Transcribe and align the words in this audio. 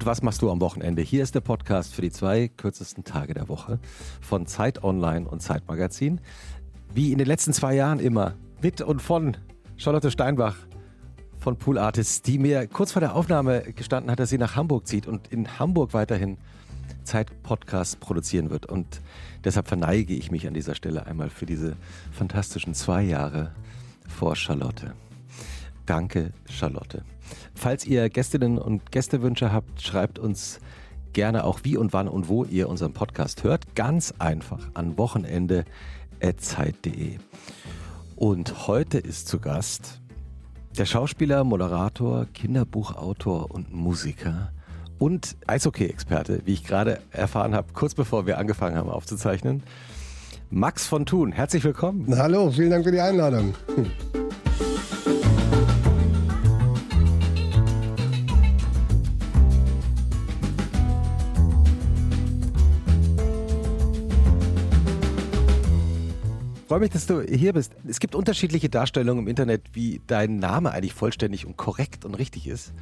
Und 0.00 0.06
was 0.06 0.22
machst 0.22 0.40
du 0.40 0.50
am 0.50 0.62
Wochenende? 0.62 1.02
Hier 1.02 1.22
ist 1.22 1.34
der 1.34 1.42
Podcast 1.42 1.94
für 1.94 2.00
die 2.00 2.10
zwei 2.10 2.48
kürzesten 2.48 3.04
Tage 3.04 3.34
der 3.34 3.50
Woche 3.50 3.78
von 4.22 4.46
Zeit 4.46 4.82
Online 4.82 5.28
und 5.28 5.42
Zeit 5.42 5.68
Magazin. 5.68 6.22
Wie 6.94 7.12
in 7.12 7.18
den 7.18 7.26
letzten 7.26 7.52
zwei 7.52 7.74
Jahren 7.74 8.00
immer 8.00 8.32
mit 8.62 8.80
und 8.80 9.02
von 9.02 9.36
Charlotte 9.76 10.10
Steinbach 10.10 10.56
von 11.38 11.58
Pool 11.58 11.76
Artists, 11.76 12.22
die 12.22 12.38
mir 12.38 12.66
kurz 12.66 12.92
vor 12.92 13.00
der 13.00 13.14
Aufnahme 13.14 13.60
gestanden 13.74 14.10
hat, 14.10 14.18
dass 14.18 14.30
sie 14.30 14.38
nach 14.38 14.56
Hamburg 14.56 14.86
zieht 14.86 15.06
und 15.06 15.28
in 15.28 15.58
Hamburg 15.58 15.92
weiterhin 15.92 16.38
Zeit-Podcasts 17.04 17.96
produzieren 17.96 18.48
wird. 18.48 18.64
Und 18.64 19.02
deshalb 19.44 19.68
verneige 19.68 20.14
ich 20.14 20.30
mich 20.30 20.46
an 20.46 20.54
dieser 20.54 20.74
Stelle 20.74 21.04
einmal 21.04 21.28
für 21.28 21.44
diese 21.44 21.76
fantastischen 22.10 22.72
zwei 22.72 23.02
Jahre 23.02 23.52
vor 24.08 24.34
Charlotte. 24.34 24.94
Danke, 25.84 26.32
Charlotte. 26.48 27.04
Falls 27.54 27.86
ihr 27.86 28.08
Gästinnen 28.08 28.58
und 28.58 28.92
Gästewünsche 28.92 29.52
habt, 29.52 29.82
schreibt 29.82 30.18
uns 30.18 30.60
gerne 31.12 31.44
auch 31.44 31.60
wie 31.64 31.76
und 31.76 31.92
wann 31.92 32.08
und 32.08 32.28
wo 32.28 32.44
ihr 32.44 32.68
unseren 32.68 32.92
Podcast 32.92 33.42
hört. 33.44 33.74
Ganz 33.74 34.14
einfach 34.18 34.68
an 34.74 34.96
wochenende.zeit.de. 34.98 37.18
Und 38.16 38.68
heute 38.68 38.98
ist 38.98 39.28
zu 39.28 39.40
Gast 39.40 40.00
der 40.78 40.86
Schauspieler, 40.86 41.44
Moderator, 41.44 42.26
Kinderbuchautor 42.32 43.50
und 43.50 43.72
Musiker 43.72 44.52
und 44.98 45.36
Eishockey-Experte, 45.46 46.42
wie 46.44 46.52
ich 46.52 46.64
gerade 46.64 47.00
erfahren 47.10 47.54
habe, 47.54 47.68
kurz 47.72 47.94
bevor 47.94 48.26
wir 48.26 48.38
angefangen 48.38 48.76
haben 48.76 48.90
aufzuzeichnen. 48.90 49.62
Max 50.50 50.86
von 50.86 51.06
Thun, 51.06 51.32
herzlich 51.32 51.64
willkommen. 51.64 52.06
Hallo, 52.16 52.50
vielen 52.50 52.70
Dank 52.70 52.84
für 52.84 52.92
die 52.92 53.00
Einladung. 53.00 53.54
Freue 66.70 66.78
mich, 66.78 66.90
dass 66.90 67.08
du 67.08 67.20
hier 67.22 67.52
bist. 67.52 67.72
Es 67.88 67.98
gibt 67.98 68.14
unterschiedliche 68.14 68.68
Darstellungen 68.68 69.24
im 69.24 69.28
Internet, 69.28 69.70
wie 69.72 70.00
dein 70.06 70.36
Name 70.36 70.70
eigentlich 70.70 70.94
vollständig 70.94 71.44
und 71.44 71.56
korrekt 71.56 72.04
und 72.04 72.14
richtig 72.14 72.46
ist. 72.46 72.72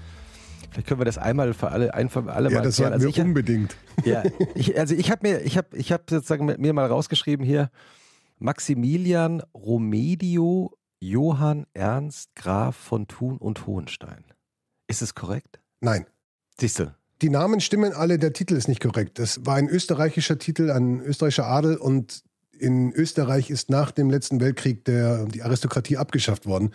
Vielleicht 0.70 0.88
können 0.88 1.00
wir 1.00 1.06
das 1.06 1.16
einmal 1.16 1.54
für 1.54 1.70
alle, 1.70 1.94
ein 1.94 2.10
für 2.10 2.30
alle 2.30 2.50
ja, 2.50 2.58
mal 2.58 2.64
das 2.64 2.76
sollten 2.76 2.92
also 2.92 3.16
wir 3.16 3.24
unbedingt. 3.24 3.74
Ja, 4.04 4.24
ich, 4.54 4.78
also 4.78 4.94
ich 4.94 5.10
habe 5.10 5.26
mir, 5.26 5.40
ich 5.40 5.56
habe, 5.56 5.74
ich 5.74 5.90
habe 5.90 6.02
sozusagen 6.10 6.44
mir 6.44 6.72
mal 6.74 6.84
rausgeschrieben 6.84 7.46
hier 7.46 7.70
Maximilian 8.38 9.42
Romedio 9.54 10.76
Johann 11.00 11.64
Ernst 11.72 12.34
Graf 12.34 12.76
von 12.76 13.08
Thun 13.08 13.38
und 13.38 13.66
Hohenstein. 13.66 14.22
Ist 14.86 15.00
es 15.00 15.14
korrekt? 15.14 15.60
Nein. 15.80 16.04
Siehst 16.60 16.78
du? 16.78 16.94
Die 17.22 17.30
Namen 17.30 17.60
stimmen 17.62 17.94
alle, 17.94 18.18
der 18.18 18.34
Titel 18.34 18.54
ist 18.54 18.68
nicht 18.68 18.82
korrekt. 18.82 19.18
Das 19.18 19.46
war 19.46 19.56
ein 19.56 19.66
österreichischer 19.66 20.38
Titel, 20.38 20.70
ein 20.70 21.00
österreichischer 21.00 21.46
Adel 21.46 21.78
und 21.78 22.22
in 22.58 22.92
Österreich 22.92 23.50
ist 23.50 23.70
nach 23.70 23.90
dem 23.90 24.10
letzten 24.10 24.40
Weltkrieg 24.40 24.84
der, 24.84 25.24
die 25.26 25.42
Aristokratie 25.42 25.96
abgeschafft 25.96 26.46
worden. 26.46 26.72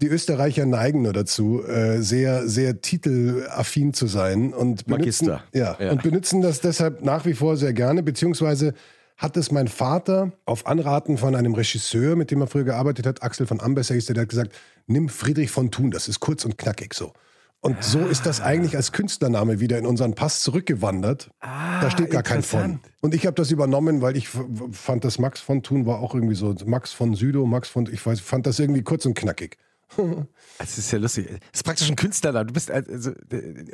Die 0.00 0.08
Österreicher 0.08 0.66
neigen 0.66 1.02
nur 1.02 1.12
dazu, 1.12 1.62
äh, 1.64 2.00
sehr, 2.00 2.48
sehr 2.48 2.80
titelaffin 2.80 3.94
zu 3.94 4.06
sein 4.06 4.52
und 4.52 4.86
benutzen, 4.86 5.38
ja, 5.52 5.76
ja, 5.78 5.90
und 5.92 6.02
benutzen 6.02 6.42
das 6.42 6.60
deshalb 6.60 7.04
nach 7.04 7.24
wie 7.26 7.34
vor 7.34 7.56
sehr 7.56 7.72
gerne, 7.72 8.02
beziehungsweise 8.02 8.74
hat 9.16 9.36
es 9.36 9.52
mein 9.52 9.68
Vater 9.68 10.32
auf 10.44 10.66
Anraten 10.66 11.16
von 11.16 11.36
einem 11.36 11.54
Regisseur, 11.54 12.16
mit 12.16 12.32
dem 12.32 12.40
er 12.40 12.48
früher 12.48 12.64
gearbeitet 12.64 13.06
hat, 13.06 13.22
Axel 13.22 13.46
von 13.46 13.60
Ambesser 13.60 13.94
hieß 13.94 14.06
der, 14.06 14.14
der 14.14 14.22
hat 14.22 14.28
gesagt, 14.28 14.52
nimm 14.86 15.08
Friedrich 15.08 15.52
von 15.52 15.70
Thun, 15.70 15.92
das 15.92 16.08
ist 16.08 16.18
kurz 16.18 16.44
und 16.44 16.58
knackig 16.58 16.94
so. 16.94 17.12
Und 17.64 17.82
so 17.82 18.00
ist 18.00 18.26
das 18.26 18.42
eigentlich 18.42 18.76
als 18.76 18.92
Künstlername 18.92 19.58
wieder 19.58 19.78
in 19.78 19.86
unseren 19.86 20.14
Pass 20.14 20.42
zurückgewandert. 20.42 21.30
Ah, 21.40 21.80
da 21.80 21.90
steht 21.90 22.10
gar 22.10 22.22
kein 22.22 22.42
von. 22.42 22.80
Und 23.00 23.14
ich 23.14 23.24
habe 23.24 23.34
das 23.36 23.50
übernommen, 23.50 24.02
weil 24.02 24.18
ich 24.18 24.28
fand, 24.28 25.02
das 25.02 25.18
Max 25.18 25.40
von 25.40 25.62
Thun 25.62 25.86
war 25.86 26.00
auch 26.00 26.14
irgendwie 26.14 26.34
so 26.34 26.54
Max 26.66 26.92
von 26.92 27.14
Südo, 27.14 27.46
Max 27.46 27.70
von, 27.70 27.88
ich 27.90 28.04
weiß, 28.04 28.20
fand 28.20 28.46
das 28.46 28.58
irgendwie 28.58 28.82
kurz 28.82 29.06
und 29.06 29.14
knackig. 29.14 29.56
Das 30.58 30.78
ist 30.78 30.92
ja 30.92 30.98
lustig. 30.98 31.26
Das 31.26 31.40
ist 31.54 31.62
praktisch 31.64 31.90
ein 31.90 31.96
Künstlername. 31.96 32.46
Du 32.46 32.52
bist 32.52 32.70
also, 32.70 33.10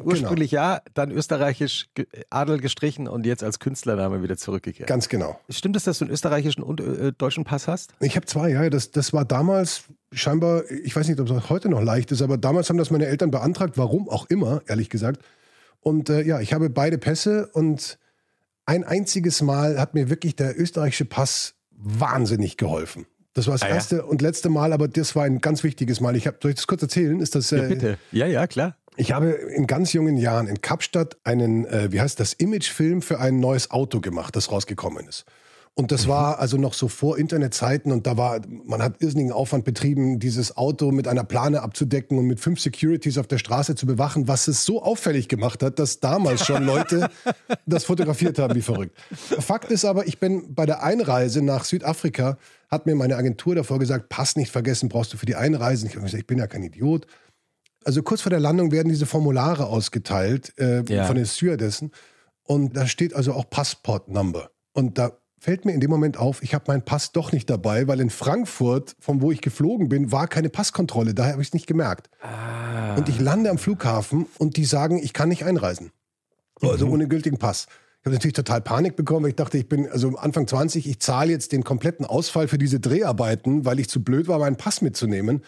ursprünglich 0.02 0.50
genau. 0.52 0.62
ja, 0.62 0.80
dann 0.94 1.10
österreichisch 1.10 1.90
Adel 2.30 2.58
gestrichen 2.58 3.06
und 3.06 3.26
jetzt 3.26 3.44
als 3.44 3.58
Künstlername 3.58 4.22
wieder 4.22 4.38
zurückgekehrt. 4.38 4.88
Ganz 4.88 5.10
genau. 5.10 5.38
Stimmt 5.50 5.76
es, 5.76 5.84
dass 5.84 5.98
du 5.98 6.06
einen 6.06 6.12
österreichischen 6.12 6.62
und 6.62 6.80
äh, 6.80 7.12
deutschen 7.12 7.44
Pass 7.44 7.68
hast? 7.68 7.92
Ich 8.00 8.16
habe 8.16 8.24
zwei, 8.24 8.50
ja. 8.50 8.70
Das, 8.70 8.92
das 8.92 9.12
war 9.12 9.26
damals 9.26 9.84
scheinbar, 10.12 10.62
ich 10.70 10.94
weiß 10.94 11.08
nicht, 11.08 11.20
ob 11.20 11.30
es 11.30 11.50
heute 11.50 11.68
noch 11.68 11.82
leicht 11.82 12.12
ist, 12.12 12.22
aber 12.22 12.38
damals 12.38 12.68
haben 12.68 12.78
das 12.78 12.90
meine 12.90 13.06
Eltern 13.06 13.30
beantragt, 13.30 13.78
warum 13.78 14.08
auch 14.08 14.26
immer, 14.26 14.62
ehrlich 14.66 14.90
gesagt. 14.90 15.22
Und 15.80 16.10
äh, 16.10 16.22
ja, 16.22 16.40
ich 16.40 16.52
habe 16.52 16.70
beide 16.70 16.98
Pässe 16.98 17.48
und 17.52 17.98
ein 18.66 18.84
einziges 18.84 19.42
Mal 19.42 19.78
hat 19.78 19.94
mir 19.94 20.10
wirklich 20.10 20.36
der 20.36 20.58
österreichische 20.58 21.04
Pass 21.04 21.54
wahnsinnig 21.70 22.56
geholfen. 22.56 23.06
Das 23.32 23.46
war 23.46 23.54
das 23.54 23.62
ah, 23.62 23.68
erste 23.68 23.96
ja? 23.96 24.02
und 24.02 24.22
letzte 24.22 24.48
Mal, 24.48 24.72
aber 24.72 24.88
das 24.88 25.14
war 25.14 25.24
ein 25.24 25.40
ganz 25.40 25.62
wichtiges 25.62 26.00
Mal. 26.00 26.16
Ich 26.16 26.26
habe, 26.26 26.36
soll 26.42 26.50
ich 26.50 26.56
das 26.56 26.66
kurz 26.66 26.82
erzählen? 26.82 27.20
Ist 27.20 27.34
das? 27.34 27.52
Äh, 27.52 27.58
ja, 27.58 27.68
bitte. 27.68 27.98
Ja, 28.12 28.26
ja, 28.26 28.46
klar. 28.46 28.76
Ich 28.96 29.12
habe 29.12 29.30
in 29.30 29.66
ganz 29.66 29.92
jungen 29.92 30.16
Jahren 30.16 30.48
in 30.48 30.60
Kapstadt 30.60 31.16
einen, 31.24 31.64
äh, 31.64 31.92
wie 31.92 32.00
heißt 32.00 32.18
das, 32.18 32.32
Imagefilm 32.32 33.02
für 33.02 33.18
ein 33.20 33.38
neues 33.38 33.70
Auto 33.70 34.00
gemacht, 34.00 34.34
das 34.36 34.50
rausgekommen 34.50 35.06
ist. 35.06 35.24
Und 35.74 35.92
das 35.92 36.06
mhm. 36.06 36.10
war 36.10 36.38
also 36.40 36.56
noch 36.56 36.74
so 36.74 36.88
vor 36.88 37.16
Internetzeiten 37.16 37.92
und 37.92 38.06
da 38.06 38.16
war, 38.16 38.40
man 38.64 38.82
hat 38.82 39.00
irrsinnigen 39.00 39.32
Aufwand 39.32 39.64
betrieben, 39.64 40.18
dieses 40.18 40.56
Auto 40.56 40.90
mit 40.90 41.06
einer 41.06 41.24
Plane 41.24 41.62
abzudecken 41.62 42.18
und 42.18 42.26
mit 42.26 42.40
fünf 42.40 42.60
Securities 42.60 43.18
auf 43.18 43.28
der 43.28 43.38
Straße 43.38 43.76
zu 43.76 43.86
bewachen, 43.86 44.28
was 44.28 44.48
es 44.48 44.64
so 44.64 44.82
auffällig 44.82 45.28
gemacht 45.28 45.62
hat, 45.62 45.78
dass 45.78 46.00
damals 46.00 46.44
schon 46.44 46.64
Leute 46.64 47.08
das 47.66 47.84
fotografiert 47.84 48.38
haben 48.38 48.56
wie 48.56 48.62
verrückt. 48.62 48.98
Fakt 49.14 49.70
ist 49.70 49.84
aber, 49.84 50.06
ich 50.06 50.18
bin 50.18 50.54
bei 50.54 50.66
der 50.66 50.82
Einreise 50.82 51.40
nach 51.40 51.64
Südafrika, 51.64 52.36
hat 52.68 52.86
mir 52.86 52.96
meine 52.96 53.16
Agentur 53.16 53.54
davor 53.54 53.78
gesagt, 53.78 54.08
Pass 54.08 54.36
nicht 54.36 54.50
vergessen, 54.50 54.88
brauchst 54.88 55.12
du 55.12 55.16
für 55.16 55.26
die 55.26 55.36
Einreise. 55.36 55.86
Ich 55.86 55.94
habe 55.94 56.04
gesagt, 56.04 56.20
ich 56.20 56.26
bin 56.26 56.38
ja 56.38 56.46
kein 56.46 56.64
Idiot. 56.64 57.06
Also 57.84 58.02
kurz 58.02 58.20
vor 58.20 58.30
der 58.30 58.40
Landung 58.40 58.72
werden 58.72 58.88
diese 58.88 59.06
Formulare 59.06 59.66
ausgeteilt 59.66 60.52
äh, 60.58 60.82
ja. 60.82 61.04
von 61.04 61.16
den 61.16 61.24
Stewardessen 61.24 61.92
und 62.42 62.76
da 62.76 62.86
steht 62.86 63.14
also 63.14 63.32
auch 63.32 63.48
Passport 63.48 64.08
Number. 64.08 64.50
Und 64.72 64.98
da 64.98 65.19
fällt 65.40 65.64
mir 65.64 65.72
in 65.72 65.80
dem 65.80 65.90
Moment 65.90 66.18
auf, 66.18 66.42
ich 66.42 66.54
habe 66.54 66.66
meinen 66.68 66.82
Pass 66.82 67.12
doch 67.12 67.32
nicht 67.32 67.48
dabei, 67.48 67.88
weil 67.88 68.00
in 68.00 68.10
Frankfurt, 68.10 68.94
von 69.00 69.22
wo 69.22 69.32
ich 69.32 69.40
geflogen 69.40 69.88
bin, 69.88 70.12
war 70.12 70.28
keine 70.28 70.50
Passkontrolle. 70.50 71.14
Daher 71.14 71.32
habe 71.32 71.42
ich 71.42 71.48
es 71.48 71.54
nicht 71.54 71.66
gemerkt. 71.66 72.10
Ah. 72.20 72.94
Und 72.96 73.08
ich 73.08 73.18
lande 73.18 73.48
am 73.50 73.56
Flughafen 73.56 74.26
und 74.38 74.58
die 74.58 74.66
sagen, 74.66 75.00
ich 75.02 75.14
kann 75.14 75.30
nicht 75.30 75.44
einreisen. 75.44 75.92
Also 76.60 76.86
mhm. 76.86 76.92
ohne 76.92 77.08
gültigen 77.08 77.38
Pass. 77.38 77.68
Ich 78.00 78.06
habe 78.06 78.14
natürlich 78.14 78.34
total 78.34 78.60
Panik 78.60 78.96
bekommen, 78.96 79.24
weil 79.24 79.30
ich 79.30 79.36
dachte, 79.36 79.56
ich 79.56 79.68
bin 79.68 79.88
also 79.90 80.14
Anfang 80.16 80.46
20, 80.46 80.86
ich 80.86 81.00
zahle 81.00 81.32
jetzt 81.32 81.52
den 81.52 81.64
kompletten 81.64 82.04
Ausfall 82.04 82.46
für 82.46 82.58
diese 82.58 82.78
Dreharbeiten, 82.78 83.64
weil 83.64 83.80
ich 83.80 83.88
zu 83.88 84.04
blöd 84.04 84.28
war, 84.28 84.38
meinen 84.38 84.56
Pass 84.56 84.82
mitzunehmen. 84.82 85.42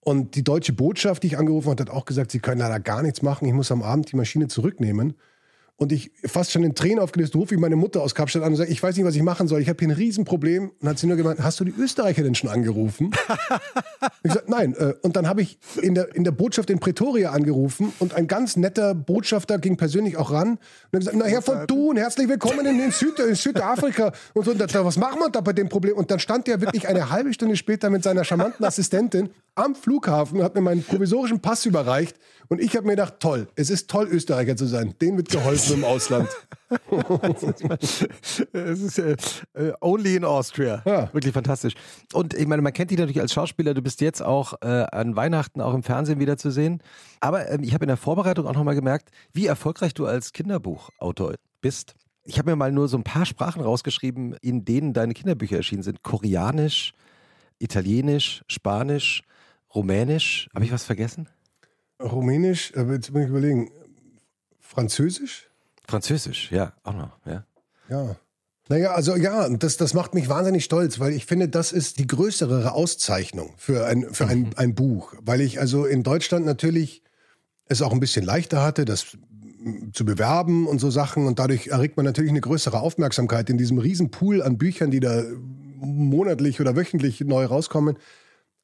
Und 0.00 0.36
die 0.36 0.44
deutsche 0.44 0.72
Botschaft, 0.72 1.22
die 1.22 1.28
ich 1.28 1.38
angerufen 1.38 1.70
habe, 1.70 1.82
hat 1.82 1.90
auch 1.90 2.06
gesagt, 2.06 2.30
sie 2.30 2.40
können 2.40 2.60
leider 2.60 2.80
gar 2.80 3.02
nichts 3.02 3.20
machen. 3.20 3.46
Ich 3.46 3.54
muss 3.54 3.70
am 3.70 3.82
Abend 3.82 4.10
die 4.10 4.16
Maschine 4.16 4.48
zurücknehmen. 4.48 5.14
Und 5.76 5.90
ich 5.90 6.12
fast 6.24 6.52
schon 6.52 6.62
in 6.62 6.76
Tränen 6.76 7.00
aufgelöst, 7.00 7.34
rufe 7.34 7.54
ich 7.54 7.60
meine 7.60 7.74
Mutter 7.74 8.00
aus 8.00 8.14
Kapstadt 8.14 8.44
an 8.44 8.52
und 8.52 8.56
sage, 8.56 8.70
ich 8.70 8.80
weiß 8.80 8.96
nicht, 8.96 9.04
was 9.04 9.16
ich 9.16 9.22
machen 9.22 9.48
soll. 9.48 9.60
Ich 9.60 9.68
habe 9.68 9.78
hier 9.80 9.88
ein 9.88 9.96
Riesenproblem. 9.96 10.70
Und 10.80 10.88
hat 10.88 11.00
sie 11.00 11.08
nur 11.08 11.16
gemeint, 11.16 11.40
hast 11.42 11.58
du 11.58 11.64
die 11.64 11.74
Österreicher 11.76 12.22
denn 12.22 12.36
schon 12.36 12.48
angerufen? 12.48 13.10
ich 14.22 14.30
gesagt, 14.30 14.48
nein. 14.48 14.74
Äh, 14.74 14.94
und 15.02 15.16
dann 15.16 15.26
habe 15.26 15.42
ich 15.42 15.58
in 15.82 15.96
der, 15.96 16.14
in 16.14 16.22
der 16.22 16.30
Botschaft 16.30 16.70
in 16.70 16.78
Pretoria 16.78 17.32
angerufen 17.32 17.92
und 17.98 18.14
ein 18.14 18.28
ganz 18.28 18.56
netter 18.56 18.94
Botschafter 18.94 19.58
ging 19.58 19.76
persönlich 19.76 20.16
auch 20.16 20.30
ran 20.30 20.50
und 20.50 20.58
hat 20.58 21.00
gesagt, 21.00 21.16
na 21.18 21.24
Herr 21.24 21.42
von 21.42 21.66
Thun, 21.66 21.96
herzlich 21.96 22.28
willkommen 22.28 22.64
in, 22.66 22.92
Süd, 22.92 23.18
in 23.18 23.34
Südafrika. 23.34 24.12
Und 24.32 24.44
so, 24.44 24.52
und 24.52 24.60
da, 24.60 24.84
was 24.84 24.96
machen 24.96 25.18
wir 25.18 25.30
da 25.30 25.40
bei 25.40 25.52
dem 25.52 25.68
Problem? 25.68 25.96
Und 25.96 26.08
dann 26.08 26.20
stand 26.20 26.46
der 26.46 26.60
wirklich 26.60 26.86
eine 26.86 27.10
halbe 27.10 27.34
Stunde 27.34 27.56
später 27.56 27.90
mit 27.90 28.04
seiner 28.04 28.22
charmanten 28.22 28.64
Assistentin 28.64 29.30
am 29.54 29.74
Flughafen 29.74 30.42
hat 30.42 30.54
mir 30.54 30.60
meinen 30.60 30.82
provisorischen 30.82 31.40
Pass 31.40 31.64
überreicht. 31.66 32.16
Und 32.48 32.60
ich 32.60 32.76
habe 32.76 32.86
mir 32.86 32.92
gedacht, 32.92 33.14
toll, 33.20 33.48
es 33.54 33.70
ist 33.70 33.88
toll, 33.88 34.06
Österreicher 34.08 34.56
zu 34.56 34.66
sein. 34.66 34.94
Denen 35.00 35.16
wird 35.16 35.30
geholfen 35.30 35.74
im 35.74 35.84
Ausland. 35.84 36.28
es 38.52 38.80
ist 38.80 38.98
äh, 38.98 39.16
only 39.80 40.16
in 40.16 40.24
Austria. 40.24 40.82
Ja. 40.84 41.12
Wirklich 41.12 41.32
fantastisch. 41.32 41.74
Und 42.12 42.34
ich 42.34 42.46
meine, 42.46 42.62
man 42.62 42.72
kennt 42.72 42.90
dich 42.90 42.98
natürlich 42.98 43.20
als 43.20 43.32
Schauspieler. 43.32 43.74
Du 43.74 43.82
bist 43.82 44.00
jetzt 44.00 44.22
auch 44.22 44.54
äh, 44.60 44.86
an 44.90 45.16
Weihnachten 45.16 45.60
auch 45.60 45.72
im 45.72 45.82
Fernsehen 45.82 46.18
wieder 46.18 46.36
zu 46.36 46.50
sehen. 46.50 46.82
Aber 47.20 47.48
ähm, 47.48 47.62
ich 47.62 47.74
habe 47.74 47.84
in 47.84 47.88
der 47.88 47.96
Vorbereitung 47.96 48.46
auch 48.46 48.54
nochmal 48.54 48.74
gemerkt, 48.74 49.10
wie 49.32 49.46
erfolgreich 49.46 49.94
du 49.94 50.06
als 50.06 50.32
Kinderbuchautor 50.32 51.34
bist. 51.60 51.94
Ich 52.24 52.38
habe 52.38 52.50
mir 52.50 52.56
mal 52.56 52.72
nur 52.72 52.88
so 52.88 52.96
ein 52.96 53.04
paar 53.04 53.26
Sprachen 53.26 53.62
rausgeschrieben, 53.62 54.34
in 54.42 54.64
denen 54.64 54.92
deine 54.92 55.14
Kinderbücher 55.14 55.56
erschienen 55.56 55.82
sind. 55.82 56.02
Koreanisch, 56.02 56.92
Italienisch, 57.58 58.42
Spanisch, 58.48 59.22
Rumänisch. 59.74 60.48
Habe 60.54 60.64
ich 60.64 60.72
was 60.72 60.84
vergessen? 60.84 61.28
Rumänisch, 62.00 62.72
jetzt 62.74 63.12
muss 63.12 63.22
ich 63.22 63.28
überlegen. 63.28 63.70
Französisch? 64.60 65.48
Französisch, 65.86 66.50
ja, 66.50 66.72
auch 66.82 66.94
noch, 66.94 67.18
ja. 67.26 67.44
Ja. 67.88 68.16
Naja, 68.68 68.92
also 68.92 69.14
ja, 69.14 69.48
das, 69.50 69.76
das 69.76 69.92
macht 69.92 70.14
mich 70.14 70.30
wahnsinnig 70.30 70.64
stolz, 70.64 70.98
weil 70.98 71.12
ich 71.12 71.26
finde, 71.26 71.48
das 71.48 71.70
ist 71.70 71.98
die 71.98 72.06
größere 72.06 72.72
Auszeichnung 72.72 73.52
für 73.58 73.84
ein, 73.86 74.14
für 74.14 74.26
ein, 74.26 74.54
ein 74.56 74.74
Buch. 74.74 75.14
Weil 75.20 75.42
ich 75.42 75.60
also 75.60 75.84
in 75.84 76.02
Deutschland 76.02 76.46
natürlich 76.46 77.02
es 77.66 77.82
auch 77.82 77.92
ein 77.92 78.00
bisschen 78.00 78.24
leichter 78.24 78.62
hatte. 78.62 78.86
Das 78.86 79.18
zu 79.92 80.04
bewerben 80.04 80.66
und 80.66 80.78
so 80.78 80.90
Sachen. 80.90 81.26
Und 81.26 81.38
dadurch 81.38 81.68
erregt 81.68 81.96
man 81.96 82.04
natürlich 82.04 82.30
eine 82.30 82.40
größere 82.40 82.80
Aufmerksamkeit 82.80 83.50
in 83.50 83.58
diesem 83.58 83.78
riesen 83.78 84.10
Pool 84.10 84.42
an 84.42 84.58
Büchern, 84.58 84.90
die 84.90 85.00
da 85.00 85.24
monatlich 85.76 86.60
oder 86.60 86.76
wöchentlich 86.76 87.20
neu 87.20 87.44
rauskommen. 87.46 87.96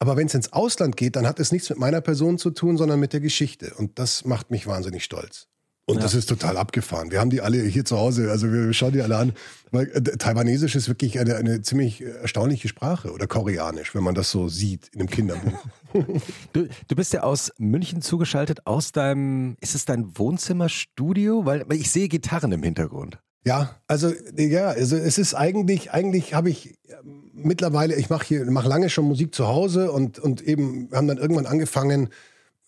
Aber 0.01 0.17
wenn 0.17 0.27
es 0.27 0.35
ins 0.35 0.53
Ausland 0.53 0.97
geht, 0.97 1.15
dann 1.15 1.27
hat 1.27 1.39
es 1.39 1.53
nichts 1.53 1.69
mit 1.69 1.79
meiner 1.79 2.01
Person 2.01 2.39
zu 2.39 2.51
tun, 2.51 2.79
sondern 2.79 2.99
mit 2.99 3.13
der 3.13 3.21
Geschichte. 3.21 3.75
Und 3.77 3.99
das 3.99 4.25
macht 4.25 4.51
mich 4.51 4.67
wahnsinnig 4.67 5.05
stolz. 5.05 5.47
Und 5.85 5.97
ja. 5.97 6.03
das 6.03 6.15
ist 6.15 6.29
total 6.29 6.57
abgefahren. 6.57 7.11
Wir 7.11 7.21
haben 7.21 7.31
die 7.31 7.43
alle 7.43 7.63
hier 7.63 7.85
zu 7.85 7.99
Hause, 7.99 8.31
also 8.31 8.51
wir 8.51 8.73
schauen 8.73 8.93
die 8.93 9.03
alle 9.03 9.17
an. 9.17 9.33
Weil 9.73 9.91
äh, 9.91 10.01
Taiwanesisch 10.01 10.75
ist 10.75 10.89
wirklich 10.89 11.19
eine, 11.19 11.37
eine 11.37 11.61
ziemlich 11.61 12.01
erstaunliche 12.01 12.69
Sprache 12.69 13.13
oder 13.13 13.27
Koreanisch, 13.27 13.95
wenn 13.95 14.03
man 14.03 14.15
das 14.15 14.31
so 14.31 14.49
sieht 14.49 14.89
in 14.95 15.01
einem 15.01 15.11
Kinderbuch. 15.11 15.59
du, 16.53 16.69
du 16.89 16.97
bist 16.97 17.13
ja 17.13 17.23
aus 17.23 17.53
München 17.59 18.01
zugeschaltet, 18.01 18.67
aus 18.67 18.93
deinem, 18.93 19.57
ist 19.61 19.75
es 19.75 19.85
dein 19.85 20.17
Wohnzimmerstudio? 20.17 21.45
Weil 21.45 21.67
ich 21.73 21.91
sehe 21.91 22.09
Gitarren 22.09 22.53
im 22.53 22.63
Hintergrund. 22.63 23.19
Ja, 23.45 23.77
also 23.87 24.13
ja, 24.37 24.69
also 24.69 24.97
es 24.97 25.19
ist 25.19 25.35
eigentlich, 25.35 25.93
eigentlich 25.93 26.35
habe 26.35 26.51
ich 26.51 26.79
ähm, 26.89 27.20
mittlerweile, 27.33 27.97
ich 27.97 28.11
mache 28.11 28.27
hier, 28.27 28.51
mache 28.51 28.69
lange 28.69 28.91
schon 28.91 29.07
Musik 29.07 29.35
zu 29.35 29.49
Hause 29.49 29.93
und, 29.93 30.19
und 30.19 30.43
eben 30.43 30.89
haben 30.93 31.09
dann 31.09 31.19
irgendwann 31.19 31.47
angefangen, 31.47 32.11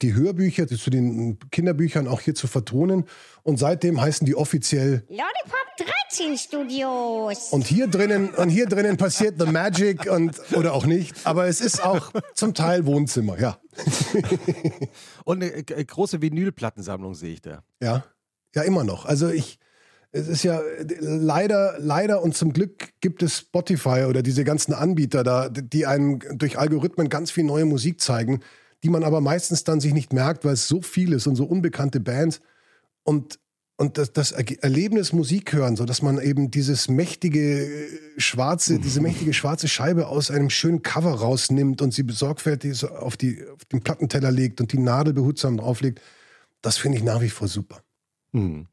die 0.03 0.15
Hörbücher 0.15 0.67
zu 0.67 0.91
den 0.91 1.39
Kinderbüchern 1.51 2.09
auch 2.09 2.21
hier 2.21 2.35
zu 2.35 2.49
vertonen. 2.49 3.05
Und 3.43 3.59
seitdem 3.59 4.01
heißen 4.01 4.27
die 4.27 4.35
offiziell 4.35 5.05
Lollipop 5.09 5.63
13 6.11 6.37
Studios. 6.37 7.49
Und 7.51 7.67
hier 7.67 7.87
drinnen, 7.87 8.31
und 8.31 8.51
hier 8.51 8.67
drinnen 8.67 8.97
passiert 8.97 9.37
The 9.39 9.47
Magic 9.47 10.11
und 10.11 10.41
oder 10.53 10.75
auch 10.75 10.87
nicht. 10.87 11.15
Aber 11.25 11.47
es 11.47 11.61
ist 11.61 11.85
auch 11.85 12.13
zum 12.35 12.55
Teil 12.55 12.85
Wohnzimmer, 12.87 13.39
ja. 13.39 13.59
und 15.25 15.43
eine 15.43 15.53
äh, 15.53 15.85
große 15.85 16.21
Vinylplattensammlung 16.21 17.15
sehe 17.15 17.35
ich 17.35 17.43
da. 17.43 17.63
Ja, 17.81 18.05
ja, 18.55 18.63
immer 18.63 18.85
noch. 18.85 19.07
Also 19.07 19.29
ich, 19.29 19.59
es 20.13 20.29
ist 20.29 20.43
ja 20.45 20.61
leider, 21.01 21.77
leider 21.79 22.23
und 22.23 22.37
zum 22.37 22.53
Glück 22.53 22.91
gibt 23.01 23.23
es 23.23 23.39
Spotify 23.39 24.05
oder 24.09 24.23
diese 24.23 24.45
ganzen 24.45 24.75
Anbieter 24.75 25.25
da, 25.25 25.49
die 25.49 25.87
einem 25.87 26.21
durch 26.35 26.59
Algorithmen 26.59 27.09
ganz 27.09 27.31
viel 27.31 27.45
neue 27.45 27.65
Musik 27.65 28.01
zeigen 28.01 28.41
die 28.83 28.91
man 28.91 29.05
aber 29.05 29.21
meistens 29.21 29.65
dann 29.65 29.81
sich 29.81 29.95
nicht 29.95 30.13
merkt, 30.13 30.45
weil 30.45 30.55
es 30.55 30.67
so 30.67 30.83
viel 30.83 31.13
ist 31.13 31.27
und 31.27 31.37
so 31.37 31.45
unbekannte 31.45 32.01
Bands. 32.01 32.41
Und, 33.05 33.39
und 33.77 33.97
das, 33.97 34.13
das 34.13 34.33
Erlebnis 34.33 35.13
Musik 35.13 35.53
hören, 35.53 35.77
so 35.77 35.85
dass 35.85 36.03
man 36.03 36.21
eben 36.21 36.51
dieses 36.51 36.89
mächtige 36.89 37.65
äh, 37.65 37.99
schwarze, 38.17 38.79
diese 38.79 39.01
mächtige 39.03 39.33
schwarze 39.33 39.69
Scheibe 39.69 40.09
aus 40.09 40.31
einem 40.31 40.51
schönen 40.51 40.83
Cover 40.83 41.13
rausnimmt 41.13 41.81
und 41.81 41.95
sie 41.95 42.03
besorgfältig 42.03 42.75
so 42.75 42.89
auf, 42.89 43.17
die, 43.17 43.45
auf 43.47 43.65
den 43.67 43.83
Plattenteller 43.83 44.31
legt 44.31 44.61
und 44.61 44.73
die 44.73 44.79
Nadel 44.79 45.13
behutsam 45.13 45.59
drauflegt, 45.59 46.01
das 46.61 46.77
finde 46.77 46.99
ich 46.99 47.05
nach 47.05 47.21
wie 47.21 47.31
vor 47.31 47.49
super. 47.49 47.83
Hm. 48.33 48.67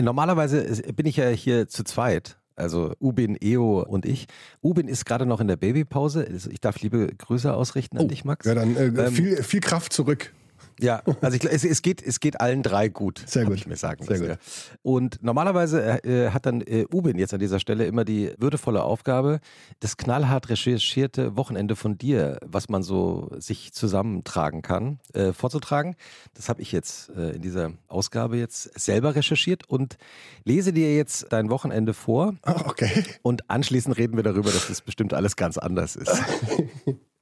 Normalerweise 0.00 0.82
bin 0.92 1.06
ich 1.06 1.16
ja 1.16 1.28
hier 1.28 1.68
zu 1.68 1.84
zweit 1.84 2.38
also 2.56 2.94
Ubin, 3.00 3.36
Eo 3.40 3.82
und 3.82 4.06
ich. 4.06 4.26
Ubin 4.62 4.88
ist 4.88 5.04
gerade 5.04 5.26
noch 5.26 5.40
in 5.40 5.48
der 5.48 5.56
Babypause. 5.56 6.26
Also 6.30 6.50
ich 6.50 6.60
darf 6.60 6.80
liebe 6.80 7.08
Grüße 7.18 7.52
ausrichten 7.52 7.98
an 7.98 8.04
oh, 8.04 8.08
dich, 8.08 8.24
Max. 8.24 8.46
Ja, 8.46 8.54
dann 8.54 8.76
äh, 8.76 8.86
ähm, 8.86 9.12
viel, 9.12 9.42
viel 9.42 9.60
Kraft 9.60 9.92
zurück. 9.92 10.32
Ja, 10.80 11.02
also 11.20 11.36
ich, 11.36 11.44
es, 11.44 11.64
es, 11.64 11.82
geht, 11.82 12.02
es 12.02 12.20
geht 12.20 12.40
allen 12.40 12.62
drei 12.62 12.88
gut, 12.88 13.22
Sehr 13.26 13.44
gut. 13.44 13.54
ich 13.54 13.66
mir 13.66 13.76
sagen 13.76 14.04
Sehr 14.04 14.18
gut. 14.18 14.38
Und 14.82 15.22
normalerweise 15.22 16.04
äh, 16.04 16.30
hat 16.30 16.46
dann 16.46 16.60
äh, 16.62 16.86
Ubin 16.92 17.18
jetzt 17.18 17.32
an 17.32 17.40
dieser 17.40 17.60
Stelle 17.60 17.86
immer 17.86 18.04
die 18.04 18.32
würdevolle 18.38 18.82
Aufgabe, 18.82 19.40
das 19.80 19.96
knallhart 19.96 20.48
recherchierte 20.48 21.36
Wochenende 21.36 21.76
von 21.76 21.96
dir, 21.96 22.38
was 22.44 22.68
man 22.68 22.82
so 22.82 23.30
sich 23.38 23.72
zusammentragen 23.72 24.62
kann, 24.62 24.98
äh, 25.12 25.32
vorzutragen. 25.32 25.96
Das 26.34 26.48
habe 26.48 26.62
ich 26.62 26.72
jetzt 26.72 27.10
äh, 27.10 27.30
in 27.30 27.42
dieser 27.42 27.72
Ausgabe 27.88 28.36
jetzt 28.36 28.78
selber 28.78 29.14
recherchiert 29.14 29.68
und 29.68 29.96
lese 30.44 30.72
dir 30.72 30.94
jetzt 30.94 31.26
dein 31.30 31.50
Wochenende 31.50 31.94
vor. 31.94 32.34
Oh, 32.46 32.52
okay. 32.66 33.04
Und 33.22 33.48
anschließend 33.48 33.96
reden 33.96 34.16
wir 34.16 34.24
darüber, 34.24 34.50
dass 34.50 34.68
das 34.68 34.80
bestimmt 34.80 35.14
alles 35.14 35.36
ganz 35.36 35.58
anders 35.58 35.96
ist. 35.96 36.12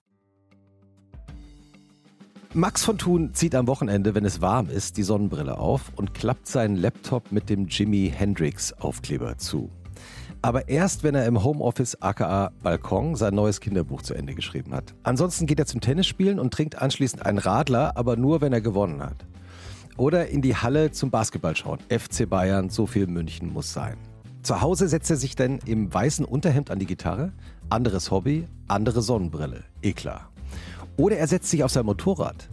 Max 2.55 2.85
von 2.85 2.99
Thun 2.99 3.33
zieht 3.33 3.55
am 3.55 3.67
Wochenende, 3.67 4.15
wenn 4.15 4.27
es 4.27 4.43
warm 4.43 4.69
ist, 4.69 4.99
die 4.99 5.05
Sonnenbrille 5.05 5.57
auf 5.57 5.91
und 5.97 6.13
klappt 6.13 6.47
seinen 6.47 6.77
Laptop 6.77 7.33
mit 7.33 7.49
dem 7.49 7.67
Jimi 7.69 8.13
Hendrix 8.15 8.75
Aufkleber 8.75 9.39
zu. 9.39 9.71
Aber 10.43 10.69
erst, 10.69 11.03
wenn 11.03 11.15
er 11.15 11.25
im 11.25 11.43
Homeoffice 11.43 11.97
aka 12.03 12.53
Balkon 12.63 13.17
sein 13.17 13.35
neues 13.35 13.61
Kinderbuch 13.61 14.03
zu 14.03 14.13
Ende 14.13 14.35
geschrieben 14.35 14.75
hat. 14.75 14.93
Ansonsten 15.03 15.47
geht 15.47 15.61
er 15.61 15.67
zum 15.67 15.81
Tennisspielen 15.81 16.39
und 16.39 16.53
trinkt 16.53 16.77
anschließend 16.77 17.25
einen 17.25 17.39
Radler, 17.39 17.97
aber 17.97 18.17
nur, 18.17 18.43
wenn 18.43 18.53
er 18.53 18.61
gewonnen 18.61 19.03
hat. 19.03 19.25
Oder 19.97 20.29
in 20.29 20.43
die 20.43 20.55
Halle 20.55 20.91
zum 20.91 21.11
Basketball 21.11 21.57
schauen. 21.57 21.79
FC 21.89 22.29
Bayern, 22.29 22.69
so 22.69 22.87
viel 22.87 23.07
München 23.07 23.51
muss 23.51 23.73
sein. 23.73 23.97
Zu 24.43 24.61
Hause 24.61 24.89
setzt 24.89 25.09
er 25.09 25.17
sich 25.17 25.37
dann 25.37 25.59
im 25.65 25.93
weißen 25.93 26.27
Unterhemd 26.27 26.71
an 26.71 26.79
die 26.79 26.87
Gitarre. 26.87 27.33
Anderes 27.71 28.11
Hobby, 28.11 28.47
andere 28.69 29.01
Sonnenbrille. 29.01 29.65
Eh 29.81 29.95
klar. 29.95 30.32
Oder 31.03 31.17
er 31.17 31.27
setzt 31.27 31.51
sich 31.51 31.65
auf 31.65 31.73
sein 31.73 31.85
Motorrad. 31.85 32.49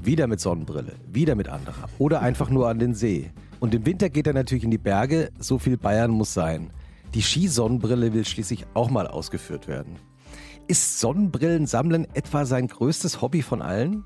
Wieder 0.00 0.28
mit 0.28 0.38
Sonnenbrille, 0.38 0.92
wieder 1.08 1.34
mit 1.34 1.48
anderer. 1.48 1.88
Oder 1.98 2.22
einfach 2.22 2.48
nur 2.48 2.68
an 2.68 2.78
den 2.78 2.94
See. 2.94 3.32
Und 3.58 3.74
im 3.74 3.84
Winter 3.84 4.10
geht 4.10 4.28
er 4.28 4.32
natürlich 4.32 4.62
in 4.62 4.70
die 4.70 4.78
Berge, 4.78 5.32
so 5.40 5.58
viel 5.58 5.76
Bayern 5.76 6.12
muss 6.12 6.32
sein. 6.32 6.70
Die 7.14 7.20
Skisonnenbrille 7.20 8.12
will 8.12 8.24
schließlich 8.24 8.64
auch 8.74 8.90
mal 8.90 9.08
ausgeführt 9.08 9.66
werden. 9.66 9.96
Ist 10.68 11.00
Sonnenbrillensammeln 11.00 12.06
etwa 12.14 12.44
sein 12.46 12.68
größtes 12.68 13.22
Hobby 13.22 13.42
von 13.42 13.60
allen? 13.60 14.04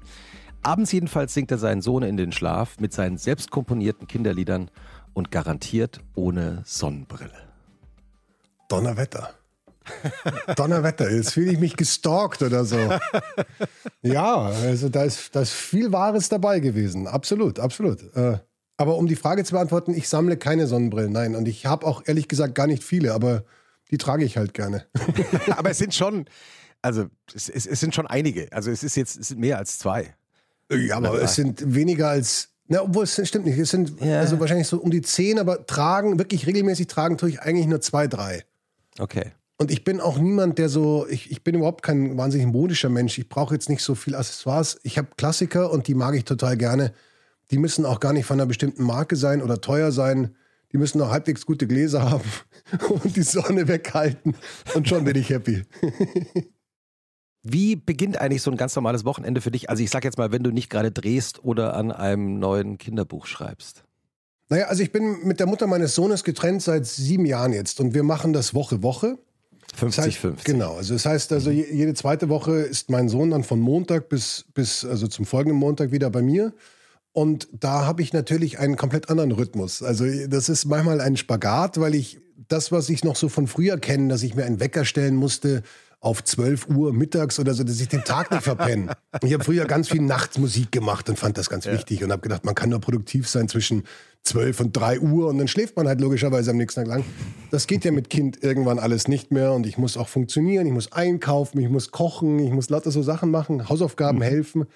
Abends 0.62 0.90
jedenfalls 0.90 1.34
singt 1.34 1.50
er 1.50 1.58
seinen 1.58 1.82
Sohn 1.82 2.04
in 2.04 2.16
den 2.16 2.32
Schlaf 2.32 2.80
mit 2.80 2.94
seinen 2.94 3.18
selbst 3.18 3.50
komponierten 3.50 4.08
Kinderliedern 4.08 4.70
und 5.12 5.30
garantiert 5.30 6.00
ohne 6.14 6.62
Sonnenbrille. 6.64 7.36
Donnerwetter. 8.70 9.34
Donnerwetter, 10.56 11.10
jetzt 11.10 11.32
fühle 11.32 11.52
ich 11.52 11.58
mich 11.58 11.76
gestalkt 11.76 12.42
oder 12.42 12.64
so. 12.64 12.78
Ja, 14.02 14.36
also 14.36 14.88
da 14.88 15.04
ist, 15.04 15.34
da 15.34 15.42
ist 15.42 15.52
viel 15.52 15.92
Wahres 15.92 16.28
dabei 16.28 16.60
gewesen. 16.60 17.06
Absolut, 17.06 17.58
absolut. 17.58 18.02
Äh, 18.14 18.38
aber 18.76 18.96
um 18.96 19.06
die 19.06 19.16
Frage 19.16 19.44
zu 19.44 19.52
beantworten, 19.52 19.94
ich 19.94 20.08
sammle 20.08 20.36
keine 20.36 20.66
Sonnenbrillen, 20.66 21.12
nein. 21.12 21.36
Und 21.36 21.46
ich 21.46 21.66
habe 21.66 21.86
auch 21.86 22.02
ehrlich 22.06 22.28
gesagt 22.28 22.54
gar 22.54 22.66
nicht 22.66 22.82
viele, 22.82 23.14
aber 23.14 23.44
die 23.90 23.98
trage 23.98 24.24
ich 24.24 24.36
halt 24.36 24.54
gerne. 24.54 24.86
aber 25.56 25.70
es 25.70 25.78
sind 25.78 25.94
schon, 25.94 26.26
also 26.82 27.06
es, 27.34 27.48
es, 27.48 27.66
es, 27.66 27.80
sind 27.80 27.94
schon 27.94 28.06
einige. 28.06 28.48
Also 28.52 28.70
es 28.70 28.82
ist 28.82 28.96
jetzt 28.96 29.16
es 29.16 29.28
sind 29.28 29.40
mehr 29.40 29.58
als 29.58 29.78
zwei. 29.78 30.14
Ja, 30.70 30.96
aber 30.96 31.22
es 31.22 31.34
sind 31.34 31.74
weniger 31.74 32.08
als 32.08 32.48
na, 32.66 32.82
obwohl 32.82 33.04
es 33.04 33.28
stimmt 33.28 33.44
nicht. 33.44 33.58
Es 33.58 33.70
sind 33.70 34.00
ja. 34.00 34.20
also 34.20 34.40
wahrscheinlich 34.40 34.66
so 34.66 34.78
um 34.78 34.90
die 34.90 35.02
zehn, 35.02 35.38
aber 35.38 35.66
tragen, 35.66 36.18
wirklich 36.18 36.46
regelmäßig 36.46 36.86
tragen 36.86 37.18
tue 37.18 37.28
ich 37.28 37.40
eigentlich 37.42 37.66
nur 37.66 37.80
zwei, 37.80 38.06
drei. 38.06 38.44
Okay. 38.98 39.32
Und 39.56 39.70
ich 39.70 39.84
bin 39.84 40.00
auch 40.00 40.18
niemand, 40.18 40.58
der 40.58 40.68
so, 40.68 41.06
ich, 41.08 41.30
ich 41.30 41.44
bin 41.44 41.54
überhaupt 41.54 41.82
kein 41.82 42.16
wahnsinnig 42.18 42.48
modischer 42.48 42.88
Mensch. 42.88 43.18
Ich 43.18 43.28
brauche 43.28 43.54
jetzt 43.54 43.68
nicht 43.68 43.82
so 43.82 43.94
viel 43.94 44.16
Accessoires. 44.16 44.80
Ich 44.82 44.98
habe 44.98 45.08
Klassiker 45.16 45.70
und 45.70 45.86
die 45.86 45.94
mag 45.94 46.14
ich 46.16 46.24
total 46.24 46.56
gerne. 46.56 46.92
Die 47.50 47.58
müssen 47.58 47.86
auch 47.86 48.00
gar 48.00 48.12
nicht 48.12 48.26
von 48.26 48.40
einer 48.40 48.46
bestimmten 48.46 48.82
Marke 48.82 49.16
sein 49.16 49.42
oder 49.42 49.60
teuer 49.60 49.92
sein. 49.92 50.34
Die 50.72 50.78
müssen 50.78 51.00
auch 51.00 51.10
halbwegs 51.10 51.46
gute 51.46 51.68
Gläser 51.68 52.10
haben 52.10 52.28
und 52.88 53.14
die 53.14 53.22
Sonne 53.22 53.68
weghalten. 53.68 54.36
Und 54.74 54.88
schon 54.88 55.04
bin 55.04 55.16
ich 55.16 55.30
happy. 55.30 55.62
Wie 57.44 57.76
beginnt 57.76 58.20
eigentlich 58.20 58.42
so 58.42 58.50
ein 58.50 58.56
ganz 58.56 58.74
normales 58.74 59.04
Wochenende 59.04 59.40
für 59.40 59.50
dich? 59.50 59.68
Also 59.70 59.82
ich 59.82 59.90
sag 59.90 60.02
jetzt 60.02 60.18
mal, 60.18 60.32
wenn 60.32 60.42
du 60.42 60.50
nicht 60.50 60.70
gerade 60.70 60.90
drehst 60.90 61.44
oder 61.44 61.74
an 61.74 61.92
einem 61.92 62.38
neuen 62.38 62.78
Kinderbuch 62.78 63.26
schreibst. 63.26 63.84
Naja, 64.48 64.66
also 64.66 64.82
ich 64.82 64.92
bin 64.92 65.26
mit 65.26 65.40
der 65.40 65.46
Mutter 65.46 65.66
meines 65.66 65.94
Sohnes 65.94 66.24
getrennt 66.24 66.62
seit 66.62 66.86
sieben 66.86 67.26
Jahren 67.26 67.52
jetzt 67.52 67.80
und 67.80 67.94
wir 67.94 68.02
machen 68.02 68.32
das 68.32 68.54
Woche 68.54 68.82
Woche. 68.82 69.18
50, 69.74 69.96
das 69.96 70.06
heißt, 70.06 70.16
50. 70.18 70.44
Genau. 70.44 70.74
Also 70.76 70.94
das 70.94 71.06
heißt, 71.06 71.32
also 71.32 71.50
jede 71.50 71.94
zweite 71.94 72.28
Woche 72.28 72.52
ist 72.52 72.90
mein 72.90 73.08
Sohn 73.08 73.30
dann 73.30 73.44
von 73.44 73.60
Montag 73.60 74.08
bis, 74.08 74.44
bis 74.54 74.84
also 74.84 75.06
zum 75.06 75.24
folgenden 75.24 75.58
Montag 75.58 75.90
wieder 75.90 76.10
bei 76.10 76.22
mir. 76.22 76.52
Und 77.12 77.48
da 77.52 77.86
habe 77.86 78.02
ich 78.02 78.12
natürlich 78.12 78.58
einen 78.58 78.76
komplett 78.76 79.08
anderen 79.08 79.32
Rhythmus. 79.32 79.82
Also 79.82 80.04
das 80.26 80.48
ist 80.48 80.64
manchmal 80.64 81.00
ein 81.00 81.16
Spagat, 81.16 81.78
weil 81.78 81.94
ich 81.94 82.18
das, 82.48 82.72
was 82.72 82.88
ich 82.88 83.04
noch 83.04 83.16
so 83.16 83.28
von 83.28 83.46
früher 83.46 83.78
kenne, 83.78 84.08
dass 84.08 84.22
ich 84.22 84.34
mir 84.34 84.44
einen 84.44 84.60
Wecker 84.60 84.84
stellen 84.84 85.14
musste, 85.14 85.62
auf 86.04 86.22
12 86.22 86.68
Uhr 86.68 86.92
mittags 86.92 87.38
oder 87.38 87.54
so, 87.54 87.64
dass 87.64 87.80
ich 87.80 87.88
den 87.88 88.04
Tag 88.04 88.30
nicht 88.30 88.42
verpenne. 88.42 88.94
Ich 89.22 89.32
habe 89.32 89.42
früher 89.42 89.64
ganz 89.64 89.88
viel 89.88 90.02
Nachtmusik 90.02 90.70
gemacht 90.70 91.08
und 91.08 91.18
fand 91.18 91.38
das 91.38 91.48
ganz 91.48 91.64
ja. 91.64 91.72
wichtig 91.72 92.04
und 92.04 92.12
habe 92.12 92.20
gedacht, 92.20 92.44
man 92.44 92.54
kann 92.54 92.68
nur 92.68 92.80
produktiv 92.80 93.28
sein 93.28 93.48
zwischen 93.48 93.84
12 94.24 94.60
und 94.60 94.76
3 94.76 95.00
Uhr 95.00 95.28
und 95.28 95.38
dann 95.38 95.48
schläft 95.48 95.76
man 95.76 95.88
halt 95.88 96.00
logischerweise 96.00 96.50
am 96.50 96.58
nächsten 96.58 96.82
Tag 96.82 96.88
lang. 96.88 97.04
Das 97.50 97.66
geht 97.66 97.84
ja 97.84 97.92
mit 97.92 98.10
Kind 98.10 98.42
irgendwann 98.42 98.78
alles 98.78 99.08
nicht 99.08 99.32
mehr 99.32 99.52
und 99.52 99.66
ich 99.66 99.78
muss 99.78 99.96
auch 99.96 100.08
funktionieren, 100.08 100.66
ich 100.66 100.72
muss 100.72 100.92
einkaufen, 100.92 101.58
ich 101.60 101.70
muss 101.70 101.90
kochen, 101.90 102.38
ich 102.38 102.52
muss 102.52 102.68
lauter 102.68 102.90
so 102.90 103.02
Sachen 103.02 103.30
machen, 103.30 103.68
Hausaufgaben 103.68 104.18
mhm. 104.18 104.22
helfen, 104.22 104.66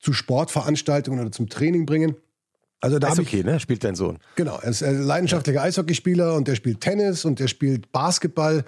zu 0.00 0.14
Sportveranstaltungen 0.14 1.20
oder 1.20 1.32
zum 1.32 1.50
Training 1.50 1.84
bringen. 1.84 2.16
Also 2.80 2.98
da 2.98 3.08
Eishockey, 3.08 3.40
ich, 3.40 3.44
ne? 3.44 3.60
Spielt 3.60 3.84
dein 3.84 3.94
Sohn. 3.94 4.18
Genau, 4.36 4.58
er 4.62 4.70
ist 4.70 4.82
ein 4.82 5.02
leidenschaftlicher 5.02 5.62
Eishockeyspieler 5.62 6.34
und 6.34 6.48
der 6.48 6.54
spielt 6.54 6.80
Tennis 6.80 7.24
und 7.24 7.40
der 7.40 7.48
spielt 7.48 7.92
Basketball 7.92 8.64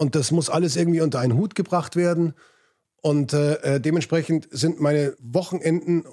und 0.00 0.14
das 0.14 0.30
muss 0.30 0.48
alles 0.48 0.76
irgendwie 0.76 1.02
unter 1.02 1.20
einen 1.20 1.36
Hut 1.36 1.54
gebracht 1.54 1.94
werden. 1.94 2.32
Und 3.02 3.34
äh, 3.34 3.76
äh, 3.76 3.80
dementsprechend 3.80 4.48
sind 4.50 4.80
meine 4.80 5.14
Wochenenden 5.20 6.04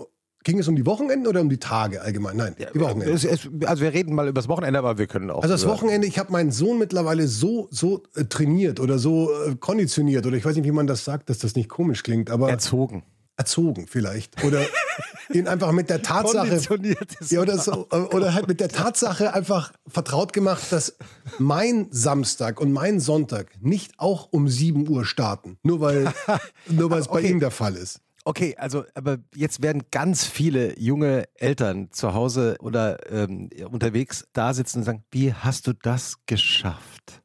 Ging 0.44 0.60
es 0.60 0.68
um 0.70 0.78
die 0.78 0.86
Wochenenden 0.86 1.28
oder 1.28 1.42
um 1.42 1.50
die 1.50 1.58
Tage 1.58 2.02
allgemein? 2.02 2.38
Nein, 2.38 2.56
die 2.58 2.80
Wochenenden. 2.80 3.14
Es, 3.14 3.26
es, 3.26 3.50
also 3.66 3.84
wir 3.84 3.94
reden 3.94 4.16
mal 4.16 4.30
über 4.30 4.40
das 4.40 4.48
Wochenende, 4.48 4.80
aber 4.80 4.98
wir 4.98 5.06
können 5.06 5.30
auch. 5.30 5.44
Also 5.44 5.54
das 5.54 5.68
Wochenende, 5.68 6.08
ich 6.08 6.18
habe 6.20 6.32
meinen 6.32 6.52
Sohn 6.52 6.80
mittlerweile 6.80 7.28
so, 7.28 7.68
so 7.70 8.04
äh, 8.16 8.24
trainiert 8.24 8.80
oder 8.80 8.98
so 8.98 9.30
äh, 9.46 9.56
konditioniert 9.56 10.26
oder 10.26 10.38
ich 10.38 10.46
weiß 10.46 10.56
nicht, 10.56 10.64
wie 10.64 10.72
man 10.72 10.88
das 10.88 11.04
sagt, 11.04 11.30
dass 11.30 11.40
das 11.40 11.56
nicht 11.56 11.68
komisch 11.68 12.02
klingt, 12.02 12.30
aber 12.30 12.50
erzogen. 12.50 13.04
erzogen 13.36 13.88
vielleicht. 13.88 14.42
Oder 14.46 14.62
ihn 15.34 15.48
einfach 15.48 15.72
mit 15.72 15.90
der 15.90 16.02
Tatsache. 16.02 16.60
Ja, 17.30 17.42
oder, 17.42 17.58
so, 17.58 17.88
oder 17.90 18.34
halt 18.34 18.48
mit 18.48 18.60
der 18.60 18.70
Tatsache 18.70 19.34
einfach 19.34 19.74
vertraut 19.88 20.34
gemacht, 20.34 20.72
dass 20.72 20.98
mein 21.38 21.88
Samstag 21.92 22.60
und 22.60 22.72
mein 22.72 23.00
Sonntag 23.00 23.52
nicht 23.62 23.94
auch 23.98 24.30
um 24.32 24.48
7 24.48 24.88
Uhr 24.88 25.06
starten. 25.06 25.58
Nur 25.64 25.82
weil, 25.82 26.14
nur 26.70 26.90
weil 26.92 27.02
es 27.02 27.08
bei 27.08 27.20
Okay. 27.20 27.32
ihm 27.32 27.40
der 27.40 27.52
Fall 27.52 27.76
ist. 27.76 28.02
Okay, 28.26 28.56
also 28.58 28.84
aber 28.94 29.20
jetzt 29.34 29.62
werden 29.62 29.84
ganz 29.90 30.26
viele 30.26 30.78
junge 30.78 31.30
Eltern 31.36 31.92
zu 31.92 32.14
Hause 32.14 32.58
oder 32.60 33.10
ähm, 33.10 33.50
unterwegs 33.72 34.28
da 34.34 34.54
sitzen 34.54 34.80
und 34.80 34.84
sagen, 34.84 35.06
wie 35.12 35.34
hast 35.34 35.66
du 35.66 35.72
das 35.74 36.18
geschafft? 36.26 37.22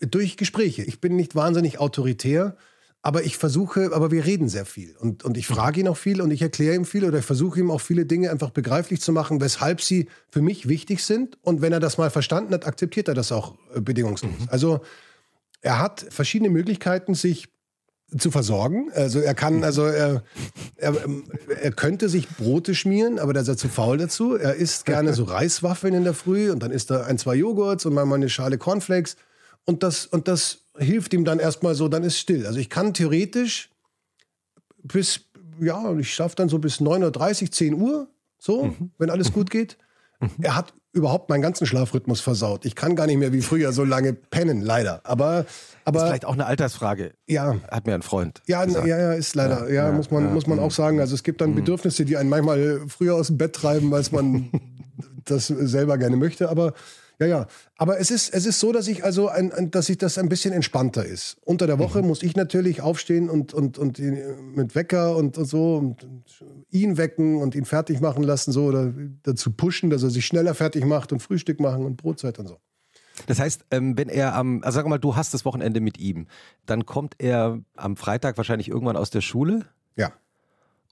Durch 0.00 0.36
Gespräche. 0.36 0.82
Ich 0.82 1.00
bin 1.00 1.16
nicht 1.16 1.34
wahnsinnig 1.34 1.78
autoritär, 1.78 2.58
aber 3.06 3.22
ich 3.22 3.36
versuche, 3.36 3.90
aber 3.92 4.10
wir 4.10 4.26
reden 4.26 4.48
sehr 4.48 4.66
viel. 4.66 4.96
Und, 4.96 5.22
und 5.22 5.36
ich 5.36 5.46
frage 5.46 5.78
ihn 5.78 5.86
auch 5.86 5.96
viel 5.96 6.20
und 6.20 6.32
ich 6.32 6.42
erkläre 6.42 6.74
ihm 6.74 6.84
viel 6.84 7.04
oder 7.04 7.20
ich 7.20 7.24
versuche 7.24 7.60
ihm 7.60 7.70
auch 7.70 7.80
viele 7.80 8.04
Dinge 8.04 8.32
einfach 8.32 8.50
begreiflich 8.50 9.00
zu 9.00 9.12
machen, 9.12 9.40
weshalb 9.40 9.80
sie 9.80 10.08
für 10.28 10.42
mich 10.42 10.66
wichtig 10.66 11.04
sind. 11.04 11.38
Und 11.42 11.62
wenn 11.62 11.72
er 11.72 11.78
das 11.78 11.98
mal 11.98 12.10
verstanden 12.10 12.52
hat, 12.52 12.66
akzeptiert 12.66 13.06
er 13.06 13.14
das 13.14 13.30
auch 13.30 13.54
äh, 13.76 13.80
bedingungslos. 13.80 14.32
Also 14.48 14.80
er 15.60 15.78
hat 15.78 16.04
verschiedene 16.10 16.50
Möglichkeiten, 16.50 17.14
sich 17.14 17.48
zu 18.18 18.32
versorgen. 18.32 18.90
Also 18.92 19.20
er 19.20 19.34
kann, 19.34 19.62
also 19.62 19.84
er, 19.84 20.24
er, 20.74 21.04
ähm, 21.04 21.30
er 21.62 21.70
könnte 21.70 22.08
sich 22.08 22.28
Brote 22.28 22.74
schmieren, 22.74 23.20
aber 23.20 23.32
da 23.32 23.40
ist 23.40 23.46
er 23.46 23.56
zu 23.56 23.68
faul 23.68 23.98
dazu. 23.98 24.34
Er 24.34 24.56
isst 24.56 24.84
gerne 24.84 25.14
so 25.14 25.22
Reiswaffeln 25.28 25.94
in 25.94 26.02
der 26.02 26.14
Früh 26.14 26.50
und 26.50 26.60
dann 26.60 26.72
isst 26.72 26.90
er 26.90 27.06
ein, 27.06 27.18
zwei 27.18 27.36
Joghurts 27.36 27.86
und 27.86 27.94
manchmal 27.94 28.16
eine 28.16 28.30
Schale 28.30 28.58
Cornflakes. 28.58 29.14
Und 29.64 29.84
das, 29.84 30.06
und 30.06 30.26
das 30.26 30.65
hilft 30.78 31.12
ihm 31.14 31.24
dann 31.24 31.38
erstmal 31.38 31.74
so, 31.74 31.88
dann 31.88 32.02
ist 32.02 32.18
still. 32.18 32.46
Also 32.46 32.58
ich 32.58 32.70
kann 32.70 32.94
theoretisch 32.94 33.70
bis, 34.82 35.20
ja, 35.60 35.92
ich 35.98 36.14
schaffe 36.14 36.36
dann 36.36 36.48
so 36.48 36.58
bis 36.58 36.80
9.30 36.80 37.42
Uhr, 37.42 37.50
10 37.52 37.74
Uhr, 37.74 38.08
so, 38.38 38.74
wenn 38.98 39.10
alles 39.10 39.32
gut 39.32 39.50
geht. 39.50 39.76
Er 40.40 40.56
hat 40.56 40.72
überhaupt 40.92 41.28
meinen 41.28 41.42
ganzen 41.42 41.66
Schlafrhythmus 41.66 42.20
versaut. 42.22 42.64
Ich 42.64 42.74
kann 42.74 42.96
gar 42.96 43.06
nicht 43.06 43.18
mehr 43.18 43.32
wie 43.32 43.42
früher 43.42 43.72
so 43.72 43.84
lange 43.84 44.14
pennen, 44.14 44.62
leider. 44.62 45.00
Aber, 45.04 45.42
Das 45.42 45.46
ist 45.46 45.82
aber 45.84 46.00
vielleicht 46.06 46.24
auch 46.24 46.32
eine 46.32 46.46
Altersfrage. 46.46 47.12
ja, 47.26 47.56
Hat 47.70 47.86
mir 47.86 47.94
ein 47.94 48.02
Freund. 48.02 48.40
ja, 48.46 48.64
gesagt. 48.64 48.86
ja, 48.86 48.98
ja, 48.98 49.12
ist 49.12 49.34
leider. 49.34 49.70
Ja, 49.70 49.92
muss 49.92 50.10
man, 50.10 50.32
muss 50.32 50.46
man 50.46 50.58
auch 50.58 50.70
sagen. 50.70 51.00
Also 51.00 51.14
es 51.14 51.22
gibt 51.22 51.40
dann 51.42 51.54
Bedürfnisse, 51.54 52.04
die 52.06 52.16
einen 52.16 52.30
manchmal 52.30 52.80
früher 52.88 53.14
aus 53.14 53.26
dem 53.26 53.36
Bett 53.36 53.54
treiben, 53.54 53.92
als 53.92 54.10
man 54.10 54.48
das 55.26 55.48
selber 55.48 55.98
gerne 55.98 56.16
möchte. 56.16 56.48
Aber 56.48 56.72
ja, 57.18 57.26
ja. 57.26 57.46
Aber 57.76 57.98
es 57.98 58.10
ist, 58.10 58.32
es 58.34 58.44
ist 58.44 58.60
so, 58.60 58.72
dass 58.72 58.88
ich 58.88 59.04
also 59.04 59.28
ein, 59.28 59.52
ein, 59.52 59.70
dass 59.70 59.88
ich 59.88 59.98
das 59.98 60.18
ein 60.18 60.28
bisschen 60.28 60.52
entspannter 60.52 61.04
ist. 61.04 61.38
Unter 61.42 61.66
der 61.66 61.78
Woche 61.78 62.02
muss 62.02 62.22
ich 62.22 62.36
natürlich 62.36 62.82
aufstehen 62.82 63.30
und, 63.30 63.54
und, 63.54 63.78
und 63.78 63.98
ihn 63.98 64.18
mit 64.54 64.74
Wecker 64.74 65.16
und, 65.16 65.38
und 65.38 65.44
so 65.46 65.76
und, 65.76 66.04
und 66.04 66.24
ihn 66.70 66.98
wecken 66.98 67.36
und 67.36 67.54
ihn 67.54 67.64
fertig 67.64 68.00
machen 68.00 68.22
lassen, 68.22 68.52
so 68.52 68.66
oder 68.66 68.92
dazu 69.22 69.50
pushen, 69.50 69.88
dass 69.90 70.02
er 70.02 70.10
sich 70.10 70.26
schneller 70.26 70.54
fertig 70.54 70.84
macht 70.84 71.12
und 71.12 71.20
Frühstück 71.20 71.58
machen 71.58 71.84
und 71.84 71.96
Brotzeit 71.96 72.38
und 72.38 72.48
so. 72.48 72.58
Das 73.26 73.38
heißt, 73.40 73.64
ähm, 73.70 73.96
wenn 73.96 74.10
er 74.10 74.34
am, 74.34 74.62
also 74.62 74.76
sag 74.76 74.86
mal, 74.86 74.98
du 74.98 75.16
hast 75.16 75.32
das 75.32 75.46
Wochenende 75.46 75.80
mit 75.80 75.98
ihm, 75.98 76.26
dann 76.66 76.84
kommt 76.84 77.14
er 77.18 77.60
am 77.74 77.96
Freitag 77.96 78.36
wahrscheinlich 78.36 78.68
irgendwann 78.68 78.96
aus 78.96 79.10
der 79.10 79.22
Schule 79.22 79.64
Ja. 79.96 80.12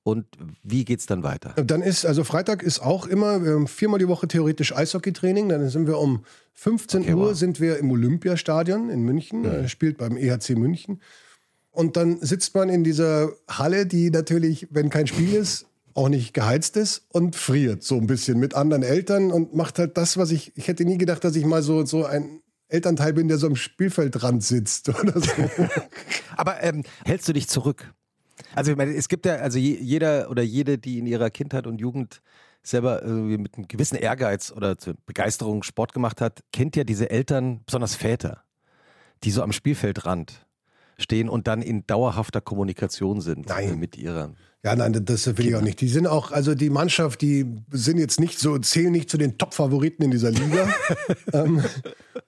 Und 0.05 0.27
wie 0.63 0.85
geht's 0.85 1.07
dann 1.07 1.23
weiter? 1.23 1.55
Dann 1.63 1.81
ist, 1.81 2.05
also 2.05 2.25
Freitag 2.25 2.63
ist 2.63 2.81
auch 2.81 3.07
immer, 3.07 3.43
wir 3.43 3.55
haben 3.55 3.67
viermal 3.67 3.99
die 3.99 4.07
Woche 4.07 4.29
theoretisch 4.29 4.77
Eishockeytraining. 4.77 5.49
Dann 5.49 5.67
sind 5.71 5.87
wir 5.87 5.99
um 5.99 6.25
15 6.53 7.01
Okay, 7.03 7.15
Uhr 7.15 7.29
wow. 7.31 7.35
sind 7.35 7.59
wir 7.59 7.79
im 7.79 7.91
Olympiastadion 7.91 8.91
in 8.91 9.01
München. 9.01 9.47
Er 9.47 9.67
spielt 9.67 9.97
beim 9.97 10.19
EHC 10.19 10.57
München. 10.57 11.01
Und 11.71 11.97
dann 11.97 12.21
sitzt 12.21 12.55
man 12.55 12.69
in 12.69 12.85
dieser 12.85 13.33
Halle, 13.49 13.87
die 13.87 14.11
natürlich, 14.11 14.69
wenn 14.71 14.91
kein 14.91 15.07
Spiel 15.07 15.33
ist, 15.33 15.67
auch 15.95 16.11
nicht 16.11 16.35
geheizt 16.35 16.77
ist 16.77 17.07
und 17.09 17.35
friert 17.35 17.83
so 17.83 17.97
ein 17.97 18.07
bisschen 18.07 18.39
mit 18.39 18.55
anderen 18.55 18.83
Eltern 18.83 19.33
und 19.33 19.55
macht 19.55 19.79
halt 19.79 19.97
das, 19.97 20.19
was 20.19 20.33
ich, 20.33 20.53
ich 20.57 20.69
hätte 20.69 20.85
nie 20.85 20.99
gedacht, 20.99 21.25
dass 21.25 21.35
ich 21.35 21.47
mal 21.47 21.63
so, 21.63 21.85
so 21.87 22.05
ein 22.05 22.43
Elternteil 22.69 23.15
bin, 23.15 23.29
der 23.29 23.39
so 23.39 23.47
am 23.47 23.57
Spielfeldrand 23.57 24.43
sitzt 24.45 24.89
oder 25.01 25.19
so. 25.19 25.31
Aber 26.37 26.63
ähm, 26.63 26.83
hältst 27.07 27.27
du 27.29 27.33
dich 27.33 27.49
zurück? 27.49 27.95
Also 28.55 28.71
ich 28.71 28.77
meine, 28.77 28.95
es 28.95 29.09
gibt 29.09 29.27
ja, 29.27 29.37
also 29.37 29.59
je, 29.59 29.77
jeder 29.81 30.31
oder 30.31 30.43
jede, 30.43 30.79
die 30.79 30.99
in 30.99 31.07
ihrer 31.07 31.31
Kindheit 31.31 31.67
und 31.67 31.81
Jugend 31.81 32.23
selber 32.63 33.03
irgendwie 33.03 33.39
mit 33.39 33.57
einem 33.57 33.69
gewissen 33.69 33.97
Ehrgeiz 33.97 34.51
oder 34.51 34.77
Begeisterung 35.07 35.63
Sport 35.63 35.93
gemacht 35.93 36.21
hat, 36.21 36.43
kennt 36.53 36.77
ja 36.77 36.85
diese 36.85 37.11
Eltern, 37.11 37.63
besonders 37.67 37.95
Väter, 37.95 38.43
die 39.23 39.31
so 39.31 39.43
am 39.43 39.53
Spielfeldrand 39.53 40.47
stehen 40.99 41.29
und 41.29 41.47
dann 41.47 41.63
in 41.63 41.87
dauerhafter 41.87 42.41
Kommunikation 42.41 43.21
sind 43.21 43.49
Nein. 43.49 43.79
mit 43.79 43.97
ihrer. 43.97 44.31
Ja, 44.65 44.75
nein, 44.75 44.99
das 45.05 45.27
will 45.27 45.47
ich 45.47 45.57
auch 45.57 45.61
nicht. 45.61 45.83
Die 45.83 45.89
sind 45.89 46.07
auch, 46.07 46.33
also 46.33 46.55
die 46.55 46.71
Mannschaft, 46.71 47.21
die 47.21 47.45
sind 47.71 47.99
jetzt 47.99 48.19
nicht 48.19 48.39
so, 48.39 48.57
zählen 48.57 48.91
nicht 48.91 49.11
zu 49.11 49.19
den 49.19 49.37
Top-Favoriten 49.37 50.03
in 50.03 50.11
dieser 50.11 50.31
Liga. 50.31 50.67
ähm, 51.35 51.63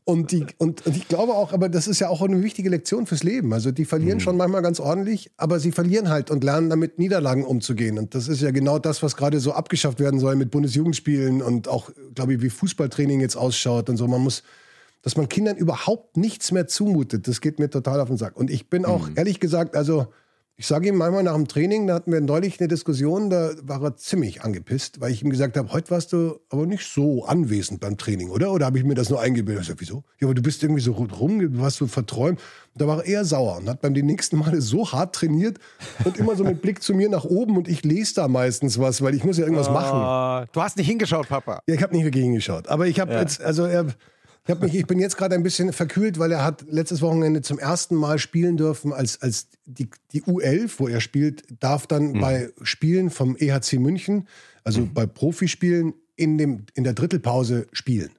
und, 0.04 0.32
die, 0.32 0.44
und, 0.58 0.84
und 0.84 0.96
ich 0.98 1.08
glaube 1.08 1.32
auch, 1.32 1.54
aber 1.54 1.70
das 1.70 1.88
ist 1.88 1.98
ja 1.98 2.10
auch 2.10 2.20
eine 2.20 2.42
wichtige 2.42 2.68
Lektion 2.68 3.06
fürs 3.06 3.22
Leben. 3.22 3.54
Also 3.54 3.72
die 3.72 3.86
verlieren 3.86 4.20
schon 4.20 4.36
manchmal 4.36 4.60
ganz 4.60 4.80
ordentlich, 4.80 5.30
aber 5.38 5.58
sie 5.60 5.72
verlieren 5.72 6.10
halt 6.10 6.30
und 6.30 6.44
lernen 6.44 6.68
damit 6.68 6.98
Niederlagen 6.98 7.42
umzugehen. 7.42 7.98
Und 7.98 8.14
das 8.14 8.28
ist 8.28 8.42
ja 8.42 8.50
genau 8.50 8.78
das, 8.78 9.02
was 9.02 9.16
gerade 9.16 9.40
so 9.40 9.52
abgeschafft 9.52 9.98
werden 9.98 10.20
soll 10.20 10.36
mit 10.36 10.50
Bundesjugendspielen 10.50 11.40
und 11.40 11.68
auch, 11.68 11.90
glaube 12.14 12.34
ich, 12.34 12.42
wie 12.42 12.50
Fußballtraining 12.50 13.18
jetzt 13.18 13.36
ausschaut 13.36 13.88
und 13.88 13.96
so. 13.96 14.06
Man 14.08 14.20
muss, 14.20 14.42
dass 15.06 15.16
man 15.16 15.28
Kindern 15.28 15.56
überhaupt 15.56 16.16
nichts 16.16 16.50
mehr 16.50 16.66
zumutet, 16.66 17.28
das 17.28 17.40
geht 17.40 17.60
mir 17.60 17.70
total 17.70 18.00
auf 18.00 18.08
den 18.08 18.16
Sack. 18.16 18.36
Und 18.36 18.50
ich 18.50 18.68
bin 18.68 18.84
auch, 18.84 19.08
ehrlich 19.14 19.38
gesagt, 19.38 19.76
also 19.76 20.08
ich 20.56 20.66
sage 20.66 20.88
ihm 20.88 20.96
manchmal 20.96 21.22
nach 21.22 21.34
dem 21.34 21.46
Training, 21.46 21.86
da 21.86 21.94
hatten 21.94 22.10
wir 22.10 22.20
neulich 22.20 22.58
eine 22.58 22.66
Diskussion, 22.66 23.30
da 23.30 23.52
war 23.62 23.80
er 23.84 23.96
ziemlich 23.96 24.42
angepisst, 24.42 25.00
weil 25.00 25.12
ich 25.12 25.22
ihm 25.22 25.30
gesagt 25.30 25.56
habe, 25.56 25.70
heute 25.70 25.92
warst 25.92 26.12
du 26.12 26.40
aber 26.48 26.66
nicht 26.66 26.92
so 26.92 27.24
anwesend 27.24 27.78
beim 27.78 27.96
Training, 27.96 28.30
oder? 28.30 28.50
Oder 28.50 28.66
habe 28.66 28.78
ich 28.78 28.84
mir 28.84 28.96
das 28.96 29.08
nur 29.08 29.20
eingebildet? 29.20 29.62
Ich 29.62 29.68
sag, 29.68 29.76
wieso? 29.78 30.02
Ja, 30.18 30.26
aber 30.26 30.34
du 30.34 30.42
bist 30.42 30.64
irgendwie 30.64 30.82
so 30.82 30.90
rum, 30.90 31.38
du 31.38 31.60
warst 31.60 31.76
so 31.76 31.86
verträumt. 31.86 32.40
Und 32.74 32.82
da 32.82 32.88
war 32.88 32.98
er 32.98 33.04
eher 33.04 33.24
sauer 33.24 33.58
und 33.58 33.68
hat 33.68 33.82
beim 33.82 33.94
den 33.94 34.06
nächsten 34.06 34.38
Male 34.38 34.60
so 34.60 34.90
hart 34.90 35.14
trainiert 35.14 35.58
und 36.02 36.16
immer 36.16 36.34
so 36.34 36.42
mit 36.42 36.62
Blick 36.62 36.82
zu 36.82 36.94
mir 36.94 37.08
nach 37.08 37.24
oben 37.24 37.56
und 37.56 37.68
ich 37.68 37.84
lese 37.84 38.14
da 38.16 38.26
meistens 38.26 38.80
was, 38.80 39.02
weil 39.02 39.14
ich 39.14 39.22
muss 39.22 39.38
ja 39.38 39.44
irgendwas 39.44 39.70
machen. 39.70 40.00
Ah, 40.00 40.46
du 40.50 40.62
hast 40.62 40.76
nicht 40.78 40.88
hingeschaut, 40.88 41.28
Papa. 41.28 41.60
Ja, 41.68 41.74
ich 41.76 41.82
habe 41.84 41.94
nicht 41.94 42.04
wirklich 42.04 42.24
hingeschaut. 42.24 42.66
Aber 42.66 42.88
ich 42.88 42.98
habe 42.98 43.12
jetzt, 43.12 43.40
also 43.40 43.66
er, 43.66 43.86
ich, 44.46 44.50
hab 44.50 44.62
mich, 44.62 44.74
ich 44.74 44.86
bin 44.86 44.98
jetzt 44.98 45.16
gerade 45.16 45.34
ein 45.34 45.42
bisschen 45.42 45.72
verkühlt, 45.72 46.18
weil 46.18 46.30
er 46.32 46.44
hat 46.44 46.64
letztes 46.70 47.02
Wochenende 47.02 47.42
zum 47.42 47.58
ersten 47.58 47.96
Mal 47.96 48.18
spielen 48.18 48.56
dürfen 48.56 48.92
als, 48.92 49.20
als 49.20 49.48
die, 49.64 49.88
die 50.12 50.22
U11, 50.22 50.74
wo 50.78 50.88
er 50.88 51.00
spielt, 51.00 51.44
darf 51.60 51.86
dann 51.86 52.12
Mhm. 52.12 52.20
bei 52.20 52.50
Spielen 52.62 53.10
vom 53.10 53.36
EHC 53.36 53.78
München, 53.78 54.28
also 54.64 54.88
bei 54.92 55.06
Profispielen, 55.06 55.94
in, 56.16 56.38
dem, 56.38 56.64
in 56.74 56.84
der 56.84 56.94
Drittelpause 56.94 57.66
spielen. 57.72 58.10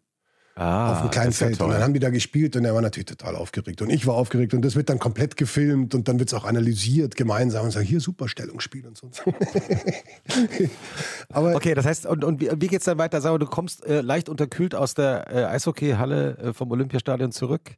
Ah, 0.58 0.94
auf 0.94 1.02
einem 1.02 1.12
kleinen 1.12 1.30
ist 1.30 1.40
ja 1.40 1.48
Feld. 1.48 1.62
und 1.62 1.70
dann 1.70 1.84
haben 1.84 1.94
die 1.94 2.00
da 2.00 2.10
gespielt 2.10 2.56
und 2.56 2.66
er 2.66 2.74
war 2.74 2.82
natürlich 2.82 3.06
total 3.06 3.36
aufgeregt. 3.36 3.82
Und 3.84 3.92
ich 3.92 4.08
war 4.08 4.16
aufgeregt 4.16 4.56
und 4.56 4.64
das 4.64 4.76
wird 4.76 4.90
dann 4.90 4.98
komplett 4.98 5.38
gefilmt 5.38 5.94
und 5.94 6.08
dann 6.08 6.18
wird 6.18 6.30
es 6.30 6.34
auch 6.34 6.46
analysiert 6.46 7.16
gemeinsam 7.16 7.66
und 7.66 7.72
sagt, 7.72 7.86
hier 7.86 8.02
super 8.02 8.28
Stellungsspiel 8.28 8.88
und 8.88 8.98
so. 8.98 9.12
Aber 11.30 11.56
Okay, 11.56 11.76
das 11.76 11.86
heißt, 11.86 12.08
und, 12.08 12.24
und 12.24 12.42
wie, 12.42 12.68
geht's 12.68 12.86
dann 12.86 12.98
weiter? 12.98 13.22
Sag 13.22 13.32
mal, 13.34 13.38
du 13.38 13.46
kommst 13.46 13.86
äh, 13.86 14.02
leicht 14.02 14.30
unterkühlt 14.30 14.74
aus 14.74 14.96
der 14.96 15.28
äh, 15.32 15.46
Eishockeyhalle 15.46 16.38
äh, 16.38 16.54
vom 16.54 16.72
Olympiastadion 16.72 17.32
zurück. 17.32 17.76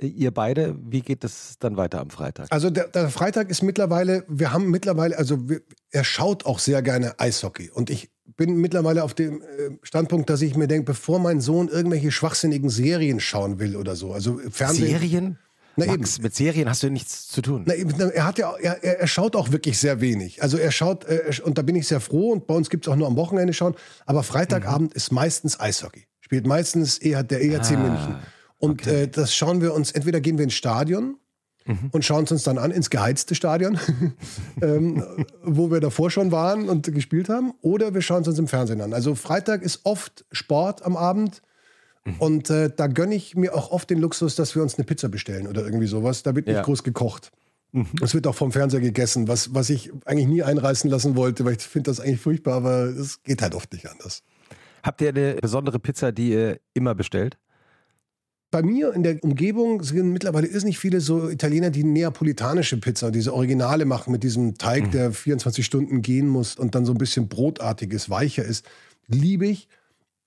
Äh, 0.00 0.06
ihr 0.06 0.32
beide, 0.32 0.76
wie 0.82 1.02
geht 1.02 1.22
es 1.22 1.58
dann 1.60 1.76
weiter 1.76 2.00
am 2.00 2.10
Freitag? 2.10 2.48
Also 2.50 2.70
der, 2.70 2.88
der 2.88 3.08
Freitag 3.10 3.50
ist 3.50 3.62
mittlerweile, 3.62 4.24
wir 4.28 4.52
haben 4.52 4.68
mittlerweile, 4.68 5.16
also 5.16 5.48
wir, 5.48 5.60
er 5.90 6.04
schaut 6.04 6.44
auch 6.44 6.58
sehr 6.58 6.82
gerne 6.82 7.18
Eishockey. 7.20 7.70
Und 7.70 7.90
ich 7.90 8.10
bin 8.36 8.56
mittlerweile 8.56 9.04
auf 9.04 9.14
dem 9.14 9.42
äh, 9.42 9.70
Standpunkt, 9.82 10.30
dass 10.30 10.42
ich 10.42 10.56
mir 10.56 10.68
denke, 10.68 10.86
bevor 10.86 11.18
mein 11.18 11.40
Sohn 11.40 11.68
irgendwelche 11.68 12.10
schwachsinnigen 12.10 12.70
Serien 12.70 13.20
schauen 13.20 13.58
will 13.58 13.76
oder 13.76 13.96
so, 13.96 14.12
also 14.12 14.40
Fernsehen. 14.50 14.88
Serien? 14.88 15.38
Na 15.76 15.86
Max, 15.86 16.20
mit 16.20 16.34
Serien 16.34 16.68
hast 16.68 16.82
du 16.82 16.90
nichts 16.90 17.28
zu 17.28 17.42
tun. 17.42 17.62
Na, 17.66 17.74
eben, 17.74 17.98
er 17.98 18.24
hat 18.26 18.38
ja, 18.38 18.52
er, 18.60 18.82
er 18.82 19.06
schaut 19.06 19.36
auch 19.36 19.52
wirklich 19.52 19.78
sehr 19.78 20.00
wenig. 20.00 20.42
Also 20.42 20.58
er 20.58 20.72
schaut, 20.72 21.04
äh, 21.04 21.16
er- 21.30 21.46
und 21.46 21.58
da 21.58 21.62
bin 21.62 21.76
ich 21.76 21.86
sehr 21.86 22.00
froh, 22.00 22.32
und 22.32 22.46
bei 22.46 22.54
uns 22.54 22.70
gibt 22.70 22.86
es 22.86 22.92
auch 22.92 22.96
nur 22.96 23.06
am 23.06 23.16
Wochenende 23.16 23.52
schauen, 23.52 23.74
aber 24.04 24.22
Freitagabend 24.22 24.94
ist 24.94 25.12
meistens 25.12 25.58
Eishockey. 25.60 26.06
Spielt 26.20 26.46
meistens 26.46 26.98
eher 26.98 27.22
der 27.22 27.42
EHC 27.42 27.74
Ah, 27.74 27.78
München. 27.78 28.16
Und 28.58 28.86
äh, 28.86 29.08
das 29.08 29.34
schauen 29.34 29.62
wir 29.62 29.72
uns, 29.72 29.92
entweder 29.92 30.20
gehen 30.20 30.38
wir 30.38 30.44
ins 30.44 30.54
Stadion 30.54 31.16
und 31.92 32.04
schauen 32.04 32.24
es 32.24 32.32
uns 32.32 32.42
dann 32.42 32.58
an, 32.58 32.70
ins 32.70 32.90
geheizte 32.90 33.34
Stadion, 33.34 33.78
ähm, 34.62 35.02
wo 35.42 35.70
wir 35.70 35.80
davor 35.80 36.10
schon 36.10 36.32
waren 36.32 36.68
und 36.68 36.92
gespielt 36.92 37.28
haben, 37.28 37.52
oder 37.62 37.94
wir 37.94 38.02
schauen 38.02 38.22
es 38.22 38.28
uns 38.28 38.38
im 38.38 38.48
Fernsehen 38.48 38.80
an. 38.80 38.92
Also 38.92 39.14
Freitag 39.14 39.62
ist 39.62 39.80
oft 39.84 40.24
Sport 40.32 40.84
am 40.84 40.96
Abend. 40.96 41.42
Und 42.18 42.48
äh, 42.48 42.70
da 42.74 42.86
gönne 42.86 43.14
ich 43.14 43.36
mir 43.36 43.54
auch 43.54 43.70
oft 43.72 43.90
den 43.90 43.98
Luxus, 43.98 44.34
dass 44.34 44.54
wir 44.54 44.62
uns 44.62 44.76
eine 44.78 44.84
Pizza 44.86 45.08
bestellen 45.10 45.46
oder 45.46 45.62
irgendwie 45.62 45.86
sowas. 45.86 46.22
Da 46.22 46.34
wird 46.34 46.46
nicht 46.46 46.56
Ja. 46.56 46.62
groß 46.62 46.82
gekocht. 46.82 47.30
Es 48.02 48.14
wird 48.14 48.26
auch 48.26 48.34
vom 48.34 48.50
Fernseher 48.50 48.80
gegessen, 48.80 49.28
was, 49.28 49.54
was 49.54 49.70
ich 49.70 49.92
eigentlich 50.06 50.26
nie 50.26 50.42
einreißen 50.42 50.90
lassen 50.90 51.14
wollte, 51.14 51.44
weil 51.44 51.52
ich 51.52 51.62
finde 51.62 51.90
das 51.90 52.00
eigentlich 52.00 52.20
furchtbar, 52.20 52.54
aber 52.54 52.84
es 52.86 53.22
geht 53.22 53.42
halt 53.42 53.54
oft 53.54 53.72
nicht 53.72 53.88
anders. 53.88 54.22
Habt 54.82 55.00
ihr 55.02 55.10
eine 55.10 55.34
besondere 55.34 55.78
Pizza, 55.78 56.10
die 56.10 56.30
ihr 56.30 56.58
immer 56.74 56.94
bestellt? 56.96 57.38
Bei 58.50 58.62
mir 58.62 58.92
in 58.94 59.04
der 59.04 59.22
Umgebung 59.22 59.82
sind 59.82 60.12
mittlerweile 60.12 60.48
ist 60.48 60.64
nicht 60.64 60.80
viele 60.80 61.00
so 61.00 61.28
Italiener, 61.28 61.70
die 61.70 61.84
neapolitanische 61.84 62.78
Pizza, 62.78 63.12
diese 63.12 63.32
Originale 63.32 63.84
machen 63.84 64.10
mit 64.10 64.24
diesem 64.24 64.58
Teig, 64.58 64.90
der 64.90 65.12
24 65.12 65.64
Stunden 65.64 66.02
gehen 66.02 66.26
muss 66.26 66.56
und 66.56 66.74
dann 66.74 66.84
so 66.84 66.92
ein 66.92 66.98
bisschen 66.98 67.28
brotartiges, 67.28 68.10
weicher 68.10 68.44
ist. 68.44 68.66
Liebe 69.06 69.46
ich. 69.46 69.68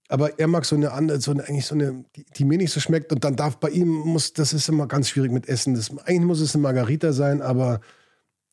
Aber 0.08 0.40
er 0.40 0.48
mag 0.48 0.64
so 0.64 0.76
eine 0.76 0.92
andere, 0.92 1.20
so 1.20 1.32
eine, 1.32 1.44
eigentlich 1.48 1.66
so 1.66 1.76
eine, 1.76 2.06
die, 2.16 2.26
die 2.36 2.46
mir 2.46 2.58
nicht 2.58 2.72
so 2.72 2.80
schmeckt. 2.80 3.12
Und 3.12 3.24
dann 3.26 3.36
darf 3.36 3.58
bei 3.58 3.70
ihm 3.70 3.90
muss, 3.90 4.32
das 4.32 4.54
ist 4.54 4.70
immer 4.70 4.88
ganz 4.88 5.10
schwierig 5.10 5.32
mit 5.32 5.50
Essen. 5.50 5.74
Das, 5.74 5.90
eigentlich 6.06 6.28
muss 6.28 6.40
es 6.40 6.56
eine 6.56 6.62
Margarita 6.62 7.14
sein, 7.14 7.42
aber 7.42 7.82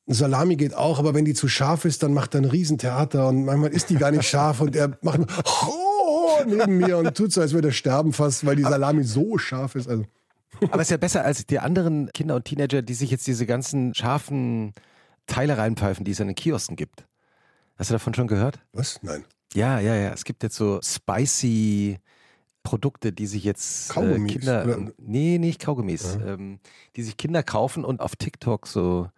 Salami 0.06 0.56
geht 0.56 0.74
auch. 0.74 0.98
Aber 0.98 1.14
wenn 1.14 1.24
die 1.24 1.34
zu 1.34 1.48
scharf 1.48 1.84
ist, 1.84 2.02
dann 2.02 2.12
macht 2.12 2.34
er 2.34 2.40
ein 2.40 2.46
Riesentheater 2.46 3.28
und 3.28 3.44
manchmal 3.44 3.70
ist 3.70 3.90
die 3.90 3.96
gar 3.96 4.10
nicht 4.10 4.24
scharf 4.24 4.60
und 4.60 4.74
er 4.74 4.98
macht 5.02 5.20
oh, 5.44 5.74
neben 6.46 6.78
mir 6.78 6.98
und 6.98 7.16
tut 7.16 7.32
so, 7.32 7.40
als 7.40 7.52
würde 7.52 7.68
er 7.68 7.72
sterben 7.72 8.12
fast, 8.12 8.44
weil 8.46 8.56
die 8.56 8.62
Salami 8.62 9.04
so 9.04 9.38
scharf 9.38 9.74
ist. 9.74 9.88
Also. 9.88 10.04
Aber 10.62 10.76
es 10.76 10.88
ist 10.88 10.90
ja 10.90 10.96
besser 10.96 11.24
als 11.24 11.46
die 11.46 11.58
anderen 11.58 12.10
Kinder 12.12 12.36
und 12.36 12.44
Teenager, 12.44 12.82
die 12.82 12.94
sich 12.94 13.10
jetzt 13.10 13.26
diese 13.26 13.46
ganzen 13.46 13.94
scharfen 13.94 14.72
Teile 15.26 15.58
reinpfeifen, 15.58 16.04
die 16.04 16.10
es 16.10 16.20
an 16.20 16.26
den 16.26 16.36
Kiosken 16.36 16.76
gibt. 16.76 17.06
Hast 17.76 17.90
du 17.90 17.94
davon 17.94 18.14
schon 18.14 18.26
gehört? 18.26 18.60
Was? 18.72 18.98
Nein. 19.02 19.24
Ja, 19.54 19.80
ja, 19.80 19.94
ja. 19.94 20.12
Es 20.12 20.24
gibt 20.24 20.42
jetzt 20.42 20.56
so 20.56 20.80
spicy 20.82 21.98
Produkte, 22.62 23.12
die 23.12 23.26
sich 23.26 23.44
jetzt 23.44 23.90
äh, 23.90 23.94
Kaugummis, 23.94 24.32
Kinder. 24.32 24.64
oder? 24.64 24.92
Nee, 24.98 25.38
nicht 25.38 25.60
Kaugummis. 25.60 26.18
Ähm, 26.24 26.60
die 26.96 27.02
sich 27.02 27.16
Kinder 27.16 27.42
kaufen 27.42 27.84
und 27.84 28.00
auf 28.00 28.16
TikTok 28.16 28.66
so 28.66 29.08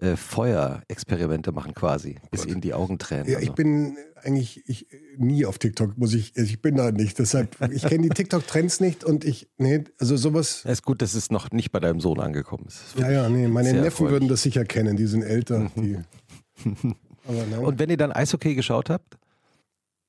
äh, 0.00 0.16
Feuerexperimente 0.16 1.52
machen 1.52 1.74
quasi, 1.74 2.16
bis 2.30 2.46
ihnen 2.46 2.60
die 2.60 2.72
Augen 2.74 2.98
tränen. 2.98 3.26
Ja, 3.28 3.38
ich 3.38 3.50
Also. 3.50 3.54
bin 3.54 3.96
eigentlich 4.22 4.62
ich, 4.66 4.86
nie 5.16 5.44
auf 5.44 5.58
TikTok, 5.58 5.98
muss 5.98 6.14
ich, 6.14 6.36
ich 6.36 6.62
bin 6.62 6.76
da 6.76 6.90
nicht. 6.92 7.18
Deshalb, 7.18 7.56
ich 7.72 7.82
kenne 7.82 8.04
die 8.04 8.08
TikTok-Trends 8.10 8.80
nicht 8.80 9.04
und 9.04 9.24
ich, 9.24 9.48
nee, 9.58 9.84
also 9.98 10.16
sowas. 10.16 10.62
Es 10.64 10.72
ist 10.78 10.82
gut, 10.84 11.02
dass 11.02 11.14
es 11.14 11.30
noch 11.30 11.50
nicht 11.50 11.72
bei 11.72 11.80
deinem 11.80 12.00
Sohn 12.00 12.20
angekommen 12.20 12.66
ist. 12.68 12.82
Ja, 12.96 13.10
ja, 13.10 13.28
nee, 13.28 13.48
meine 13.48 13.70
Neffen 13.72 13.84
erfreulich. 13.84 14.12
würden 14.12 14.28
das 14.28 14.42
sicher 14.42 14.64
kennen, 14.64 14.96
die 14.96 15.06
sind 15.06 15.22
älter. 15.22 15.70
Die, 15.76 15.96
aber 17.26 17.44
nein. 17.50 17.58
Und 17.60 17.78
wenn 17.78 17.90
ihr 17.90 17.96
dann 17.96 18.12
Eishockey 18.12 18.54
geschaut 18.54 18.90
habt? 18.90 19.17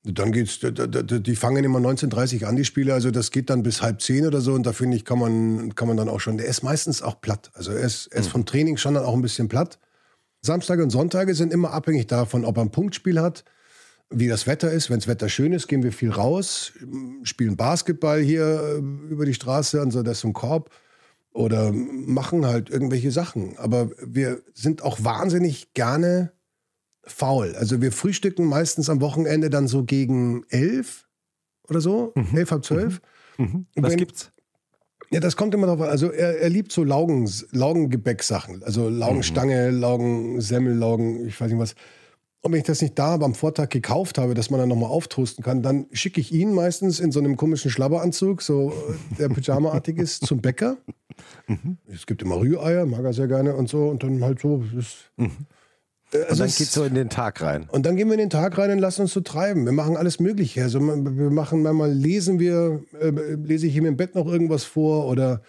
Dann 0.02 0.32
geht's, 0.32 0.60
die 0.60 1.36
fangen 1.36 1.62
immer 1.62 1.78
19.30 1.78 2.46
an, 2.46 2.56
die 2.56 2.64
Spiele, 2.64 2.94
also 2.94 3.10
das 3.10 3.30
geht 3.30 3.50
dann 3.50 3.62
bis 3.62 3.82
halb 3.82 4.00
zehn 4.00 4.26
oder 4.26 4.40
so 4.40 4.54
und 4.54 4.64
da 4.64 4.72
finde 4.72 4.96
ich, 4.96 5.04
kann 5.04 5.18
man, 5.18 5.74
kann 5.74 5.88
man 5.88 5.98
dann 5.98 6.08
auch 6.08 6.20
schon, 6.20 6.38
der 6.38 6.46
ist 6.46 6.62
meistens 6.62 7.02
auch 7.02 7.20
platt. 7.20 7.50
Also 7.52 7.72
er 7.72 7.80
ist, 7.80 8.06
er 8.06 8.20
ist 8.20 8.28
vom 8.28 8.46
Training 8.46 8.78
schon 8.78 8.94
dann 8.94 9.04
auch 9.04 9.12
ein 9.12 9.20
bisschen 9.20 9.48
platt. 9.48 9.78
Samstage 10.40 10.82
und 10.82 10.88
Sonntage 10.88 11.34
sind 11.34 11.52
immer 11.52 11.72
abhängig 11.72 12.06
davon, 12.06 12.46
ob 12.46 12.56
er 12.56 12.62
ein 12.62 12.70
Punktspiel 12.70 13.20
hat, 13.20 13.44
wie 14.08 14.26
das 14.26 14.46
Wetter 14.46 14.70
ist. 14.70 14.88
Wenn 14.88 15.00
das 15.00 15.06
Wetter 15.06 15.28
schön 15.28 15.52
ist, 15.52 15.68
gehen 15.68 15.82
wir 15.82 15.92
viel 15.92 16.10
raus, 16.10 16.72
spielen 17.22 17.58
Basketball 17.58 18.20
hier 18.20 18.78
äh, 18.78 19.12
über 19.12 19.26
die 19.26 19.34
Straße, 19.34 19.80
also 19.80 20.02
das 20.02 20.18
ist 20.18 20.24
ein 20.24 20.32
Korb 20.32 20.70
oder 21.32 21.72
machen 21.72 22.46
halt 22.46 22.70
irgendwelche 22.70 23.10
Sachen. 23.10 23.56
Aber 23.58 23.90
wir 24.02 24.40
sind 24.54 24.82
auch 24.82 25.04
wahnsinnig 25.04 25.74
gerne 25.74 26.32
faul. 27.12 27.54
Also 27.56 27.80
wir 27.80 27.92
frühstücken 27.92 28.44
meistens 28.46 28.88
am 28.90 29.00
Wochenende 29.00 29.50
dann 29.50 29.68
so 29.68 29.84
gegen 29.84 30.44
elf 30.48 31.06
oder 31.68 31.80
so, 31.80 32.12
elf, 32.34 32.50
halb 32.50 32.64
zwölf. 32.64 33.00
Mhm. 33.38 33.66
Was 33.76 33.92
Wenn- 33.92 33.98
gibt's? 33.98 34.32
Ja, 35.12 35.18
das 35.18 35.34
kommt 35.36 35.54
immer 35.54 35.66
drauf 35.66 35.80
an. 35.80 35.88
Also 35.88 36.10
er, 36.12 36.38
er 36.38 36.48
liebt 36.50 36.70
so 36.70 36.84
Laugen, 36.84 37.28
Laugengebäcksachen. 37.50 38.62
Also 38.62 38.88
Laugenstange, 38.88 39.70
Laugensemmel, 39.70 40.72
Laugen, 40.74 41.26
ich 41.26 41.40
weiß 41.40 41.50
nicht 41.50 41.58
was. 41.60 41.74
Und 42.42 42.52
wenn 42.52 42.60
ich 42.60 42.66
das 42.66 42.80
nicht 42.80 42.96
da 42.98 43.16
am 43.16 43.34
Vortag 43.34 43.70
gekauft 43.70 44.18
habe, 44.18 44.34
dass 44.34 44.50
man 44.50 44.60
dann 44.60 44.68
nochmal 44.68 44.88
auftoasten 44.88 45.42
kann, 45.44 45.62
dann 45.62 45.86
schicke 45.92 46.20
ich 46.20 46.32
ihn 46.32 46.54
meistens 46.54 47.00
in 47.00 47.10
so 47.12 47.18
einem 47.18 47.36
komischen 47.36 47.70
Schlabberanzug, 47.72 48.40
so 48.40 48.70
äh, 48.70 49.16
der 49.18 49.28
Pyjama-artig 49.30 49.98
ist, 49.98 50.24
zum 50.26 50.40
Bäcker. 50.40 50.76
Es 51.92 52.06
gibt 52.06 52.22
immer 52.22 52.38
Rühreier, 52.38 52.86
mag 52.86 53.04
er 53.04 53.12
sehr 53.12 53.26
gerne 53.26 53.54
und 53.56 53.68
so. 53.68 53.88
Und 53.88 54.02
dann 54.04 54.22
halt 54.22 54.40
so. 54.40 54.62
Das 54.72 54.84
ist, 54.84 55.10
Äh, 56.12 56.18
Und 56.18 56.24
also 56.24 56.38
dann 56.40 56.48
es- 56.48 56.56
geht's 56.58 56.72
so 56.72 56.84
in 56.84 56.94
den 56.94 57.08
Tag 57.08 57.40
rein. 57.40 57.66
und 57.70 57.86
dann 57.86 57.96
gehen 57.96 58.08
wir 58.08 58.14
in 58.14 58.20
den 58.20 58.30
Tag 58.30 58.58
rein 58.58 58.70
und 58.72 58.78
lassen 58.78 59.02
uns 59.02 59.12
so 59.12 59.20
treiben. 59.20 59.64
Wir 59.64 59.72
machen 59.72 59.96
alles 59.96 60.18
Mögliche. 60.20 60.62
Also 60.62 60.80
wir 60.80 61.30
machen 61.30 61.62
manchmal 61.62 61.92
lesen 61.92 62.38
wir, 62.40 62.82
äh, 63.00 63.10
lese 63.44 63.66
ich 63.68 63.76
ihm 63.76 63.86
im 63.86 63.96
Bett 63.96 64.14
noch 64.14 64.26
irgendwas 64.26 64.64
vor 64.64 65.06
oder 65.06 65.40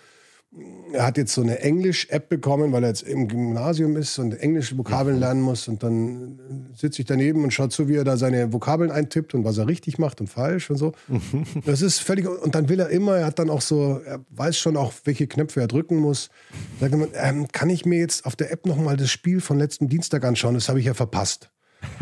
er 0.91 1.05
hat 1.05 1.17
jetzt 1.17 1.33
so 1.33 1.41
eine 1.41 1.59
Englisch-App 1.59 2.27
bekommen, 2.27 2.73
weil 2.73 2.83
er 2.83 2.89
jetzt 2.89 3.03
im 3.03 3.29
Gymnasium 3.29 3.95
ist 3.95 4.19
und 4.19 4.33
englische 4.33 4.77
Vokabeln 4.77 5.17
lernen 5.17 5.41
muss. 5.41 5.69
Und 5.69 5.81
dann 5.81 6.69
sitze 6.75 7.01
ich 7.01 7.07
daneben 7.07 7.43
und 7.43 7.51
schaue 7.51 7.69
zu, 7.69 7.87
wie 7.87 7.95
er 7.95 8.03
da 8.03 8.17
seine 8.17 8.51
Vokabeln 8.51 8.91
eintippt 8.91 9.33
und 9.33 9.45
was 9.45 9.57
er 9.57 9.67
richtig 9.67 9.97
macht 9.97 10.19
und 10.19 10.27
falsch 10.27 10.69
und 10.69 10.77
so. 10.77 10.91
Das 11.65 11.81
ist 11.81 11.99
völlig. 11.99 12.27
Und 12.27 12.55
dann 12.55 12.67
will 12.67 12.79
er 12.79 12.89
immer, 12.89 13.17
er 13.17 13.27
hat 13.27 13.39
dann 13.39 13.49
auch 13.49 13.61
so, 13.61 14.01
er 14.05 14.25
weiß 14.31 14.57
schon 14.57 14.75
auch, 14.75 14.93
welche 15.05 15.27
Knöpfe 15.27 15.61
er 15.61 15.67
drücken 15.67 15.97
muss. 15.97 16.29
Sagt 16.79 16.93
er, 16.93 17.07
ähm, 17.13 17.47
kann 17.47 17.69
ich 17.69 17.85
mir 17.85 17.99
jetzt 17.99 18.25
auf 18.25 18.35
der 18.35 18.51
App 18.51 18.65
nochmal 18.65 18.97
das 18.97 19.09
Spiel 19.09 19.39
von 19.39 19.57
letzten 19.57 19.87
Dienstag 19.87 20.25
anschauen? 20.25 20.55
Das 20.55 20.67
habe 20.67 20.79
ich 20.79 20.85
ja 20.85 20.93
verpasst. 20.93 21.49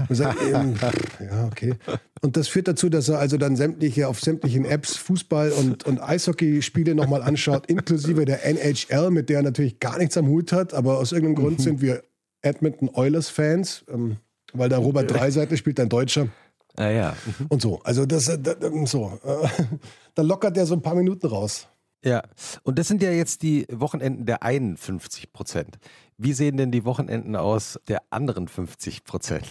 Und 0.07 0.15
sagt, 0.15 0.37
ähm, 0.43 0.75
ja, 1.19 1.45
okay. 1.45 1.75
Und 2.21 2.35
das 2.37 2.47
führt 2.47 2.67
dazu, 2.67 2.89
dass 2.89 3.07
er 3.09 3.19
also 3.19 3.37
dann 3.37 3.55
sämtliche 3.55 4.07
auf 4.07 4.19
sämtlichen 4.19 4.65
Apps 4.65 4.97
Fußball- 4.97 5.51
und, 5.51 5.85
und 5.85 6.01
Eishockeyspiele 6.01 6.95
nochmal 6.95 7.21
anschaut, 7.21 7.67
inklusive 7.67 8.25
der 8.25 8.45
NHL, 8.45 9.09
mit 9.11 9.29
der 9.29 9.37
er 9.37 9.43
natürlich 9.43 9.79
gar 9.79 9.97
nichts 9.97 10.17
am 10.17 10.27
Hut 10.27 10.51
hat. 10.51 10.73
Aber 10.73 10.97
aus 10.97 11.11
irgendeinem 11.11 11.43
Grund 11.43 11.61
sind 11.61 11.81
wir 11.81 12.03
Edmonton 12.41 12.89
Oilers-Fans, 12.93 13.85
ähm, 13.89 14.17
weil 14.53 14.69
da 14.69 14.77
Robert 14.77 15.11
Dreiseitel 15.11 15.57
spielt, 15.57 15.79
ein 15.79 15.89
Deutscher. 15.89 16.27
Ah 16.75 16.89
ja. 16.89 17.15
Und 17.49 17.61
so. 17.61 17.81
Also 17.83 18.05
das, 18.05 18.27
äh, 18.29 18.39
da, 18.39 18.53
da- 18.53 18.71
so. 18.85 19.19
Äh, 19.23 19.47
da 20.15 20.21
lockert 20.21 20.57
er 20.57 20.65
so 20.65 20.75
ein 20.75 20.81
paar 20.81 20.95
Minuten 20.95 21.27
raus. 21.27 21.67
Ja, 22.03 22.23
und 22.63 22.79
das 22.79 22.87
sind 22.87 23.01
ja 23.01 23.11
jetzt 23.11 23.41
die 23.41 23.65
Wochenenden 23.69 24.25
der 24.25 24.43
einen 24.43 24.77
50 24.77 25.33
Prozent. 25.33 25.79
Wie 26.17 26.33
sehen 26.33 26.57
denn 26.57 26.71
die 26.71 26.85
Wochenenden 26.85 27.35
aus 27.35 27.79
der 27.87 28.03
anderen 28.09 28.47
50 28.47 29.03
Prozent? 29.03 29.45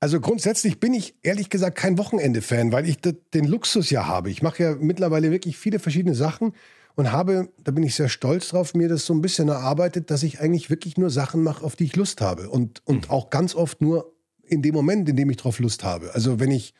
Also 0.00 0.20
grundsätzlich 0.20 0.78
bin 0.78 0.94
ich 0.94 1.16
ehrlich 1.22 1.50
gesagt 1.50 1.76
kein 1.76 1.98
Wochenende-Fan, 1.98 2.70
weil 2.70 2.88
ich 2.88 2.98
den 3.00 3.44
Luxus 3.44 3.90
ja 3.90 4.06
habe. 4.06 4.30
Ich 4.30 4.42
mache 4.42 4.62
ja 4.62 4.74
mittlerweile 4.76 5.32
wirklich 5.32 5.56
viele 5.56 5.80
verschiedene 5.80 6.14
Sachen 6.14 6.52
und 6.94 7.10
habe, 7.10 7.48
da 7.64 7.72
bin 7.72 7.82
ich 7.82 7.96
sehr 7.96 8.08
stolz 8.08 8.48
drauf, 8.48 8.74
mir 8.74 8.88
das 8.88 9.06
so 9.06 9.14
ein 9.14 9.20
bisschen 9.20 9.48
erarbeitet, 9.48 10.10
dass 10.12 10.22
ich 10.22 10.40
eigentlich 10.40 10.70
wirklich 10.70 10.96
nur 10.96 11.10
Sachen 11.10 11.42
mache, 11.42 11.64
auf 11.64 11.74
die 11.74 11.84
ich 11.84 11.96
Lust 11.96 12.20
habe. 12.20 12.48
Und, 12.48 12.82
und 12.86 13.10
auch 13.10 13.30
ganz 13.30 13.56
oft 13.56 13.80
nur 13.80 14.14
in 14.44 14.62
dem 14.62 14.74
Moment, 14.74 15.08
in 15.08 15.16
dem 15.16 15.30
ich 15.30 15.36
drauf 15.36 15.58
Lust 15.58 15.82
habe. 15.82 16.14
Also 16.14 16.38
wenn 16.38 16.52
ich 16.52 16.74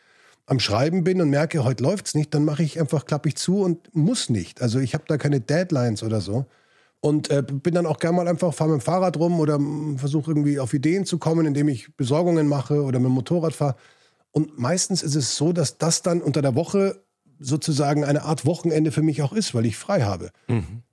am 0.49 0.61
Schreiben 0.61 1.05
bin 1.05 1.21
und 1.21 1.29
merke, 1.29 1.63
heute 1.63 1.83
läuft's 1.83 2.15
nicht, 2.15 2.33
dann 2.33 2.45
mache 2.45 2.63
ich 2.63 2.81
einfach, 2.81 3.05
klappe 3.05 3.29
ich 3.29 3.37
zu 3.37 3.61
und 3.61 3.95
muss 3.95 4.31
nicht. 4.31 4.63
Also 4.63 4.79
ich 4.79 4.95
habe 4.95 5.05
da 5.07 5.19
keine 5.19 5.41
Deadlines 5.41 6.03
oder 6.03 6.21
so. 6.21 6.47
Und 7.01 7.31
äh, 7.31 7.43
bin 7.47 7.75
dann 7.75 7.87
auch 7.87 7.99
gerne 7.99 8.17
mal 8.17 8.29
einfach, 8.29 8.53
fahre 8.53 8.71
mit 8.71 8.81
dem 8.81 8.85
Fahrrad 8.85 9.17
rum 9.19 9.39
oder 9.39 9.61
versuche 9.97 10.31
irgendwie 10.31 10.59
auf 10.59 10.75
Ideen 10.75 11.05
zu 11.05 11.19
kommen, 11.19 11.47
indem 11.47 11.69
ich 11.69 11.95
Besorgungen 11.97 12.49
mache 12.49 12.83
oder 12.83 12.99
mit 12.99 13.07
dem 13.07 13.13
Motorrad 13.13 13.53
fahre. 13.53 13.77
Und 14.33 14.59
meistens 14.59 15.03
ist 15.03 15.15
es 15.15 15.37
so, 15.37 15.53
dass 15.53 15.79
das 15.79 16.03
dann 16.03 16.23
unter 16.23 16.43
der 16.43 16.55
Woche 16.55 17.01
sozusagen 17.39 18.05
eine 18.05 18.23
Art 18.23 18.47
Wochenende 18.47 18.91
für 18.91 19.03
mich 19.03 19.23
auch 19.23 19.33
ist, 19.33 19.55
weil 19.55 19.67
ich 19.67 19.77
frei 19.77 20.03
habe. 20.03 20.31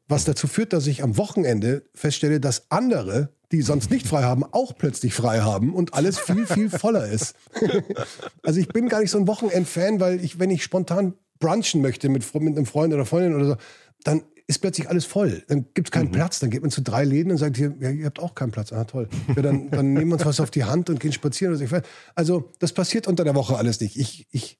Was 0.07 0.25
dazu 0.25 0.47
führt, 0.47 0.73
dass 0.73 0.85
ich 0.85 1.01
am 1.01 1.17
Wochenende 1.17 1.83
feststelle, 1.95 2.39
dass 2.39 2.69
andere, 2.69 3.29
die 3.55 3.61
sonst 3.61 3.89
nicht 3.89 4.07
frei 4.07 4.23
haben, 4.23 4.43
auch 4.43 4.75
plötzlich 4.77 5.13
frei 5.13 5.39
haben 5.39 5.73
und 5.73 5.93
alles 5.93 6.19
viel, 6.19 6.45
viel 6.45 6.69
voller 6.69 7.07
ist. 7.07 7.35
also 8.43 8.59
ich 8.59 8.67
bin 8.67 8.89
gar 8.89 8.99
nicht 8.99 9.11
so 9.11 9.17
ein 9.17 9.27
Wochenend-Fan, 9.27 9.99
weil 9.99 10.23
ich, 10.23 10.39
wenn 10.39 10.49
ich 10.49 10.63
spontan 10.63 11.13
brunchen 11.39 11.81
möchte 11.81 12.09
mit, 12.09 12.33
mit 12.35 12.57
einem 12.57 12.65
Freund 12.65 12.93
oder 12.93 13.05
Freundin 13.05 13.35
oder 13.35 13.45
so, 13.45 13.55
dann 14.03 14.23
ist 14.47 14.59
plötzlich 14.59 14.89
alles 14.89 15.05
voll. 15.05 15.43
Dann 15.47 15.65
gibt 15.73 15.87
es 15.87 15.91
keinen 15.91 16.11
Platz. 16.11 16.39
Dann 16.39 16.49
geht 16.49 16.61
man 16.61 16.69
zu 16.69 16.81
drei 16.81 17.03
Läden 17.03 17.31
und 17.31 17.37
sagt, 17.37 17.57
hier, 17.57 17.73
ja, 17.79 17.89
ihr 17.89 18.05
habt 18.05 18.19
auch 18.19 18.35
keinen 18.35 18.51
Platz. 18.51 18.71
Ah, 18.71 18.83
toll. 18.83 19.09
Ja, 19.35 19.41
dann, 19.41 19.71
dann 19.71 19.93
nehmen 19.93 20.09
wir 20.09 20.15
uns 20.15 20.25
was 20.25 20.39
auf 20.39 20.51
die 20.51 20.65
Hand 20.65 20.89
und 20.89 20.99
gehen 20.99 21.13
spazieren. 21.13 21.55
Oder 21.55 21.65
so. 21.65 21.75
Also 22.13 22.51
das 22.59 22.71
passiert 22.71 23.07
unter 23.07 23.23
der 23.23 23.33
Woche 23.33 23.57
alles 23.57 23.79
nicht. 23.79 23.97
Ich, 23.97 24.27
ich, 24.31 24.59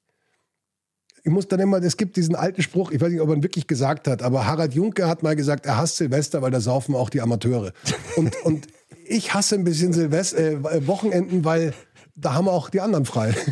ich 1.22 1.30
muss 1.30 1.46
dann 1.48 1.60
immer, 1.60 1.82
es 1.82 1.96
gibt 1.96 2.16
diesen 2.16 2.34
alten 2.34 2.62
Spruch, 2.62 2.90
ich 2.90 3.00
weiß 3.00 3.10
nicht, 3.10 3.20
ob 3.20 3.28
er 3.28 3.34
ihn 3.34 3.42
wirklich 3.42 3.66
gesagt 3.66 4.06
hat, 4.06 4.22
aber 4.22 4.46
Harald 4.46 4.74
Junke 4.74 5.08
hat 5.08 5.24
mal 5.24 5.34
gesagt, 5.34 5.66
er 5.66 5.76
hasst 5.76 5.96
Silvester, 5.96 6.40
weil 6.40 6.52
da 6.52 6.60
saufen 6.60 6.94
auch 6.94 7.10
die 7.10 7.20
Amateure. 7.20 7.72
Und, 8.16 8.36
und 8.44 8.68
ich 9.08 9.34
hasse 9.34 9.54
ein 9.54 9.64
bisschen 9.64 9.92
Silvester, 9.92 10.38
äh, 10.38 10.86
Wochenenden, 10.86 11.44
weil 11.44 11.74
da 12.14 12.34
haben 12.34 12.48
auch 12.48 12.70
die 12.70 12.80
anderen 12.80 13.04
frei. 13.04 13.34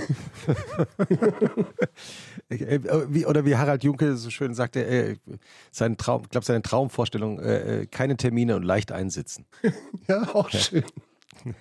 Äh, 2.50 2.80
Wie, 3.08 3.24
oder 3.24 3.46
wie 3.46 3.56
Harald 3.56 3.84
Junke 3.84 4.16
so 4.16 4.28
schön 4.28 4.54
sagte, 4.54 4.84
äh, 4.84 5.16
sein 5.70 5.96
Traum, 5.96 6.22
ich 6.24 6.28
glaube, 6.28 6.44
seine 6.44 6.60
Traumvorstellung, 6.60 7.40
äh, 7.40 7.82
äh, 7.82 7.86
keine 7.86 8.18
Termine 8.18 8.54
und 8.56 8.62
leicht 8.62 8.92
einsitzen. 8.92 9.46
ja, 10.08 10.34
auch 10.34 10.50
schön. 10.50 10.84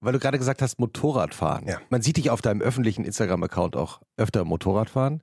Weil 0.00 0.12
du 0.12 0.18
gerade 0.18 0.36
gesagt 0.38 0.60
hast, 0.60 0.78
Motorradfahren. 0.78 1.66
Ja. 1.66 1.80
Man 1.88 2.02
sieht 2.02 2.18
dich 2.18 2.28
auf 2.28 2.42
deinem 2.42 2.60
öffentlichen 2.60 3.04
Instagram-Account 3.04 3.74
auch 3.74 4.02
öfter 4.18 4.44
Motorradfahren. 4.44 5.22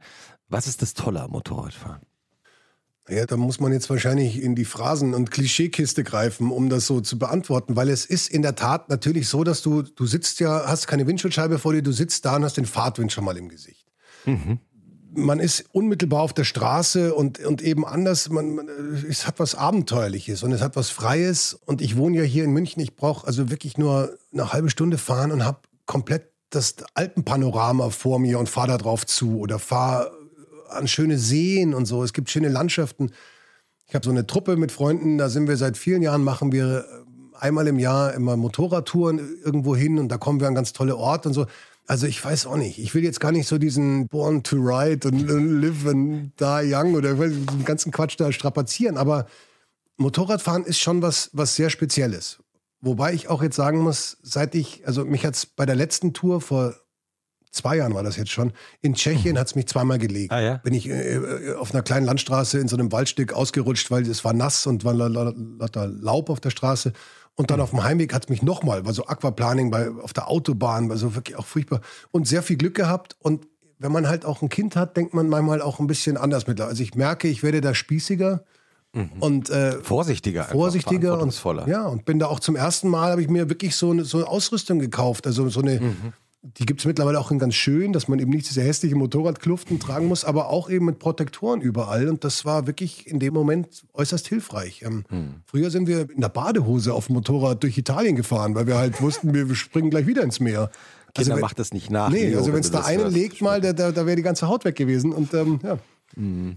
Was 0.50 0.66
ist 0.66 0.82
das 0.82 0.96
Tolle 0.96 1.22
am 1.22 1.32
Motorradfahren? 1.32 2.02
Ja, 3.10 3.26
da 3.26 3.36
muss 3.36 3.60
man 3.60 3.74
jetzt 3.74 3.90
wahrscheinlich 3.90 4.42
in 4.42 4.56
die 4.56 4.64
Phrasen- 4.64 5.14
und 5.14 5.30
Klischeekiste 5.30 6.06
greifen, 6.06 6.52
um 6.52 6.70
das 6.70 6.88
so 6.88 7.02
zu 7.02 7.20
beantworten, 7.20 7.76
weil 7.76 7.90
es 7.90 8.06
ist 8.06 8.30
in 8.30 8.42
der 8.42 8.56
Tat 8.56 8.90
natürlich 8.90 9.28
so, 9.28 9.44
dass 9.44 9.62
du, 9.62 9.82
du 9.82 10.06
sitzt 10.06 10.40
ja, 10.40 10.64
hast 10.68 10.88
keine 10.88 11.06
Windschutzscheibe 11.06 11.60
vor 11.60 11.74
dir, 11.74 11.82
du 11.82 11.92
sitzt 11.92 12.24
da 12.24 12.38
und 12.38 12.46
hast 12.46 12.56
den 12.56 12.66
Fahrtwind 12.66 13.12
schon 13.12 13.26
mal 13.26 13.36
im 13.36 13.50
Gesicht. 13.50 13.88
Mhm. 14.26 14.60
Man 15.16 15.40
ist 15.40 15.66
unmittelbar 15.74 16.22
auf 16.22 16.34
der 16.34 16.46
Straße 16.46 17.14
und, 17.14 17.40
und 17.40 17.62
eben 17.62 17.86
anders, 17.86 18.30
man, 18.30 18.56
man, 18.56 18.70
es 19.08 19.28
hat 19.28 19.38
was 19.38 19.54
Abenteuerliches 19.54 20.42
und 20.42 20.54
es 20.54 20.62
hat 20.62 20.78
was 20.78 20.90
Freies 20.90 21.54
und 21.66 21.82
ich 21.82 21.98
wohne 21.98 22.18
ja 22.20 22.24
hier 22.24 22.46
in 22.46 22.52
München, 22.52 22.82
ich 22.82 22.96
brauche 22.96 23.28
also 23.28 23.50
wirklich 23.50 23.78
nur 23.78 24.18
eine 24.32 24.54
halbe 24.54 24.70
Stunde 24.70 24.98
fahren 24.98 25.32
und 25.32 25.44
habe 25.46 25.60
komplett 25.86 26.32
das 26.50 26.76
Alpenpanorama 26.94 27.90
vor 27.90 28.18
mir 28.18 28.40
und 28.40 28.48
fahre 28.48 28.70
da 28.70 28.78
drauf 28.78 29.06
zu 29.06 29.40
oder 29.40 29.60
fahre 29.60 30.12
an 30.74 30.88
schöne 30.88 31.18
Seen 31.18 31.74
und 31.74 31.86
so. 31.86 32.04
Es 32.04 32.14
gibt 32.14 32.30
schöne 32.30 32.50
Landschaften. 32.50 33.12
Ich 33.88 33.96
habe 33.96 34.06
so 34.06 34.12
eine 34.12 34.26
Truppe 34.26 34.56
mit 34.56 34.72
Freunden, 34.72 35.18
da 35.18 35.30
sind 35.30 35.48
wir 35.48 35.58
seit 35.58 35.78
vielen 35.78 36.02
Jahren, 36.02 36.24
machen 36.24 36.52
wir 36.52 36.86
äh, 36.86 37.38
einmal 37.38 37.68
im 37.68 37.80
Jahr 37.80 38.14
immer 38.14 38.38
Motorradtouren 38.38 39.20
irgendwo 39.44 39.76
hin 39.76 40.00
und 40.00 40.10
da 40.10 40.18
kommen 40.18 40.40
wir 40.40 40.48
an 40.48 40.56
ganz 40.56 40.74
tolle 40.74 40.98
Orte 40.98 41.30
und 41.30 41.34
so. 41.34 41.46
Also 41.86 42.08
ich 42.08 42.24
weiß 42.24 42.46
auch 42.48 42.56
nicht. 42.56 42.80
Ich 42.80 42.96
will 42.96 43.04
jetzt 43.04 43.20
gar 43.20 43.32
nicht 43.32 43.48
so 43.48 43.58
diesen 43.58 44.08
Born 44.08 44.42
to 44.44 44.56
Ride 44.56 45.08
und 45.08 45.28
Live 45.62 45.86
and 45.86 46.32
Die 46.40 46.74
Young 46.74 46.96
oder 46.96 47.14
den 47.14 47.66
ganzen 47.66 47.92
Quatsch 47.92 48.16
da 48.18 48.32
strapazieren, 48.32 48.98
aber 48.98 49.28
Motorradfahren 49.98 50.64
ist 50.64 50.80
schon 50.80 51.02
was, 51.02 51.30
was 51.34 51.56
sehr 51.56 51.70
Spezielles. 51.70 52.40
Wobei 52.82 53.14
ich 53.14 53.30
auch 53.30 53.44
jetzt 53.44 53.56
sagen 53.56 53.80
muss, 53.80 54.18
seit 54.24 54.56
ich, 54.56 54.86
also 54.88 55.06
mich 55.06 55.26
hat 55.26 55.36
es 55.36 55.46
bei 55.46 55.66
der 55.66 55.76
letzten 55.76 56.14
Tour 56.14 56.42
vor 56.42 56.76
zwei 57.54 57.78
Jahren 57.78 57.94
war 57.94 58.04
das 58.04 58.18
jetzt 58.18 58.32
schon. 58.32 58.52
In 58.82 58.96
Tschechien 58.96 59.38
hat 59.40 59.48
es 59.48 59.56
mich 59.56 59.68
zweimal 59.68 60.00
gelegt. 60.00 60.32
Ah, 60.32 60.42
ja? 60.42 60.58
Bin 60.58 60.74
ich 60.74 60.90
äh, 60.90 61.16
äh, 61.16 61.56
auf 61.56 61.74
einer 61.74 61.84
kleinen 61.84 62.06
Landstraße 62.06 62.60
in 62.60 62.68
so 62.68 62.76
einem 62.76 62.92
Waldstück 62.92 63.34
ausgerutscht, 63.34 63.90
weil 63.92 64.08
es 64.08 64.26
war 64.26 64.34
nass 64.34 64.68
und 64.68 64.84
war 64.84 64.94
lauter 64.94 65.88
Laub 65.88 66.30
auf 66.30 66.40
der 66.40 66.50
Straße. 66.50 66.94
Und 67.36 67.50
dann 67.50 67.62
auf 67.62 67.72
dem 67.72 67.84
Heimweg 67.84 68.14
hat 68.14 68.26
es 68.26 68.30
mich 68.30 68.44
nochmal, 68.44 68.86
war 68.86 68.94
so 68.94 69.06
Aquaplaning 69.06 69.72
bei, 69.72 69.90
auf 69.90 70.14
der 70.14 70.28
Autobahn, 70.30 70.90
war 70.90 70.98
so 70.98 71.16
wirklich 71.16 71.38
auch 71.38 71.46
furchtbar. 71.46 71.82
Und 72.12 72.28
sehr 72.28 72.44
viel 72.44 72.58
Glück 72.58 72.76
gehabt. 72.76 73.16
Und 73.20 73.48
wenn 73.80 73.92
man 73.92 74.08
halt 74.08 74.26
auch 74.26 74.42
ein 74.42 74.50
Kind 74.50 74.76
hat, 74.76 74.98
denkt 74.98 75.14
man 75.14 75.30
manchmal 75.30 75.62
auch 75.62 75.80
ein 75.80 75.88
bisschen 75.88 76.18
anders 76.18 76.46
mit. 76.48 76.62
Also 76.62 76.84
ich 76.84 76.96
merke, 76.96 77.28
ich 77.28 77.42
werde 77.42 77.62
da 77.62 77.74
spießiger. 77.74 78.44
Und 79.20 79.50
äh, 79.50 79.82
Vorsichtiger. 79.82 80.44
vorsichtiger 80.44 80.94
und 80.94 81.34
verantwortungsvoller. 81.34 81.68
ja 81.68 81.88
und 81.88 82.06
bin 82.06 82.20
da 82.20 82.28
auch 82.28 82.40
zum 82.40 82.56
ersten 82.56 82.90
Mal 82.90 83.10
habe 83.10 83.24
ich 83.24 83.28
mir 83.28 83.50
wirklich 83.50 83.76
so 83.76 83.90
eine, 83.90 84.06
so 84.06 84.20
eine 84.20 84.28
Ausrüstung 84.28 84.78
gekauft 84.78 85.26
also 85.26 85.50
so 85.50 85.62
eine 85.62 85.82
die 86.46 86.66
gibt 86.66 86.82
es 86.82 86.86
mittlerweile 86.86 87.20
auch 87.20 87.32
in 87.32 87.40
ganz 87.40 87.56
schön 87.56 87.94
dass 87.94 88.08
man 88.10 88.20
eben 88.20 88.30
nicht 88.32 88.50
diese 88.50 88.62
hässliche 88.62 88.96
Motorradkluften 88.96 89.80
tragen 89.80 90.08
muss 90.08 90.26
aber 90.26 90.50
auch 90.50 90.70
eben 90.70 90.86
mit 90.86 91.00
Protektoren 91.00 91.62
überall 91.62 92.10
und 92.10 92.24
das 92.26 92.44
war 92.44 92.68
wirklich 92.68 93.08
in 93.08 93.20
dem 93.20 93.34
Moment 93.34 93.84
äußerst 93.94 94.28
hilfreich 94.28 94.82
ähm, 94.84 95.06
früher 95.46 95.72
sind 95.72 95.88
wir 95.88 96.10
in 96.10 96.20
der 96.22 96.30
Badehose 96.30 96.94
auf 96.94 97.08
dem 97.08 97.16
Motorrad 97.16 97.64
durch 97.64 97.78
Italien 97.78 98.16
gefahren 98.18 98.56
weil 98.56 98.68
wir 98.68 98.78
halt 98.78 99.02
wussten 99.02 99.34
wir 99.34 99.56
springen 99.56 99.90
gleich 99.90 100.06
wieder 100.06 100.22
ins 100.24 100.40
Meer 100.42 100.70
Kinder 101.16 101.36
wenn- 101.36 101.42
macht 101.42 101.60
das 101.60 101.72
nicht 101.74 101.92
nach. 101.92 102.10
Nee, 102.10 102.30
Leo, 102.30 102.40
also 102.40 102.54
wenn 102.54 102.62
es 102.62 102.72
da 102.72 102.82
einen 102.86 103.04
hörst. 103.04 103.16
legt 103.16 103.40
mal, 103.42 103.62
da, 103.62 103.72
da, 103.72 103.92
da 103.92 104.06
wäre 104.08 104.16
die 104.16 104.24
ganze 104.24 104.48
Haut 104.48 104.66
weg 104.66 104.76
gewesen. 104.76 105.14
Und 105.14 105.32
ähm, 105.36 105.60
ja. 105.62 105.78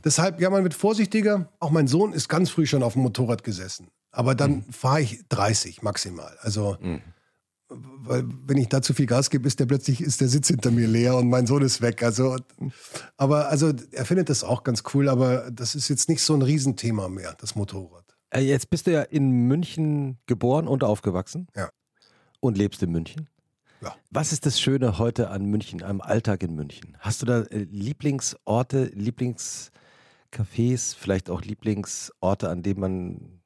Deshalb, 0.03 0.41
ja, 0.41 0.49
man 0.49 0.63
wird 0.63 0.73
vorsichtiger. 0.73 1.51
Auch 1.61 1.71
mein 1.71 1.87
Sohn 1.89 2.15
ist 2.15 2.29
ganz 2.31 2.49
früh 2.49 2.65
schon 2.65 2.83
auf 2.83 2.95
dem 2.95 3.03
Motorrad 3.03 3.45
gesessen. 3.45 3.89
Aber 4.13 4.35
dann 4.35 4.65
fahre 4.71 5.03
ich 5.03 5.21
30 5.29 5.83
maximal. 5.83 6.35
Also, 6.41 6.79
weil 7.69 8.25
wenn 8.47 8.59
ich 8.59 8.69
da 8.69 8.83
zu 8.83 8.95
viel 8.95 9.07
Gas 9.07 9.31
gebe, 9.31 9.49
ist 9.49 9.59
der 9.59 9.67
plötzlich, 9.67 10.01
ist 10.01 10.21
der 10.21 10.29
Sitz 10.29 10.49
hinter 10.49 10.71
mir 10.71 10.87
leer 10.87 11.17
und 11.17 11.29
mein 11.29 11.47
Sohn 11.47 11.63
ist 11.63 11.83
weg. 11.83 12.03
Also, 12.03 12.37
aber 13.17 13.49
also 13.49 13.73
er 13.93 14.05
findet 14.05 14.29
das 14.29 14.45
auch 14.45 14.63
ganz 14.63 14.85
cool, 14.95 15.09
aber 15.09 15.51
das 15.51 15.75
ist 15.75 15.89
jetzt 15.89 16.09
nicht 16.09 16.23
so 16.23 16.35
ein 16.35 16.43
Riesenthema 16.43 17.09
mehr, 17.09 17.35
das 17.39 17.57
Motorrad. 17.57 18.05
Äh, 18.31 18.41
Jetzt 18.41 18.71
bist 18.71 18.87
du 18.87 18.93
ja 18.93 19.03
in 19.03 19.49
München 19.49 20.19
geboren 20.27 20.69
und 20.69 20.85
aufgewachsen. 20.85 21.49
Ja. 21.57 21.71
Und 22.41 22.57
lebst 22.57 22.83
in 22.83 22.93
München. 22.93 23.29
Ja. 23.81 23.95
Was 24.11 24.33
ist 24.33 24.47
das 24.47 24.61
Schöne 24.61 24.99
heute 24.99 25.31
an 25.31 25.47
München, 25.47 25.83
am 25.83 26.01
Alltag 26.01 26.43
in 26.43 26.55
München? 26.55 26.97
Hast 27.01 27.23
du 27.23 27.27
da 27.27 27.43
äh, 27.43 27.67
Lieblingsorte, 27.71 28.87
Lieblingscafés, 28.95 30.95
vielleicht 30.97 31.31
auch 31.31 31.43
Lieblingsorte, 31.43 32.49
an 32.49 32.63
denen 32.63 32.81
man 32.81 33.41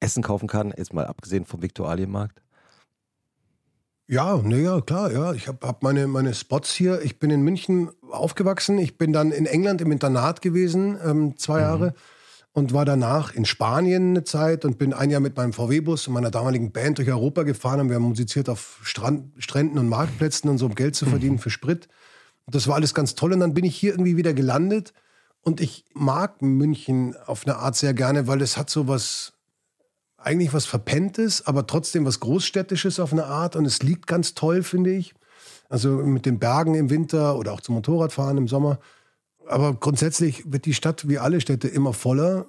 Essen 0.00 0.22
kaufen 0.22 0.48
kann, 0.48 0.72
jetzt 0.76 0.92
mal 0.92 1.06
abgesehen 1.06 1.44
vom 1.44 1.62
Viktualienmarkt? 1.62 2.42
Ja, 4.12 4.36
naja, 4.36 4.82
klar, 4.82 5.10
ja. 5.10 5.32
Ich 5.32 5.48
habe 5.48 5.66
hab 5.66 5.82
meine, 5.82 6.06
meine 6.06 6.34
Spots 6.34 6.74
hier. 6.74 7.00
Ich 7.00 7.18
bin 7.18 7.30
in 7.30 7.40
München 7.40 7.88
aufgewachsen. 8.10 8.76
Ich 8.76 8.98
bin 8.98 9.14
dann 9.14 9.32
in 9.32 9.46
England 9.46 9.80
im 9.80 9.90
Internat 9.90 10.42
gewesen, 10.42 10.98
ähm, 11.02 11.38
zwei 11.38 11.60
Jahre. 11.62 11.94
Und 12.52 12.74
war 12.74 12.84
danach 12.84 13.34
in 13.34 13.46
Spanien 13.46 14.10
eine 14.10 14.22
Zeit 14.22 14.66
und 14.66 14.76
bin 14.76 14.92
ein 14.92 15.08
Jahr 15.08 15.22
mit 15.22 15.38
meinem 15.38 15.54
VW-Bus 15.54 16.08
und 16.08 16.12
meiner 16.12 16.30
damaligen 16.30 16.72
Band 16.72 16.98
durch 16.98 17.08
Europa 17.08 17.44
gefahren. 17.44 17.80
Und 17.80 17.88
wir 17.88 17.96
haben 17.96 18.02
musiziert 18.02 18.50
auf 18.50 18.80
Strand, 18.82 19.32
Stränden 19.38 19.78
und 19.78 19.88
Marktplätzen 19.88 20.50
und 20.50 20.58
so, 20.58 20.66
um 20.66 20.74
Geld 20.74 20.94
zu 20.94 21.06
verdienen 21.06 21.38
für 21.38 21.48
Sprit. 21.48 21.88
Und 22.44 22.54
das 22.54 22.68
war 22.68 22.74
alles 22.74 22.92
ganz 22.92 23.14
toll. 23.14 23.32
Und 23.32 23.40
dann 23.40 23.54
bin 23.54 23.64
ich 23.64 23.74
hier 23.74 23.92
irgendwie 23.92 24.18
wieder 24.18 24.34
gelandet. 24.34 24.92
Und 25.40 25.62
ich 25.62 25.86
mag 25.94 26.42
München 26.42 27.16
auf 27.24 27.46
eine 27.46 27.56
Art 27.56 27.76
sehr 27.76 27.94
gerne, 27.94 28.26
weil 28.26 28.42
es 28.42 28.58
hat 28.58 28.68
so 28.68 28.88
was, 28.88 29.31
eigentlich 30.24 30.52
was 30.52 30.66
Verpenntes, 30.66 31.46
aber 31.46 31.66
trotzdem 31.66 32.04
was 32.04 32.20
Großstädtisches 32.20 33.00
auf 33.00 33.12
eine 33.12 33.26
Art. 33.26 33.56
Und 33.56 33.64
es 33.64 33.82
liegt 33.82 34.06
ganz 34.06 34.34
toll, 34.34 34.62
finde 34.62 34.92
ich. 34.94 35.14
Also 35.68 35.90
mit 35.90 36.26
den 36.26 36.38
Bergen 36.38 36.74
im 36.74 36.90
Winter 36.90 37.36
oder 37.36 37.52
auch 37.52 37.60
zum 37.60 37.74
Motorradfahren 37.76 38.36
im 38.36 38.48
Sommer. 38.48 38.78
Aber 39.46 39.74
grundsätzlich 39.74 40.52
wird 40.52 40.66
die 40.66 40.74
Stadt 40.74 41.08
wie 41.08 41.18
alle 41.18 41.40
Städte 41.40 41.68
immer 41.68 41.92
voller, 41.92 42.46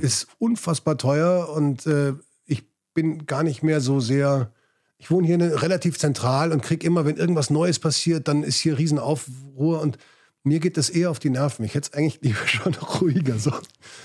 ist 0.00 0.28
unfassbar 0.38 0.96
teuer 0.96 1.50
und 1.50 1.86
äh, 1.86 2.14
ich 2.46 2.64
bin 2.94 3.26
gar 3.26 3.42
nicht 3.42 3.62
mehr 3.62 3.82
so 3.82 4.00
sehr. 4.00 4.50
Ich 4.96 5.10
wohne 5.10 5.26
hier 5.26 5.36
ne- 5.36 5.60
relativ 5.60 5.98
zentral 5.98 6.52
und 6.52 6.62
krieg 6.62 6.84
immer, 6.84 7.04
wenn 7.04 7.16
irgendwas 7.18 7.50
Neues 7.50 7.78
passiert, 7.78 8.26
dann 8.26 8.44
ist 8.44 8.56
hier 8.56 8.78
Riesenaufruhr 8.78 9.82
und 9.82 9.98
mir 10.42 10.60
geht 10.60 10.78
das 10.78 10.88
eher 10.88 11.10
auf 11.10 11.18
die 11.18 11.28
Nerven. 11.28 11.66
Ich 11.66 11.74
hätte 11.74 11.90
es 11.92 11.98
eigentlich 11.98 12.18
lieber 12.22 12.46
schon 12.46 12.74
ruhiger, 12.74 13.38
so, 13.38 13.52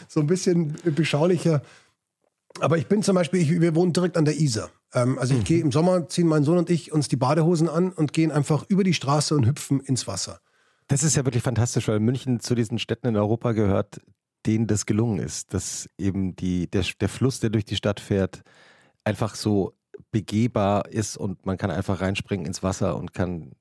so 0.10 0.20
ein 0.20 0.28
bisschen 0.28 0.76
beschaulicher. 0.84 1.62
Aber 2.60 2.78
ich 2.78 2.88
bin 2.88 3.04
zum 3.04 3.16
Beispiel, 3.16 3.42
ich, 3.42 3.62
wir 3.62 3.76
wohnen 3.76 3.94
direkt 3.94 4.18
an 4.18 4.26
der 4.26 4.40
Isar. 4.40 4.70
Ähm, 4.94 5.20
also 5.20 5.36
ich 5.36 5.44
gehe 5.44 5.62
im 5.62 5.72
Sommer, 5.72 6.08
ziehen 6.08 6.28
mein 6.28 6.44
Sohn 6.44 6.58
und 6.58 6.70
ich 6.70 6.92
uns 6.92 7.08
die 7.08 7.16
Badehosen 7.16 7.70
an 7.70 7.92
und 7.92 8.14
gehen 8.14 8.32
einfach 8.32 8.66
über 8.68 8.84
die 8.84 8.94
Straße 8.94 9.36
und 9.36 9.46
hüpfen 9.46 9.80
ins 9.80 10.08
Wasser. 10.08 10.42
Das 10.88 11.04
ist 11.04 11.16
ja 11.16 11.24
wirklich 11.26 11.44
fantastisch, 11.44 11.88
weil 11.88 12.00
München 12.00 12.40
zu 12.40 12.56
diesen 12.56 12.80
Städten 12.80 13.08
in 13.08 13.16
Europa 13.16 13.52
gehört, 13.52 14.02
denen 14.46 14.66
das 14.68 14.86
gelungen 14.86 15.20
ist, 15.20 15.54
dass 15.54 15.88
eben 15.98 16.36
die, 16.36 16.70
der, 16.70 16.84
der 17.00 17.10
Fluss, 17.10 17.40
der 17.40 17.52
durch 17.52 17.66
die 17.66 17.76
Stadt 17.76 18.00
fährt, 18.00 18.42
einfach 19.04 19.36
so 19.36 19.74
begehbar 20.12 20.90
ist 20.90 21.18
und 21.18 21.46
man 21.46 21.58
kann 21.58 21.72
einfach 21.72 22.02
reinspringen 22.02 22.46
ins 22.46 22.64
Wasser 22.64 22.96
und 22.98 23.14
kann 23.14 23.52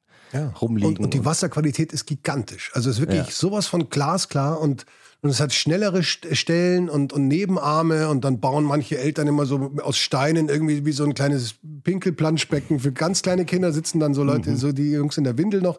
rumliegen. 0.60 0.96
Und, 0.96 1.00
und 1.04 1.14
die 1.14 1.24
Wasserqualität 1.24 1.92
ist 1.92 2.06
gigantisch. 2.06 2.70
Also 2.74 2.90
es 2.90 2.96
ist 2.96 3.02
wirklich 3.02 3.26
Ja. 3.26 3.32
sowas 3.32 3.66
von 3.66 3.88
glasklar 3.88 4.60
und, 4.60 4.84
und 5.20 5.30
es 5.30 5.40
hat 5.40 5.52
schnellere 5.52 6.00
St- 6.00 6.34
Stellen 6.34 6.88
und, 6.88 7.12
und 7.12 7.26
Nebenarme 7.26 8.08
und 8.08 8.24
dann 8.24 8.40
bauen 8.40 8.64
manche 8.64 8.98
Eltern 8.98 9.26
immer 9.26 9.46
so 9.46 9.72
aus 9.82 9.96
Steinen 9.98 10.48
irgendwie 10.48 10.84
wie 10.86 10.92
so 10.92 11.04
ein 11.04 11.14
kleines 11.14 11.56
Pinkelplanschbecken. 11.82 12.78
Für 12.80 12.92
ganz 12.92 13.22
kleine 13.22 13.44
Kinder 13.44 13.72
sitzen 13.72 13.98
dann 13.98 14.14
so 14.14 14.22
Leute, 14.22 14.56
so 14.56 14.72
die 14.72 14.92
Jungs 14.92 15.18
in 15.18 15.24
der 15.24 15.36
Windel 15.36 15.60
noch. 15.60 15.78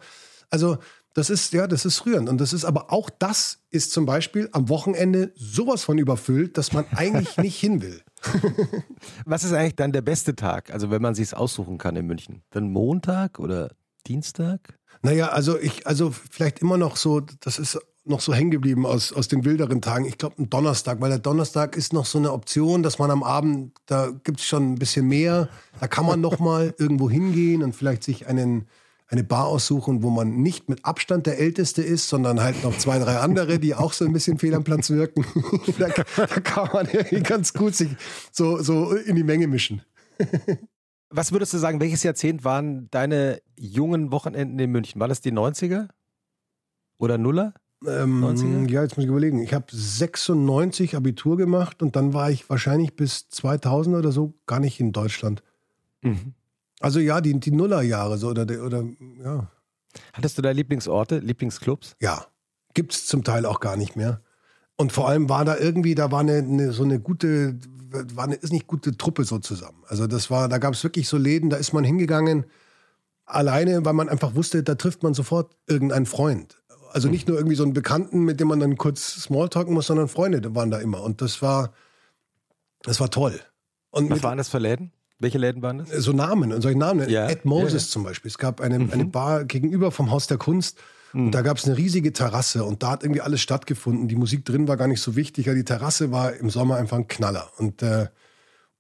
Also 0.50 0.78
das 1.14 1.30
ist, 1.30 1.54
ja, 1.54 1.68
das 1.68 1.86
ist 1.86 2.06
rührend. 2.06 2.30
Und 2.30 2.40
das 2.40 2.54
ist 2.54 2.66
aber 2.66 2.92
auch 2.92 3.10
das 3.10 3.60
ist 3.72 3.92
zum 3.92 4.06
Beispiel 4.06 4.50
am 4.52 4.70
Wochenende 4.70 5.32
sowas 5.36 5.84
von 5.84 5.98
überfüllt, 5.98 6.58
dass 6.58 6.74
man 6.74 6.86
eigentlich 6.96 7.38
nicht 7.38 7.60
hin 7.60 7.82
will. 7.82 8.02
Was 9.26 9.44
ist 9.44 9.54
eigentlich 9.54 9.76
dann 9.76 9.92
der 9.92 10.02
beste 10.02 10.36
Tag? 10.36 10.72
Also 10.72 10.92
wenn 10.92 11.02
man 11.02 11.16
sich 11.16 11.34
aussuchen 11.36 11.78
kann 11.78 11.96
in 11.96 12.06
München, 12.06 12.42
dann 12.52 12.72
Montag 12.72 13.40
oder 13.40 13.72
Dienstag? 14.06 14.78
Naja, 15.02 15.30
also 15.30 15.58
ich, 15.58 15.88
also 15.88 16.12
vielleicht 16.12 16.60
immer 16.60 16.78
noch 16.78 16.98
so, 16.98 17.22
das 17.22 17.58
ist 17.58 17.80
noch 18.10 18.22
so 18.22 18.34
hängen 18.34 18.52
geblieben 18.52 18.86
aus, 18.86 19.14
aus 19.14 19.28
den 19.28 19.46
wilderen 19.46 19.82
Tagen. 19.82 20.06
Ich 20.06 20.18
glaube, 20.18 20.36
ein 20.40 20.50
Donnerstag, 20.50 21.00
weil 21.02 21.10
der 21.10 21.20
Donnerstag 21.20 21.76
ist 21.76 21.94
noch 21.94 22.06
so 22.06 22.18
eine 22.18 22.32
Option, 22.34 22.84
dass 22.84 23.00
man 23.00 23.12
am 23.12 23.24
Abend, 23.24 23.74
da 23.86 24.10
gibt 24.24 24.40
es 24.40 24.46
schon 24.46 24.74
ein 24.74 24.76
bisschen 24.76 25.08
mehr. 25.08 25.50
Da 25.80 25.88
kann 25.88 26.06
man 26.06 26.20
noch 26.22 26.40
mal 26.40 26.74
irgendwo 26.80 27.10
hingehen 27.10 27.64
und 27.64 27.76
vielleicht 27.76 28.04
sich 28.04 28.28
einen, 28.28 28.68
eine 29.08 29.24
Bar 29.24 29.48
aussuchen, 29.48 30.04
wo 30.04 30.10
man 30.10 30.42
nicht 30.42 30.70
mit 30.70 30.86
Abstand 30.86 31.26
der 31.28 31.40
Älteste 31.40 31.82
ist, 31.82 32.10
sondern 32.10 32.42
halt 32.42 32.64
noch 32.64 32.78
zwei, 32.78 33.00
drei 33.00 33.18
andere, 33.18 33.60
die 33.60 33.76
auch 33.76 33.94
so 33.94 34.06
ein 34.06 34.14
bisschen 34.14 34.40
fehl 34.40 34.54
am 34.54 34.64
Platz 34.64 34.90
wirken. 34.90 35.26
da, 35.80 35.90
da 36.16 36.28
kann 36.28 36.70
man 36.74 36.88
irgendwie 36.88 37.24
ganz 37.24 37.54
gut 37.54 37.76
sich 37.76 37.90
so, 38.32 38.62
so 38.62 38.92
in 38.92 39.16
die 39.16 39.24
Menge 39.24 39.48
mischen. 39.48 39.82
Was 41.12 41.32
würdest 41.32 41.54
du 41.54 41.58
sagen, 41.58 41.80
welches 41.80 42.04
Jahrzehnt 42.04 42.44
waren 42.44 42.88
deine 42.92 43.42
jungen 43.58 44.12
Wochenenden 44.12 44.60
in 44.60 44.72
München? 44.72 45.02
War 45.02 45.08
das 45.08 45.22
die 45.22 45.32
90er? 45.32 45.88
Oder 47.00 47.18
Nuller? 47.18 47.54
Ähm, 47.88 48.24
90er? 48.24 48.70
ja, 48.70 48.82
jetzt 48.84 48.98
muss 48.98 49.06
ich 49.06 49.10
überlegen. 49.10 49.42
Ich 49.42 49.54
habe 49.54 49.66
96 49.70 50.96
Abitur 50.96 51.38
gemacht 51.38 51.82
und 51.82 51.96
dann 51.96 52.14
war 52.14 52.30
ich 52.30 52.50
wahrscheinlich 52.50 52.96
bis 52.96 53.30
2000 53.30 53.96
oder 53.96 54.12
so 54.12 54.34
gar 54.48 54.60
nicht 54.60 54.80
in 54.80 54.92
Deutschland. 54.92 55.44
Mhm. 56.02 56.34
Also 56.82 57.00
ja, 57.00 57.22
die, 57.22 57.40
die 57.40 57.52
Nullerjahre 57.52 58.18
so 58.18 58.30
oder, 58.30 58.46
der- 58.46 58.64
oder 58.64 58.84
ja. 59.24 59.50
Hattest 60.14 60.38
du 60.38 60.42
da 60.42 60.52
Lieblingsorte, 60.52 61.20
Lieblingsclubs? 61.20 61.96
Ja, 62.00 62.26
gibt 62.74 62.94
es 62.94 63.08
zum 63.08 63.24
Teil 63.24 63.46
auch 63.46 63.60
gar 63.60 63.76
nicht 63.78 63.96
mehr. 63.96 64.22
Und 64.76 64.92
vor 64.92 65.10
allem 65.10 65.28
war 65.30 65.44
da 65.46 65.58
irgendwie, 65.58 65.96
da 65.96 66.12
war 66.12 66.20
eine, 66.22 66.38
eine 66.38 66.72
so 66.72 66.84
eine 66.84 67.00
gute, 67.00 67.58
war 68.14 68.26
eine 68.26 68.36
ist 68.36 68.54
nicht 68.54 68.68
gute 68.68 68.96
Truppe 68.96 69.24
so 69.26 69.40
zusammen. 69.40 69.84
Also 69.88 70.06
das 70.08 70.30
war, 70.30 70.48
da 70.48 70.58
gab 70.58 70.74
es 70.74 70.84
wirklich 70.84 71.08
so 71.10 71.18
Läden, 71.18 71.50
da 71.50 71.58
ist 71.58 71.74
man 71.74 71.84
hingegangen 71.84 72.46
alleine, 73.26 73.84
weil 73.86 73.94
man 73.94 74.10
einfach 74.10 74.36
wusste, 74.36 74.64
da 74.64 74.76
trifft 74.76 75.04
man 75.04 75.14
sofort 75.14 75.56
irgendeinen 75.68 76.06
Freund. 76.06 76.59
Also 76.92 77.10
nicht 77.10 77.28
nur 77.28 77.38
irgendwie 77.38 77.56
so 77.56 77.64
einen 77.64 77.74
Bekannten, 77.74 78.24
mit 78.24 78.40
dem 78.40 78.48
man 78.48 78.60
dann 78.60 78.78
kurz 78.78 79.14
Smalltalken 79.24 79.74
muss, 79.74 79.88
sondern 79.88 80.08
Freunde 80.08 80.56
waren 80.56 80.72
da 80.72 80.80
immer. 80.80 81.02
Und 81.04 81.22
das 81.22 81.42
war, 81.42 81.74
das 82.84 83.00
war 83.00 83.10
toll. 83.12 83.40
Und 83.92 84.10
Was 84.10 84.24
waren 84.24 84.38
das 84.38 84.50
für 84.50 84.60
Läden? 84.60 84.92
Welche 85.20 85.38
Läden 85.38 85.62
waren 85.62 85.80
das? 85.80 85.90
so 85.90 86.14
Namen 86.14 86.54
und 86.54 86.62
solche 86.62 86.78
Namen. 86.80 87.10
Ja. 87.10 87.28
Ed 87.28 87.44
Moses 87.46 87.72
Ja, 87.72 87.78
Mhm. 87.78 87.80
ja. 87.80 87.92
zum 87.92 88.04
Beispiel. 88.04 88.30
Es 88.30 88.38
gab 88.38 88.62
eine, 88.62 88.76
eine 88.92 89.06
Bar 89.06 89.44
gegenüber 89.46 89.92
vom 89.92 90.12
Haus 90.12 90.28
der 90.28 90.38
Kunst. 90.38 90.78
Mhm. 91.14 91.26
Und 91.28 91.32
da 91.36 91.42
gab 91.42 91.58
es 91.58 91.66
eine 91.66 91.76
riesige 91.78 92.14
Terrasse 92.14 92.64
und 92.64 92.84
da 92.84 92.92
hat 92.92 93.04
irgendwie 93.04 93.22
alles 93.22 93.42
stattgefunden. 93.42 94.08
Die 94.08 94.16
Musik 94.16 94.46
drin 94.46 94.68
war 94.68 94.78
gar 94.78 94.88
nicht 94.88 95.02
so 95.02 95.16
wichtig, 95.16 95.48
aber 95.50 95.56
die 95.56 95.66
Terrasse 95.66 96.12
war 96.12 96.34
im 96.36 96.50
Sommer 96.50 96.78
einfach 96.78 96.98
ein 96.98 97.08
Knaller. 97.08 97.50
Und, 97.58 97.82
äh, 97.82 98.08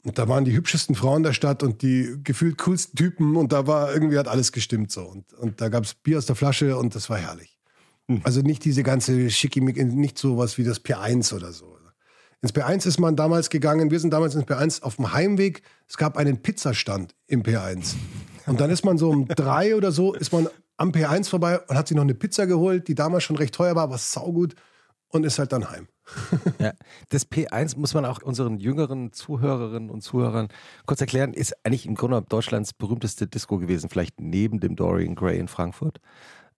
und 0.03 0.17
da 0.17 0.29
waren 0.29 0.45
die 0.45 0.53
hübschesten 0.53 0.95
Frauen 0.95 1.23
der 1.23 1.33
Stadt 1.33 1.61
und 1.61 1.81
die 1.81 2.15
gefühlt 2.23 2.57
coolsten 2.59 2.95
Typen 2.95 3.35
und 3.35 3.51
da 3.51 3.67
war 3.67 3.91
irgendwie 3.93 4.17
hat 4.17 4.29
alles 4.29 4.51
gestimmt 4.53 4.91
so. 4.91 5.01
Und, 5.01 5.33
und 5.33 5.59
da 5.59 5.67
gab 5.67 5.83
es 5.83 5.93
Bier 5.93 6.17
aus 6.19 6.25
der 6.25 6.35
Flasche 6.37 6.77
und 6.77 6.95
das 6.95 7.09
war 7.09 7.17
herrlich. 7.17 7.58
Mhm. 8.09 8.21
Also 8.23 8.41
nicht 8.41 8.65
diese 8.65 8.83
ganze 8.83 9.29
Schickimicki, 9.29 9.85
nicht 9.85 10.17
sowas 10.17 10.57
wie 10.57 10.63
das 10.63 10.83
P1 10.83 11.33
oder 11.33 11.53
so. 11.53 11.77
Ins 12.41 12.53
P1 12.53 12.87
ist 12.87 12.99
man 12.99 13.17
damals 13.17 13.49
gegangen, 13.49 13.91
wir 13.91 13.99
sind 13.99 14.11
damals 14.11 14.33
ins 14.33 14.45
P1 14.45 14.81
auf 14.83 14.95
dem 14.95 15.11
Heimweg. 15.11 15.61
Es 15.87 15.97
gab 15.97 16.17
einen 16.17 16.41
Pizzastand 16.41 17.13
im 17.27 17.43
P1. 17.43 17.95
Und 18.45 18.61
dann 18.61 18.69
ist 18.69 18.85
man 18.85 18.97
so 18.97 19.09
um 19.09 19.27
drei 19.35 19.75
oder 19.75 19.91
so, 19.91 20.13
ist 20.13 20.31
man 20.31 20.47
am 20.77 20.91
P1 20.91 21.29
vorbei 21.29 21.59
und 21.59 21.77
hat 21.77 21.89
sich 21.89 21.95
noch 21.95 22.03
eine 22.03 22.13
Pizza 22.13 22.47
geholt, 22.47 22.87
die 22.87 22.95
damals 22.95 23.25
schon 23.25 23.35
recht 23.35 23.53
teuer 23.53 23.75
war, 23.75 23.89
war 23.89 23.97
saugut 23.97 24.55
und 25.09 25.25
ist 25.25 25.37
halt 25.37 25.51
dann 25.51 25.69
heim. 25.69 25.87
Ja, 26.59 26.73
das 27.09 27.29
P1 27.29 27.77
muss 27.77 27.93
man 27.93 28.05
auch 28.05 28.21
unseren 28.23 28.57
jüngeren 28.57 29.11
Zuhörerinnen 29.11 29.89
und 29.89 30.01
Zuhörern 30.01 30.47
kurz 30.85 31.01
erklären, 31.01 31.33
ist 31.33 31.53
eigentlich 31.63 31.85
im 31.85 31.95
Grunde 31.95 32.23
Deutschlands 32.27 32.73
berühmteste 32.73 33.27
Disco 33.27 33.57
gewesen, 33.57 33.89
vielleicht 33.89 34.19
neben 34.19 34.59
dem 34.59 34.75
Dorian 34.75 35.13
Gray 35.13 35.37
in 35.37 35.47
Frankfurt. 35.47 35.99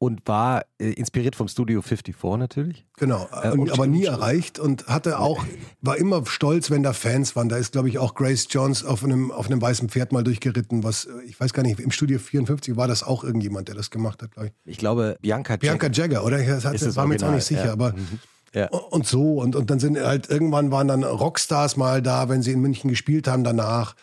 Und 0.01 0.27
war 0.27 0.65
äh, 0.79 0.93
inspiriert 0.93 1.35
vom 1.35 1.47
Studio 1.47 1.83
54 1.83 2.15
natürlich. 2.39 2.87
Genau, 2.97 3.29
Äh, 3.43 3.51
und, 3.51 3.71
aber 3.71 3.85
nie 3.85 4.05
erreicht 4.05 4.57
und 4.57 4.87
hatte 4.87 5.19
auch, 5.19 5.45
war 5.81 5.95
immer 5.95 6.25
stolz, 6.25 6.71
wenn 6.71 6.81
da 6.81 6.93
Fans 6.93 7.35
waren. 7.35 7.49
Da 7.49 7.57
ist, 7.57 7.71
glaube 7.71 7.87
ich, 7.87 7.99
auch 7.99 8.15
Grace 8.15 8.47
Jones 8.49 8.83
auf 8.83 9.03
einem, 9.03 9.29
auf 9.29 9.45
einem 9.45 9.61
weißen 9.61 9.89
Pferd 9.89 10.11
mal 10.11 10.23
durchgeritten, 10.23 10.83
was, 10.83 11.05
äh, 11.05 11.11
ich 11.27 11.39
weiß 11.39 11.53
gar 11.53 11.61
nicht, 11.61 11.79
im 11.79 11.91
Studio 11.91 12.17
54 12.17 12.75
war 12.75 12.87
das 12.87 13.03
auch 13.03 13.23
irgendjemand, 13.23 13.67
der 13.67 13.75
das 13.75 13.91
gemacht 13.91 14.23
hat, 14.23 14.31
glaube 14.31 14.47
ich. 14.47 14.53
Ich 14.71 14.77
glaube, 14.79 15.17
Bianca, 15.21 15.57
Bianca 15.57 15.85
Jagger. 15.85 16.15
Jagger, 16.15 16.25
oder? 16.25 16.43
Das 16.43 16.65
hat, 16.65 16.81
das 16.81 16.95
war 16.95 17.05
mir 17.05 17.13
jetzt 17.13 17.23
auch 17.23 17.31
nicht 17.31 17.45
sicher, 17.45 17.65
ja. 17.67 17.73
aber 17.73 17.93
Mhm. 17.93 18.19
Ja. 18.55 18.69
und 18.69 19.05
so 19.05 19.35
und, 19.35 19.55
und 19.55 19.69
dann 19.69 19.79
sind 19.79 19.99
halt 19.99 20.29
irgendwann 20.31 20.71
waren 20.71 20.87
dann 20.87 21.03
Rockstars 21.03 21.77
mal 21.77 22.01
da, 22.01 22.27
wenn 22.27 22.41
sie 22.41 22.51
in 22.53 22.59
München 22.59 22.89
gespielt 22.89 23.27
haben 23.27 23.43
danach. 23.43 23.95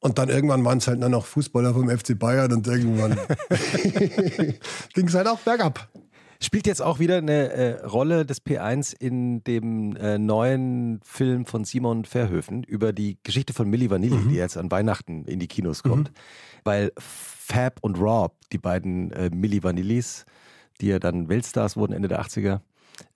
Und 0.00 0.18
dann 0.18 0.28
irgendwann 0.28 0.64
waren 0.64 0.78
es 0.78 0.86
halt 0.86 1.00
nur 1.00 1.08
noch 1.08 1.26
Fußballer 1.26 1.74
vom 1.74 1.88
FC 1.90 2.16
Bayern 2.18 2.52
und 2.52 2.66
irgendwann 2.66 3.16
ging 4.94 5.08
es 5.08 5.14
halt 5.14 5.26
auch 5.26 5.40
bergab. 5.40 5.88
Spielt 6.40 6.68
jetzt 6.68 6.80
auch 6.80 7.00
wieder 7.00 7.16
eine 7.16 7.50
äh, 7.50 7.84
Rolle 7.84 8.24
des 8.24 8.44
P1 8.46 8.94
in 8.96 9.42
dem 9.42 9.96
äh, 9.96 10.18
neuen 10.18 11.00
Film 11.02 11.46
von 11.46 11.64
Simon 11.64 12.04
Verhöfen 12.04 12.62
über 12.62 12.92
die 12.92 13.18
Geschichte 13.24 13.52
von 13.52 13.68
Milli 13.68 13.90
Vanilli, 13.90 14.14
Mhm. 14.14 14.28
die 14.28 14.36
jetzt 14.36 14.56
an 14.56 14.70
Weihnachten 14.70 15.24
in 15.24 15.40
die 15.40 15.48
Kinos 15.48 15.82
kommt. 15.82 16.12
Weil 16.62 16.92
Fab 16.96 17.78
und 17.80 17.98
Rob, 17.98 18.36
die 18.52 18.58
beiden 18.58 19.10
äh, 19.10 19.30
Milli 19.34 19.64
Vanillis, 19.64 20.26
die 20.80 20.86
ja 20.86 21.00
dann 21.00 21.28
Weltstars 21.28 21.76
wurden 21.76 21.92
Ende 21.92 22.06
der 22.06 22.22
80er, 22.22 22.60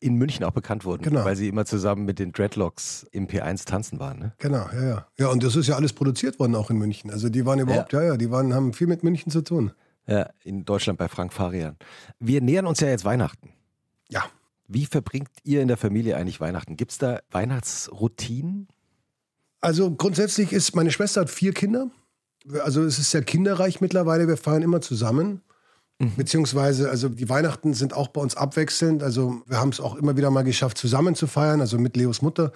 in 0.00 0.14
München 0.16 0.44
auch 0.44 0.52
bekannt 0.52 0.84
wurden, 0.84 1.02
Genau. 1.02 1.24
weil 1.24 1.36
sie 1.36 1.48
immer 1.48 1.64
zusammen 1.64 2.04
mit 2.04 2.18
den 2.18 2.32
Dreadlocks 2.32 3.06
im 3.12 3.26
P1 3.26 3.66
tanzen 3.66 3.98
waren. 4.00 4.18
Ne? 4.18 4.32
Genau, 4.38 4.66
ja, 4.72 4.82
ja. 4.84 5.06
Ja, 5.18 5.28
und 5.28 5.42
das 5.42 5.56
ist 5.56 5.66
ja 5.68 5.76
alles 5.76 5.92
produziert 5.92 6.38
worden 6.38 6.54
auch 6.54 6.70
in 6.70 6.78
München. 6.78 7.10
Also 7.10 7.28
die 7.28 7.44
waren 7.46 7.58
überhaupt, 7.58 7.92
ja, 7.92 8.02
ja, 8.02 8.16
die 8.16 8.30
waren, 8.30 8.54
haben 8.54 8.72
viel 8.72 8.86
mit 8.86 9.02
München 9.02 9.30
zu 9.30 9.42
tun. 9.42 9.72
Ja, 10.06 10.30
in 10.42 10.64
Deutschland 10.64 10.98
bei 10.98 11.08
Frank 11.08 11.32
Farian. 11.32 11.76
Wir 12.18 12.40
nähern 12.40 12.66
uns 12.66 12.80
ja 12.80 12.88
jetzt 12.88 13.04
Weihnachten. 13.04 13.50
Ja. 14.08 14.24
Wie 14.66 14.86
verbringt 14.86 15.28
ihr 15.44 15.60
in 15.62 15.68
der 15.68 15.76
Familie 15.76 16.16
eigentlich 16.16 16.40
Weihnachten? 16.40 16.76
Gibt 16.76 16.92
es 16.92 16.98
da 16.98 17.20
Weihnachtsroutinen? 17.30 18.68
Also 19.60 19.90
grundsätzlich 19.94 20.52
ist, 20.52 20.74
meine 20.74 20.90
Schwester 20.90 21.20
hat 21.20 21.30
vier 21.30 21.52
Kinder. 21.52 21.90
Also 22.64 22.82
es 22.82 22.98
ist 22.98 23.10
sehr 23.12 23.22
kinderreich 23.22 23.80
mittlerweile. 23.80 24.26
Wir 24.26 24.36
feiern 24.36 24.62
immer 24.62 24.80
zusammen. 24.80 25.42
Beziehungsweise, 26.16 26.90
also 26.90 27.08
die 27.08 27.28
Weihnachten 27.28 27.74
sind 27.74 27.94
auch 27.94 28.08
bei 28.08 28.20
uns 28.20 28.36
abwechselnd. 28.36 29.02
Also 29.02 29.42
wir 29.46 29.58
haben 29.58 29.68
es 29.68 29.80
auch 29.80 29.94
immer 29.96 30.16
wieder 30.16 30.30
mal 30.30 30.42
geschafft, 30.42 30.78
zusammen 30.78 31.14
zu 31.14 31.26
feiern, 31.26 31.60
also 31.60 31.78
mit 31.78 31.96
Leos 31.96 32.22
Mutter, 32.22 32.52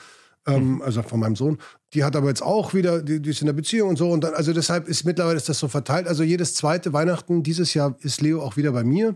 ähm, 0.47 0.83
also 0.83 1.03
von 1.03 1.21
meinem 1.21 1.37
Sohn. 1.37 1.59
Die 1.95 2.03
hat 2.03 2.17
aber 2.17 2.29
jetzt 2.29 2.43
auch 2.43 2.75
wieder, 2.75 3.03
die, 3.03 3.21
die 3.21 3.31
ist 3.31 3.41
in 3.41 3.47
der 3.47 3.53
Beziehung 3.53 3.91
und 3.91 3.97
so. 3.97 4.11
Und 4.11 4.25
dann, 4.25 4.35
also 4.35 4.53
deshalb 4.53 4.89
ist 4.89 5.05
mittlerweile 5.05 5.37
ist 5.37 5.49
das 5.49 5.59
so 5.59 5.69
verteilt. 5.69 6.09
Also 6.09 6.23
jedes 6.23 6.55
zweite 6.55 6.93
Weihnachten, 6.93 7.43
dieses 7.43 7.75
Jahr 7.75 7.97
ist 8.01 8.21
Leo 8.21 8.43
auch 8.43 8.57
wieder 8.57 8.73
bei 8.73 8.85
mir. 8.85 9.15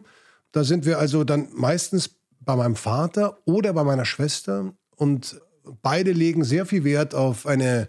Da 0.53 0.64
sind 0.64 0.85
wir 0.85 0.99
also 0.99 1.25
dann 1.25 1.49
meistens 1.55 2.11
bei 2.40 2.57
meinem 2.57 2.77
Vater 2.77 3.38
oder 3.45 3.73
bei 3.73 3.85
meiner 3.85 4.05
Schwester. 4.05 4.73
Und 4.97 5.40
beide 5.83 6.12
legen 6.12 6.45
sehr 6.45 6.66
viel 6.66 6.85
Wert 6.85 7.14
auf 7.14 7.47
eine 7.47 7.88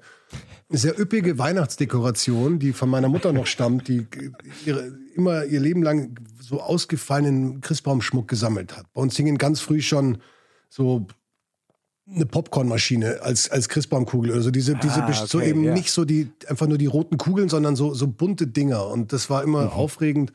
sehr 0.69 0.97
üppige 0.97 1.37
Weihnachtsdekoration, 1.37 2.59
die 2.59 2.71
von 2.71 2.89
meiner 2.89 3.09
Mutter 3.09 3.33
noch 3.33 3.45
stammt, 3.45 3.87
die 3.87 4.07
ihre, 4.65 4.97
immer 5.15 5.43
ihr 5.45 5.59
Leben 5.59 5.83
lang 5.83 6.15
so 6.41 6.61
ausgefallenen 6.61 7.61
Christbaumschmuck 7.61 8.27
gesammelt 8.27 8.75
hat. 8.75 8.85
Bei 8.93 9.01
uns 9.01 9.15
hingen 9.15 9.37
ganz 9.37 9.59
früh 9.59 9.81
schon 9.81 10.17
so 10.69 11.07
eine 12.13 12.25
Popcornmaschine 12.25 13.21
als, 13.21 13.49
als 13.49 13.69
Christbaumkugel 13.69 14.31
oder 14.31 14.41
so. 14.41 14.51
Diese, 14.51 14.75
diese 14.75 15.03
Ah, 15.03 15.13
so 15.13 15.37
okay, 15.37 15.49
eben 15.49 15.63
ja. 15.63 15.73
nicht 15.73 15.91
so 15.91 16.05
die, 16.05 16.29
einfach 16.47 16.67
nur 16.67 16.77
die 16.77 16.87
roten 16.87 17.17
Kugeln, 17.17 17.49
sondern 17.49 17.75
so, 17.75 17.93
so 17.93 18.07
bunte 18.07 18.47
Dinger. 18.47 18.87
Und 18.87 19.13
das 19.13 19.29
war 19.29 19.43
immer 19.43 19.73
aufregend. 19.73 20.33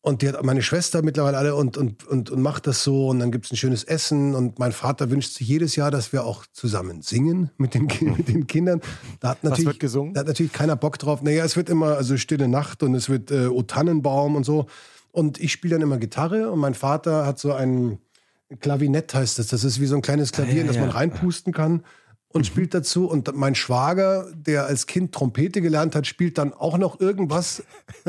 Und 0.00 0.22
die 0.22 0.28
hat 0.28 0.42
meine 0.44 0.62
Schwester 0.62 1.02
mittlerweile 1.02 1.36
alle 1.36 1.54
und, 1.56 1.76
und, 1.76 2.06
und, 2.06 2.30
und 2.30 2.40
macht 2.40 2.66
das 2.66 2.84
so. 2.84 3.08
Und 3.08 3.18
dann 3.18 3.32
gibt 3.32 3.46
es 3.46 3.52
ein 3.52 3.56
schönes 3.56 3.84
Essen. 3.84 4.34
Und 4.34 4.58
mein 4.58 4.72
Vater 4.72 5.10
wünscht 5.10 5.34
sich 5.34 5.48
jedes 5.48 5.76
Jahr, 5.76 5.90
dass 5.90 6.12
wir 6.12 6.24
auch 6.24 6.46
zusammen 6.52 7.02
singen 7.02 7.50
mit 7.58 7.74
den, 7.74 7.86
mit 8.16 8.28
den 8.28 8.46
Kindern. 8.46 8.80
Da 9.20 9.30
hat 9.30 9.44
natürlich, 9.44 9.66
wird 9.66 9.80
gesungen? 9.80 10.14
Da 10.14 10.20
hat 10.20 10.28
natürlich 10.28 10.52
keiner 10.52 10.76
Bock 10.76 10.98
drauf. 10.98 11.22
Naja, 11.22 11.44
es 11.44 11.56
wird 11.56 11.68
immer 11.68 11.96
also 11.96 12.16
Stille 12.16 12.48
Nacht 12.48 12.82
und 12.82 12.94
es 12.94 13.08
wird 13.08 13.30
äh, 13.30 13.48
O 13.48 13.62
Tannenbaum 13.62 14.36
und 14.36 14.44
so. 14.44 14.66
Und 15.10 15.40
ich 15.40 15.52
spiele 15.52 15.74
dann 15.74 15.82
immer 15.82 15.98
Gitarre 15.98 16.50
und 16.50 16.58
mein 16.58 16.74
Vater 16.74 17.26
hat 17.26 17.38
so 17.38 17.52
ein 17.52 17.98
Klavinett, 18.60 19.14
heißt 19.14 19.38
das. 19.38 19.48
Das 19.48 19.64
ist 19.64 19.80
wie 19.80 19.86
so 19.86 19.96
ein 19.96 20.02
kleines 20.02 20.32
Klavier, 20.32 20.56
ja, 20.56 20.60
in 20.62 20.66
das 20.66 20.76
ja. 20.76 20.82
man 20.82 20.90
reinpusten 20.90 21.52
kann 21.52 21.82
und 22.28 22.46
spielt 22.46 22.74
dazu. 22.74 23.08
Und 23.08 23.34
mein 23.36 23.54
Schwager, 23.54 24.30
der 24.34 24.66
als 24.66 24.86
Kind 24.86 25.12
Trompete 25.12 25.60
gelernt 25.60 25.94
hat, 25.94 26.06
spielt 26.06 26.38
dann 26.38 26.52
auch 26.52 26.78
noch 26.78 27.00
irgendwas 27.00 27.62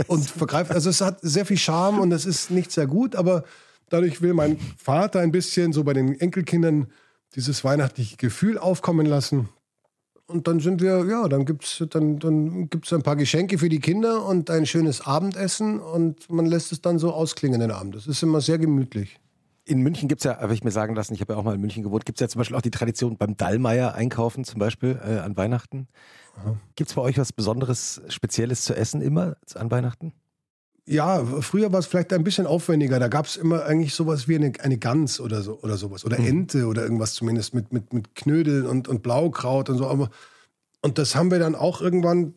und 0.08 0.30
vergreift. 0.30 0.72
Also 0.72 0.90
es 0.90 1.02
hat 1.02 1.20
sehr 1.22 1.46
viel 1.46 1.58
Charme 1.58 2.00
und 2.00 2.12
es 2.12 2.26
ist 2.26 2.52
nicht 2.52 2.72
sehr 2.72 2.88
gut, 2.88 3.16
aber 3.16 3.44
dadurch 3.90 4.22
will 4.22 4.34
mein 4.34 4.58
Vater 4.78 5.20
ein 5.20 5.32
bisschen 5.32 5.74
so 5.74 5.84
bei 5.84 5.94
den 5.94 6.20
Enkelkindern 6.20 6.88
dieses 7.36 7.64
weihnachtliche 7.64 8.18
Gefühl 8.18 8.58
aufkommen 8.58 9.06
lassen. 9.06 9.50
Und 10.30 10.48
dann 10.48 10.60
sind 10.60 10.80
wir, 10.80 11.06
ja, 11.06 11.28
dann 11.28 11.44
gibt's 11.44 11.84
dann, 11.90 12.20
dann 12.20 12.70
gibt's 12.70 12.94
ein 12.94 13.02
paar 13.02 13.16
Geschenke 13.16 13.58
für 13.58 13.68
die 13.68 13.80
Kinder 13.80 14.24
und 14.24 14.52
ein 14.52 14.68
schönes 14.68 15.02
Abendessen 15.02 15.80
und 15.80 16.30
man 16.30 16.46
lässt 16.46 16.72
es 16.72 16.82
dann 16.82 17.00
so 17.00 17.12
ausklingen 17.12 17.60
den 17.60 17.72
Abend. 17.72 17.96
Das 17.96 18.06
ist 18.06 18.22
immer 18.22 18.40
sehr 18.40 18.60
gemütlich. 18.60 19.20
In 19.66 19.82
München 19.82 20.08
gibt 20.08 20.22
es 20.22 20.26
ja, 20.26 20.40
habe 20.40 20.54
ich 20.54 20.64
mir 20.64 20.70
sagen 20.70 20.94
lassen, 20.94 21.16
ich 21.16 21.22
habe 21.22 21.34
ja 21.34 21.40
auch 21.40 21.44
mal 21.44 21.56
in 21.56 21.62
München 21.62 21.82
gewohnt, 21.82 22.06
gibt 22.06 22.20
es 22.20 22.22
ja 22.22 22.28
zum 22.28 22.40
Beispiel 22.40 22.56
auch 22.56 22.62
die 22.62 22.70
Tradition 22.70 23.18
beim 23.18 23.38
Dallmayr 23.38 23.96
einkaufen, 23.96 24.44
zum 24.44 24.60
Beispiel 24.60 25.00
äh, 25.04 25.18
an 25.18 25.36
Weihnachten. 25.36 25.88
Gibt 26.76 26.92
es 26.92 26.96
bei 26.96 27.02
euch 27.02 27.18
was 27.18 27.34
Besonderes, 27.34 28.02
Spezielles 28.08 28.62
zu 28.64 28.76
essen 28.76 29.02
immer 29.02 29.36
an 29.56 29.72
Weihnachten? 29.72 30.14
Ja, 30.90 31.24
früher 31.42 31.72
war 31.72 31.80
es 31.80 31.86
vielleicht 31.86 32.12
ein 32.14 32.24
bisschen 32.24 32.48
aufwendiger. 32.48 32.98
Da 32.98 33.10
gab 33.10 33.28
es 33.28 33.36
immer 33.36 33.64
eigentlich 33.64 33.94
sowas 33.94 34.28
wie 34.28 34.36
eine, 34.36 34.54
eine 34.60 34.80
Gans 34.80 35.20
oder 35.20 35.44
so 35.44 35.60
oder 35.62 35.78
sowas. 35.78 36.04
Oder 36.04 36.18
Ente 36.18 36.66
oder 36.66 36.82
irgendwas 36.82 37.14
zumindest 37.14 37.54
mit, 37.54 37.72
mit, 37.72 37.94
mit 37.94 38.16
Knödeln 38.16 38.66
und, 38.66 38.88
und 38.88 39.04
Blaukraut 39.04 39.70
und 39.70 39.78
so. 39.78 39.86
Aber, 39.86 40.10
und 40.82 40.98
das 40.98 41.14
haben 41.14 41.30
wir 41.30 41.38
dann 41.38 41.54
auch 41.54 41.80
irgendwann, 41.80 42.34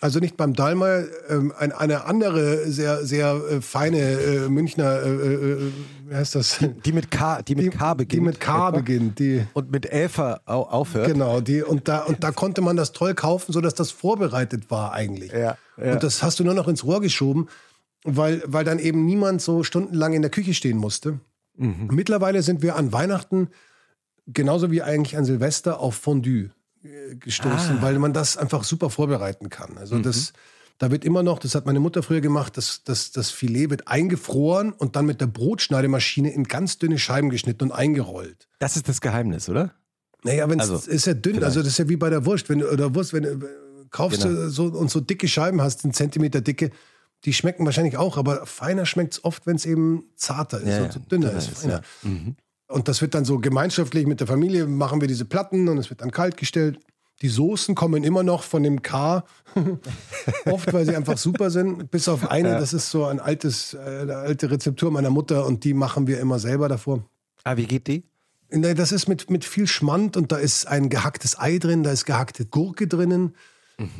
also 0.00 0.18
nicht 0.18 0.38
beim 0.38 0.54
Dalmar, 0.54 1.02
ähm, 1.28 1.52
ein, 1.58 1.72
eine 1.72 2.06
andere 2.06 2.70
sehr, 2.70 3.04
sehr 3.04 3.34
äh, 3.34 3.60
feine 3.60 3.98
äh, 3.98 4.48
Münchner, 4.48 5.02
äh, 5.02 5.34
äh, 5.34 5.72
wie 6.08 6.14
heißt 6.14 6.36
das? 6.36 6.58
Die 6.86 6.92
mit 6.92 7.10
K, 7.10 7.42
die 7.42 7.54
mit 7.54 7.70
K 7.70 7.92
beginnt. 7.92 8.12
Die 8.14 8.24
mit 8.24 8.40
K 8.40 8.68
etwa? 8.68 8.78
beginnt. 8.78 9.18
Die, 9.18 9.46
Und 9.52 9.70
mit 9.70 9.84
Elfer 9.84 10.40
au 10.46 10.62
aufhört. 10.62 11.06
Genau, 11.06 11.42
die, 11.42 11.62
und, 11.62 11.86
da, 11.86 12.04
und 12.04 12.24
da 12.24 12.30
konnte 12.30 12.62
man 12.62 12.78
das 12.78 12.92
toll 12.92 13.12
kaufen, 13.12 13.52
sodass 13.52 13.74
das 13.74 13.90
vorbereitet 13.90 14.70
war 14.70 14.94
eigentlich. 14.94 15.32
Ja, 15.32 15.58
ja. 15.76 15.92
Und 15.92 16.02
das 16.02 16.22
hast 16.22 16.40
du 16.40 16.44
nur 16.44 16.54
noch 16.54 16.66
ins 16.66 16.82
Rohr 16.82 17.02
geschoben, 17.02 17.46
weil, 18.04 18.42
weil 18.46 18.64
dann 18.64 18.78
eben 18.78 19.04
niemand 19.04 19.42
so 19.42 19.62
stundenlang 19.62 20.12
in 20.14 20.22
der 20.22 20.30
Küche 20.30 20.54
stehen 20.54 20.76
musste. 20.78 21.20
Mhm. 21.56 21.88
Mittlerweile 21.92 22.42
sind 22.42 22.62
wir 22.62 22.76
an 22.76 22.92
Weihnachten, 22.92 23.48
genauso 24.26 24.70
wie 24.70 24.82
eigentlich 24.82 25.16
an 25.16 25.24
Silvester, 25.24 25.80
auf 25.80 25.94
Fondue 25.96 26.50
äh, 26.82 27.14
gestoßen, 27.16 27.78
Ah. 27.78 27.82
weil 27.82 27.98
man 27.98 28.12
das 28.12 28.36
einfach 28.36 28.64
super 28.64 28.90
vorbereiten 28.90 29.48
kann. 29.50 29.76
Also 29.76 29.96
Mhm. 29.96 30.02
das, 30.04 30.32
da 30.78 30.90
wird 30.90 31.04
immer 31.04 31.22
noch, 31.22 31.38
das 31.38 31.54
hat 31.54 31.66
meine 31.66 31.80
Mutter 31.80 32.02
früher 32.02 32.20
gemacht, 32.22 32.56
das, 32.56 32.82
das, 32.84 33.12
das 33.12 33.30
Filet 33.30 33.68
wird 33.70 33.88
eingefroren 33.88 34.72
und 34.72 34.96
dann 34.96 35.04
mit 35.04 35.20
der 35.20 35.26
Brotschneidemaschine 35.26 36.32
in 36.32 36.44
ganz 36.44 36.78
dünne 36.78 36.98
Scheiben 36.98 37.28
geschnitten 37.28 37.64
und 37.64 37.72
eingerollt. 37.72 38.48
Das 38.60 38.76
ist 38.76 38.88
das 38.88 39.00
Geheimnis, 39.02 39.48
oder? 39.48 39.74
Naja, 40.22 40.48
wenn 40.48 40.58
es 40.60 40.70
Also, 40.70 40.90
ist 40.90 41.06
ja 41.06 41.14
dünn, 41.14 41.34
vielleicht. 41.34 41.44
also 41.44 41.60
das 41.60 41.68
ist 41.72 41.78
ja 41.78 41.88
wie 41.88 41.96
bei 41.96 42.08
der 42.10 42.24
Wurst, 42.24 42.48
wenn 42.48 42.60
du, 42.60 42.70
oder 42.70 42.94
Wurst, 42.94 43.12
wenn 43.12 43.22
du 43.24 43.30
äh, 43.30 43.48
kaufst 43.90 44.22
Genau. 44.22 44.34
du 44.34 44.50
so 44.50 44.64
und 44.66 44.90
so 44.90 45.00
dicke 45.00 45.28
Scheiben 45.28 45.60
hast, 45.60 45.84
einen 45.84 45.92
Zentimeter 45.92 46.40
dicke, 46.40 46.70
die 47.24 47.32
schmecken 47.32 47.64
wahrscheinlich 47.66 47.96
auch, 47.96 48.16
aber 48.16 48.46
feiner 48.46 48.86
schmeckt 48.86 49.14
es 49.14 49.24
oft, 49.24 49.46
wenn 49.46 49.56
es 49.56 49.66
eben 49.66 50.04
zarter 50.16 50.58
ist 50.60 50.68
Ja, 50.68 50.80
ja, 50.84 50.92
so 50.92 50.98
dünner, 51.00 51.28
dünner 51.28 51.38
ist. 51.38 51.50
ist, 51.52 51.58
feiner. 51.62 51.74
ja. 51.74 52.08
Mhm. 52.08 52.36
Und 52.68 52.88
das 52.88 53.00
wird 53.02 53.14
dann 53.14 53.24
so 53.24 53.38
gemeinschaftlich 53.38 54.06
mit 54.06 54.20
der 54.20 54.26
Familie, 54.26 54.66
machen 54.66 55.00
wir 55.00 55.08
diese 55.08 55.24
Platten 55.24 55.68
und 55.68 55.78
es 55.78 55.90
wird 55.90 56.00
dann 56.02 56.12
kalt 56.12 56.36
gestellt. 56.36 56.78
Die 57.20 57.28
Soßen 57.28 57.74
kommen 57.74 58.02
immer 58.04 58.22
noch 58.22 58.42
von 58.44 58.62
dem 58.62 58.80
K, 58.80 59.24
oft, 60.46 60.72
weil 60.72 60.86
sie 60.86 60.96
einfach 60.96 61.18
super 61.18 61.50
sind. 61.50 61.90
Bis 61.90 62.08
auf 62.08 62.30
eine, 62.30 62.58
das 62.58 62.72
ist 62.72 62.90
so 62.90 63.04
ein 63.04 63.20
altes, 63.20 63.74
äh, 63.74 63.78
eine 64.02 64.16
alte 64.16 64.50
Rezeptur 64.50 64.90
meiner 64.90 65.10
Mutter 65.10 65.44
und 65.46 65.64
die 65.64 65.74
machen 65.74 66.06
wir 66.06 66.20
immer 66.20 66.38
selber 66.38 66.68
davor. 66.68 67.04
Ah, 67.44 67.56
wie 67.56 67.66
geht 67.66 67.86
die? 67.88 68.04
Nee, 68.52 68.74
Das 68.74 68.90
ist 68.92 69.06
mit, 69.08 69.30
mit 69.30 69.44
viel 69.44 69.66
Schmand 69.66 70.16
und 70.16 70.32
da 70.32 70.36
ist 70.36 70.66
ein 70.66 70.88
gehacktes 70.88 71.38
Ei 71.38 71.58
drin, 71.58 71.82
da 71.82 71.92
ist 71.92 72.04
gehackte 72.04 72.46
Gurke 72.46 72.86
drinnen, 72.88 73.34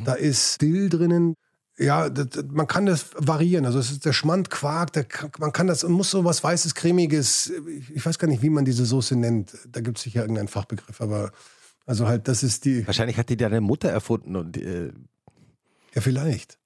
da 0.05 0.13
ist 0.13 0.61
Dill 0.61 0.89
drinnen. 0.89 1.35
Ja, 1.77 2.09
das, 2.09 2.43
man 2.49 2.67
kann 2.67 2.85
das 2.85 3.07
variieren. 3.15 3.65
Also 3.65 3.79
es 3.79 3.91
ist 3.91 4.05
der 4.05 4.13
Schmand, 4.13 4.49
Quark, 4.49 4.93
der, 4.93 5.05
man 5.39 5.51
kann 5.51 5.67
das, 5.67 5.83
muss 5.83 6.11
so 6.11 6.23
was 6.25 6.43
Weißes, 6.43 6.75
Cremiges, 6.75 7.51
ich, 7.93 8.05
weiß 8.05 8.19
gar 8.19 8.27
nicht, 8.27 8.41
wie 8.41 8.49
man 8.49 8.65
diese 8.65 8.85
Soße 8.85 9.15
nennt. 9.15 9.57
Da 9.67 9.81
gibt 9.81 9.97
es 9.97 10.03
sicher 10.03 10.21
irgendeinen 10.21 10.47
Fachbegriff, 10.47 11.01
aber 11.01 11.31
also 11.85 12.07
halt, 12.07 12.27
das 12.27 12.43
ist 12.43 12.65
die, 12.65 12.85
Wahrscheinlich 12.85 13.17
hat 13.17 13.29
die 13.29 13.37
deine 13.37 13.61
Mutter 13.61 13.89
erfunden 13.89 14.35
und 14.35 14.57
äh, 14.57 14.91
ja 15.93 16.01
vielleicht. 16.01 16.59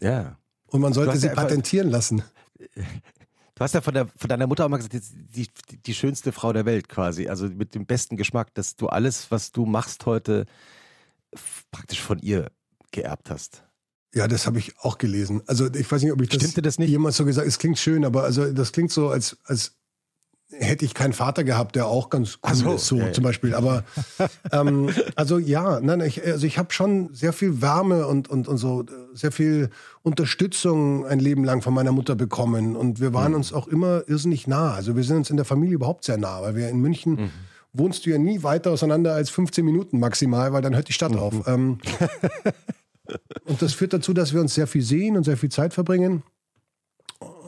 ja. 0.00 0.38
Und 0.70 0.82
man 0.82 0.92
sollte 0.92 1.16
sie 1.16 1.28
ja 1.28 1.34
patentieren 1.34 1.88
lassen. 1.88 2.22
Du 3.54 3.64
hast 3.64 3.74
ja 3.74 3.80
von, 3.80 3.92
der, 3.92 4.06
von 4.06 4.28
deiner 4.28 4.46
Mutter 4.46 4.64
auch 4.64 4.68
mal 4.68 4.76
gesagt, 4.76 4.94
die, 4.94 5.48
die, 5.48 5.82
die 5.82 5.94
schönste 5.94 6.30
Frau 6.30 6.52
der 6.52 6.64
Welt 6.64 6.88
quasi. 6.88 7.26
Also 7.26 7.48
mit 7.48 7.74
dem 7.74 7.86
besten 7.86 8.16
Geschmack, 8.16 8.54
dass 8.54 8.76
du 8.76 8.86
alles, 8.86 9.32
was 9.32 9.50
du 9.50 9.66
machst 9.66 10.06
heute, 10.06 10.46
praktisch 11.72 12.00
von 12.00 12.20
ihr 12.20 12.52
geerbt 12.92 13.30
hast. 13.30 13.64
Ja, 14.14 14.26
das 14.26 14.46
habe 14.46 14.58
ich 14.58 14.72
auch 14.80 14.98
gelesen. 14.98 15.42
Also 15.46 15.66
ich 15.72 15.90
weiß 15.90 16.02
nicht, 16.02 16.12
ob 16.12 16.20
ich 16.22 16.28
das, 16.30 16.40
Stimmte 16.42 16.62
das 16.62 16.78
nicht? 16.78 16.88
jemals 16.90 17.16
so 17.16 17.24
gesagt. 17.24 17.46
Es 17.46 17.58
klingt 17.58 17.78
schön, 17.78 18.04
aber 18.04 18.24
also 18.24 18.50
das 18.52 18.72
klingt 18.72 18.90
so, 18.90 19.08
als, 19.10 19.36
als 19.44 19.72
hätte 20.50 20.86
ich 20.86 20.94
keinen 20.94 21.12
Vater 21.12 21.44
gehabt, 21.44 21.76
der 21.76 21.86
auch 21.88 22.08
ganz 22.08 22.38
cool 22.42 22.54
so, 22.54 22.74
ist, 22.76 22.86
so 22.86 22.96
ja. 22.96 23.12
zum 23.12 23.22
Beispiel. 23.22 23.54
Aber 23.54 23.84
ähm, 24.52 24.88
also 25.14 25.36
ja, 25.38 25.78
nein, 25.80 26.00
ich, 26.00 26.24
also 26.24 26.46
ich 26.46 26.56
habe 26.56 26.72
schon 26.72 27.12
sehr 27.12 27.34
viel 27.34 27.60
Wärme 27.60 28.06
und, 28.06 28.28
und, 28.30 28.48
und 28.48 28.56
so 28.56 28.86
sehr 29.12 29.30
viel 29.30 29.68
Unterstützung 30.02 31.04
ein 31.06 31.18
Leben 31.20 31.44
lang 31.44 31.60
von 31.60 31.74
meiner 31.74 31.92
Mutter 31.92 32.16
bekommen. 32.16 32.76
Und 32.76 33.00
wir 33.00 33.10
Mhm. 33.10 33.14
waren 33.14 33.34
uns 33.34 33.52
auch 33.52 33.68
immer 33.68 34.04
irrsinnig 34.08 34.46
nah. 34.46 34.72
Also 34.72 34.96
wir 34.96 35.04
sind 35.04 35.18
uns 35.18 35.28
in 35.30 35.36
der 35.36 35.44
Familie 35.44 35.74
überhaupt 35.74 36.04
sehr 36.04 36.16
nah, 36.16 36.40
weil 36.40 36.56
wir 36.56 36.70
in 36.70 36.78
München 36.80 37.12
Mhm. 37.16 37.30
wohnst 37.74 38.06
du 38.06 38.10
ja 38.10 38.16
nie 38.16 38.42
weiter 38.42 38.70
auseinander 38.70 39.12
als 39.12 39.28
15 39.28 39.62
Minuten 39.66 39.98
maximal, 40.00 40.54
weil 40.54 40.62
dann 40.62 40.74
hört 40.74 40.88
die 40.88 40.94
Stadt 40.94 41.12
Mhm. 41.12 41.18
auf. 41.18 41.46
Ähm, 41.46 41.78
und 43.44 43.62
das 43.62 43.74
führt 43.74 43.92
dazu, 43.92 44.12
dass 44.12 44.32
wir 44.32 44.40
uns 44.40 44.54
sehr 44.54 44.66
viel 44.66 44.82
sehen 44.82 45.16
und 45.16 45.24
sehr 45.24 45.36
viel 45.36 45.50
Zeit 45.50 45.74
verbringen. 45.74 46.22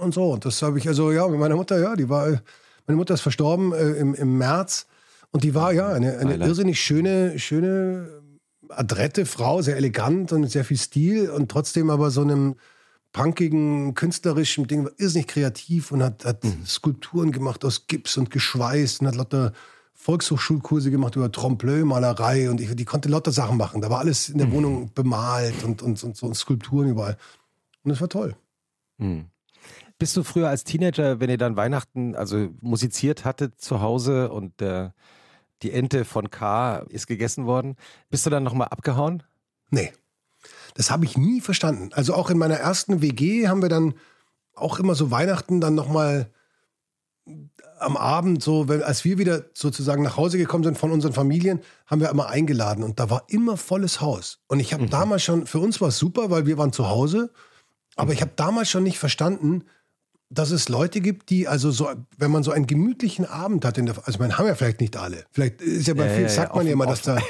Und 0.01 0.15
so. 0.15 0.33
Und 0.33 0.45
das 0.45 0.63
habe 0.63 0.79
ich, 0.79 0.89
also 0.89 1.13
ja, 1.13 1.27
mit 1.29 1.39
meiner 1.39 1.57
Mutter, 1.57 1.79
ja, 1.79 1.95
die 1.95 2.09
war, 2.09 2.41
meine 2.87 2.97
Mutter 2.97 3.15
ist 3.15 3.21
verstorben 3.21 3.73
äh, 3.73 3.91
im, 3.93 4.15
im 4.15 4.39
März. 4.39 4.87
Und 5.31 5.45
die 5.45 5.55
war 5.55 5.73
ja 5.73 5.89
eine, 5.89 6.19
eine 6.19 6.37
irrsinnig 6.37 6.81
schöne, 6.81 7.39
schöne, 7.39 8.21
adrette 8.69 9.27
Frau, 9.27 9.63
sehr 9.63 9.77
elegant 9.77 10.33
und 10.33 10.47
sehr 10.49 10.65
viel 10.65 10.77
Stil 10.77 11.31
und 11.31 11.51
trotzdem 11.51 11.91
aber 11.91 12.11
so 12.11 12.23
einem 12.23 12.57
punkigen, 13.13 13.95
künstlerischen 13.95 14.67
Ding, 14.67 14.85
war 14.85 14.93
irrsinnig 14.97 15.29
kreativ 15.29 15.93
und 15.93 16.03
hat, 16.03 16.25
hat 16.25 16.45
Skulpturen 16.67 17.33
gemacht 17.33 17.65
aus 17.65 17.87
Gips 17.87 18.17
und 18.17 18.31
geschweißt 18.31 19.01
und 19.01 19.09
hat 19.09 19.17
lauter 19.17 19.53
Volkshochschulkurse 20.01 20.91
gemacht 20.91 21.15
über 21.17 21.27
Trompe-l'œil-Malerei 21.27 22.49
und 22.49 22.59
ich, 22.59 22.75
die 22.75 22.87
konnte 22.87 23.11
lauter 23.11 23.33
Sachen 23.33 23.59
machen. 23.59 23.83
Da 23.83 23.91
war 23.91 23.99
alles 23.99 24.31
in 24.31 24.39
der 24.39 24.51
Wohnung 24.51 24.91
bemalt 24.95 25.63
und, 25.63 25.83
und, 25.83 26.03
und 26.03 26.17
so 26.17 26.27
und 26.27 26.35
Skulpturen 26.35 26.89
überall. 26.89 27.19
Und 27.85 27.91
das 27.91 28.01
war 28.01 28.09
toll. 28.09 28.35
Hm. 28.99 29.27
Bist 29.99 30.17
du 30.17 30.23
früher 30.23 30.49
als 30.49 30.65
Teenager, 30.65 31.21
wenn 31.21 31.29
ihr 31.29 31.37
dann 31.37 31.57
Weihnachten, 31.57 32.17
also 32.17 32.49
musiziert 32.63 33.27
hattet 33.27 33.61
zu 33.61 33.83
Hause 33.83 34.33
und 34.33 34.59
der, 34.61 34.95
die 35.63 35.73
Ente 35.73 36.07
von 36.07 36.31
K 36.31 36.79
ist 36.89 37.07
gegessen 37.07 37.45
worden, 37.45 37.77
bist 38.09 38.25
du 38.25 38.31
dann 38.31 38.43
nochmal 38.43 38.69
abgehauen? 38.69 39.23
Nee. 39.69 39.93
Das 40.73 40.91
habe 40.91 41.05
ich 41.05 41.19
nie 41.19 41.43
verstanden. 41.43 41.91
Also 41.93 42.15
auch 42.15 42.31
in 42.31 42.39
meiner 42.39 42.57
ersten 42.57 43.03
WG 43.03 43.49
haben 43.49 43.61
wir 43.61 43.69
dann 43.69 43.93
auch 44.55 44.79
immer 44.79 44.95
so 44.95 45.11
Weihnachten 45.11 45.61
dann 45.61 45.75
nochmal 45.75 46.31
am 47.81 47.97
Abend, 47.97 48.43
so, 48.43 48.69
wenn, 48.69 48.83
als 48.83 49.05
wir 49.05 49.19
wieder 49.19 49.45
sozusagen 49.55 50.03
nach 50.03 50.17
Hause 50.17 50.39
gekommen 50.39 50.65
sind 50.65 50.79
von 50.79 50.93
unseren 50.93 51.13
Familien, 51.13 51.61
haben 51.87 52.01
wir 52.01 52.11
immer 52.11 52.29
eingeladen 52.29 52.85
und 52.85 53.01
da 53.01 53.11
war 53.11 53.25
immer 53.29 53.57
volles 53.57 54.01
Haus. 54.01 54.39
Und 54.47 54.61
ich 54.61 54.73
habe 54.73 54.87
damals 54.87 55.23
schon, 55.23 55.47
für 55.47 55.59
uns 55.59 55.81
war 55.81 55.89
es 55.89 55.99
super, 55.99 56.31
weil 56.31 56.47
wir 56.47 56.59
waren 56.59 56.73
zu 56.73 56.89
Hause, 56.89 57.31
aber 57.97 58.13
ich 58.13 58.21
habe 58.21 58.33
damals 58.37 58.71
schon 58.71 58.83
nicht 58.83 58.99
verstanden, 58.99 59.65
dass 60.33 60.53
es 60.53 60.69
Leute 60.69 61.01
gibt, 61.01 61.31
die 61.31 61.49
also 61.49 61.73
so, 61.73 61.91
wenn 62.17 62.31
man 62.31 62.45
so 62.45 62.53
einen 62.53 62.69
gemütlichen 62.69 63.27
Abend 63.27 63.65
hat, 63.65 63.79
in 63.79 63.87
der, 63.87 63.97
also 64.05 64.21
man 64.21 64.39
haben 64.39 64.47
ja 64.47 64.55
vielleicht 64.55 64.81
nicht 64.81 64.97
alle. 64.97 65.25
Vielleicht 65.33 65.61
ist 65.61 65.89
ja 65.89 65.95
bei 65.95 66.07
Ja, 66.07 66.11
vielen, 66.11 66.23
ja, 66.23 66.29
ja, 66.29 66.35
sagt 66.35 66.55
man 66.55 66.67
ja 66.67 66.73
immer, 66.73 66.87
dass 66.87 67.03
da, 67.03 67.19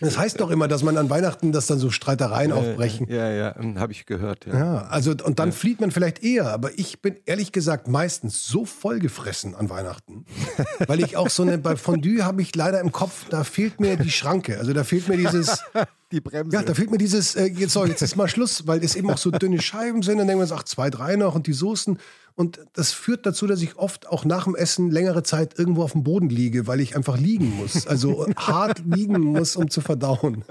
das 0.00 0.18
heißt 0.18 0.40
doch 0.40 0.50
immer, 0.50 0.66
dass 0.66 0.82
man 0.82 0.96
an 0.96 1.08
Weihnachten, 1.08 1.52
dass 1.52 1.66
dann 1.66 1.78
so 1.78 1.90
Streitereien 1.90 2.50
aufbrechen. 2.50 3.06
Ja, 3.08 3.30
ja, 3.30 3.54
habe 3.76 3.92
ich 3.92 4.06
gehört. 4.06 4.46
Ja. 4.46 4.58
Ja, 4.58 4.78
also 4.88 5.12
und 5.22 5.38
dann 5.38 5.52
flieht 5.52 5.80
man 5.80 5.92
vielleicht 5.92 6.24
eher, 6.24 6.52
aber 6.52 6.76
ich 6.76 7.00
bin 7.00 7.16
ehrlich 7.26 7.52
gesagt 7.52 7.86
meistens 7.86 8.46
so 8.46 8.64
vollgefressen 8.64 9.54
an 9.54 9.70
Weihnachten, 9.70 10.24
weil 10.88 10.98
ich 10.98 11.16
auch 11.16 11.30
so 11.30 11.44
eine 11.44 11.58
bei 11.58 11.76
Fondue 11.76 12.24
habe 12.24 12.42
ich 12.42 12.54
leider 12.56 12.80
im 12.80 12.90
Kopf, 12.90 13.26
da 13.30 13.44
fehlt 13.44 13.78
mir 13.78 13.96
die 13.96 14.10
Schranke, 14.10 14.58
also 14.58 14.72
da 14.72 14.82
fehlt 14.82 15.08
mir 15.08 15.16
dieses 15.16 15.62
Die 16.12 16.20
Bremse. 16.20 16.56
ja, 16.56 16.62
da 16.62 16.72
fehlt 16.72 16.90
mir 16.90 16.98
dieses 16.98 17.34
äh, 17.34 17.46
jetzt 17.46 17.72
so, 17.72 17.84
jetzt 17.84 18.00
ist 18.00 18.14
mal 18.14 18.28
Schluss, 18.28 18.66
weil 18.68 18.84
es 18.84 18.94
eben 18.94 19.10
auch 19.10 19.18
so 19.18 19.32
dünne 19.32 19.60
Scheiben 19.60 20.02
sind, 20.02 20.18
dann 20.18 20.28
denken 20.28 20.40
wir 20.40 20.44
uns 20.44 20.52
ach 20.52 20.62
zwei, 20.62 20.88
drei 20.88 21.16
noch 21.16 21.34
und 21.34 21.48
die 21.48 21.52
Soßen 21.52 21.98
und 22.36 22.60
das 22.74 22.92
führt 22.92 23.24
dazu, 23.24 23.46
dass 23.46 23.62
ich 23.62 23.76
oft 23.76 24.06
auch 24.08 24.24
nach 24.26 24.44
dem 24.44 24.54
Essen 24.54 24.90
längere 24.90 25.22
Zeit 25.22 25.58
irgendwo 25.58 25.82
auf 25.82 25.92
dem 25.92 26.04
Boden 26.04 26.28
liege, 26.28 26.66
weil 26.66 26.80
ich 26.80 26.94
einfach 26.94 27.18
liegen 27.18 27.56
muss, 27.56 27.86
also 27.86 28.26
hart 28.36 28.82
liegen 28.86 29.18
muss, 29.18 29.56
um 29.56 29.70
zu 29.70 29.80
verdauen. 29.80 30.44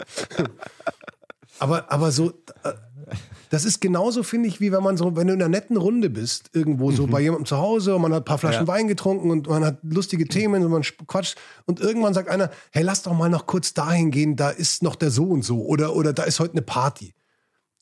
Aber, 1.60 1.92
aber 1.92 2.12
so, 2.12 2.32
äh, 2.64 2.74
das 3.50 3.66
ist 3.66 3.82
genauso, 3.82 4.24
finde 4.24 4.48
ich, 4.48 4.60
wie 4.60 4.72
wenn 4.72 4.84
man 4.84 4.98
so, 4.98 5.16
wenn 5.16 5.28
du 5.28 5.34
in 5.34 5.42
einer 5.42 5.50
netten 5.50 5.78
Runde 5.78 6.10
bist, 6.10 6.50
irgendwo 6.54 6.92
so 6.92 7.08
bei 7.08 7.22
jemandem 7.22 7.46
zu 7.46 7.58
Hause 7.58 7.96
und 7.96 8.02
man 8.02 8.14
hat 8.14 8.24
ein 8.24 8.26
paar 8.26 8.38
Flaschen 8.38 8.64
Ja. 8.64 8.68
Wein 8.68 8.88
getrunken 8.88 9.32
und 9.32 9.48
man 9.48 9.64
hat 9.64 9.80
lustige 9.84 10.28
Themen 10.28 10.64
und 10.64 10.72
man 10.72 10.84
quatscht 11.08 11.38
und 11.66 11.80
irgendwann 11.80 12.14
sagt 12.14 12.30
einer, 12.30 12.50
hey, 12.72 12.84
lass 12.84 13.04
doch 13.04 13.14
mal 13.14 13.30
noch 13.30 13.46
kurz 13.46 13.74
dahin 13.74 14.12
gehen, 14.12 14.36
da 14.36 14.50
ist 14.50 14.84
noch 14.84 14.96
der 14.96 15.12
so 15.12 15.26
und 15.26 15.44
so 15.44 15.66
oder, 15.66 15.96
oder 15.96 16.14
da 16.14 16.24
ist 16.24 16.40
heute 16.40 16.54
eine 16.54 16.62
Party. 16.62 17.14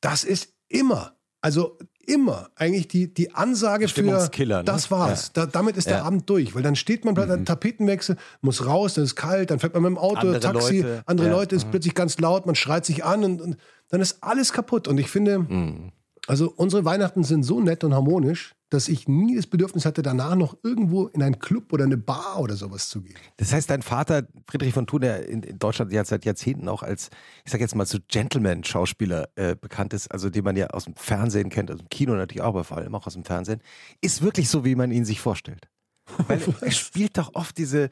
Das 0.00 0.24
ist 0.24 0.48
immer, 0.68 1.16
also 1.40 1.78
immer 2.06 2.50
eigentlich 2.56 2.88
die, 2.88 3.12
die 3.12 3.34
Ansage 3.34 3.88
für, 3.88 4.02
ne? 4.02 4.28
das 4.64 4.90
war's. 4.90 5.32
Da, 5.32 5.46
damit 5.46 5.76
ist 5.76 5.86
der 5.86 5.94
Ja. 5.94 6.00
Mhm. 6.00 6.06
Abend 6.06 6.30
durch, 6.30 6.54
weil 6.54 6.62
dann 6.62 6.76
steht 6.76 7.04
man 7.04 7.14
plötzlich, 7.14 7.44
Tapetenwechsel, 7.44 8.16
muss 8.40 8.66
raus, 8.66 8.94
dann 8.94 9.04
ist 9.04 9.16
kalt, 9.16 9.50
dann 9.50 9.58
fährt 9.58 9.74
man 9.74 9.82
mit 9.82 9.90
dem 9.90 9.98
Auto, 9.98 10.18
Andere 10.18 10.40
Taxi, 10.40 10.80
Leute, 10.80 11.02
andere 11.06 11.28
ja. 11.28 11.32
Mhm. 11.32 11.38
Leute, 11.38 11.56
ist 11.56 11.70
plötzlich 11.70 11.94
ganz 11.94 12.18
laut, 12.18 12.46
man 12.46 12.54
schreit 12.54 12.84
sich 12.84 13.04
an 13.04 13.24
und, 13.24 13.40
und 13.40 13.56
dann 13.88 14.00
ist 14.00 14.22
alles 14.22 14.52
kaputt. 14.52 14.88
Und 14.88 14.98
ich 14.98 15.08
finde, 15.10 15.38
Mhm. 15.40 15.92
also 16.26 16.52
unsere 16.56 16.84
Weihnachten 16.84 17.24
sind 17.24 17.42
so 17.42 17.60
nett 17.60 17.84
und 17.84 17.94
harmonisch, 17.94 18.54
dass 18.70 18.88
ich 18.88 19.06
nie 19.06 19.36
das 19.36 19.46
Bedürfnis 19.46 19.84
hatte, 19.84 20.02
danach 20.02 20.34
noch 20.34 20.56
irgendwo 20.64 21.06
in 21.06 21.22
einen 21.22 21.38
Club 21.38 21.72
oder 21.72 21.84
eine 21.84 21.96
Bar 21.96 22.40
oder 22.40 22.56
sowas 22.56 22.88
zu 22.88 23.02
gehen. 23.02 23.14
Das 23.36 23.52
heißt, 23.52 23.70
dein 23.70 23.82
Vater, 23.82 24.26
Friedrich 24.48 24.74
von 24.74 24.86
Thun, 24.88 25.02
der 25.02 25.28
in, 25.28 25.42
Deutschland 25.60 25.92
ja 25.92 26.04
seit 26.04 26.24
Jahrzehnten 26.24 26.68
auch 26.68 26.82
als, 26.82 27.10
ich 27.44 27.52
sag 27.52 27.60
jetzt 27.60 27.76
mal, 27.76 27.86
so 27.86 27.98
Gentleman-Schauspieler 28.08 29.28
äh, 29.36 29.54
bekannt 29.54 29.92
ist, 29.94 30.10
also 30.10 30.28
den 30.28 30.44
man 30.44 30.56
ja 30.56 30.68
aus 30.68 30.86
dem 30.86 30.96
Fernsehen 30.96 31.50
kennt, 31.50 31.70
aus 31.70 31.78
dem 31.78 31.88
Kino 31.88 32.14
natürlich 32.14 32.42
auch, 32.42 32.48
aber 32.48 32.64
vor 32.64 32.78
allem 32.78 32.94
auch 32.94 33.06
aus 33.06 33.14
dem 33.14 33.24
Fernsehen, 33.24 33.60
ist 34.00 34.22
wirklich 34.22 34.48
so, 34.48 34.64
wie 34.64 34.74
man 34.74 34.90
ihn 34.90 35.04
sich 35.04 35.20
vorstellt. 35.20 35.68
Weil 36.26 36.40
er 36.60 36.70
spielt 36.72 37.16
doch 37.16 37.30
oft 37.34 37.56
diese 37.56 37.90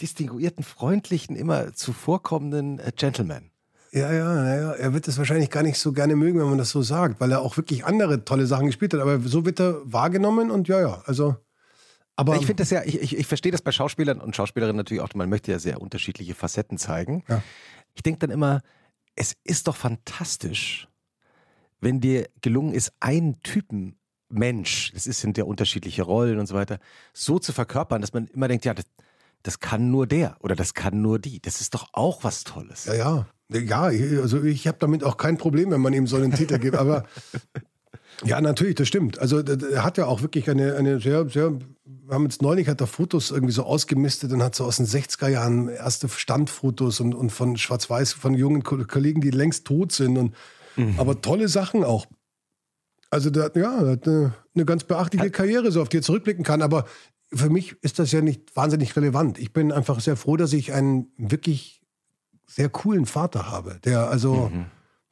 distinguierten, 0.00 0.64
freundlichen, 0.64 1.34
immer 1.36 1.72
zuvorkommenden 1.74 2.78
äh, 2.78 2.92
Gentlemen. 2.94 3.50
Ja, 3.92 4.12
ja, 4.12 4.34
naja, 4.34 4.72
er 4.72 4.92
wird 4.92 5.08
es 5.08 5.18
wahrscheinlich 5.18 5.50
gar 5.50 5.64
nicht 5.64 5.78
so 5.78 5.92
gerne 5.92 6.14
mögen, 6.14 6.38
wenn 6.38 6.48
man 6.48 6.58
das 6.58 6.70
so 6.70 6.80
sagt, 6.80 7.20
weil 7.20 7.32
er 7.32 7.40
auch 7.40 7.56
wirklich 7.56 7.84
andere 7.84 8.24
tolle 8.24 8.46
Sachen 8.46 8.66
gespielt 8.66 8.94
hat. 8.94 9.00
Aber 9.00 9.18
so 9.20 9.44
wird 9.44 9.60
er 9.60 9.80
wahrgenommen 9.84 10.50
und 10.50 10.68
ja, 10.68 10.80
ja, 10.80 11.02
also. 11.06 11.36
Aber 12.14 12.36
ich 12.36 12.46
finde 12.46 12.62
das 12.62 12.70
ja, 12.70 12.82
ich, 12.84 13.00
ich, 13.00 13.16
ich 13.16 13.26
verstehe 13.26 13.50
das 13.50 13.62
bei 13.62 13.72
Schauspielern 13.72 14.20
und 14.20 14.36
Schauspielerinnen 14.36 14.76
natürlich 14.76 15.02
auch, 15.02 15.12
man 15.14 15.30
möchte 15.30 15.50
ja 15.50 15.58
sehr 15.58 15.80
unterschiedliche 15.80 16.34
Facetten 16.34 16.76
zeigen. 16.76 17.24
Ja. 17.28 17.42
Ich 17.94 18.02
denke 18.02 18.20
dann 18.20 18.30
immer, 18.30 18.60
es 19.16 19.34
ist 19.42 19.66
doch 19.66 19.76
fantastisch, 19.76 20.86
wenn 21.80 22.00
dir 22.00 22.28
gelungen 22.42 22.74
ist, 22.74 22.92
einen 23.00 23.42
Typen 23.42 23.96
Mensch, 24.28 24.92
das 24.92 25.06
ist, 25.06 25.20
sind 25.20 25.36
ja 25.38 25.44
unterschiedliche 25.44 26.02
Rollen 26.02 26.38
und 26.38 26.46
so 26.46 26.54
weiter, 26.54 26.78
so 27.12 27.38
zu 27.38 27.52
verkörpern, 27.52 28.00
dass 28.00 28.12
man 28.12 28.28
immer 28.28 28.48
denkt, 28.48 28.64
ja, 28.64 28.74
das, 28.74 28.84
das 29.42 29.58
kann 29.58 29.90
nur 29.90 30.06
der 30.06 30.36
oder 30.40 30.54
das 30.54 30.74
kann 30.74 31.02
nur 31.02 31.18
die. 31.18 31.40
Das 31.40 31.60
ist 31.60 31.74
doch 31.74 31.88
auch 31.92 32.22
was 32.22 32.44
Tolles. 32.44 32.84
Ja, 32.84 32.94
ja. 32.94 33.26
Ja, 33.52 33.82
also 34.22 34.42
ich 34.42 34.66
habe 34.66 34.78
damit 34.80 35.02
auch 35.04 35.16
kein 35.16 35.36
Problem, 35.38 35.70
wenn 35.70 35.80
man 35.80 35.92
ihm 35.92 36.06
so 36.06 36.16
einen 36.16 36.32
Titel 36.32 36.58
gibt. 36.58 36.76
Aber 36.76 37.04
ja, 38.24 38.40
natürlich, 38.40 38.76
das 38.76 38.88
stimmt. 38.88 39.18
Also 39.18 39.38
er 39.40 39.84
hat 39.84 39.98
ja 39.98 40.06
auch 40.06 40.22
wirklich 40.22 40.48
eine, 40.48 40.76
eine 40.76 41.00
sehr, 41.00 41.28
sehr 41.28 41.58
wir 41.84 42.14
haben 42.14 42.24
jetzt 42.24 42.42
neulich 42.42 42.68
hat 42.68 42.80
er 42.80 42.86
Fotos 42.88 43.30
irgendwie 43.30 43.52
so 43.52 43.62
ausgemistet 43.62 44.32
und 44.32 44.42
hat 44.42 44.54
so 44.56 44.64
aus 44.64 44.78
den 44.78 44.86
60er 44.86 45.28
Jahren 45.28 45.68
erste 45.68 46.08
Standfotos 46.08 46.98
und, 47.00 47.14
und 47.14 47.30
von 47.30 47.56
Schwarz-Weiß, 47.56 48.12
von 48.14 48.34
jungen 48.34 48.64
Ko- 48.64 48.84
Kollegen, 48.84 49.20
die 49.20 49.30
längst 49.30 49.64
tot 49.64 49.92
sind. 49.92 50.18
Und, 50.18 50.34
Aber 50.98 51.20
tolle 51.20 51.48
Sachen 51.48 51.84
auch. 51.84 52.06
Also 53.10 53.30
der 53.30 53.44
hat, 53.44 53.56
ja, 53.56 53.80
der 53.82 53.92
hat 53.92 54.08
eine, 54.08 54.34
eine 54.54 54.64
ganz 54.64 54.84
beachtliche 54.84 55.30
Karriere, 55.30 55.70
so 55.72 55.82
auf 55.82 55.88
die 55.88 55.98
er 55.98 56.02
zurückblicken 56.02 56.44
kann. 56.44 56.62
Aber 56.62 56.84
für 57.32 57.48
mich 57.50 57.76
ist 57.82 57.98
das 58.00 58.10
ja 58.12 58.20
nicht 58.22 58.54
wahnsinnig 58.56 58.94
relevant. 58.96 59.38
Ich 59.38 59.52
bin 59.52 59.70
einfach 59.72 60.00
sehr 60.00 60.16
froh, 60.16 60.36
dass 60.36 60.52
ich 60.52 60.72
einen 60.72 61.12
wirklich 61.16 61.79
sehr 62.50 62.68
coolen 62.68 63.06
Vater 63.06 63.50
habe, 63.50 63.78
der 63.84 64.08
also 64.08 64.50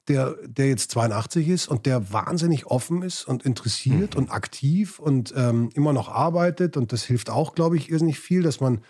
der, 0.09 0.36
der 0.47 0.68
jetzt 0.68 0.91
82 0.91 1.49
ist 1.49 1.68
und 1.68 1.86
der 1.86 2.12
wahnsinnig 2.12 2.66
offen 2.66 3.03
ist 3.03 3.28
und 3.28 3.45
interessiert 3.45 4.16
und 4.16 4.30
aktiv 4.30 4.99
und 4.99 5.32
ähm, 5.36 5.70
immer 5.74 5.93
noch 5.93 6.09
arbeitet. 6.09 6.76
Und 6.76 6.93
das 6.93 7.05
hilft 7.05 7.30
auch, 7.30 7.55
glaube 7.55 7.76
ich, 7.76 7.91
irrsinnig 7.91 8.18
viel, 8.18 8.43
dass 8.43 8.61
man 8.61 8.80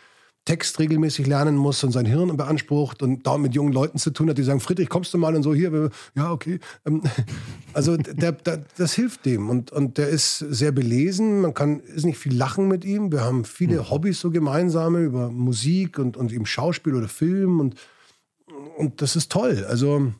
Text 0.45 0.79
regelmäßig 0.79 1.27
lernen 1.27 1.57
muss 1.57 1.85
und 1.85 1.93
sein 1.93 2.07
Hirn 2.07 2.35
beansprucht 2.37 3.03
und 3.03 3.27
da 3.27 3.37
mit 3.37 3.55
jungen 3.55 3.73
Leuten 3.73 3.99
zu 3.99 4.11
tun 4.11 4.31
hat, 4.31 4.39
die 4.39 4.43
sagen, 4.43 4.61
Friedrich, 4.61 4.89
kommst 4.89 5.13
du 5.13 5.19
mal 5.19 5.35
und 5.35 5.43
so 5.43 5.55
hier, 5.55 5.91
ja, 6.15 6.33
okay. 6.33 6.59
Ähm, 6.87 7.03
Also 7.75 7.97
der, 7.97 8.33
der, 8.33 8.65
das 8.77 8.95
hilft 8.95 9.27
dem 9.27 9.51
und, 9.51 9.71
und 9.71 9.99
der 9.99 10.09
ist 10.09 10.39
sehr 10.39 10.73
belesen, 10.73 11.43
man 11.43 11.53
kann 11.53 11.81
ist 11.81 12.07
nicht 12.07 12.19
viel 12.19 12.35
lachen 12.35 12.67
mit 12.67 12.85
ihm. 12.85 13.13
Wir 13.13 13.21
haben 13.21 13.45
viele 13.45 13.91
Hobbys 13.91 14.21
so 14.21 14.31
gemeinsame 14.31 15.01
über 15.01 15.31
Musik 15.31 15.99
und, 15.99 16.17
und 16.17 16.33
eben 16.33 16.47
Schauspiel 16.47 16.95
oder 16.95 17.09
Film 17.09 17.61
und, 17.61 17.75
und 18.77 19.03
das 19.03 19.17
ist 19.17 19.31
toll. 19.33 19.67
Also 19.69 20.13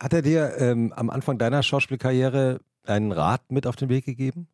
Hat 0.00 0.12
er 0.12 0.22
dir 0.22 0.56
ähm, 0.58 0.92
am 0.92 1.10
Anfang 1.10 1.38
deiner 1.38 1.62
Schauspielkarriere 1.62 2.60
einen 2.84 3.12
Rat 3.12 3.50
mit 3.50 3.66
auf 3.66 3.76
den 3.76 3.88
Weg 3.88 4.04
gegeben? 4.04 4.48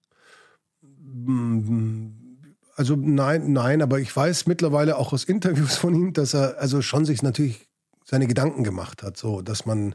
Also 2.77 2.97
nein, 2.97 3.53
nein, 3.53 3.83
aber 3.83 3.99
ich 4.01 4.15
weiß 4.15 4.47
mittlerweile 4.47 4.97
auch 4.97 5.13
aus 5.13 5.25
Interviews 5.25 5.77
von 5.77 5.95
ihm, 5.95 6.13
dass 6.13 6.35
er 6.35 6.59
also 6.59 6.81
schon 6.81 7.05
sich 7.05 7.23
natürlich 7.23 7.69
seine 8.05 8.27
Gedanken 8.27 8.65
gemacht 8.65 9.03
hat, 9.03 9.17
so 9.17 9.43
dass 9.43 9.67
man, 9.67 9.95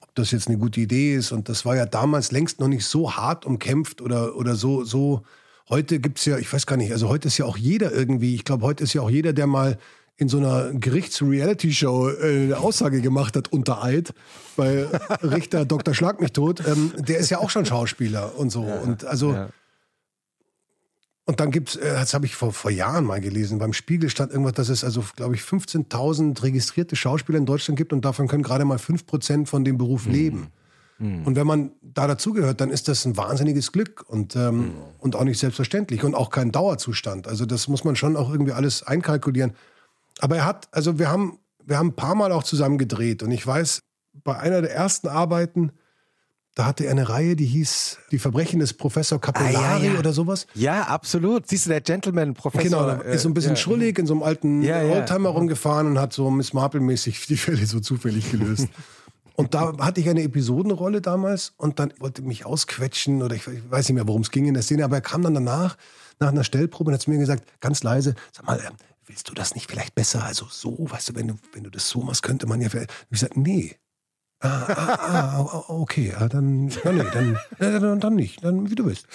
ob 0.00 0.14
das 0.14 0.30
jetzt 0.30 0.48
eine 0.48 0.58
gute 0.58 0.80
Idee 0.80 1.14
ist. 1.14 1.32
Und 1.32 1.48
das 1.48 1.64
war 1.64 1.76
ja 1.76 1.86
damals 1.86 2.32
längst 2.32 2.60
noch 2.60 2.68
nicht 2.68 2.86
so 2.86 3.16
hart 3.16 3.44
umkämpft 3.44 4.00
oder, 4.00 4.36
oder 4.36 4.54
so, 4.54 4.84
so. 4.84 5.22
Heute 5.68 5.98
gibt's 5.98 6.24
ja, 6.24 6.38
ich 6.38 6.52
weiß 6.52 6.66
gar 6.66 6.76
nicht, 6.76 6.92
also 6.92 7.08
heute 7.08 7.26
ist 7.28 7.38
ja 7.38 7.44
auch 7.44 7.56
jeder 7.56 7.90
irgendwie, 7.92 8.36
ich 8.36 8.44
glaube, 8.44 8.64
heute 8.64 8.84
ist 8.84 8.92
ja 8.94 9.02
auch 9.02 9.10
jeder, 9.10 9.32
der 9.32 9.48
mal 9.48 9.78
in 10.18 10.28
so 10.28 10.38
einer 10.38 10.72
Gerichts-Reality-Show 10.72 12.08
äh, 12.08 12.44
eine 12.44 12.58
Aussage 12.58 13.00
gemacht 13.02 13.36
hat 13.36 13.52
unter 13.52 13.82
Eid 13.84 14.14
bei 14.56 14.86
Richter 15.22 15.64
Dr. 15.64 15.94
Schlag 15.94 16.20
mich 16.20 16.32
tot, 16.32 16.62
ähm, 16.66 16.92
der 16.96 17.18
ist 17.18 17.30
ja 17.30 17.38
auch 17.38 17.50
schon 17.50 17.66
Schauspieler 17.66 18.36
und 18.38 18.50
so. 18.50 18.62
und 18.62 19.04
also 19.04 19.32
Ja. 19.34 19.50
und 21.26 21.40
dann 21.40 21.50
gibt's, 21.50 21.76
äh, 21.76 21.92
das 21.92 22.14
habe 22.14 22.24
ich 22.24 22.34
vor, 22.34 22.52
vor 22.52 22.70
Jahren 22.70 23.04
mal 23.04 23.20
gelesen, 23.20 23.58
beim 23.58 23.72
Spiegel 23.74 24.08
stand 24.08 24.30
irgendwas, 24.32 24.54
dass 24.54 24.68
es 24.70 24.84
also, 24.84 25.04
glaube 25.16 25.34
ich, 25.34 25.42
15.000 25.42 26.42
registrierte 26.42 26.96
Schauspieler 26.96 27.38
in 27.38 27.46
Deutschland 27.46 27.76
gibt 27.76 27.92
und 27.92 28.04
davon 28.04 28.26
können 28.28 28.42
gerade 28.42 28.64
mal 28.64 28.78
5% 28.78 29.46
von 29.46 29.64
dem 29.64 29.76
Beruf 29.76 30.06
leben. 30.06 30.48
Und 30.98 31.36
wenn 31.36 31.46
man 31.46 31.72
da 31.82 32.06
dazugehört, 32.06 32.62
dann 32.62 32.70
ist 32.70 32.88
das 32.88 33.04
ein 33.04 33.18
wahnsinniges 33.18 33.70
Glück 33.70 34.02
und, 34.08 34.34
ähm, 34.34 34.70
und 34.98 35.14
auch 35.14 35.24
nicht 35.24 35.38
selbstverständlich 35.38 36.04
und 36.04 36.14
auch 36.14 36.30
kein 36.30 36.52
Dauerzustand. 36.52 37.28
Also 37.28 37.44
das 37.44 37.68
muss 37.68 37.84
man 37.84 37.96
schon 37.96 38.16
auch 38.16 38.30
irgendwie 38.30 38.52
alles 38.52 38.82
einkalkulieren. 38.82 39.52
Aber 40.20 40.36
er 40.36 40.44
hat, 40.46 40.68
also 40.72 40.98
wir 40.98 41.08
haben, 41.10 41.38
wir 41.64 41.78
haben 41.78 41.88
ein 41.88 41.96
paar 41.96 42.14
Mal 42.14 42.32
auch 42.32 42.42
zusammen 42.42 42.78
gedreht 42.78 43.22
und 43.22 43.30
ich 43.30 43.46
weiß, 43.46 43.82
bei 44.24 44.38
einer 44.38 44.62
der 44.62 44.74
ersten 44.74 45.08
Arbeiten, 45.08 45.72
da 46.54 46.64
hatte 46.64 46.84
er 46.86 46.92
eine 46.92 47.08
Reihe, 47.10 47.36
die 47.36 47.44
hieß 47.44 47.98
Die 48.12 48.18
Verbrechen 48.18 48.60
des 48.60 48.72
Professor 48.72 49.20
Capellari 49.20 49.56
Ah, 49.56 49.78
ja, 49.78 49.92
ja. 49.92 49.98
oder 49.98 50.14
sowas. 50.14 50.46
Ja, 50.54 50.84
absolut. 50.84 51.46
Siehst 51.48 51.66
du, 51.66 51.70
der 51.70 51.82
Gentleman-Professor. 51.82 52.62
Genau, 52.64 52.86
da 52.86 52.94
ist 53.02 53.22
so 53.22 53.28
ein 53.28 53.34
bisschen 53.34 53.52
äh, 53.52 53.56
schrullig 53.56 53.98
in 53.98 54.06
so 54.06 54.14
einem 54.14 54.22
alten 54.22 54.62
Ja, 54.62 54.82
ja. 54.82 54.94
Oldtimer 54.94 55.28
rumgefahren 55.28 55.86
und 55.86 55.98
hat 55.98 56.14
so 56.14 56.30
Miss 56.30 56.54
Marple-mäßig 56.54 57.26
die 57.26 57.36
Fälle 57.36 57.66
so 57.66 57.80
zufällig 57.80 58.30
gelöst. 58.30 58.68
und 59.36 59.52
da 59.52 59.76
hatte 59.80 60.00
ich 60.00 60.08
eine 60.08 60.22
Episodenrolle 60.22 61.02
damals 61.02 61.52
und 61.58 61.78
dann 61.78 61.92
wollte 61.98 62.22
mich 62.22 62.46
ausquetschen 62.46 63.22
oder 63.22 63.34
ich 63.36 63.46
weiß 63.46 63.88
nicht 63.90 63.94
mehr, 63.96 64.08
worum 64.08 64.22
es 64.22 64.30
ging 64.30 64.46
in 64.46 64.54
der 64.54 64.62
Szene, 64.62 64.84
aber 64.84 64.96
er 64.96 65.02
kam 65.02 65.20
dann 65.20 65.34
danach, 65.34 65.76
nach 66.20 66.28
einer 66.28 66.42
Stellprobe 66.44 66.88
und 66.88 66.94
hat 66.94 67.02
zu 67.02 67.10
mir 67.10 67.18
gesagt, 67.18 67.44
ganz 67.60 67.82
leise, 67.82 68.14
sag 68.32 68.46
mal, 68.46 68.58
ähm, 68.66 68.72
willst 69.06 69.28
du 69.28 69.34
das 69.34 69.54
nicht 69.54 69.70
vielleicht 69.70 69.94
besser? 69.94 70.24
Also 70.24 70.46
so, 70.50 70.76
weißt 70.78 71.10
du, 71.10 71.14
wenn 71.14 71.28
du, 71.28 71.34
wenn 71.52 71.64
du 71.64 71.70
das 71.70 71.88
so 71.88 72.00
machst, 72.00 72.22
könnte 72.22 72.46
man 72.46 72.60
ja 72.60 72.68
vielleicht. 72.68 72.90
Und 72.90 73.14
ich 73.14 73.20
sagte, 73.20 73.40
nee. 73.40 73.76
Ah, 74.40 74.48
ah, 74.68 74.98
ah, 75.00 75.40
ah, 75.40 75.64
okay, 75.68 76.10
ja, 76.10 76.28
dann, 76.28 76.70
na, 76.84 76.92
nee, 76.92 77.02
dann, 77.10 77.38
dann, 77.58 78.00
dann 78.00 78.14
nicht, 78.14 78.44
dann 78.44 78.68
wie 78.70 78.74
du 78.74 78.84
willst. 78.84 79.06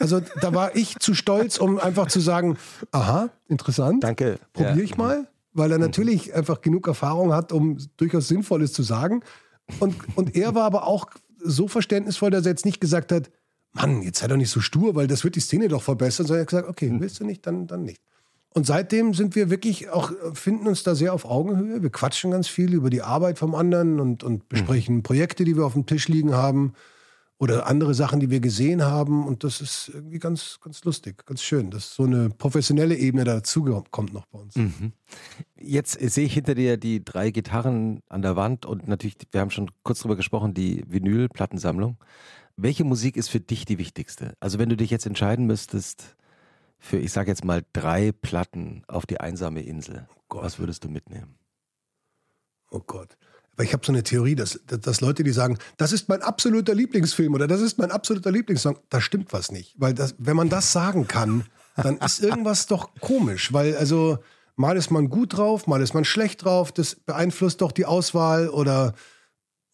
Also 0.00 0.20
da 0.40 0.54
war 0.54 0.74
ich 0.74 0.98
zu 0.98 1.12
stolz, 1.12 1.58
um 1.58 1.78
einfach 1.78 2.08
zu 2.08 2.20
sagen, 2.20 2.56
aha, 2.90 3.28
interessant, 3.48 4.02
Danke. 4.02 4.38
probiere 4.54 4.78
Ja. 4.78 4.82
ich 4.84 4.96
mal, 4.96 5.28
weil 5.52 5.72
er 5.72 5.78
natürlich 5.78 6.32
einfach 6.32 6.62
genug 6.62 6.86
Erfahrung 6.86 7.34
hat, 7.34 7.52
um 7.52 7.76
durchaus 7.98 8.28
Sinnvolles 8.28 8.72
zu 8.72 8.82
sagen. 8.82 9.20
Und, 9.78 9.94
und 10.16 10.34
er 10.36 10.54
war 10.54 10.64
aber 10.64 10.86
auch 10.86 11.10
so 11.38 11.68
verständnisvoll, 11.68 12.30
dass 12.30 12.46
er 12.46 12.52
jetzt 12.52 12.64
nicht 12.64 12.80
gesagt 12.80 13.12
hat, 13.12 13.30
Mann, 13.72 14.00
jetzt 14.00 14.20
sei 14.20 14.28
doch 14.28 14.36
nicht 14.36 14.50
so 14.50 14.60
stur, 14.60 14.94
weil 14.94 15.06
das 15.06 15.22
wird 15.22 15.36
die 15.36 15.40
Szene 15.40 15.68
doch 15.68 15.82
verbessern, 15.82 16.26
sondern 16.26 16.40
er 16.40 16.42
hat 16.42 16.48
gesagt, 16.48 16.68
okay, 16.68 16.90
willst 16.98 17.20
du 17.20 17.24
nicht, 17.26 17.46
dann, 17.46 17.66
dann 17.66 17.82
nicht. 17.82 18.00
Und 18.54 18.66
seitdem 18.66 19.14
sind 19.14 19.34
wir 19.34 19.50
wirklich 19.50 19.90
auch, 19.90 20.10
äh, 20.10 20.34
finden 20.34 20.66
uns 20.66 20.82
da 20.82 20.94
sehr 20.94 21.14
auf 21.14 21.24
Augenhöhe. 21.24 21.82
Wir 21.82 21.90
quatschen 21.90 22.30
ganz 22.30 22.48
viel 22.48 22.74
über 22.74 22.90
die 22.90 23.02
Arbeit 23.02 23.38
vom 23.38 23.54
anderen 23.54 24.00
und, 24.00 24.24
und 24.24 24.48
besprechen 24.48 25.02
Projekte, 25.02 25.44
die 25.44 25.56
wir 25.56 25.64
auf 25.64 25.72
dem 25.72 25.86
Tisch 25.86 26.08
liegen 26.08 26.34
haben 26.34 26.74
oder 27.38 27.66
andere 27.66 27.94
Sachen, 27.94 28.20
die 28.20 28.30
wir 28.30 28.40
gesehen 28.40 28.82
haben. 28.82 29.26
Und 29.26 29.42
das 29.42 29.60
ist 29.60 29.90
irgendwie 29.92 30.18
ganz, 30.18 30.60
ganz 30.62 30.84
lustig, 30.84 31.24
ganz 31.26 31.42
schön, 31.42 31.70
dass 31.70 31.94
so 31.94 32.04
eine 32.04 32.28
professionelle 32.30 32.94
Ebene 32.94 33.24
dazu 33.24 33.64
kommt 33.90 34.12
noch 34.12 34.26
bei 34.26 34.38
uns. 34.38 34.54
Jetzt 35.58 35.92
sehe 35.92 36.26
ich 36.26 36.34
hinter 36.34 36.54
dir 36.54 36.76
die 36.76 37.04
drei 37.04 37.30
Gitarren 37.30 38.00
an 38.08 38.22
der 38.22 38.36
Wand 38.36 38.66
und 38.66 38.86
natürlich, 38.86 39.16
wir 39.30 39.40
haben 39.40 39.50
schon 39.50 39.70
kurz 39.82 40.00
drüber 40.00 40.16
gesprochen, 40.16 40.54
die 40.54 40.84
Vinyl-Plattensammlung. 40.86 41.96
Welche 42.56 42.84
Musik 42.84 43.16
ist 43.16 43.28
für 43.28 43.40
dich 43.40 43.64
die 43.64 43.78
wichtigste? 43.78 44.34
Also 44.38 44.58
wenn 44.58 44.68
du 44.68 44.76
dich 44.76 44.90
jetzt 44.90 45.06
entscheiden 45.06 45.46
müsstest 45.46 46.16
für, 46.82 46.98
ich 46.98 47.12
sage 47.12 47.30
jetzt 47.30 47.44
mal, 47.44 47.62
drei 47.72 48.12
Platten 48.12 48.82
auf 48.88 49.06
die 49.06 49.20
einsame 49.20 49.62
Insel, 49.62 50.06
was 50.28 50.58
würdest 50.58 50.82
du 50.84 50.88
mitnehmen? 50.88 51.38
Oh 52.70 52.80
Gott. 52.80 53.16
Aber 53.52 53.62
ich 53.62 53.72
habe 53.72 53.84
so 53.84 53.92
eine 53.92 54.02
Theorie, 54.02 54.34
dass, 54.34 54.58
dass 54.66 55.00
Leute, 55.00 55.22
die 55.22 55.30
sagen, 55.30 55.58
das 55.76 55.92
ist 55.92 56.08
mein 56.08 56.22
absoluter 56.22 56.74
Lieblingsfilm 56.74 57.34
oder 57.34 57.46
das 57.46 57.60
ist 57.60 57.78
mein 57.78 57.90
absoluter 57.92 58.32
Lieblingssong, 58.32 58.78
da 58.88 59.00
stimmt 59.00 59.32
was 59.32 59.52
nicht. 59.52 59.74
Weil 59.78 59.94
das, 59.94 60.16
wenn 60.18 60.36
man 60.36 60.48
das 60.48 60.72
sagen 60.72 61.06
kann, 61.06 61.44
dann 61.76 61.98
ist 61.98 62.20
irgendwas 62.22 62.66
doch 62.66 62.90
komisch. 63.00 63.52
Weil 63.52 63.76
also 63.76 64.18
mal 64.56 64.76
ist 64.76 64.90
man 64.90 65.08
gut 65.08 65.36
drauf, 65.36 65.66
mal 65.66 65.82
ist 65.82 65.94
man 65.94 66.04
schlecht 66.04 66.44
drauf. 66.44 66.72
Das 66.72 66.96
beeinflusst 66.96 67.60
doch 67.60 67.72
die 67.72 67.84
Auswahl 67.86 68.48
oder, 68.48 68.94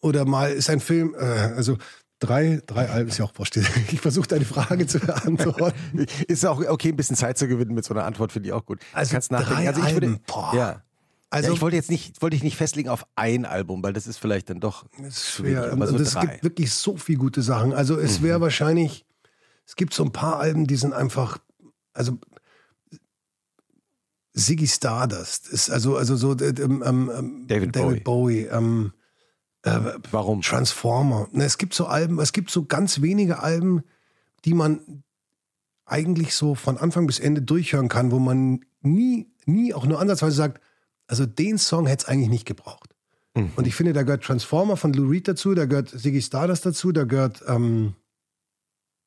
oder 0.01 0.25
mal 0.25 0.51
ist 0.51 0.69
ein 0.69 0.81
Film, 0.81 1.15
äh, 1.15 1.23
also 1.23 1.77
drei, 2.19 2.61
drei 2.65 2.89
Alben 2.89 3.09
ist 3.09 3.17
ja 3.17 3.25
auch 3.25 3.33
wurscht. 3.35 3.57
Ich 3.91 4.01
versuche 4.01 4.27
deine 4.27 4.45
Frage 4.45 4.85
zu 4.87 4.99
beantworten. 4.99 6.05
Ist 6.27 6.45
auch 6.45 6.59
okay, 6.65 6.89
ein 6.89 6.95
bisschen 6.95 7.15
Zeit 7.15 7.37
zu 7.37 7.47
gewinnen 7.47 7.73
mit 7.73 7.85
so 7.85 7.93
einer 7.93 8.05
Antwort, 8.05 8.31
finde 8.31 8.49
ich 8.49 8.53
auch 8.53 8.65
gut. 8.65 8.79
Also 8.93 9.13
Kannst 9.13 9.31
nachdenken. 9.31 9.67
also 9.67 9.81
ich 9.81 9.93
würde, 9.93 10.07
Alben, 10.07 10.21
boah. 10.27 10.53
ja. 10.53 10.83
Also 11.31 11.49
ja, 11.49 11.53
ich 11.53 11.61
wollte 11.61 11.75
jetzt 11.75 11.91
nicht, 11.91 12.21
wollte 12.21 12.35
ich 12.35 12.43
nicht 12.43 12.57
festlegen 12.57 12.89
auf 12.89 13.05
ein 13.15 13.45
Album, 13.45 13.83
weil 13.83 13.93
das 13.93 14.07
ist 14.07 14.17
vielleicht 14.17 14.49
dann 14.49 14.59
doch 14.59 14.85
schwer. 15.11 15.71
aber 15.71 15.87
so 15.87 15.95
und 15.95 16.01
es 16.01 16.13
drei. 16.13 16.23
Mhm. 16.23 16.29
gibt 16.29 16.43
wirklich 16.43 16.73
so 16.73 16.97
viele 16.97 17.19
gute 17.19 17.41
Sachen. 17.41 17.73
Also 17.73 17.97
es 17.97 18.23
wäre 18.23 18.41
wahrscheinlich, 18.41 19.05
es 19.65 19.75
gibt 19.75 19.93
so 19.93 20.03
ein 20.03 20.11
paar 20.11 20.39
Alben, 20.39 20.65
die 20.65 20.75
sind 20.75 20.93
einfach, 20.93 21.37
also 21.93 22.17
Ziggy 24.33 24.67
Stardust 24.67 25.49
ist 25.49 25.69
also 25.69 25.97
also 25.97 26.15
so 26.15 26.33
äh, 26.33 26.49
ähm, 26.61 26.83
ähm, 26.83 27.45
David 27.47 27.75
David 27.75 28.03
Bowie, 28.03 28.45
ähm, 28.45 28.93
äh, 29.63 29.79
Warum? 30.11 30.41
Transformer. 30.41 31.27
Ne, 31.31 31.45
es 31.45 31.57
gibt 31.57 31.73
so 31.73 31.85
Alben, 31.87 32.19
es 32.19 32.33
gibt 32.33 32.51
so 32.51 32.65
ganz 32.65 33.01
wenige 33.01 33.41
Alben, 33.41 33.83
die 34.45 34.53
man 34.53 35.03
eigentlich 35.85 36.35
so 36.35 36.55
von 36.55 36.77
Anfang 36.77 37.07
bis 37.07 37.19
Ende 37.19 37.41
durchhören 37.41 37.89
kann, 37.89 38.11
wo 38.11 38.19
man 38.19 38.65
nie, 38.81 39.27
nie 39.45 39.73
auch 39.73 39.85
nur 39.85 39.99
ansatzweise 39.99 40.35
sagt, 40.35 40.61
also 41.07 41.25
den 41.25 41.57
Song 41.57 41.87
hätte 41.87 42.03
es 42.03 42.09
eigentlich 42.09 42.29
nicht 42.29 42.45
gebraucht. 42.45 42.93
Und 43.55 43.67
ich 43.67 43.75
finde, 43.75 43.93
da 43.93 44.03
gehört 44.03 44.23
Transformer 44.23 44.75
von 44.75 44.93
Lou 44.93 45.09
Reed 45.09 45.27
dazu, 45.27 45.53
da 45.53 45.65
gehört 45.65 45.89
Ziggy 45.89 46.21
Stardust 46.21 46.65
dazu, 46.65 46.91
da 46.91 47.03
gehört, 47.05 47.43
ähm, 47.47 47.95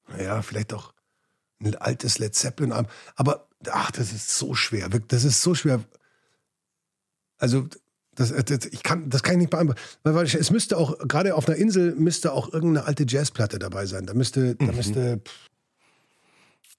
naja, 0.09 0.43
vielleicht 0.43 0.73
auch 0.73 0.95
ein 1.61 1.75
altes 1.77 2.19
Led 2.19 2.35
Zeppelin. 2.35 2.73
Album. 2.73 2.91
Aber, 3.17 3.49
ach, 3.71 3.91
das 3.91 4.13
ist 4.13 4.37
so 4.37 4.55
schwer. 4.55 4.89
Das 4.89 5.25
ist 5.25 5.43
so 5.43 5.55
schwer. 5.55 5.83
Also, 7.39 7.69
das, 8.15 8.33
das, 8.45 8.67
ich 8.67 8.83
kann, 8.83 9.09
das 9.11 9.23
kann 9.23 9.35
ich 9.35 9.41
nicht 9.41 9.51
beantworten. 9.51 9.81
Weil, 10.03 10.25
es 10.27 10.51
müsste 10.51 10.77
auch, 10.77 10.99
gerade 11.09 11.35
auf 11.35 11.49
einer 11.49 11.57
Insel, 11.57 11.95
müsste 11.95 12.33
auch 12.33 12.53
irgendeine 12.53 12.87
alte 12.87 13.05
Jazzplatte 13.09 13.59
dabei 13.59 13.87
sein. 13.87 14.07
Da 14.07 14.15
müsste, 14.15 14.55
da 14.57 14.73
müsste, 14.73 15.19
pff, 15.25 15.49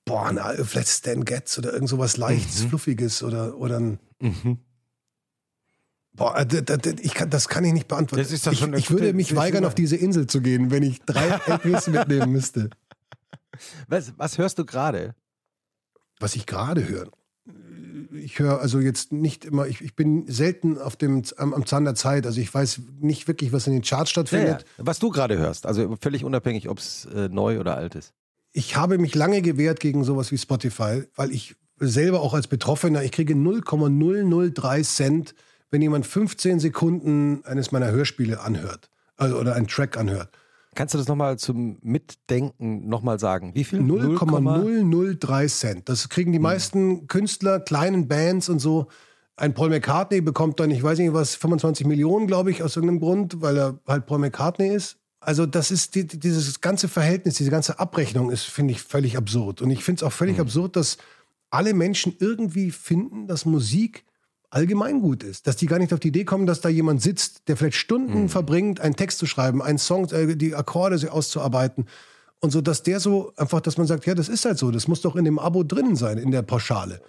boah, 0.06 0.28
eine, 0.28 0.64
vielleicht 0.66 0.90
Stan 0.90 1.26
Getz 1.26 1.58
oder 1.58 1.74
irgend 1.74 1.90
sowas 1.90 2.18
leichtes, 2.18 2.64
fluffiges 2.66 3.24
oder, 3.24 3.58
oder 3.58 3.80
ein, 3.80 4.00
Boah, 6.16 6.38
äh, 6.38 6.46
d- 6.46 6.62
d- 6.62 6.78
d- 6.78 7.02
ich 7.02 7.16
kann, 7.16 7.32
das 7.32 7.48
kann 7.48 7.64
ich 7.66 7.74
nicht 7.74 7.88
beantworten. 7.88 8.22
Das 8.24 8.32
ist 8.32 8.46
doch 8.46 8.52
ich, 8.52 8.60
schon 8.60 8.74
ich 8.76 8.92
würde 8.92 9.14
mich 9.14 9.36
weigern, 9.36 9.66
auf 9.66 9.74
diese 9.74 9.96
Insel 9.96 10.28
zu 10.28 10.42
gehen, 10.42 10.70
wenn 10.70 10.84
ich 10.84 11.02
drei 11.02 11.28
LPs 11.48 11.88
mitnehmen 11.88 12.32
müsste. 12.32 12.70
Was, 13.88 14.14
was 14.18 14.38
hörst 14.38 14.60
du 14.60 14.66
gerade? 14.66 15.16
was 16.20 16.36
ich 16.36 16.46
gerade 16.46 16.88
höre. 16.88 17.10
Ich 18.16 18.40
höre 18.40 18.60
also 18.60 18.80
jetzt 18.80 19.12
nicht 19.12 19.46
immer, 19.46 19.68
ich, 19.68 19.82
ich 19.82 19.96
bin 19.96 20.26
selten 20.28 20.78
auf 20.78 20.96
dem, 20.96 21.24
am, 21.38 21.54
am 21.54 21.66
Zahn 21.66 21.86
der 21.86 21.96
Zeit. 21.96 22.26
Also 22.26 22.40
ich 22.40 22.54
weiß 22.54 22.82
nicht 23.00 23.28
wirklich, 23.28 23.52
was 23.52 23.68
in 23.68 23.74
den 23.74 23.82
Charts 23.82 24.12
stattfindet. 24.12 24.62
Ja, 24.62 24.68
ja. 24.78 24.86
Was 24.86 25.00
du 25.00 25.10
gerade 25.10 25.38
hörst, 25.38 25.66
also 25.66 25.96
völlig 26.00 26.24
unabhängig, 26.24 26.70
ob 26.70 26.80
es 26.80 27.06
äh, 27.06 27.30
neu 27.30 27.60
oder 27.60 27.76
alt 27.76 27.96
ist. 27.96 28.14
Ich 28.52 28.76
habe 28.76 28.98
mich 28.98 29.16
lange 29.16 29.42
gewehrt 29.42 29.80
gegen 29.80 30.04
sowas 30.04 30.32
wie 30.32 30.38
Spotify, 30.38 31.04
weil 31.16 31.32
ich 31.32 31.56
selber 31.80 32.22
auch 32.22 32.34
als 32.34 32.48
Betroffener, 32.48 33.04
ich 33.04 33.12
kriege 33.12 33.36
0,003 33.36 34.84
Cent, 34.84 35.36
wenn 35.72 35.82
jemand 35.82 36.06
15 36.06 36.60
Sekunden 36.60 37.44
eines 37.46 37.72
meiner 37.72 37.90
Hörspiele 37.92 38.42
anhört 38.42 38.92
also, 39.18 39.38
oder 39.38 39.56
einen 39.56 39.68
Track 39.68 39.98
anhört. 39.98 40.30
Kannst 40.76 40.94
du 40.94 40.98
das 40.98 41.08
nochmal 41.08 41.38
zum 41.38 41.78
Mitdenken 41.82 42.88
nochmal 42.88 43.20
sagen? 43.20 43.52
Wie 43.54 43.64
viel? 43.64 43.82
0,003 43.82 45.48
Cent. 45.48 45.90
Das 45.90 46.10
kriegen 46.10 46.32
die 46.32 46.38
hm. 46.38 46.44
meisten 46.44 47.08
Künstler, 47.08 47.60
kleinen 47.60 48.08
Bands 48.08 48.50
und 48.50 48.60
so. 48.60 48.88
Ein 49.36 49.54
Paul 49.54 49.70
McCartney 49.70 50.22
bekommt 50.22 50.60
dann, 50.60 50.70
ich 50.70 50.84
weiß 50.84 51.00
nicht 51.00 51.14
was, 51.14 51.36
25 51.36 51.88
Millionen, 51.88 52.28
glaube 52.28 52.52
ich, 52.52 52.62
aus 52.62 52.76
irgendeinem 52.76 53.00
Grund, 53.00 53.42
weil 53.42 53.58
er 53.58 53.80
halt 53.88 54.06
Paul 54.06 54.20
McCartney 54.20 54.68
ist. 54.68 54.98
Also 55.20 55.46
das 55.46 55.72
ist 55.72 55.96
die, 55.96 56.06
dieses 56.06 56.62
ganze 56.62 56.88
Verhältnis, 56.88 57.36
diese 57.36 57.50
ganze 57.50 57.80
Abrechnung 57.80 58.30
ist, 58.30 58.44
finde 58.44 58.74
ich, 58.74 58.82
völlig 58.82 59.18
absurd. 59.18 59.62
Und 59.62 59.72
ich 59.72 59.84
finde 59.84 60.00
es 60.00 60.04
auch 60.04 60.12
völlig 60.12 60.36
mhm. 60.36 60.42
absurd, 60.42 60.76
dass 60.76 60.98
alle 61.50 61.74
Menschen 61.74 62.16
irgendwie 62.20 62.72
finden, 62.72 63.28
dass 63.28 63.46
Musik 63.46 64.04
allgemeingut 64.54 65.24
ist. 65.24 65.48
Dass 65.48 65.56
die 65.56 65.66
gar 65.66 65.80
nicht 65.80 65.94
auf 65.94 66.00
die 66.00 66.10
Idee 66.10 66.26
kommen, 66.26 66.46
dass 66.46 66.62
da 66.62 66.70
jemand 66.70 67.02
sitzt, 67.02 67.48
der 67.48 67.58
vielleicht 67.58 67.78
Stunden 67.78 68.24
mhm. 68.24 68.30
verbringt, 68.30 68.80
einen 68.80 68.96
Text 68.96 69.20
zu 69.20 69.26
schreiben, 69.26 69.62
einen 69.62 69.78
Song, 69.78 70.10
äh, 70.12 70.36
die 70.36 70.56
Akkorde 70.56 71.12
auszuarbeiten. 71.12 71.88
Und 72.40 72.52
so, 72.52 72.62
dass 72.62 72.84
der 72.84 73.00
so 73.00 73.32
einfach, 73.38 73.62
dass 73.62 73.78
man 73.78 73.88
sagt, 73.88 74.06
ja, 74.06 74.16
das 74.16 74.30
ist 74.30 74.46
halt 74.46 74.58
so, 74.58 74.70
das 74.70 74.88
muss 74.88 75.02
doch 75.02 75.16
in 75.16 75.26
dem 75.26 75.40
Abo 75.40 75.64
drin 75.64 75.96
sein, 75.96 76.18
in 76.18 76.32
der 76.32 76.42
Pauschale. 76.42 77.02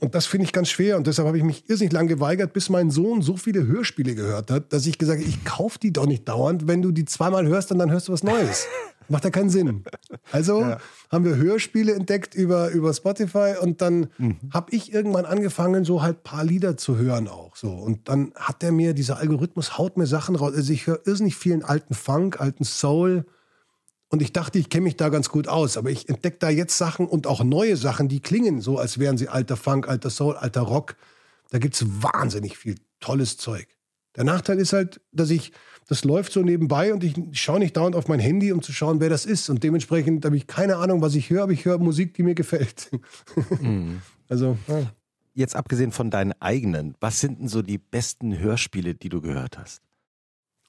Und 0.00 0.14
das 0.14 0.26
finde 0.26 0.44
ich 0.44 0.52
ganz 0.52 0.68
schwer 0.68 0.96
und 0.96 1.06
deshalb 1.06 1.26
habe 1.26 1.38
ich 1.38 1.44
mich 1.44 1.70
irrsinnig 1.70 1.92
lang 1.92 2.06
geweigert, 2.06 2.52
bis 2.52 2.68
mein 2.68 2.90
Sohn 2.90 3.22
so 3.22 3.36
viele 3.36 3.66
Hörspiele 3.66 4.14
gehört 4.14 4.50
hat, 4.50 4.72
dass 4.72 4.86
ich 4.86 4.98
gesagt 4.98 5.20
habe, 5.20 5.28
ich 5.28 5.44
kaufe 5.44 5.78
die 5.78 5.92
doch 5.92 6.06
nicht 6.06 6.28
dauernd. 6.28 6.68
Wenn 6.68 6.82
du 6.82 6.92
die 6.92 7.06
zweimal 7.06 7.46
hörst, 7.46 7.70
dann, 7.70 7.78
dann 7.78 7.90
hörst 7.90 8.08
du 8.08 8.12
was 8.12 8.22
Neues. 8.22 8.66
Macht 9.08 9.24
ja 9.24 9.30
keinen 9.30 9.50
Sinn. 9.50 9.84
Also 10.32 10.60
ja. 10.62 10.78
haben 11.10 11.24
wir 11.24 11.36
Hörspiele 11.36 11.94
entdeckt 11.94 12.34
über, 12.34 12.70
über 12.70 12.92
Spotify 12.92 13.54
und 13.60 13.80
dann 13.80 14.08
mhm. 14.18 14.38
habe 14.52 14.72
ich 14.74 14.92
irgendwann 14.92 15.24
angefangen, 15.24 15.84
so 15.84 16.02
halt 16.02 16.22
paar 16.22 16.44
Lieder 16.44 16.76
zu 16.76 16.96
hören 16.96 17.28
auch. 17.28 17.56
So. 17.56 17.70
Und 17.72 18.08
dann 18.08 18.32
hat 18.34 18.62
der 18.62 18.72
mir, 18.72 18.94
dieser 18.94 19.18
Algorithmus 19.18 19.78
haut 19.78 19.96
mir 19.96 20.06
Sachen 20.06 20.36
raus. 20.36 20.54
Also 20.54 20.72
ich 20.72 20.86
höre 20.86 21.06
irrsinnig 21.06 21.36
vielen 21.36 21.62
alten 21.62 21.94
Funk, 21.94 22.40
alten 22.40 22.64
Soul. 22.64 23.26
Und 24.08 24.22
ich 24.22 24.32
dachte, 24.32 24.58
ich 24.58 24.70
kenne 24.70 24.84
mich 24.84 24.96
da 24.96 25.08
ganz 25.08 25.28
gut 25.28 25.48
aus. 25.48 25.76
Aber 25.76 25.90
ich 25.90 26.08
entdecke 26.08 26.38
da 26.38 26.48
jetzt 26.48 26.78
Sachen 26.78 27.06
und 27.06 27.26
auch 27.26 27.42
neue 27.42 27.76
Sachen, 27.76 28.08
die 28.08 28.20
klingen 28.20 28.60
so, 28.60 28.78
als 28.78 28.98
wären 28.98 29.18
sie 29.18 29.28
alter 29.28 29.56
Funk, 29.56 29.88
alter 29.88 30.10
Soul, 30.10 30.36
alter 30.36 30.62
Rock. 30.62 30.96
Da 31.50 31.58
gibt 31.58 31.74
es 31.74 31.84
wahnsinnig 32.02 32.56
viel 32.56 32.76
tolles 33.00 33.36
Zeug. 33.36 33.68
Der 34.16 34.24
Nachteil 34.24 34.58
ist 34.58 34.72
halt, 34.72 35.00
dass 35.12 35.30
ich 35.30 35.52
das 35.86 36.04
läuft 36.04 36.32
so 36.32 36.42
nebenbei 36.42 36.92
und 36.92 37.04
ich 37.04 37.14
schaue 37.32 37.60
nicht 37.60 37.76
dauernd 37.76 37.94
auf 37.94 38.08
mein 38.08 38.18
Handy, 38.18 38.52
um 38.52 38.60
zu 38.60 38.72
schauen, 38.72 39.00
wer 39.00 39.08
das 39.08 39.24
ist. 39.24 39.48
Und 39.48 39.62
dementsprechend 39.62 40.24
habe 40.24 40.36
ich 40.36 40.46
keine 40.46 40.76
Ahnung, 40.76 41.00
was 41.00 41.14
ich 41.14 41.30
höre, 41.30 41.44
aber 41.44 41.52
ich 41.52 41.64
höre 41.64 41.78
Musik, 41.78 42.14
die 42.14 42.22
mir 42.22 42.34
gefällt. 42.34 42.90
Mhm. 43.60 44.02
Also. 44.28 44.58
Ja. 44.66 44.90
Jetzt 45.34 45.54
abgesehen 45.54 45.92
von 45.92 46.10
deinen 46.10 46.32
eigenen, 46.40 46.96
was 46.98 47.20
sind 47.20 47.38
denn 47.38 47.46
so 47.46 47.62
die 47.62 47.78
besten 47.78 48.36
Hörspiele, 48.36 48.96
die 48.96 49.08
du 49.08 49.20
gehört 49.20 49.56
hast? 49.56 49.82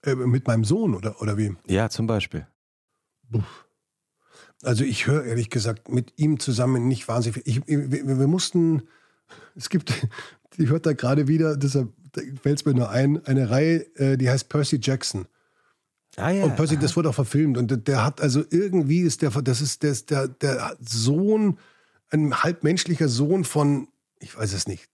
Äh, 0.03 0.13
mit 0.13 0.45
meinem 0.45 0.63
Sohn 0.63 0.93
oder, 0.93 1.19
oder 1.21 1.37
wie? 1.37 1.55
Ja, 1.67 1.89
zum 1.89 2.05
Beispiel. 2.05 2.45
Also 4.61 4.83
ich 4.83 5.07
höre 5.07 5.23
ehrlich 5.23 5.49
gesagt 5.49 5.89
mit 5.89 6.13
ihm 6.17 6.39
zusammen 6.39 6.87
nicht 6.87 7.07
wahnsinnig 7.07 7.43
viel. 7.43 7.43
Ich, 7.45 7.67
wir, 7.67 8.19
wir 8.19 8.27
mussten, 8.27 8.83
es 9.55 9.69
gibt, 9.69 10.07
die 10.57 10.69
hört 10.69 10.85
da 10.85 10.93
gerade 10.93 11.27
wieder, 11.27 11.57
deshalb 11.57 11.89
fällt 12.41 12.59
es 12.59 12.65
mir 12.65 12.73
nur 12.73 12.89
ein, 12.89 13.25
eine 13.25 13.49
Reihe, 13.49 13.85
äh, 13.97 14.17
die 14.17 14.29
heißt 14.29 14.49
Percy 14.49 14.79
Jackson. 14.81 15.25
Ah, 16.15 16.31
ja. 16.31 16.43
Und 16.45 16.55
Percy, 16.55 16.75
aha. 16.75 16.81
das 16.81 16.95
wurde 16.95 17.09
auch 17.09 17.15
verfilmt. 17.15 17.57
Und 17.57 17.87
der, 17.87 18.03
hat 18.03 18.21
also 18.21 18.43
irgendwie 18.49 19.01
ist 19.01 19.21
der, 19.21 19.29
das 19.29 19.61
ist 19.61 19.83
der, 19.83 19.93
der, 19.93 20.27
der 20.27 20.77
Sohn, 20.79 21.59
ein 22.09 22.43
halbmenschlicher 22.43 23.07
Sohn 23.07 23.43
von, 23.43 23.87
ich 24.19 24.37
weiß 24.37 24.53
es 24.53 24.67
nicht, 24.67 24.89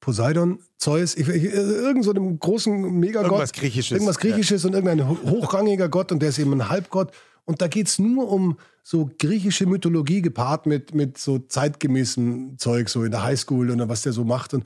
Poseidon, 0.00 0.58
Zeus, 0.78 1.14
ich, 1.14 1.28
ich, 1.28 1.44
irgend 1.44 2.04
so 2.04 2.10
einem 2.10 2.38
großen 2.38 2.98
Megagott. 2.98 3.26
Irgendwas 3.26 3.52
Griechisches. 3.52 3.92
Irgendwas 3.92 4.18
Griechisches 4.18 4.62
ja. 4.62 4.68
und 4.68 4.74
irgendein 4.74 5.08
hochrangiger 5.08 5.88
Gott 5.88 6.10
und 6.10 6.20
der 6.20 6.30
ist 6.30 6.38
eben 6.38 6.52
ein 6.52 6.68
Halbgott. 6.68 7.12
Und 7.44 7.60
da 7.60 7.68
geht 7.68 7.88
es 7.88 7.98
nur 7.98 8.30
um 8.30 8.58
so 8.82 9.10
griechische 9.18 9.66
Mythologie 9.66 10.22
gepaart 10.22 10.66
mit, 10.66 10.94
mit 10.94 11.18
so 11.18 11.38
zeitgemäßem 11.38 12.58
Zeug, 12.58 12.88
so 12.88 13.04
in 13.04 13.12
der 13.12 13.22
Highschool 13.22 13.70
oder 13.70 13.88
was 13.88 14.02
der 14.02 14.12
so 14.12 14.24
macht. 14.24 14.54
Und 14.54 14.64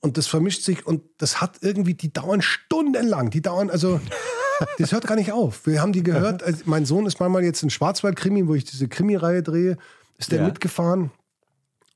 und 0.00 0.16
das 0.16 0.26
vermischt 0.26 0.62
sich 0.62 0.86
und 0.86 1.02
das 1.18 1.40
hat 1.40 1.58
irgendwie, 1.60 1.94
die 1.94 2.12
dauern 2.12 2.42
stundenlang. 2.42 3.30
Die 3.30 3.42
dauern, 3.42 3.70
also, 3.70 4.00
das 4.78 4.92
hört 4.92 5.06
gar 5.06 5.16
nicht 5.16 5.32
auf. 5.32 5.66
Wir 5.66 5.80
haben 5.80 5.92
die 5.92 6.02
gehört. 6.02 6.42
Also 6.42 6.62
mein 6.66 6.86
Sohn 6.86 7.06
ist 7.06 7.18
manchmal 7.18 7.44
jetzt 7.44 7.62
in 7.62 7.70
Schwarzwald-Krimi, 7.70 8.46
wo 8.46 8.54
ich 8.54 8.64
diese 8.64 8.88
Krimi-Reihe 8.88 9.42
drehe, 9.42 9.76
ist 10.18 10.30
der 10.30 10.40
ja. 10.40 10.46
mitgefahren. 10.46 11.10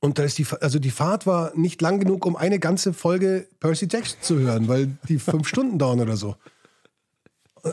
Und 0.01 0.19
da 0.19 0.23
ist 0.23 0.37
die, 0.37 0.45
also 0.59 0.79
die 0.79 0.91
Fahrt 0.91 1.25
war 1.25 1.55
nicht 1.55 1.81
lang 1.81 2.01
genug, 2.01 2.25
um 2.25 2.35
eine 2.35 2.59
ganze 2.59 2.91
Folge 2.91 3.47
Percy 3.61 3.87
Jackson 3.89 4.17
zu 4.21 4.39
hören, 4.39 4.67
weil 4.67 4.97
die 5.07 5.17
fünf 5.17 5.47
Stunden 5.47 5.79
dauern 5.79 6.01
oder 6.01 6.17
so. 6.17 6.35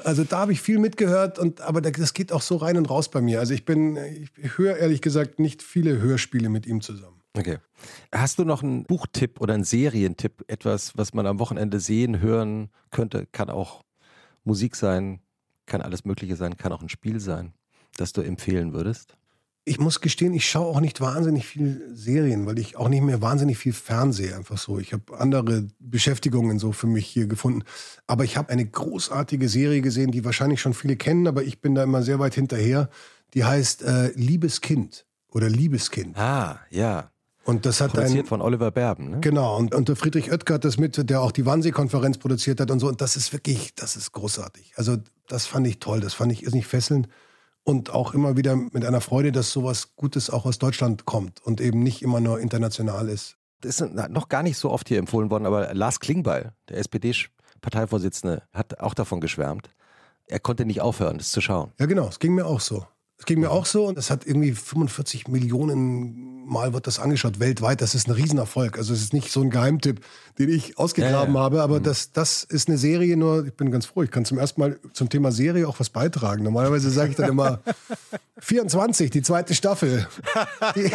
Also 0.05 0.23
da 0.23 0.39
habe 0.39 0.53
ich 0.53 0.61
viel 0.61 0.79
mitgehört, 0.79 1.41
und, 1.41 1.61
aber 1.61 1.81
das 1.81 2.15
geht 2.15 2.31
auch 2.31 2.43
so 2.43 2.55
rein 2.55 2.77
und 2.77 2.89
raus 2.89 3.11
bei 3.11 3.21
mir. 3.21 3.41
Also 3.41 3.53
ich 3.53 3.65
bin, 3.65 3.99
ich 4.37 4.59
höre 4.59 4.77
ehrlich 4.77 5.03
gesagt 5.03 5.41
nicht 5.41 5.61
viele 5.65 6.01
Hörspiele 6.01 6.49
mit 6.49 6.67
ihm 6.67 6.81
zusammen. 6.81 7.20
Okay. 7.37 7.59
Hast 8.13 8.39
du 8.39 8.45
noch 8.45 8.63
einen 8.63 8.85
Buchtipp 8.85 9.41
oder 9.41 9.55
einen 9.55 9.65
Serientipp? 9.65 10.45
Etwas, 10.49 10.97
was 10.97 11.15
man 11.15 11.27
am 11.27 11.39
Wochenende 11.39 11.79
sehen, 11.79 12.21
hören 12.21 12.71
könnte? 12.91 13.27
Kann 13.31 13.51
auch 13.51 13.85
Musik 14.45 14.75
sein, 14.75 15.21
kann 15.67 15.81
alles 15.81 16.05
Mögliche 16.05 16.37
sein, 16.37 16.57
kann 16.57 16.73
auch 16.73 16.83
ein 16.83 16.89
Spiel 16.89 17.21
sein, 17.21 17.53
das 17.97 18.13
du 18.13 18.23
empfehlen 18.23 18.73
würdest? 18.73 19.17
Ich 19.65 19.79
muss 19.79 20.01
gestehen, 20.01 20.33
ich 20.33 20.49
schaue 20.49 20.67
auch 20.67 20.81
nicht 20.81 21.01
wahnsinnig 21.01 21.47
viel 21.47 21.83
Serien, 21.93 22.47
weil 22.47 22.59
ich 22.59 22.77
auch 22.77 22.89
nicht 22.89 23.03
mehr 23.03 23.21
wahnsinnig 23.21 23.59
viel 23.59 23.75
Fernsehe 23.75 24.35
einfach 24.35 24.59
so. 24.59 24.81
Ich 24.81 24.93
habe 24.93 25.19
andere 25.19 25.69
Beschäftigungen 25.79 26.59
so 26.59 26.73
für 26.73 26.87
mich 26.87 27.07
hier 27.07 27.27
gefunden. 27.27 27.63
Aber 28.07 28.25
ich 28.25 28.37
habe 28.37 28.49
eine 28.49 28.67
großartige 28.67 29.49
Serie 29.49 29.83
gesehen, 29.83 30.11
die 30.11 30.25
wahrscheinlich 30.25 30.61
schon 30.61 30.75
viele 30.75 30.97
kennen, 30.97 31.29
aber 31.29 31.45
ich 31.45 31.61
bin 31.61 31.75
da 31.75 31.85
immer 31.85 32.03
sehr 32.03 32.19
weit 32.19 32.35
hinterher. 32.35 32.89
Die 33.35 33.45
heißt 33.45 33.83
äh, 33.83 34.11
Liebes 34.15 34.63
Kind 34.63 35.07
oder 35.29 35.49
Liebeskind. 35.49 36.19
Ah, 36.19 36.59
ja. 36.71 37.13
Und 37.51 37.67
das 37.67 37.81
hat 37.81 37.93
produziert 37.93 38.27
ein, 38.27 38.29
von 38.29 38.43
Oliver 38.43 38.71
Berben, 38.71 39.11
ne? 39.11 39.21
Genau. 39.21 39.57
Und, 39.57 39.75
und 39.75 39.89
der 39.89 39.97
Friedrich 39.97 40.31
Oetker 40.31 40.55
hat 40.55 40.65
das 40.65 40.79
mit, 40.79 41.11
der 41.11 41.21
auch 41.21 41.33
die 41.33 41.45
Wannsee-Konferenz 41.47 42.19
produziert 42.19 42.61
hat 42.61 42.71
und 42.71 42.79
so. 42.79 42.87
Und 42.87 43.01
das 43.01 43.17
ist 43.17 43.33
wirklich, 43.33 43.75
das 43.75 43.97
ist 43.97 44.13
großartig. 44.13 44.75
Also 44.77 44.99
das 45.27 45.47
fand 45.47 45.67
ich 45.67 45.81
toll. 45.81 45.99
Das 45.99 46.15
fand 46.15 46.31
ich 46.31 46.45
irrsinnig 46.45 46.69
fesselnd. 46.69 47.09
Und 47.65 47.91
auch 47.91 48.15
immer 48.15 48.37
wieder 48.37 48.55
mit 48.55 48.85
einer 48.85 49.01
Freude, 49.01 49.33
dass 49.33 49.51
sowas 49.51 49.97
Gutes 49.97 50.31
auch 50.31 50.47
aus 50.47 50.59
Deutschland 50.59 51.07
kommt 51.07 51.45
und 51.45 51.61
eben 51.61 51.83
nicht 51.83 52.03
immer 52.03 52.21
nur 52.21 52.39
international 52.39 53.09
ist. 53.09 53.37
Das 53.63 53.81
ist 53.81 53.95
noch 53.95 54.29
gar 54.29 54.45
nicht 54.45 54.57
so 54.57 54.71
oft 54.71 54.89
hier 54.89 54.99
empfohlen 54.99 55.31
worden, 55.31 55.45
aber 55.45 55.75
Lars 55.75 55.99
Klingbeil, 55.99 56.53
der 56.69 56.79
SPD-Parteivorsitzende, 56.79 58.45
hat 58.53 58.79
auch 58.79 58.95
davon 58.95 59.21
geschwärmt. 59.21 59.69
Er 60.27 60.39
konnte 60.39 60.65
nicht 60.65 60.81
aufhören, 60.81 61.19
das 61.19 61.33
zu 61.33 61.41
schauen. 61.41 61.73
Ja, 61.81 61.87
genau. 61.87 62.07
Es 62.07 62.21
ging 62.21 62.35
mir 62.35 62.47
auch 62.47 62.61
so. 62.61 62.87
Es 63.21 63.27
ging 63.27 63.41
mir 63.41 63.51
auch 63.51 63.67
so 63.67 63.85
und 63.85 63.99
es 63.99 64.11
hat 64.11 64.27
irgendwie 64.27 64.53
45 64.53 65.29
Millionen 65.29 66.47
Mal 66.47 66.73
wird 66.73 66.87
das 66.87 66.99
angeschaut 66.99 67.39
weltweit. 67.39 67.83
Das 67.83 67.95
ist 67.95 68.09
ein 68.09 68.13
Riesenerfolg. 68.13 68.79
Also 68.79 68.95
es 68.95 69.03
ist 69.03 69.13
nicht 69.13 69.31
so 69.31 69.43
ein 69.43 69.51
Geheimtipp, 69.51 70.01
den 70.39 70.49
ich 70.49 70.79
ausgegraben 70.79 71.35
ja, 71.35 71.39
ja. 71.39 71.45
habe, 71.45 71.63
aber 71.63 71.81
mhm. 71.81 71.83
das, 71.85 72.13
das 72.13 72.45
ist 72.45 72.69
eine 72.69 72.79
Serie 72.79 73.19
nur, 73.19 73.47
ich 73.47 73.55
bin 73.55 73.71
ganz 73.71 73.85
froh, 73.85 74.03
ich 74.03 74.11
kann 74.11 74.25
zum 74.25 74.39
ersten 74.39 74.61
Mal 74.63 74.81
zum 74.95 75.11
Thema 75.11 75.33
Serie 75.33 75.69
auch 75.69 75.79
was 75.79 75.91
beitragen. 75.91 76.43
Normalerweise 76.43 76.91
sage 76.91 77.11
ich 77.11 77.17
dann 77.17 77.29
immer 77.29 77.61
24, 78.39 79.11
die 79.11 79.21
zweite 79.21 79.55
Staffel. 79.55 80.09
Die, 80.75 80.91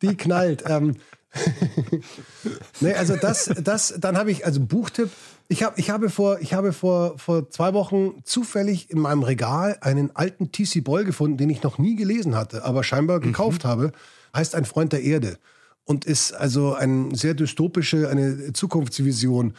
die 0.00 0.16
knallt. 0.16 0.62
Ähm, 0.68 0.94
nee, 2.80 2.94
also 2.94 3.16
das, 3.16 3.50
das, 3.62 3.94
dann 3.98 4.16
habe 4.16 4.30
ich, 4.30 4.46
also 4.46 4.60
Buchtipp, 4.60 5.10
ich, 5.48 5.62
hab, 5.62 5.78
ich 5.78 5.90
habe, 5.90 6.08
vor, 6.08 6.40
ich 6.40 6.54
habe 6.54 6.72
vor, 6.72 7.18
vor 7.18 7.50
zwei 7.50 7.74
Wochen 7.74 8.22
zufällig 8.24 8.90
in 8.90 8.98
meinem 8.98 9.22
Regal 9.22 9.76
einen 9.80 10.14
alten 10.16 10.50
TC 10.52 10.82
Boyle 10.82 11.04
gefunden, 11.04 11.36
den 11.36 11.50
ich 11.50 11.62
noch 11.62 11.78
nie 11.78 11.96
gelesen 11.96 12.34
hatte, 12.34 12.64
aber 12.64 12.82
scheinbar 12.82 13.18
mhm. 13.18 13.24
gekauft 13.24 13.64
habe. 13.64 13.92
Heißt 14.34 14.54
ein 14.54 14.64
Freund 14.64 14.92
der 14.92 15.02
Erde 15.02 15.38
und 15.84 16.04
ist 16.06 16.32
also 16.32 16.74
eine 16.74 17.14
sehr 17.14 17.34
dystopische, 17.34 18.08
eine 18.08 18.52
Zukunftsvision, 18.52 19.54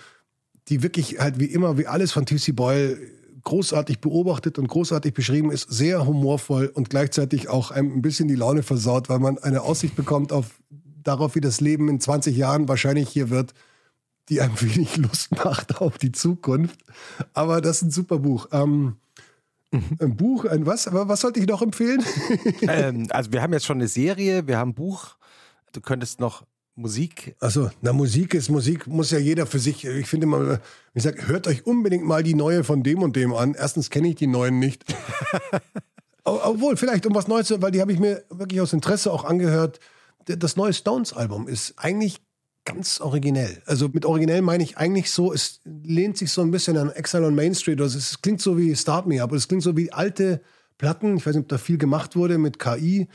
die 0.67 0.81
wirklich 0.81 1.19
halt 1.19 1.39
wie 1.39 1.45
immer, 1.45 1.77
wie 1.77 1.87
alles 1.87 2.11
von 2.11 2.25
TC 2.25 2.55
Boyle 2.55 2.97
großartig 3.43 3.99
beobachtet 3.99 4.57
und 4.57 4.67
großartig 4.67 5.13
beschrieben 5.13 5.51
ist, 5.51 5.69
sehr 5.69 6.07
humorvoll 6.07 6.71
und 6.73 6.89
gleichzeitig 6.89 7.47
auch 7.47 7.69
ein 7.69 8.01
bisschen 8.01 8.27
die 8.27 8.35
Laune 8.35 8.63
versaut, 8.63 9.07
weil 9.07 9.19
man 9.19 9.37
eine 9.37 9.61
Aussicht 9.61 9.95
bekommt 9.95 10.31
auf 10.31 10.59
darauf, 11.03 11.35
wie 11.35 11.41
das 11.41 11.61
Leben 11.61 11.87
in 11.87 11.99
20 11.99 12.35
Jahren 12.35 12.67
wahrscheinlich 12.67 13.09
hier 13.09 13.29
wird 13.29 13.53
die 14.29 14.41
ein 14.41 14.51
wenig 14.61 14.97
Lust 14.97 15.31
macht 15.31 15.81
auf 15.81 15.97
die 15.97 16.11
Zukunft. 16.11 16.79
Aber 17.33 17.61
das 17.61 17.77
ist 17.77 17.81
ein 17.83 17.91
super 17.91 18.19
Buch. 18.19 18.47
Ähm, 18.51 18.97
ein 19.99 20.15
Buch, 20.15 20.45
ein 20.45 20.65
was? 20.65 20.87
Aber 20.87 21.07
was 21.07 21.21
sollte 21.21 21.39
ich 21.39 21.47
noch 21.47 21.61
empfehlen? 21.61 22.03
ähm, 22.61 23.07
also 23.11 23.31
wir 23.31 23.41
haben 23.41 23.53
jetzt 23.53 23.65
schon 23.65 23.77
eine 23.77 23.87
Serie, 23.87 24.47
wir 24.47 24.57
haben 24.57 24.71
ein 24.71 24.75
Buch. 24.75 25.15
du 25.73 25.81
könntest 25.81 26.19
noch 26.19 26.45
Musik. 26.77 27.35
Also, 27.39 27.69
na, 27.81 27.93
Musik 27.93 28.33
ist 28.33 28.49
Musik, 28.49 28.85
muss 28.85 29.11
ja 29.11 29.17
jeder 29.17 29.45
für 29.45 29.59
sich. 29.59 29.85
Ich 29.85 30.07
finde 30.07 30.27
mal, 30.27 30.59
ich 30.93 31.03
sage, 31.03 31.25
hört 31.27 31.47
euch 31.47 31.65
unbedingt 31.65 32.05
mal 32.05 32.21
die 32.21 32.33
neue 32.33 32.65
von 32.65 32.83
dem 32.83 33.01
und 33.01 33.15
dem 33.15 33.33
an. 33.33 33.53
Erstens 33.53 33.89
kenne 33.89 34.09
ich 34.09 34.15
die 34.15 34.27
neuen 34.27 34.59
nicht. 34.59 34.83
Obwohl, 36.25 36.75
vielleicht 36.75 37.05
um 37.05 37.15
was 37.15 37.29
Neues, 37.29 37.53
weil 37.61 37.71
die 37.71 37.79
habe 37.79 37.93
ich 37.93 37.99
mir 37.99 38.25
wirklich 38.29 38.59
aus 38.59 38.73
Interesse 38.73 39.13
auch 39.13 39.23
angehört. 39.23 39.79
Das 40.25 40.57
neue 40.57 40.73
Stones-Album 40.73 41.47
ist 41.47 41.75
eigentlich 41.77 42.24
ganz 42.65 42.99
originell. 42.99 43.61
Also 43.65 43.89
mit 43.89 44.05
originell 44.05 44.41
meine 44.41 44.63
ich 44.63 44.77
eigentlich 44.77 45.11
so, 45.11 45.31
es 45.31 45.61
lehnt 45.63 46.17
sich 46.17 46.31
so 46.31 46.41
ein 46.41 46.51
bisschen 46.51 46.77
an 46.77 46.89
Exile 46.91 47.25
on 47.25 47.35
Main 47.35 47.55
Street. 47.55 47.79
Also 47.79 47.97
es 47.97 48.21
klingt 48.21 48.41
so 48.41 48.57
wie 48.57 48.75
Start 48.75 49.05
Me 49.05 49.21
Up, 49.23 49.31
es 49.31 49.47
klingt 49.47 49.63
so 49.63 49.77
wie 49.77 49.93
alte 49.93 50.41
Platten. 50.77 51.17
Ich 51.17 51.25
weiß 51.25 51.35
nicht, 51.35 51.43
ob 51.43 51.49
da 51.49 51.57
viel 51.57 51.77
gemacht 51.77 52.15
wurde 52.15 52.37
mit 52.37 52.59
KI. 52.59 53.07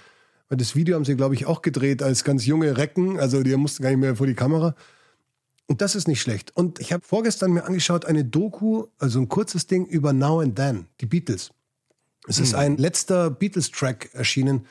Weil 0.48 0.58
das 0.58 0.74
Video 0.74 0.96
haben 0.96 1.04
sie, 1.04 1.16
glaube 1.16 1.34
ich, 1.34 1.46
auch 1.46 1.62
gedreht 1.62 2.02
als 2.02 2.24
ganz 2.24 2.46
junge 2.46 2.76
Recken. 2.76 3.18
Also 3.18 3.42
die 3.42 3.54
mussten 3.56 3.82
gar 3.82 3.90
nicht 3.90 4.00
mehr 4.00 4.16
vor 4.16 4.26
die 4.26 4.34
Kamera. 4.34 4.74
Und 5.66 5.80
das 5.80 5.94
ist 5.94 6.08
nicht 6.08 6.20
schlecht. 6.20 6.56
Und 6.56 6.80
ich 6.80 6.92
habe 6.92 7.04
vorgestern 7.04 7.52
mir 7.52 7.64
angeschaut 7.64 8.04
eine 8.04 8.24
Doku, 8.24 8.86
also 8.98 9.20
ein 9.20 9.28
kurzes 9.28 9.68
Ding 9.68 9.86
über 9.86 10.12
Now 10.12 10.40
and 10.40 10.56
Then, 10.56 10.86
die 11.00 11.06
Beatles. 11.06 11.50
Es 12.26 12.38
ist 12.38 12.54
ein 12.54 12.76
letzter 12.76 13.30
Beatles-Track 13.30 14.10
erschienen, 14.12 14.66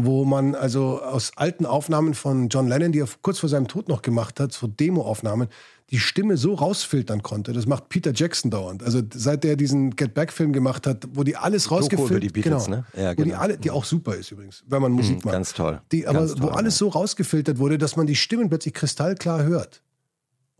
wo 0.00 0.24
man 0.24 0.54
also 0.54 1.02
aus 1.02 1.32
alten 1.34 1.66
Aufnahmen 1.66 2.14
von 2.14 2.48
John 2.50 2.68
Lennon, 2.68 2.92
die 2.92 3.00
er 3.00 3.08
kurz 3.20 3.40
vor 3.40 3.48
seinem 3.48 3.66
Tod 3.66 3.88
noch 3.88 4.00
gemacht 4.00 4.38
hat, 4.38 4.52
so 4.52 4.68
Demo-Aufnahmen, 4.68 5.48
die 5.90 5.98
Stimme 5.98 6.36
so 6.36 6.54
rausfiltern 6.54 7.22
konnte. 7.22 7.52
Das 7.52 7.66
macht 7.66 7.88
Peter 7.88 8.12
Jackson 8.14 8.50
dauernd. 8.52 8.84
Also 8.84 9.00
seit 9.12 9.44
er 9.44 9.56
diesen 9.56 9.96
Get 9.96 10.14
Back-Film 10.14 10.52
gemacht 10.52 10.86
hat, 10.86 11.04
wo 11.14 11.24
die 11.24 11.34
alles 11.36 11.72
rausgefilmt, 11.72 12.10
über 12.10 12.20
die 12.20 12.28
Beatles, 12.28 12.66
genau, 12.66 12.76
ne? 12.78 12.84
Ja, 12.96 13.10
wo 13.10 13.14
die 13.24 13.30
genau. 13.30 13.38
alle, 13.40 13.58
die 13.58 13.70
auch 13.72 13.84
super 13.84 14.14
ist 14.14 14.30
übrigens, 14.30 14.62
wenn 14.68 14.80
man 14.80 14.92
Musik 14.92 15.16
Mhm, 15.16 15.22
macht. 15.24 15.32
ganz 15.32 15.52
toll. 15.52 15.80
Die, 15.90 16.06
aber 16.06 16.20
Ganz 16.20 16.32
wo 16.40 16.46
toll, 16.46 16.50
alles 16.56 16.78
so 16.78 16.88
rausgefiltert 16.88 17.58
wurde, 17.58 17.76
dass 17.76 17.96
man 17.96 18.06
die 18.06 18.14
Stimmen 18.16 18.48
plötzlich 18.48 18.74
kristallklar 18.74 19.42
hört. 19.42 19.82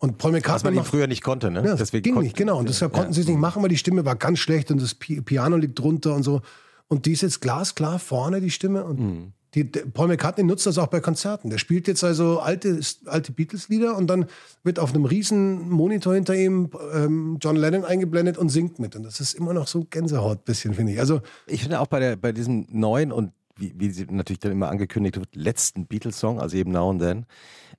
Und 0.00 0.18
Paul 0.18 0.32
Was 0.32 0.38
McCartney 0.40 0.70
man 0.72 0.82
ihn 0.82 0.84
früher 0.84 1.06
nicht 1.06 1.22
konnte, 1.22 1.50
ne? 1.52 1.62
ja, 1.64 1.76
das 1.76 1.92
ging 1.92 2.02
konnten- 2.02 2.20
nicht, 2.22 2.36
genau. 2.36 2.58
Und 2.58 2.68
deshalb 2.68 2.92
Ja. 2.92 2.98
konnten 2.98 3.12
sie 3.12 3.20
es 3.20 3.28
nicht 3.28 3.38
machen, 3.38 3.62
weil 3.62 3.68
die 3.68 3.76
Stimme 3.78 4.04
war 4.04 4.16
ganz 4.16 4.38
schlecht 4.40 4.70
und 4.72 4.82
das 4.82 4.94
Pi 4.94 5.20
Piano 5.20 5.56
liegt 5.56 5.78
drunter 5.78 6.14
und 6.14 6.22
so. 6.24 6.40
Und 6.88 7.06
die 7.06 7.12
ist 7.12 7.22
jetzt 7.22 7.40
glasklar 7.40 7.98
vorne, 7.98 8.40
die 8.40 8.50
Stimme. 8.50 8.84
Und 8.84 8.98
Mhm. 9.00 9.32
die, 9.54 9.64
Paul 9.64 10.08
McCartney 10.08 10.44
nutzt 10.44 10.66
das 10.66 10.78
auch 10.78 10.88
bei 10.88 11.00
Konzerten. 11.00 11.50
Der 11.50 11.58
spielt 11.58 11.86
jetzt 11.88 12.02
also 12.04 12.40
alte, 12.40 12.80
alte 13.06 13.32
Beatles-Lieder 13.32 13.96
und 13.96 14.06
dann 14.08 14.26
wird 14.62 14.78
auf 14.78 14.94
einem 14.94 15.04
riesen 15.04 15.68
Monitor 15.68 16.14
hinter 16.14 16.34
ihm 16.34 16.70
ähm, 16.94 17.38
John 17.40 17.56
Lennon 17.56 17.84
eingeblendet 17.84 18.38
und 18.38 18.48
singt 18.50 18.78
mit. 18.78 18.96
Und 18.96 19.02
das 19.04 19.20
ist 19.20 19.34
immer 19.34 19.52
noch 19.52 19.66
so 19.66 19.84
Gänsehaut 19.88 20.44
bisschen, 20.44 20.74
finde 20.74 20.92
ich. 20.92 21.00
Also 21.00 21.20
Ich 21.46 21.62
finde 21.62 21.80
auch 21.80 21.86
bei, 21.86 22.00
der, 22.00 22.16
bei 22.16 22.32
diesem 22.32 22.66
neuen 22.70 23.12
und 23.12 23.32
wie, 23.56 23.74
wie 23.76 23.90
sie 23.90 24.06
natürlich 24.08 24.38
dann 24.38 24.52
immer 24.52 24.68
angekündigt 24.68 25.16
wird, 25.16 25.34
letzten 25.34 25.86
Beatles-Song, 25.86 26.40
also 26.40 26.56
eben 26.56 26.70
Now 26.70 26.90
and 26.90 27.00
Then, 27.00 27.26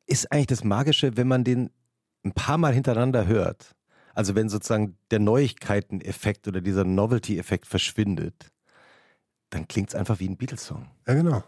ist 0.07 0.31
eigentlich 0.31 0.47
das 0.47 0.63
Magische, 0.63 1.17
wenn 1.17 1.27
man 1.27 1.43
den 1.43 1.69
ein 2.25 2.33
paar 2.33 2.57
Mal 2.57 2.73
hintereinander 2.73 3.27
hört. 3.27 3.75
Also 4.13 4.35
wenn 4.35 4.49
sozusagen 4.49 4.97
der 5.11 5.19
Neuigkeiten-Effekt 5.19 6.47
oder 6.47 6.61
dieser 6.61 6.83
Novelty-Effekt 6.83 7.65
verschwindet, 7.65 8.51
dann 9.49 9.67
klingt 9.67 9.89
es 9.89 9.95
einfach 9.95 10.19
wie 10.19 10.27
ein 10.29 10.37
Beatles-Song. 10.37 10.89
ja, 11.07 11.13
genau. 11.13 11.43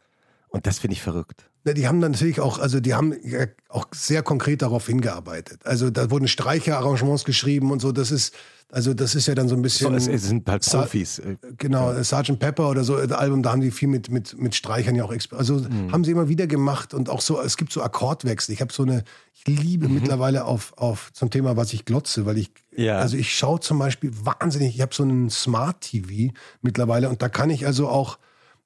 Und 0.50 0.68
das 0.68 0.80
finde 0.80 0.94
ich 0.94 1.02
verrückt. 1.02 1.50
Ja, 1.64 1.74
die 1.74 1.88
haben 1.88 2.02
dann 2.02 2.12
natürlich 2.14 2.40
auch, 2.40 2.58
also 2.58 2.80
die 2.80 2.96
haben 2.96 3.14
ja 3.24 3.46
auch 3.70 3.86
sehr 3.94 4.24
konkret 4.24 4.64
darauf 4.64 4.88
hingearbeitet. 4.88 5.62
Also 5.66 5.92
da 5.92 6.10
wurden 6.10 6.28
Streicherarrangements 6.28 7.24
geschrieben 7.24 7.72
und 7.72 7.82
so. 7.82 7.92
Das 7.92 8.10
ist, 8.10 8.34
also 8.72 8.96
das 8.96 9.14
ist 9.14 9.28
ja 9.28 9.36
dann 9.36 9.48
so 9.48 9.56
ein 9.56 9.62
bisschen. 9.62 9.90
So, 9.92 9.96
es, 9.96 10.08
es 10.08 10.24
sind 10.28 10.50
halt 10.50 10.64
Sa- 10.64 10.80
Profis. 10.82 11.20
äh, 11.20 11.38
Genau, 11.58 11.92
Sgt. 12.02 12.40
Pepper 12.40 12.68
oder 12.70 12.84
so, 12.84 12.98
das 12.98 13.12
Album, 13.12 13.44
da 13.44 13.52
haben 13.52 13.62
die 13.62 13.70
viel 13.70 13.90
mit, 13.90 14.10
mit, 14.10 14.36
mit 14.42 14.56
Streichern 14.56 14.96
ja 14.96 15.04
auch, 15.04 15.14
also 15.38 15.56
Mhm. 15.58 15.92
haben 15.92 16.04
sie 16.04 16.10
immer 16.12 16.30
wieder 16.30 16.48
gemacht 16.48 16.96
und 16.96 17.10
auch 17.10 17.22
so, 17.22 17.40
es 17.40 17.58
gibt 17.58 17.72
so 17.72 17.84
Akkordwechsel. 17.84 18.54
Ich 18.54 18.62
habe 18.62 18.74
so 18.74 18.82
eine, 18.82 19.04
ich 19.36 19.46
liebe 19.46 19.88
Mhm. 19.88 19.94
mittlerweile 19.94 20.46
auf, 20.46 20.74
auf 20.78 21.12
zum 21.14 21.30
Thema, 21.30 21.58
was 21.58 21.74
ich 21.74 21.86
glotze, 21.86 22.26
weil 22.26 22.40
ich, 22.40 22.50
Ja. 22.76 22.98
also 22.98 23.18
ich 23.18 23.36
schaue 23.36 23.60
zum 23.60 23.78
Beispiel 23.78 24.12
wahnsinnig, 24.24 24.74
ich 24.74 24.82
habe 24.82 24.96
so 24.96 25.04
einen 25.04 25.30
Smart 25.30 25.82
TV 25.82 26.34
mittlerweile 26.64 27.08
und 27.10 27.22
da 27.22 27.30
kann 27.30 27.52
ich 27.52 27.68
also 27.68 27.88
auch, 27.88 28.18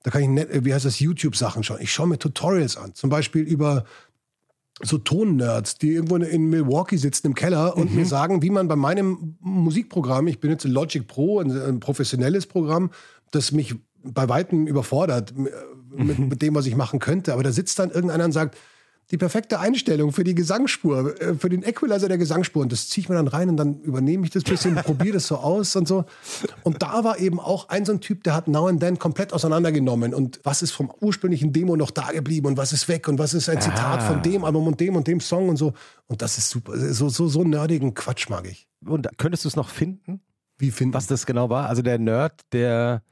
da 0.06 0.12
kann 0.12 0.22
ich, 0.22 0.28
net, 0.30 0.50
wie 0.64 0.72
heißt 0.72 0.86
das, 0.86 1.00
YouTube-Sachen 1.00 1.64
schauen. 1.64 1.80
Ich 1.82 1.92
schaue 1.92 2.06
mir 2.08 2.20
Tutorials 2.20 2.78
an, 2.78 2.94
zum 2.94 3.10
Beispiel 3.10 3.42
über 3.42 3.86
so 4.84 5.00
Tonnerds, 5.00 5.80
die 5.80 5.94
irgendwo 5.94 6.18
in 6.18 6.50
Milwaukee 6.50 6.98
sitzen 6.98 7.28
im 7.28 7.34
Keller 7.34 7.76
und 7.76 7.90
Mhm. 7.90 7.96
mir 7.98 8.06
sagen, 8.06 8.44
wie 8.44 8.52
man 8.52 8.68
bei 8.68 8.76
meinem 8.76 9.36
Musikprogramm, 9.40 10.28
ich 10.28 10.40
benutze 10.40 10.68
Logic 10.68 11.08
Pro, 11.08 11.40
ein, 11.40 11.50
ein 11.50 11.80
professionelles 11.80 12.46
Programm, 12.46 12.92
das 13.32 13.52
mich 13.52 13.74
bei 14.04 14.30
weitem 14.30 14.68
überfordert 14.68 15.34
m- 15.36 15.48
mit, 15.96 16.20
Mhm. 16.20 16.28
mit 16.28 16.42
dem, 16.44 16.54
was 16.54 16.68
ich 16.68 16.76
machen 16.76 17.00
könnte. 17.00 17.34
Aber 17.34 17.42
da 17.42 17.52
sitzt 17.52 17.80
dann 17.80 17.90
irgendeiner 17.90 18.26
und 18.26 18.32
sagt, 18.32 18.58
die 19.12 19.18
perfekte 19.18 19.60
Einstellung 19.60 20.12
für 20.12 20.24
die 20.24 20.34
Gesangsspur, 20.36 21.22
äh, 21.22 21.36
für 21.36 21.50
den 21.50 21.64
Equalizer 21.64 22.08
der 22.08 22.18
Gesangsspur. 22.18 22.64
Und 22.64 22.72
das 22.72 22.90
ziehe 22.90 23.04
ich 23.04 23.10
mir 23.10 23.16
dann 23.16 23.28
rein 23.28 23.50
und 23.50 23.58
dann 23.58 23.82
übernehme 23.82 24.26
ich 24.26 24.32
das 24.32 24.44
bisschen, 24.44 24.76
probiere 24.84 25.14
das 25.14 25.28
so 25.28 25.38
aus 25.38 25.76
und 25.76 25.88
so. 25.88 26.06
Und 26.64 26.82
da 26.82 27.04
war 27.04 27.20
eben 27.20 27.40
auch 27.40 27.70
ein 27.70 27.86
so 27.86 27.92
ein 27.92 28.02
Typ, 28.02 28.24
der 28.24 28.34
hat 28.34 28.48
Now 28.48 28.68
and 28.68 28.80
Then 28.80 28.98
komplett 29.00 29.34
auseinandergenommen. 29.34 30.14
Und 30.14 30.40
was 30.44 30.62
ist 30.62 30.72
vom 30.72 30.92
ursprünglichen 31.02 31.54
Demo 31.54 31.76
noch 31.76 31.92
da 31.92 32.12
geblieben 32.12 32.48
und 32.48 32.58
was 32.58 32.74
ist 32.74 32.88
weg 32.88 33.08
und 33.08 33.20
was 33.20 33.34
ist 33.34 33.50
ein 33.50 33.62
Zitat 33.62 34.00
Ah. 34.00 34.08
von 34.08 34.22
dem 34.24 34.44
Album 34.44 34.68
und 34.68 34.80
dem 34.80 34.96
und 34.96 35.08
dem 35.08 35.20
Song 35.20 35.50
und 35.50 35.58
so. 35.58 35.74
Und 36.08 36.22
das 36.22 36.38
ist 36.38 36.50
super. 36.50 36.78
So, 36.94 37.10
so, 37.10 37.28
so 37.28 37.44
nerdigen 37.44 37.94
Quatsch 37.94 38.30
mag 38.30 38.48
ich. 38.48 38.68
Und 38.86 39.08
könntest 39.18 39.46
du 39.46 39.50
es 39.50 39.56
noch 39.56 39.70
finden, 39.70 40.22
Wie 40.58 40.72
finden 40.72 40.94
was 40.94 41.08
das 41.08 41.26
genau 41.26 41.50
war? 41.50 41.68
Also 41.68 41.82
der 41.82 42.00
Nerd, 42.00 42.42
der 42.54 43.04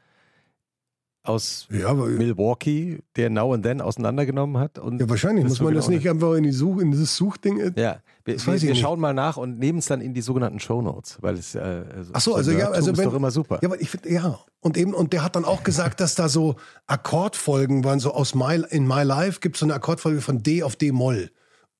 aus 1.24 1.68
Ja, 1.72 1.94
Milwaukee, 1.94 3.00
der 3.16 3.30
Now 3.30 3.54
and 3.54 3.64
Then 3.64 3.80
auseinandergenommen 3.82 4.58
hat. 4.62 4.78
Und 4.78 5.00
ja, 5.00 5.10
wahrscheinlich 5.10 5.46
muss 5.46 5.62
man 5.62 5.74
das 5.74 5.88
nicht 5.88 6.08
einfach 6.10 6.34
in, 6.34 6.44
die 6.44 6.52
Such, 6.52 6.80
in 6.80 6.92
dieses 6.92 7.16
Suchding. 7.16 7.60
äh, 7.60 7.72
Ja, 7.80 8.00
wir, 8.26 8.46
wir, 8.46 8.62
wir 8.62 8.76
schauen 8.76 9.00
mal 9.00 9.14
nach 9.14 9.38
und 9.38 9.58
nehmen 9.58 9.80
es 9.80 9.86
dann 9.86 10.02
in 10.02 10.14
die 10.14 10.22
sogenannten 10.22 10.60
Shownotes, 10.60 11.18
weil 11.22 11.36
es 11.36 11.56
äh, 11.56 11.84
Ach 12.14 12.22
so, 12.22 12.36
also 12.36 12.52
ja, 12.52 12.70
also 12.70 12.92
ist 12.92 12.98
wenn, 12.98 13.06
doch 13.06 13.14
immer 13.16 13.32
super. 13.32 13.60
Ja, 13.62 13.70
aber 13.70 13.80
ich 13.82 13.90
finde 13.90 14.12
ja 14.12 14.40
und 14.60 14.78
eben 14.78 14.94
und 14.94 15.14
der 15.14 15.24
hat 15.24 15.36
dann 15.36 15.46
auch 15.46 15.64
gesagt, 15.64 16.00
dass 16.02 16.16
da 16.16 16.28
so 16.30 16.56
Akkordfolgen 16.88 17.84
waren, 17.84 18.00
so 18.00 18.14
aus 18.14 18.36
My 18.36 18.62
in 18.70 18.88
My 18.88 19.04
Life 19.04 19.40
gibt 19.40 19.56
es 19.56 19.60
so 19.62 19.66
eine 19.66 19.74
Akkordfolge 19.76 20.22
von 20.22 20.42
D 20.44 20.64
auf 20.64 20.76
D 20.76 20.92
Moll 20.92 21.32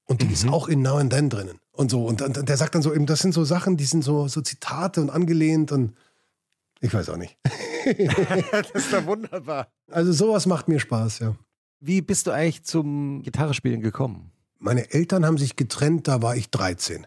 und 0.06 0.22
die 0.22 0.26
Mhm. 0.28 0.34
ist 0.34 0.48
auch 0.50 0.68
in 0.68 0.82
Now 0.82 0.98
and 0.98 1.12
Then 1.14 1.30
drinnen 1.30 1.60
und 1.72 1.92
so 1.92 2.06
und, 2.06 2.22
und 2.22 2.48
der 2.48 2.58
sagt 2.58 2.76
dann 2.76 2.82
so 2.82 2.94
eben, 2.94 3.06
das 3.06 3.20
sind 3.20 3.34
so 3.34 3.44
Sachen, 3.46 3.78
die 3.78 3.86
sind 3.86 4.04
so 4.04 4.28
so 4.28 4.42
Zitate 4.42 5.02
und 5.02 5.10
angelehnt 5.10 5.72
und 5.72 5.94
ich 6.82 6.94
weiß 6.94 7.10
auch 7.10 7.18
nicht. 7.18 7.38
das 8.52 8.72
ist 8.72 8.92
ja 8.92 9.06
wunderbar. 9.06 9.68
Also 9.92 10.12
sowas 10.12 10.46
macht 10.46 10.68
mir 10.68 10.80
Spaß, 10.80 11.20
ja. 11.20 11.36
Wie 11.80 12.02
bist 12.02 12.28
du 12.28 12.32
eigentlich 12.32 12.64
zum 12.64 13.24
Gitarrespielen 13.24 13.82
gekommen? 13.82 14.32
Meine 14.60 14.92
Eltern 14.92 15.26
haben 15.26 15.38
sich 15.38 15.56
getrennt, 15.56 16.08
da 16.08 16.22
war 16.22 16.36
ich 16.36 16.50
13. 16.50 17.06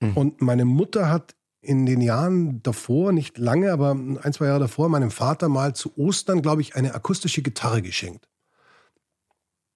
Mhm. 0.00 0.16
Und 0.16 0.42
meine 0.42 0.64
Mutter 0.64 1.08
hat 1.08 1.34
in 1.62 1.86
den 1.86 2.00
Jahren 2.00 2.62
davor, 2.62 3.12
nicht 3.12 3.38
lange, 3.38 3.72
aber 3.72 3.92
ein, 3.92 4.32
zwei 4.32 4.46
Jahre 4.46 4.60
davor, 4.60 4.88
meinem 4.88 5.10
Vater 5.10 5.48
mal 5.48 5.74
zu 5.74 5.96
Ostern, 5.96 6.42
glaube 6.42 6.60
ich, 6.60 6.74
eine 6.74 6.94
akustische 6.94 7.40
Gitarre 7.40 7.80
geschenkt. 7.82 8.28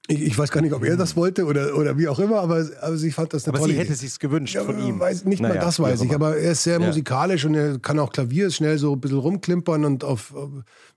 Ich, 0.09 0.23
ich 0.23 0.39
weiß 0.39 0.51
gar 0.53 0.61
nicht, 0.61 0.73
ob 0.73 0.85
er 0.85 0.97
das 0.97 1.17
wollte 1.17 1.47
oder, 1.47 1.77
oder 1.77 1.99
wie 1.99 2.07
auch 2.07 2.19
immer, 2.21 2.39
aber, 2.41 2.65
aber 2.81 2.97
sie 2.97 3.11
fand 3.11 3.33
das 3.35 3.45
eine 3.45 3.55
Aber 3.55 3.59
tolle 3.61 3.73
sie 3.73 3.79
hätte 3.81 3.95
sich's 3.95 4.19
gewünscht 4.21 4.55
Ja, 4.55 4.63
von 4.63 4.79
ihm. 4.79 5.01
Weiß, 5.01 5.25
nicht 5.25 5.43
mal 5.43 5.49
Naja, 5.49 5.61
das 5.63 5.79
wie 5.79 5.83
weiß 5.85 6.03
ich, 6.03 6.15
aber 6.15 6.37
er 6.37 6.53
ist 6.53 6.63
sehr 6.63 6.81
Ja. 6.81 6.87
musikalisch 6.87 7.45
und 7.45 7.55
er 7.55 7.79
kann 7.81 7.99
auch 7.99 8.13
Klavier 8.13 8.51
schnell 8.51 8.79
so 8.79 8.93
ein 8.93 9.01
bisschen 9.01 9.19
rumklimpern 9.19 9.85
und 9.85 10.05
auf. 10.05 10.33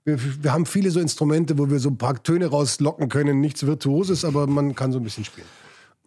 Wir, 0.04 0.18
wir 0.42 0.52
haben 0.52 0.64
viele 0.64 0.90
so 0.92 1.00
Instrumente, 1.00 1.58
wo 1.58 1.68
wir 1.70 1.80
so 1.80 1.88
ein 1.90 1.98
paar 1.98 2.22
Töne 2.22 2.46
rauslocken 2.46 3.08
können. 3.08 3.40
Nichts 3.40 3.66
Virtuoses, 3.66 4.24
aber 4.24 4.46
man 4.46 4.74
kann 4.76 4.92
so 4.92 4.98
ein 4.98 5.04
bisschen 5.04 5.24
spielen. 5.24 5.46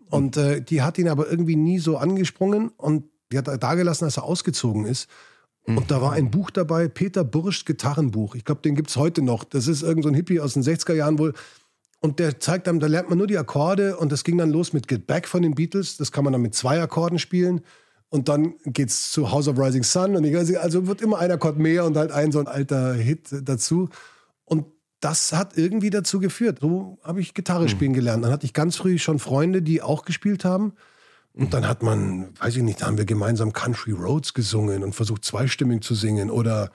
Und 0.10 0.38
äh, 0.38 0.62
die 0.62 0.82
hat 0.82 0.98
ihn 0.98 1.10
aber 1.10 1.30
irgendwie 1.30 1.56
nie 1.56 1.80
so 1.80 1.98
angesprungen 1.98 2.70
und 2.78 3.04
die 3.32 3.38
hat 3.38 3.48
er 3.48 3.58
da 3.58 3.74
gelassen, 3.76 4.06
als 4.06 4.18
er 4.18 4.24
ausgezogen 4.24 4.86
ist. 4.86 5.08
Und 5.66 5.90
da 5.92 6.02
war 6.02 6.12
ein 6.12 6.30
Buch 6.30 6.52
dabei, 6.52 6.90
Peter 6.90 7.24
Bursch 7.24 7.64
Gitarrenbuch. 7.64 8.36
Ich 8.36 8.44
glaube, 8.44 8.62
den 8.62 8.76
gibt 8.76 8.90
es 8.90 8.98
heute 8.98 9.22
noch. 9.22 9.44
Das 9.46 9.68
ist 9.68 9.82
irgend 9.82 10.04
so 10.04 10.10
ein 10.10 10.14
Hippie 10.16 10.40
aus 10.42 10.54
den 10.56 10.62
60er 10.64 10.94
Jahren 10.94 11.18
wohl. 11.20 11.34
Und 12.04 12.20
der 12.20 12.42
zeigt 12.42 12.68
einem, 12.68 12.82
da 12.82 12.88
lernt 12.88 13.08
man 13.08 13.18
nur 13.18 13.28
die 13.28 13.38
Akkorde 13.38 13.96
und 13.96 14.12
das 14.12 14.26
ging 14.26 14.38
dann 14.38 14.50
los 14.50 14.74
mit 14.74 14.90
Get 14.90 15.08
Back 15.08 15.26
von 15.26 15.42
den 15.42 15.56
Beatles. 15.56 15.96
Das 15.96 16.12
kann 16.12 16.26
man 16.26 16.34
dann 16.34 16.42
mit 16.42 16.54
zwei 16.54 16.82
Akkorden 16.82 17.18
spielen. 17.18 17.62
Und 18.10 18.28
dann 18.28 18.56
geht's 18.66 19.14
zu 19.14 19.32
House 19.32 19.48
of 19.48 19.58
Rising 19.58 19.84
Sun. 19.84 20.18
Und 20.18 20.26
ich 20.26 20.60
also 20.60 20.86
wird 20.86 21.00
immer 21.00 21.20
ein 21.20 21.32
Akkord 21.32 21.58
mehr 21.58 21.86
und 21.86 21.96
halt 21.96 22.12
ein 22.12 22.34
so 22.34 22.40
ein 22.40 22.48
alter 22.50 22.94
Hit 22.94 23.30
dazu. 23.44 23.88
Und 24.44 24.66
das 25.00 25.32
hat 25.32 25.58
irgendwie 25.58 25.92
dazu 25.92 26.20
geführt. 26.20 26.58
So 26.60 27.00
habe 27.04 27.22
ich 27.22 27.34
Gitarre 27.34 27.70
spielen 27.70 27.94
gelernt. 27.94 28.26
Dann 28.26 28.34
hatte 28.34 28.46
ich 28.46 28.54
ganz 28.54 28.76
früh 28.76 29.00
schon 29.00 29.18
Freunde, 29.18 29.62
die 29.62 29.82
auch 29.82 30.04
gespielt 30.04 30.44
haben. 30.44 30.74
Und 31.34 31.54
dann 31.54 31.70
hat 31.70 31.84
man, 31.84 32.38
weiß 32.38 32.58
ich 32.58 32.64
nicht, 32.64 32.82
da 32.82 32.88
haben 32.88 32.98
wir 32.98 33.06
gemeinsam 33.06 33.54
Country 33.54 33.94
Roads 33.94 34.34
gesungen 34.34 34.84
und 34.84 34.94
versucht 34.94 35.24
zweistimmig 35.24 35.84
zu 35.84 35.96
singen 35.96 36.30
oder 36.30 36.70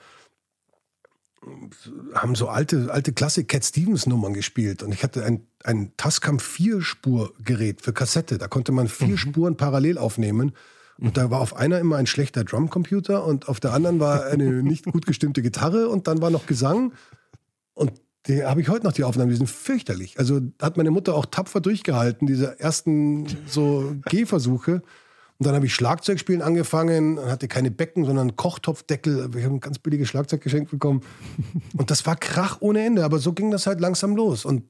haben 2.13 2.35
so 2.35 2.49
alte, 2.49 2.91
alte 2.91 3.13
Klassik 3.13 3.47
Cat 3.47 3.63
Stevens 3.63 4.05
Nummern 4.05 4.33
gespielt 4.33 4.83
und 4.83 4.93
ich 4.93 5.03
hatte 5.03 5.23
ein, 5.23 5.47
ein 5.63 5.93
Tascam 5.97 6.39
Vierspurgerät 6.39 7.81
für 7.81 7.93
Kassette. 7.93 8.37
Da 8.37 8.47
konnte 8.47 8.71
man 8.71 8.87
vier 8.87 9.17
Spuren 9.17 9.57
parallel 9.57 9.97
aufnehmen. 9.97 10.53
Und 10.97 11.15
da 11.15 11.31
war 11.31 11.39
auf 11.39 11.55
einer 11.55 11.79
immer 11.79 11.95
ein 11.95 12.07
schlechter 12.07 12.43
Drumcomputer 12.43 13.25
und 13.25 13.47
auf 13.47 13.61
der 13.61 13.73
anderen 13.73 14.01
war 14.01 14.25
eine 14.25 14.61
nicht 14.63 14.85
gut 14.85 15.05
gestimmte 15.05 15.41
Gitarre 15.41 15.87
und 15.87 16.07
dann 16.07 16.21
war 16.21 16.29
noch 16.29 16.45
Gesang. 16.45 16.93
Und 17.73 17.93
Die 18.27 18.43
habe 18.43 18.61
ich 18.61 18.67
heute 18.67 18.85
noch 18.85 18.91
die 18.91 19.05
Aufnahmen, 19.05 19.29
die 19.29 19.37
sind 19.37 19.49
fürchterlich. 19.49 20.19
Also 20.19 20.41
hat 20.61 20.75
meine 20.75 20.91
Mutter 20.91 21.15
auch 21.15 21.25
tapfer 21.25 21.61
durchgehalten, 21.61 22.27
diese 22.27 22.59
ersten 22.59 23.27
so 23.47 23.95
Gehversuche. 24.05 24.81
Und 25.39 25.45
dann 25.45 25.55
habe 25.55 25.65
ich 25.65 25.73
Schlagzeugspielen 25.73 26.41
angefangen, 26.41 27.17
hatte 27.17 27.47
keine 27.47 27.71
Becken, 27.71 28.03
sondern 28.03 28.35
Kochtopfdeckel. 28.35 29.29
Ich 29.37 29.45
habe 29.45 29.55
ein 29.55 29.61
ganz 29.61 29.79
billiges 29.79 30.09
Schlagzeug 30.09 30.41
geschenkt 30.41 30.69
bekommen. 30.69 31.01
Und 31.77 31.89
das 31.91 32.05
war 32.05 32.17
Krach 32.17 32.57
ohne 32.59 32.85
Ende. 32.85 33.05
Aber 33.05 33.19
so 33.19 33.31
ging 33.31 33.49
das 33.49 33.65
halt 33.65 33.79
langsam 33.79 34.17
los. 34.17 34.43
Und 34.43 34.63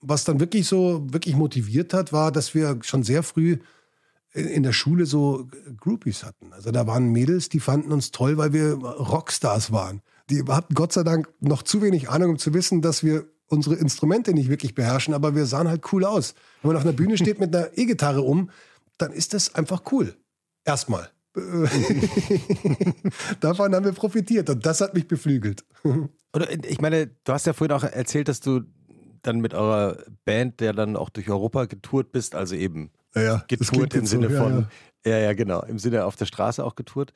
was 0.00 0.24
dann 0.24 0.40
wirklich 0.40 0.66
so 0.66 1.06
wirklich 1.12 1.36
motiviert 1.36 1.94
hat, 1.94 2.12
war, 2.12 2.32
dass 2.32 2.54
wir 2.56 2.80
schon 2.82 3.04
sehr 3.04 3.22
früh 3.22 3.58
in 4.32 4.64
der 4.64 4.72
Schule 4.72 5.06
so 5.06 5.48
Groupies 5.78 6.24
hatten. 6.24 6.52
Also 6.52 6.72
da 6.72 6.88
waren 6.88 7.12
Mädels, 7.12 7.48
die 7.48 7.60
fanden 7.60 7.92
uns 7.92 8.10
toll, 8.10 8.36
weil 8.36 8.52
wir 8.52 8.74
Rockstars 8.74 9.70
waren. 9.70 10.02
Die 10.28 10.42
hatten 10.48 10.74
Gott 10.74 10.92
sei 10.92 11.04
Dank 11.04 11.28
noch 11.40 11.62
zu 11.62 11.82
wenig 11.82 12.10
Ahnung, 12.10 12.30
um 12.30 12.38
zu 12.38 12.52
wissen, 12.52 12.82
dass 12.82 13.04
wir 13.04 13.26
unsere 13.48 13.74
Instrumente 13.76 14.32
nicht 14.32 14.48
wirklich 14.48 14.74
beherrschen, 14.74 15.14
aber 15.14 15.34
wir 15.34 15.46
sahen 15.46 15.68
halt 15.68 15.92
cool 15.92 16.04
aus. 16.04 16.34
Wenn 16.62 16.68
man 16.68 16.76
auf 16.76 16.84
einer 16.84 16.92
Bühne 16.92 17.16
steht 17.16 17.40
mit 17.40 17.54
einer 17.54 17.76
E-Gitarre 17.76 18.22
um, 18.22 18.50
dann 19.00 19.12
ist 19.12 19.34
das 19.34 19.54
einfach 19.54 19.82
cool. 19.92 20.16
Erstmal. 20.64 21.10
Davon 23.40 23.74
haben 23.74 23.84
wir 23.84 23.92
profitiert 23.92 24.50
und 24.50 24.66
das 24.66 24.80
hat 24.80 24.94
mich 24.94 25.06
beflügelt. 25.06 25.64
Oder 26.34 26.50
ich 26.64 26.80
meine, 26.80 27.06
du 27.24 27.32
hast 27.32 27.46
ja 27.46 27.52
vorhin 27.52 27.76
auch 27.76 27.84
erzählt, 27.84 28.28
dass 28.28 28.40
du 28.40 28.62
dann 29.22 29.40
mit 29.40 29.54
eurer 29.54 29.98
Band, 30.24 30.60
der 30.60 30.72
dann 30.72 30.96
auch 30.96 31.10
durch 31.10 31.28
Europa 31.30 31.66
getourt 31.66 32.10
bist, 32.12 32.34
also 32.34 32.54
eben 32.54 32.90
ja, 33.14 33.22
ja, 33.22 33.44
getourt 33.48 33.94
im 33.94 34.06
Sinne 34.06 34.30
so, 34.30 34.36
von, 34.36 34.68
ja, 35.04 35.12
ja, 35.12 35.18
ja, 35.18 35.32
genau, 35.34 35.62
im 35.62 35.78
Sinne 35.78 36.04
auf 36.04 36.16
der 36.16 36.26
Straße 36.26 36.64
auch 36.64 36.74
getourt. 36.74 37.12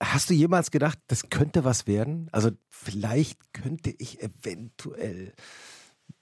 Hast 0.00 0.30
du 0.30 0.34
jemals 0.34 0.70
gedacht, 0.70 0.98
das 1.08 1.28
könnte 1.28 1.64
was 1.64 1.86
werden? 1.86 2.28
Also 2.30 2.50
vielleicht 2.70 3.52
könnte 3.52 3.92
ich 3.98 4.22
eventuell 4.22 5.32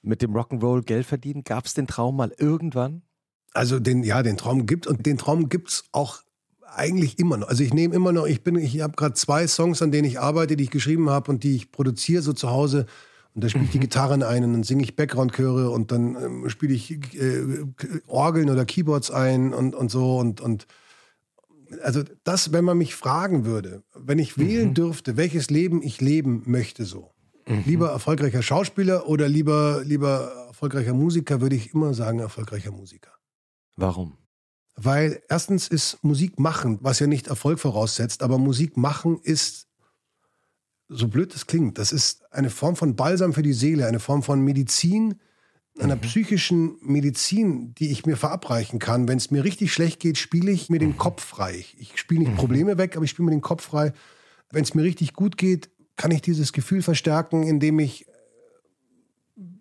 mit 0.03 0.23
dem 0.23 0.35
Rock'n'Roll 0.35 0.83
Geld 0.83 1.05
verdienen. 1.07 1.45
Gab 1.45 1.67
es 1.67 1.75
den 1.75 1.87
Traum 1.87 2.17
mal 2.17 2.33
irgendwann? 2.39 3.03
Also 3.57 3.81
den, 3.81 4.03
ja, 4.03 4.23
den 4.23 4.37
Traum 4.37 4.67
gibt 4.67 4.87
und 4.87 5.07
den 5.07 5.19
Traum 5.19 5.49
gibt 5.49 5.71
es 5.71 5.85
auch 5.93 6.23
eigentlich 6.77 7.19
immer 7.19 7.39
noch. 7.39 7.49
Also 7.49 7.63
ich 7.63 7.73
nehme 7.73 7.95
immer 7.95 8.13
noch, 8.13 8.27
ich 8.27 8.43
bin, 8.43 8.57
ich 8.57 8.81
habe 8.81 8.95
gerade 8.95 9.15
zwei 9.15 9.47
Songs, 9.47 9.81
an 9.83 9.91
denen 9.91 10.07
ich 10.07 10.21
arbeite, 10.21 10.57
die 10.57 10.65
ich 10.65 10.71
geschrieben 10.71 11.09
habe 11.11 11.31
und 11.31 11.43
die 11.43 11.57
ich 11.57 11.73
produziere 11.73 12.23
so 12.23 12.33
zu 12.33 12.51
Hause. 12.51 12.87
Und 13.35 13.45
da 13.45 13.49
spiele 13.49 13.65
ich 13.65 13.71
die 13.71 13.79
mhm. 13.79 13.83
Gitarren 13.83 14.23
ein 14.23 14.45
und 14.45 14.53
dann 14.53 14.63
singe 14.63 14.83
ich 14.83 14.97
Background-Chöre 14.97 15.71
und 15.71 15.93
dann 15.93 16.17
ähm, 16.17 16.49
spiele 16.49 16.75
ich 16.75 16.91
äh, 17.15 17.65
Orgeln 18.07 18.49
oder 18.51 18.65
Keyboards 18.65 19.11
ein 19.11 19.53
und, 19.53 19.75
und 19.75 19.91
so 19.91 20.19
und, 20.19 20.41
und 20.41 20.67
also 21.83 22.03
das, 22.25 22.53
wenn 22.53 22.65
man 22.65 22.79
mich 22.79 22.95
fragen 22.95 23.45
würde, 23.45 23.83
wenn 23.95 24.19
ich 24.19 24.39
wählen 24.39 24.69
mhm. 24.69 24.75
dürfte, 24.75 25.17
welches 25.17 25.51
Leben 25.51 25.83
ich 25.83 26.01
leben 26.01 26.43
möchte 26.47 26.85
so. 26.85 27.11
Mhm. 27.47 27.63
Lieber 27.67 27.91
erfolgreicher 27.91 28.43
Schauspieler 28.43 29.09
oder 29.09 29.29
lieber, 29.29 29.83
lieber 29.85 30.33
erfolgreicher 30.49 30.95
Musiker, 30.95 31.41
würde 31.41 31.57
ich 31.57 31.75
immer 31.75 31.93
sagen 31.93 32.21
erfolgreicher 32.21 32.71
Musiker. 32.71 33.16
Warum? 33.77 34.17
Weil 34.75 35.23
erstens 35.29 35.69
ist 35.69 36.03
Musik 36.03 36.39
machen, 36.39 36.79
was 36.83 36.99
ja 36.99 37.07
nicht 37.07 37.29
Erfolg 37.29 37.59
voraussetzt, 37.61 38.23
aber 38.23 38.39
Musik 38.39 38.77
machen 38.77 39.19
ist, 39.23 39.69
so 40.89 41.09
blöd 41.09 41.35
es 41.35 41.47
klingt, 41.47 41.79
das 41.79 41.93
ist 41.93 42.31
eine 42.33 42.51
Form 42.51 42.77
von 42.77 42.95
Balsam 42.95 43.33
für 43.33 43.43
die 43.43 43.55
Seele, 43.55 43.87
eine 43.87 44.01
Form 44.01 44.23
von 44.23 44.41
Medizin, 44.41 45.19
einer 45.79 45.97
mhm. 45.97 46.01
psychischen 46.01 46.77
Medizin, 46.81 47.75
die 47.75 47.91
ich 47.91 48.07
mir 48.07 48.17
verabreichen 48.17 48.79
kann. 48.79 49.09
Wenn 49.09 49.19
es 49.19 49.31
mir 49.31 49.45
richtig 49.45 49.73
schlecht 49.73 50.01
geht, 50.01 50.19
spiele 50.19 50.51
ich 50.51 50.71
mir 50.71 50.79
den 50.79 50.91
mhm. 50.91 50.99
Kopf 50.99 51.25
frei. 51.25 51.65
Ich 51.79 51.99
spiele 51.99 52.21
nicht 52.21 52.33
mhm. 52.33 52.37
Probleme 52.37 52.79
weg, 52.79 52.97
aber 52.97 53.05
ich 53.05 53.11
spiele 53.11 53.27
mir 53.27 53.33
den 53.33 53.43
Kopf 53.43 53.65
frei. 53.65 53.93
Wenn 54.51 54.63
es 54.63 54.75
mir 54.75 54.83
richtig 54.83 55.13
gut 55.13 55.37
geht, 55.37 55.71
kann 55.97 56.11
ich 56.11 56.23
dieses 56.23 56.53
Gefühl 56.53 56.83
verstärken, 56.83 57.43
indem 57.43 57.79
ich 57.79 58.07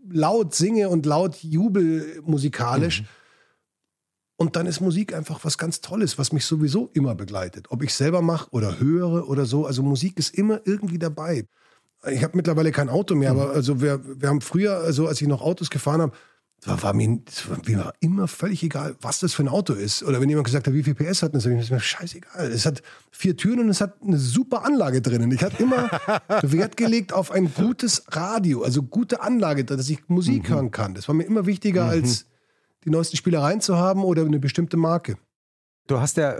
laut 0.09 0.53
singe 0.53 0.89
und 0.89 1.05
laut 1.05 1.37
jubel 1.43 2.21
musikalisch. 2.23 3.01
Mhm. 3.01 3.07
Und 4.37 4.55
dann 4.55 4.65
ist 4.65 4.81
Musik 4.81 5.13
einfach 5.13 5.43
was 5.43 5.57
ganz 5.57 5.79
Tolles, 5.81 6.17
was 6.17 6.33
mich 6.33 6.45
sowieso 6.45 6.89
immer 6.93 7.15
begleitet. 7.15 7.67
Ob 7.69 7.81
ich 7.83 7.93
selber 7.93 8.21
mache 8.21 8.49
oder 8.51 8.79
höre 8.79 9.29
oder 9.29 9.45
so. 9.45 9.65
Also 9.65 9.81
Musik 9.81 10.17
ist 10.17 10.35
immer 10.35 10.59
irgendwie 10.65 10.99
dabei. 10.99 11.47
Ich 12.11 12.23
habe 12.23 12.35
mittlerweile 12.35 12.71
kein 12.71 12.89
Auto 12.89 13.15
mehr, 13.15 13.33
mhm. 13.33 13.39
aber 13.39 13.51
also 13.51 13.81
wir, 13.81 14.01
wir 14.03 14.29
haben 14.29 14.41
früher, 14.41 14.77
also 14.77 15.07
als 15.07 15.21
ich 15.21 15.27
noch 15.27 15.41
Autos 15.41 15.69
gefahren 15.69 16.01
habe, 16.01 16.13
war, 16.65 16.81
war, 16.81 16.93
mir, 16.93 17.19
war 17.47 17.93
immer 17.99 18.27
völlig 18.27 18.63
egal, 18.63 18.95
was 18.99 19.19
das 19.19 19.33
für 19.33 19.43
ein 19.43 19.47
Auto 19.47 19.73
ist. 19.73 20.03
Oder 20.03 20.19
wenn 20.19 20.29
jemand 20.29 20.45
gesagt 20.45 20.67
hat, 20.67 20.73
wie 20.73 20.83
viel 20.83 20.95
PS 20.95 21.21
hat, 21.21 21.33
dann 21.33 21.41
sage 21.41 21.59
ich 21.59 21.69
mir, 21.69 21.79
scheißegal. 21.79 22.51
Es 22.51 22.65
hat 22.65 22.81
vier 23.11 23.37
Türen 23.37 23.59
und 23.59 23.69
es 23.69 23.81
hat 23.81 24.01
eine 24.01 24.17
super 24.17 24.65
Anlage 24.65 25.01
drinnen. 25.01 25.31
Ich 25.31 25.43
hatte 25.43 25.61
immer 25.61 25.89
Wert 26.41 26.75
gelegt 26.75 27.13
auf 27.13 27.31
ein 27.31 27.53
gutes 27.53 28.03
Radio, 28.09 28.63
also 28.63 28.83
gute 28.83 29.21
Anlage, 29.21 29.63
dass 29.63 29.89
ich 29.89 30.07
Musik 30.07 30.49
mhm. 30.49 30.53
hören 30.53 30.71
kann. 30.71 30.95
Das 30.95 31.07
war 31.07 31.15
mir 31.15 31.23
immer 31.23 31.45
wichtiger 31.45 31.85
mhm. 31.85 31.89
als 31.91 32.25
die 32.85 32.91
neuesten 32.91 33.17
Spielereien 33.17 33.61
zu 33.61 33.77
haben 33.77 34.03
oder 34.03 34.23
eine 34.23 34.39
bestimmte 34.39 34.77
Marke. 34.77 35.17
Du 35.87 35.99
hast 35.99 36.17
ja 36.17 36.35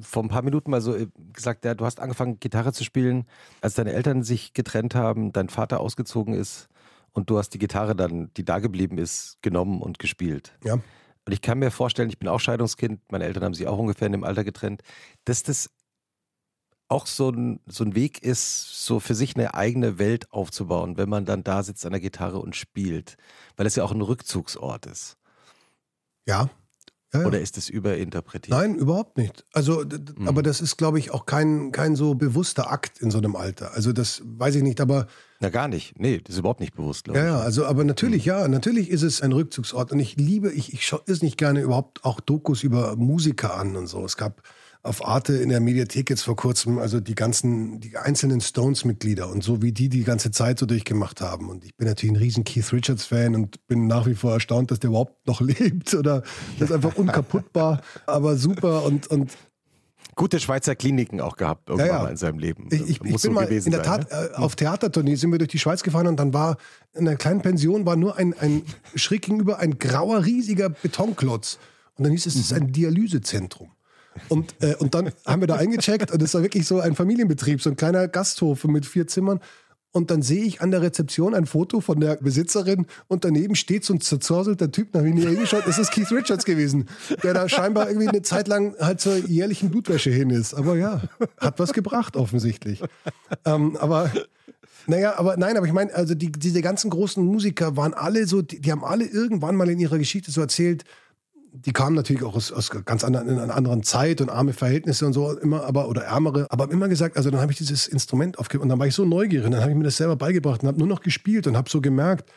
vor 0.00 0.22
ein 0.22 0.28
paar 0.28 0.42
Minuten 0.42 0.70
mal 0.70 0.80
so 0.80 0.94
äh, 0.94 1.08
gesagt, 1.32 1.64
ja, 1.64 1.74
du 1.74 1.84
hast 1.84 2.00
angefangen, 2.00 2.38
Gitarre 2.40 2.72
zu 2.72 2.84
spielen, 2.84 3.26
als 3.60 3.74
deine 3.74 3.92
Eltern 3.92 4.22
sich 4.22 4.52
getrennt 4.52 4.94
haben, 4.94 5.32
dein 5.32 5.48
Vater 5.48 5.80
ausgezogen 5.80 6.34
ist 6.34 6.68
und 7.12 7.30
du 7.30 7.38
hast 7.38 7.50
die 7.50 7.58
Gitarre 7.58 7.96
dann, 7.96 8.30
die 8.36 8.44
da 8.44 8.58
geblieben 8.58 8.98
ist, 8.98 9.38
genommen 9.42 9.80
und 9.82 9.98
gespielt. 9.98 10.52
Ja. 10.64 10.74
Und 10.74 11.32
ich 11.32 11.42
kann 11.42 11.58
mir 11.58 11.70
vorstellen, 11.70 12.08
ich 12.08 12.18
bin 12.18 12.28
auch 12.28 12.40
Scheidungskind, 12.40 13.00
meine 13.10 13.24
Eltern 13.24 13.44
haben 13.44 13.54
sich 13.54 13.66
auch 13.66 13.78
ungefähr 13.78 14.06
in 14.06 14.12
dem 14.12 14.24
Alter 14.24 14.44
getrennt, 14.44 14.82
dass 15.24 15.42
das 15.42 15.70
auch 16.88 17.06
so 17.06 17.28
ein, 17.28 17.60
so 17.66 17.84
ein 17.84 17.94
Weg 17.94 18.22
ist, 18.22 18.86
so 18.86 18.98
für 18.98 19.14
sich 19.14 19.36
eine 19.36 19.52
eigene 19.52 19.98
Welt 19.98 20.32
aufzubauen, 20.32 20.96
wenn 20.96 21.08
man 21.08 21.26
dann 21.26 21.44
da 21.44 21.62
sitzt 21.62 21.84
an 21.84 21.92
der 21.92 22.00
Gitarre 22.00 22.38
und 22.38 22.56
spielt, 22.56 23.16
weil 23.56 23.66
es 23.66 23.76
ja 23.76 23.84
auch 23.84 23.92
ein 23.92 24.00
Rückzugsort 24.00 24.86
ist. 24.86 25.18
Ja. 26.28 26.50
Ja, 27.14 27.20
ja. 27.20 27.26
Oder 27.26 27.40
ist 27.40 27.56
es 27.56 27.70
überinterpretiert? 27.70 28.50
Nein, 28.50 28.74
überhaupt 28.74 29.16
nicht. 29.16 29.42
Also, 29.54 29.82
mhm. 29.82 30.28
aber 30.28 30.42
das 30.42 30.60
ist, 30.60 30.76
glaube 30.76 30.98
ich, 30.98 31.10
auch 31.10 31.24
kein, 31.24 31.72
kein 31.72 31.96
so 31.96 32.14
bewusster 32.14 32.70
Akt 32.70 33.00
in 33.00 33.10
so 33.10 33.16
einem 33.16 33.34
Alter. 33.34 33.72
Also, 33.72 33.92
das 33.92 34.20
weiß 34.24 34.56
ich 34.56 34.62
nicht, 34.62 34.78
aber. 34.78 35.06
Na, 35.40 35.48
gar 35.48 35.68
nicht. 35.68 35.98
Nee, 35.98 36.18
das 36.18 36.34
ist 36.34 36.40
überhaupt 36.40 36.60
nicht 36.60 36.76
bewusst, 36.76 37.04
glaube 37.04 37.18
ja, 37.18 37.24
ich. 37.24 37.30
Ja, 37.30 37.38
also, 37.40 37.64
aber 37.64 37.84
natürlich, 37.84 38.26
mhm. 38.26 38.30
ja, 38.32 38.48
natürlich 38.48 38.90
ist 38.90 39.02
es 39.02 39.22
ein 39.22 39.32
Rückzugsort. 39.32 39.90
Und 39.90 40.00
ich 40.00 40.16
liebe, 40.16 40.52
ich, 40.52 40.74
ich 40.74 40.86
schaue 40.86 41.00
es 41.06 41.22
nicht 41.22 41.38
gerne 41.38 41.62
überhaupt 41.62 42.04
auch 42.04 42.20
Dokus 42.20 42.62
über 42.62 42.94
Musiker 42.96 43.56
an 43.56 43.74
und 43.76 43.86
so. 43.86 44.04
Es 44.04 44.18
gab 44.18 44.42
auf 44.82 45.06
Arte 45.06 45.34
in 45.34 45.48
der 45.48 45.60
Mediathek 45.60 46.10
jetzt 46.10 46.22
vor 46.22 46.36
kurzem, 46.36 46.78
also 46.78 47.00
die 47.00 47.14
ganzen, 47.14 47.80
die 47.80 47.96
einzelnen 47.96 48.40
Stones-Mitglieder 48.40 49.28
und 49.28 49.42
so 49.42 49.60
wie 49.60 49.72
die 49.72 49.88
die 49.88 50.04
ganze 50.04 50.30
Zeit 50.30 50.58
so 50.58 50.66
durchgemacht 50.66 51.20
haben. 51.20 51.48
Und 51.50 51.64
ich 51.64 51.76
bin 51.76 51.86
natürlich 51.86 52.14
ein 52.14 52.16
riesen 52.16 52.44
Keith 52.44 52.72
Richards-Fan 52.72 53.34
und 53.34 53.66
bin 53.66 53.86
nach 53.86 54.06
wie 54.06 54.14
vor 54.14 54.32
erstaunt, 54.32 54.70
dass 54.70 54.78
der 54.78 54.90
überhaupt 54.90 55.26
noch 55.26 55.40
lebt 55.42 55.94
oder 55.94 56.22
das 56.58 56.70
ist 56.70 56.74
einfach 56.74 56.96
unkaputtbar, 56.96 57.82
aber 58.06 58.36
super 58.36 58.84
und, 58.84 59.08
und 59.08 59.32
gute 60.14 60.40
Schweizer 60.40 60.74
Kliniken 60.74 61.20
auch 61.20 61.36
gehabt 61.36 61.68
irgendwann 61.68 61.88
ja, 61.88 61.96
ja. 61.96 62.02
mal 62.02 62.10
in 62.10 62.16
seinem 62.16 62.38
Leben. 62.38 62.68
Ich, 62.70 62.80
ich, 62.82 62.88
ich 62.90 63.00
bin 63.00 63.18
so 63.18 63.30
mal 63.30 63.44
in 63.50 63.70
der 63.70 63.82
Tat 63.82 64.10
ne? 64.10 64.30
äh, 64.32 64.34
auf 64.34 64.56
Theatertournee 64.56 65.16
sind 65.16 65.30
wir 65.32 65.38
durch 65.38 65.50
die 65.50 65.58
Schweiz 65.58 65.82
gefahren 65.82 66.06
und 66.06 66.16
dann 66.18 66.32
war 66.32 66.56
in 66.94 67.06
einer 67.06 67.16
kleinen 67.16 67.42
Pension 67.42 67.84
war 67.86 67.96
nur 67.96 68.16
ein, 68.16 68.34
ein 68.38 68.62
schräg 68.94 69.22
gegenüber 69.22 69.58
ein 69.58 69.78
grauer 69.78 70.24
riesiger 70.24 70.68
Betonklotz 70.68 71.58
und 71.96 72.04
dann 72.04 72.12
hieß 72.12 72.26
es, 72.26 72.34
es 72.36 72.40
ist 72.42 72.52
ein 72.52 72.72
Dialysezentrum. 72.72 73.70
Und, 74.28 74.54
äh, 74.60 74.74
und 74.76 74.94
dann 74.94 75.10
haben 75.26 75.42
wir 75.42 75.46
da 75.46 75.56
eingecheckt 75.56 76.10
und 76.10 76.22
es 76.22 76.34
war 76.34 76.42
wirklich 76.42 76.66
so 76.66 76.80
ein 76.80 76.94
Familienbetrieb, 76.94 77.62
so 77.62 77.70
ein 77.70 77.76
kleiner 77.76 78.08
Gasthof 78.08 78.64
mit 78.64 78.86
vier 78.86 79.06
Zimmern. 79.06 79.40
Und 79.90 80.10
dann 80.10 80.20
sehe 80.20 80.44
ich 80.44 80.60
an 80.60 80.70
der 80.70 80.82
Rezeption 80.82 81.34
ein 81.34 81.46
Foto 81.46 81.80
von 81.80 81.98
der 81.98 82.16
Besitzerin 82.16 82.86
und 83.06 83.24
daneben 83.24 83.54
steht 83.54 83.84
so 83.84 83.94
ein 83.94 84.02
zerzorselter 84.02 84.70
Typ, 84.70 84.92
da 84.92 84.98
habe 84.98 85.08
ich 85.08 85.14
hingeschaut, 85.14 85.66
es 85.66 85.78
ist 85.78 85.92
Keith 85.92 86.12
Richards 86.12 86.44
gewesen, 86.44 86.88
der 87.22 87.32
da 87.32 87.48
scheinbar 87.48 87.88
irgendwie 87.88 88.08
eine 88.08 88.20
Zeit 88.20 88.48
lang 88.48 88.76
halt 88.78 89.00
zur 89.00 89.16
jährlichen 89.16 89.70
Blutwäsche 89.70 90.10
hin 90.10 90.28
ist. 90.28 90.52
Aber 90.52 90.76
ja, 90.76 91.02
hat 91.38 91.58
was 91.58 91.72
gebracht 91.72 92.16
offensichtlich. 92.16 92.82
Ähm, 93.46 93.76
aber 93.78 94.12
naja, 94.86 95.18
aber 95.18 95.36
nein, 95.36 95.56
aber 95.56 95.66
ich 95.66 95.72
meine, 95.72 95.94
also 95.94 96.14
die, 96.14 96.32
diese 96.32 96.62
ganzen 96.62 96.90
großen 96.90 97.24
Musiker 97.24 97.76
waren 97.76 97.94
alle 97.94 98.26
so, 98.26 98.42
die, 98.42 98.60
die 98.60 98.70
haben 98.70 98.84
alle 98.84 99.04
irgendwann 99.04 99.56
mal 99.56 99.68
in 99.68 99.78
ihrer 99.78 99.98
Geschichte 99.98 100.30
so 100.30 100.40
erzählt, 100.40 100.84
die 101.64 101.72
kamen 101.72 101.96
natürlich 101.96 102.22
auch 102.22 102.36
aus, 102.36 102.52
aus 102.52 102.70
ganz 102.70 103.04
anderen, 103.04 103.28
in 103.28 103.38
einer 103.38 103.54
anderen 103.54 103.82
Zeit 103.82 104.20
und 104.20 104.30
arme 104.30 104.52
Verhältnisse 104.52 105.06
und 105.06 105.12
so 105.12 105.36
immer, 105.38 105.64
aber 105.64 105.88
oder 105.88 106.02
ärmere, 106.02 106.46
aber 106.50 106.70
immer 106.70 106.88
gesagt, 106.88 107.16
also 107.16 107.30
dann 107.30 107.40
habe 107.40 107.52
ich 107.52 107.58
dieses 107.58 107.86
Instrument 107.86 108.38
aufgegeben 108.38 108.64
und 108.64 108.68
dann 108.68 108.78
war 108.78 108.86
ich 108.86 108.94
so 108.94 109.04
neugierig, 109.04 109.50
dann 109.50 109.60
habe 109.60 109.70
ich 109.70 109.76
mir 109.76 109.84
das 109.84 109.96
selber 109.96 110.16
beigebracht 110.16 110.62
und 110.62 110.68
habe 110.68 110.78
nur 110.78 110.86
noch 110.86 111.00
gespielt 111.00 111.46
und 111.46 111.56
habe 111.56 111.68
so 111.68 111.80
gemerkt, 111.80 112.30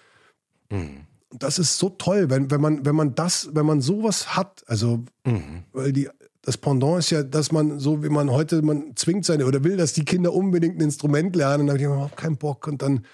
mhm. 0.71 1.01
das 1.31 1.59
ist 1.59 1.77
so 1.77 1.89
toll, 1.89 2.29
wenn, 2.29 2.49
wenn 2.51 2.61
man 2.61 2.85
wenn 2.85 2.95
man 2.95 3.15
das, 3.15 3.49
wenn 3.53 3.65
man 3.65 3.81
sowas 3.81 4.35
hat, 4.35 4.63
also 4.67 5.03
mhm. 5.25 5.63
weil 5.73 5.93
die 5.93 6.09
das 6.43 6.57
Pendant 6.57 6.99
ist 6.99 7.11
ja, 7.11 7.21
dass 7.21 7.51
man 7.51 7.79
so 7.79 8.03
wie 8.03 8.09
man 8.09 8.31
heute, 8.31 8.63
man 8.63 8.95
zwingt 8.95 9.25
seine 9.25 9.45
oder 9.45 9.63
will, 9.63 9.77
dass 9.77 9.93
die 9.93 10.05
Kinder 10.05 10.33
unbedingt 10.33 10.77
ein 10.77 10.81
Instrument 10.81 11.35
lernen, 11.35 11.67
da 11.67 11.73
habe 11.73 11.79
ich 11.79 11.85
überhaupt 11.85 12.17
keinen 12.17 12.37
Bock 12.37 12.67
und 12.67 12.81
dann 12.81 13.05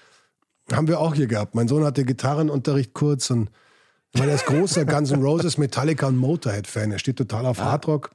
haben 0.72 0.88
wir 0.88 1.00
auch 1.00 1.14
hier 1.14 1.26
gehabt. 1.26 1.54
Mein 1.54 1.68
Sohn 1.68 1.84
hatte 1.84 2.04
Gitarrenunterricht 2.04 2.94
kurz 2.94 3.30
und 3.30 3.50
weil 4.14 4.28
er 4.28 4.34
ist 4.34 4.46
großer 4.46 4.84
Guns 4.84 5.10
N' 5.10 5.22
Roses, 5.22 5.58
Metallica 5.58 6.06
und 6.06 6.16
Motorhead-Fan. 6.16 6.92
Er 6.92 6.98
steht 6.98 7.16
total 7.16 7.46
auf 7.46 7.60
ah. 7.60 7.64
Hardrock. 7.72 8.10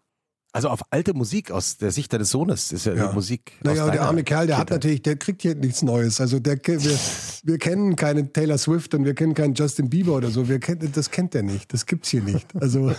Also 0.55 0.69
auf 0.69 0.81
alte 0.91 1.15
Musik 1.15 1.49
aus 1.49 1.77
der 1.77 1.91
Sicht 1.91 2.13
deines 2.13 2.29
Sohnes 2.29 2.71
ist 2.71 2.85
ja, 2.85 2.93
Ja. 2.93 3.11
Musik. 3.11 3.53
Naja, 3.63 3.89
der 3.89 4.03
arme 4.03 4.23
Kerl, 4.23 4.45
der 4.45 4.57
hat 4.59 4.67
Kindheit. 4.67 4.83
natürlich, 4.83 5.01
der 5.01 5.15
kriegt 5.15 5.41
hier 5.41 5.55
nichts 5.55 5.81
Neues. 5.81 6.21
Also 6.21 6.39
der, 6.39 6.59
wir, 6.63 6.99
wir 7.43 7.57
kennen 7.57 7.95
keinen 7.95 8.31
Taylor 8.33 8.59
Swift 8.59 8.93
und 8.93 9.03
wir 9.03 9.15
kennen 9.15 9.33
keinen 9.33 9.55
Justin 9.55 9.89
Bieber 9.89 10.13
oder 10.13 10.29
so. 10.29 10.47
Wir 10.47 10.59
kennen, 10.59 10.91
das 10.93 11.09
kennt 11.09 11.33
er 11.33 11.41
nicht. 11.41 11.73
Das 11.73 11.87
gibt's 11.87 12.09
hier 12.09 12.21
nicht. 12.21 12.45
Also 12.55 12.93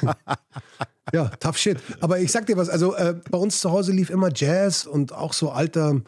ja, 1.12 1.28
tough 1.38 1.56
shit. 1.56 1.78
Aber 2.00 2.18
ich 2.18 2.32
sag 2.32 2.46
dir 2.46 2.56
was, 2.56 2.68
also 2.68 2.96
äh, 2.96 3.14
bei 3.30 3.38
uns 3.38 3.60
zu 3.60 3.70
Hause 3.70 3.92
lief 3.92 4.10
immer 4.10 4.30
Jazz 4.34 4.84
und 4.84 5.12
auch 5.12 5.32
so 5.32 5.50
alter, 5.50 6.02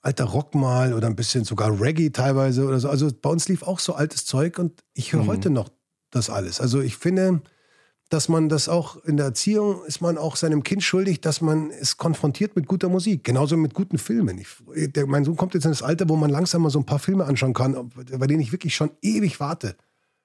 alter 0.00 0.24
Rock 0.24 0.54
mal 0.54 0.94
oder 0.94 1.08
ein 1.08 1.16
bisschen 1.16 1.44
sogar 1.44 1.78
Reggae 1.78 2.08
teilweise 2.08 2.64
oder 2.64 2.80
so. 2.80 2.88
Also 2.88 3.10
bei 3.20 3.28
uns 3.28 3.50
lief 3.50 3.62
auch 3.62 3.80
so 3.80 3.92
altes 3.92 4.24
Zeug 4.24 4.58
und 4.58 4.82
ich 4.94 5.12
höre 5.12 5.26
heute 5.26 5.50
noch 5.50 5.68
das 6.10 6.30
alles. 6.30 6.60
Also 6.60 6.80
ich 6.80 6.96
finde, 6.96 7.42
dass 8.10 8.28
man 8.28 8.48
das 8.48 8.68
auch 8.68 9.02
in 9.04 9.16
der 9.16 9.26
Erziehung 9.26 9.84
ist 9.84 10.00
man 10.00 10.18
auch 10.18 10.36
seinem 10.36 10.64
Kind 10.64 10.82
schuldig, 10.82 11.20
dass 11.20 11.40
man 11.40 11.70
es 11.70 11.96
konfrontiert 11.96 12.56
mit 12.56 12.66
guter 12.66 12.88
Musik, 12.88 13.22
genauso 13.22 13.56
mit 13.56 13.72
guten 13.72 13.98
Filmen. 13.98 14.38
Ich, 14.38 14.48
der, 14.92 15.06
mein 15.06 15.24
Sohn 15.24 15.36
kommt 15.36 15.54
jetzt 15.54 15.64
in 15.64 15.70
das 15.70 15.82
Alter, 15.82 16.08
wo 16.08 16.16
man 16.16 16.28
langsam 16.28 16.62
mal 16.62 16.70
so 16.70 16.80
ein 16.80 16.86
paar 16.86 16.98
Filme 16.98 17.24
anschauen 17.24 17.54
kann, 17.54 17.90
bei 18.18 18.26
denen 18.26 18.40
ich 18.40 18.52
wirklich 18.52 18.74
schon 18.74 18.90
ewig 19.00 19.38
warte. 19.38 19.76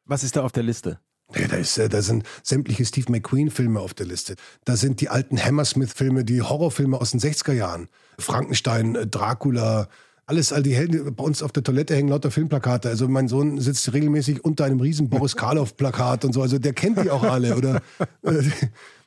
Was 0.04 0.24
ist 0.24 0.36
da 0.36 0.44
auf 0.44 0.52
der 0.52 0.64
Liste? 0.64 1.00
Ja, 1.34 1.48
da, 1.48 1.58
ist, 1.58 1.78
äh, 1.78 1.90
da 1.90 2.02
sind 2.02 2.24
sämtliche 2.44 2.86
Steve 2.86 3.12
McQueen-Filme 3.12 3.80
auf 3.80 3.94
der 3.94 4.06
Liste. 4.06 4.36
Da 4.64 4.76
sind 4.76 5.02
die 5.02 5.10
alten 5.10 5.44
Hammersmith-Filme, 5.44 6.24
die 6.24 6.42
Horrorfilme 6.42 7.00
aus 7.00 7.12
den 7.12 7.20
60er 7.20 7.54
Jahren. 7.54 7.88
Frankenstein, 8.20 8.96
äh, 8.96 9.08
Dracula, 9.08 9.90
alles, 10.28 10.52
all 10.52 10.64
die 10.64 10.76
Helden. 10.76 11.14
Bei 11.16 11.24
uns 11.24 11.44
auf 11.44 11.52
der 11.52 11.64
Toilette 11.64 11.96
hängen 11.96 12.10
lauter 12.10 12.32
Filmplakate. 12.32 12.90
Also 12.90 13.08
mein 13.08 13.28
Sohn 13.28 13.60
sitzt 13.60 13.94
regelmäßig 13.94 14.44
unter 14.44 14.66
einem 14.66 14.80
riesen 14.80 15.10
Boris 15.10 15.36
Karloff-Plakat 15.38 16.26
und 16.26 16.34
so. 16.34 16.42
Also 16.42 16.58
der 16.58 16.74
kennt 16.74 17.02
die 17.04 17.12
auch 17.12 17.24
alle. 17.24 17.56
Oder 17.56 17.82
äh, 18.24 18.42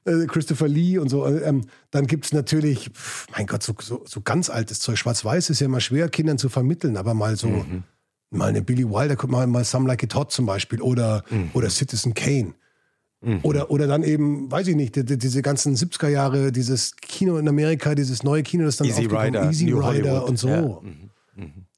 äh, 0.05 0.27
Christopher 0.27 0.69
Lee 0.69 0.99
und 0.99 1.09
so. 1.09 1.27
Ähm, 1.27 1.67
dann 1.91 2.07
gibt's 2.07 2.33
natürlich, 2.33 2.91
pf, 2.91 3.27
mein 3.37 3.47
Gott, 3.47 3.63
so, 3.63 3.75
so, 3.81 4.03
so 4.07 4.21
ganz 4.21 4.49
altes 4.49 4.81
Zeug. 4.81 4.99
Schwarz-Weiß 4.99 5.51
ist 5.51 5.61
ja 5.61 5.67
immer 5.67 5.81
schwer, 5.81 6.09
Kindern 6.09 6.39
zu 6.39 6.49
vermitteln, 6.49 6.97
aber 6.97 7.15
mal 7.15 7.37
so, 7.37 7.65
mal 8.31 8.49
eine 8.49 8.63
Billy 8.63 8.89
Wilder, 8.89 9.17
guck 9.17 9.31
mal, 9.31 9.47
mal 9.47 9.65
Some 9.65 9.89
Like 9.89 10.05
It 10.05 10.15
Hot 10.15 10.31
zum 10.31 10.47
Beispiel 10.47 10.81
oder, 10.81 11.25
oder 11.53 11.69
Citizen 11.69 12.15
Kane. 12.15 12.55
Oder, 13.43 13.73
oder 13.73 13.89
dann 13.89 14.05
eben, 14.05 14.49
weiß 14.49 14.69
ich 14.69 14.77
nicht, 14.77 14.95
die, 14.95 15.05
die, 15.05 15.19
diese 15.19 15.43
ganzen 15.43 15.75
70er 15.75 16.07
Jahre, 16.07 16.53
dieses 16.53 16.95
Kino 16.95 17.37
in 17.37 17.49
Amerika, 17.49 17.97
dieses 17.97 18.23
neue 18.23 18.45
Kino, 18.45 18.65
das 18.65 18.77
dann 18.77 18.87
Easy 18.87 19.07
Rider, 19.07 19.51
Easy 19.51 19.65
New 19.65 19.79
Rider 19.79 20.13
Hollywood, 20.13 20.29
und 20.29 20.39
so. 20.39 20.49
ja. 20.49 20.81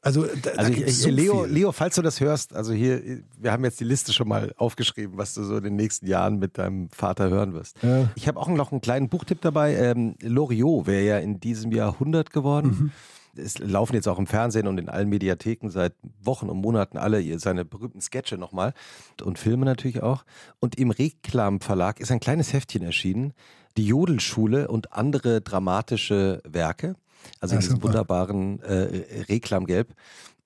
Also, 0.02 0.24
da, 0.24 0.32
da 0.42 0.50
Also 0.52 0.70
ich, 0.70 0.78
gibt's 0.78 0.92
ich, 0.92 0.98
so 0.98 1.10
Leo, 1.10 1.44
viel. 1.44 1.52
Leo, 1.52 1.72
falls 1.72 1.94
du 1.94 2.02
das 2.02 2.20
hörst, 2.20 2.54
also 2.54 2.72
hier, 2.72 3.20
wir 3.38 3.52
haben 3.52 3.64
jetzt 3.64 3.80
die 3.80 3.84
Liste 3.84 4.12
schon 4.12 4.28
mal 4.28 4.54
aufgeschrieben, 4.56 5.18
was 5.18 5.34
du 5.34 5.44
so 5.44 5.58
in 5.58 5.64
den 5.64 5.76
nächsten 5.76 6.06
Jahren 6.06 6.38
mit 6.38 6.56
deinem 6.56 6.88
Vater 6.88 7.28
hören 7.28 7.52
wirst. 7.52 7.76
Ja. 7.82 8.10
Ich 8.14 8.26
habe 8.26 8.40
auch 8.40 8.48
noch 8.48 8.72
einen 8.72 8.80
kleinen 8.80 9.08
Buchtipp 9.08 9.42
dabei. 9.42 9.74
Ähm, 9.74 10.14
Loriot 10.22 10.86
wäre 10.86 11.04
ja 11.04 11.18
in 11.18 11.38
diesem 11.38 11.72
Jahr 11.72 11.94
100 11.94 12.30
geworden. 12.30 12.68
Mhm. 12.68 12.92
Es 13.36 13.58
laufen 13.58 13.94
jetzt 13.94 14.08
auch 14.08 14.18
im 14.18 14.26
Fernsehen 14.26 14.66
und 14.66 14.78
in 14.78 14.88
allen 14.88 15.08
Mediatheken 15.08 15.68
seit 15.68 15.94
Wochen 16.22 16.48
und 16.48 16.58
Monaten 16.58 16.98
alle 16.98 17.38
seine 17.38 17.64
berühmten 17.64 18.00
Sketche 18.00 18.38
nochmal 18.38 18.74
und 19.22 19.38
Filme 19.38 19.64
natürlich 19.64 20.02
auch. 20.02 20.24
Und 20.58 20.76
im 20.78 20.90
Reklam 20.90 21.60
Verlag 21.60 22.00
ist 22.00 22.10
ein 22.10 22.20
kleines 22.20 22.52
Heftchen 22.52 22.82
erschienen, 22.82 23.32
die 23.76 23.86
Jodelschule 23.86 24.68
und 24.68 24.92
andere 24.92 25.40
dramatische 25.42 26.42
Werke. 26.44 26.96
Also 27.40 27.54
in 27.54 27.60
Ja, 27.60 27.66
diesem 27.66 27.82
wunderbaren 27.82 28.60
äh, 28.62 29.22
Reklamgelb. 29.28 29.94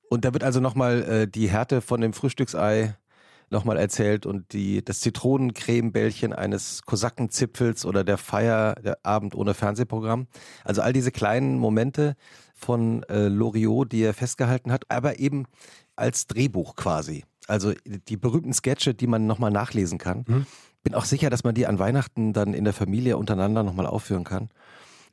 Und 0.08 0.24
da 0.24 0.32
wird 0.32 0.44
also 0.44 0.60
nochmal 0.60 1.02
äh, 1.02 1.28
die 1.28 1.48
Härte 1.48 1.80
von 1.80 2.00
dem 2.00 2.12
Frühstücksei 2.12 2.94
nochmal 3.50 3.78
erzählt 3.78 4.26
und 4.26 4.52
die, 4.52 4.84
das 4.84 5.00
Zitronencremebällchen 5.00 6.32
eines 6.32 6.82
Kosakenzipfels 6.82 7.84
oder 7.84 8.04
der 8.04 8.18
Feier, 8.18 8.74
der 8.76 8.98
Abend 9.04 9.34
ohne 9.34 9.54
Fernsehprogramm. 9.54 10.26
Also 10.64 10.82
all 10.82 10.92
diese 10.92 11.12
kleinen 11.12 11.58
Momente 11.58 12.16
von 12.54 13.02
äh, 13.04 13.28
Loriot, 13.28 13.92
die 13.92 14.02
er 14.02 14.14
festgehalten 14.14 14.72
hat, 14.72 14.84
aber 14.88 15.18
eben 15.18 15.46
als 15.96 16.26
Drehbuch 16.26 16.76
quasi. 16.76 17.24
Also 17.46 17.72
die 18.08 18.16
berühmten 18.16 18.52
Sketche, 18.54 18.94
die 18.94 19.06
man 19.06 19.26
nochmal 19.26 19.50
nachlesen 19.50 19.98
kann. 19.98 20.24
Bin 20.82 20.94
auch 20.94 21.04
sicher, 21.04 21.30
dass 21.30 21.44
man 21.44 21.54
die 21.54 21.66
an 21.66 21.78
Weihnachten 21.78 22.32
dann 22.32 22.54
in 22.54 22.64
der 22.64 22.72
Familie 22.72 23.16
untereinander 23.16 23.62
nochmal 23.62 23.86
aufführen 23.86 24.24
kann. 24.24 24.48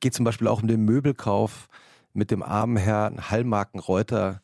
Geht 0.02 0.14
zum 0.14 0.26
Beispiel 0.26 0.48
auch 0.50 0.62
um 0.62 0.68
den 0.68 0.82
Möbelkauf 0.84 1.68
mit 2.14 2.30
dem 2.30 2.44
armen 2.44 2.76
Herrn 2.76 3.30
Hallmarken 3.32 3.80
Reuter, 3.80 4.42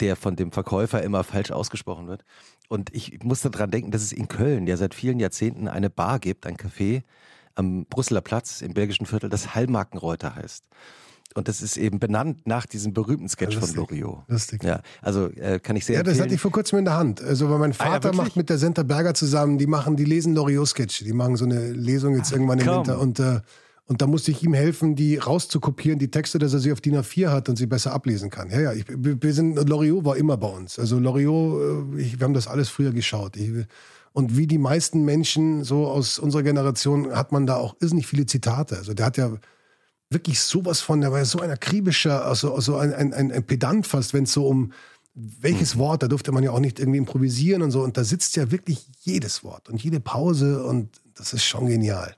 der 0.00 0.16
von 0.16 0.34
dem 0.34 0.50
Verkäufer 0.50 1.02
immer 1.02 1.22
falsch 1.22 1.52
ausgesprochen 1.52 2.08
wird. 2.08 2.24
Und 2.68 2.92
ich 2.92 3.22
musste 3.22 3.50
dran 3.50 3.70
denken, 3.70 3.92
dass 3.92 4.02
es 4.02 4.12
in 4.12 4.26
Köln 4.26 4.66
ja 4.66 4.76
seit 4.76 4.92
vielen 4.94 5.20
Jahrzehnten 5.20 5.68
eine 5.68 5.88
Bar 5.88 6.18
gibt, 6.18 6.46
ein 6.46 6.56
Café 6.56 7.02
am 7.54 7.86
Brüsseler 7.86 8.20
Platz 8.20 8.60
im 8.60 8.74
belgischen 8.74 9.06
Viertel, 9.06 9.30
das 9.30 9.54
Hallmarkenreuter 9.54 10.34
heißt. 10.34 10.64
Und 11.34 11.48
das 11.48 11.60
ist 11.62 11.76
eben 11.76 11.98
benannt 11.98 12.46
nach 12.46 12.66
diesem 12.66 12.92
berühmten 12.94 13.28
Sketch 13.28 13.54
Ja, 13.54 13.60
von 13.60 13.68
lustig. 13.74 13.90
Loriot. 14.00 14.24
Lustig. 14.28 14.64
Ja, 14.64 14.80
also 15.02 15.28
äh, 15.30 15.60
kann 15.60 15.76
ich 15.76 15.84
sehr 15.84 15.96
Ja, 15.96 16.02
das 16.02 16.14
hatte 16.14 16.22
empfehlen. 16.24 16.34
ich 16.36 16.40
vor 16.40 16.50
kurzem 16.50 16.78
in 16.78 16.84
der 16.86 16.94
Hand. 16.96 17.22
Also, 17.22 17.48
weil 17.50 17.58
mein 17.58 17.72
Ah, 17.72 17.84
ja, 17.84 17.90
Vater 17.92 18.14
macht 18.14 18.36
mit 18.36 18.48
der 18.48 18.56
Senta 18.58 18.82
Berger 18.82 19.12
zusammen, 19.14 19.58
die 19.58 19.66
machen, 19.66 19.96
die 19.96 20.04
lesen 20.04 20.34
Loriot-Sketche. 20.34 21.04
Die 21.04 21.12
machen 21.12 21.36
so 21.36 21.44
eine 21.44 21.72
Lesung 21.72 22.16
jetzt 22.16 22.32
irgendwann 22.32 22.58
im 22.58 22.66
komm. 22.66 22.76
Winter. 22.78 22.98
Und, 23.00 23.20
äh, 23.20 23.40
und 23.88 24.02
da 24.02 24.06
musste 24.08 24.32
ich 24.32 24.42
ihm 24.42 24.52
helfen, 24.52 24.96
die 24.96 25.16
rauszukopieren, 25.16 25.98
die 25.98 26.10
Texte, 26.10 26.40
dass 26.40 26.52
er 26.52 26.58
sie 26.58 26.72
auf 26.72 26.80
DIN 26.80 26.96
A4 26.96 27.28
hat 27.28 27.48
und 27.48 27.56
sie 27.56 27.66
besser 27.66 27.92
ablesen 27.92 28.30
kann. 28.30 28.50
Ja, 28.50 28.60
ja, 28.60 28.72
ich, 28.72 28.84
wir 28.88 29.32
sind, 29.32 29.56
Loriot 29.68 30.04
war 30.04 30.16
immer 30.16 30.36
bei 30.36 30.48
uns. 30.48 30.78
Also 30.78 30.98
Loriot, 30.98 31.94
äh, 31.96 32.00
ich, 32.00 32.18
wir 32.18 32.24
haben 32.24 32.34
das 32.34 32.48
alles 32.48 32.68
früher 32.68 32.92
geschaut. 32.92 33.36
Ich, 33.36 33.52
und 34.12 34.36
wie 34.36 34.48
die 34.48 34.58
meisten 34.58 35.04
Menschen 35.04 35.62
so 35.62 35.86
aus 35.86 36.18
unserer 36.18 36.42
Generation 36.42 37.14
hat 37.14 37.30
man 37.30 37.46
da 37.46 37.56
auch 37.56 37.76
irrsinnig 37.80 38.06
viele 38.08 38.26
Zitate. 38.26 38.76
Also 38.76 38.92
der 38.92 39.06
hat 39.06 39.18
ja 39.18 39.30
wirklich 40.10 40.40
sowas 40.40 40.80
von, 40.80 41.00
der 41.00 41.12
war 41.12 41.18
ja 41.18 41.24
so 41.24 41.38
ein 41.38 41.50
akribischer, 41.50 42.24
also, 42.24 42.54
also 42.54 42.76
ein, 42.78 42.92
ein, 42.92 43.12
ein, 43.12 43.30
ein 43.30 43.44
Pedant 43.44 43.86
fast, 43.86 44.14
wenn 44.14 44.24
es 44.24 44.32
so 44.32 44.48
um 44.48 44.72
welches 45.14 45.78
Wort, 45.78 46.02
da 46.02 46.08
durfte 46.08 46.32
man 46.32 46.42
ja 46.42 46.50
auch 46.50 46.60
nicht 46.60 46.80
irgendwie 46.80 46.98
improvisieren 46.98 47.62
und 47.62 47.70
so. 47.70 47.82
Und 47.82 47.96
da 47.96 48.02
sitzt 48.04 48.34
ja 48.36 48.50
wirklich 48.50 48.88
jedes 49.00 49.44
Wort 49.44 49.68
und 49.68 49.82
jede 49.82 50.00
Pause 50.00 50.64
und 50.64 51.00
das 51.14 51.32
ist 51.32 51.44
schon 51.44 51.66
genial. 51.66 52.16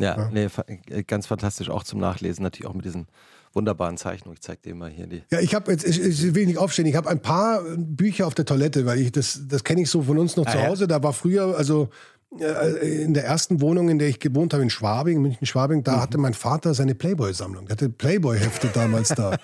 Ja, 0.00 0.28
Nee, 0.32 0.48
fa- 0.48 0.64
äh, 0.88 1.02
ganz 1.02 1.26
fantastisch, 1.26 1.68
auch 1.70 1.84
zum 1.84 2.00
Nachlesen, 2.00 2.42
natürlich 2.42 2.66
auch 2.68 2.74
mit 2.74 2.84
diesen 2.84 3.06
wunderbaren 3.52 3.96
Zeichnungen. 3.96 4.34
Ich 4.34 4.40
zeig 4.42 4.62
dir 4.62 4.74
mal 4.74 4.90
hier 4.90 5.06
die. 5.06 5.22
Ja, 5.30 5.40
ich 5.40 5.54
habe 5.54 5.70
jetzt, 5.72 5.84
ich, 5.84 6.00
ich 6.00 6.34
will 6.34 6.46
nicht 6.46 6.58
aufstehen, 6.58 6.86
ich 6.86 6.94
habe 6.96 7.08
ein 7.10 7.20
paar 7.20 7.62
Bücher 7.76 8.26
auf 8.26 8.34
der 8.34 8.44
Toilette, 8.44 8.86
weil 8.86 8.98
ich 9.00 9.12
das, 9.12 9.42
das 9.48 9.64
kenne 9.64 9.82
ich 9.82 9.90
so 9.90 10.02
von 10.02 10.18
uns 10.18 10.36
noch 10.36 10.46
Ah, 10.46 10.50
zu 10.52 10.58
ja? 10.58 10.66
Hause. 10.68 10.86
Da 10.88 11.02
war 11.02 11.12
früher, 11.12 11.56
also 11.56 11.88
in 12.32 13.12
der 13.12 13.24
ersten 13.24 13.60
Wohnung, 13.60 13.88
in 13.88 13.98
der 13.98 14.08
ich 14.08 14.20
gewohnt 14.20 14.52
habe, 14.52 14.62
in 14.62 14.70
Schwabing, 14.70 15.20
München-Schwabing, 15.20 15.82
da 15.82 16.00
hatte 16.00 16.16
mein 16.16 16.32
Vater 16.32 16.74
seine 16.74 16.94
Playboy-Sammlung. 16.94 17.66
Der 17.66 17.72
hatte 17.72 17.88
Playboy-Hefte 17.88 18.68
damals 18.72 19.08
da. 19.08 19.36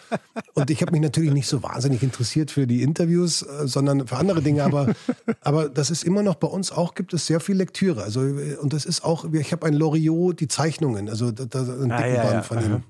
Und 0.55 0.71
ich 0.71 0.83
habe 0.83 0.93
mich 0.93 1.01
natürlich 1.01 1.33
nicht 1.33 1.49
so 1.49 1.65
wahnsinnig 1.65 2.05
interessiert 2.05 2.53
für 2.53 2.69
die 2.69 2.83
Interviews, 2.83 3.43
äh, 3.43 3.67
sondern 3.67 4.07
für 4.07 4.17
andere 4.17 4.41
Dinge. 4.41 4.63
Aber, 4.63 4.95
aber 5.41 5.69
das 5.69 5.91
ist 5.91 6.05
immer 6.05 6.23
noch 6.23 6.37
bei 6.37 6.47
uns 6.47 6.71
auch, 6.71 6.95
gibt 6.95 7.13
es 7.13 7.27
sehr 7.27 7.41
viel 7.41 7.57
Lektüre. 7.57 8.05
Also, 8.05 8.25
äh, 8.25 8.55
und 8.55 8.73
das 8.73 8.85
ist 8.85 9.03
auch, 9.05 9.25
ich 9.33 9.51
habe 9.51 9.67
ein 9.67 9.75
Loriot, 9.75 10.39
die 10.39 10.49
Zeichnungen, 10.49 11.09
also 11.09 11.33
da, 11.33 11.45
da, 11.45 11.61
einen 11.61 11.89
dicken 11.89 11.93
Ah, 11.93 12.07
ja, 12.07 12.15
ja. 12.15 12.31
Band 12.31 12.45
von 12.45 12.59
ihm. 12.65 12.73
Aha. 12.73 12.83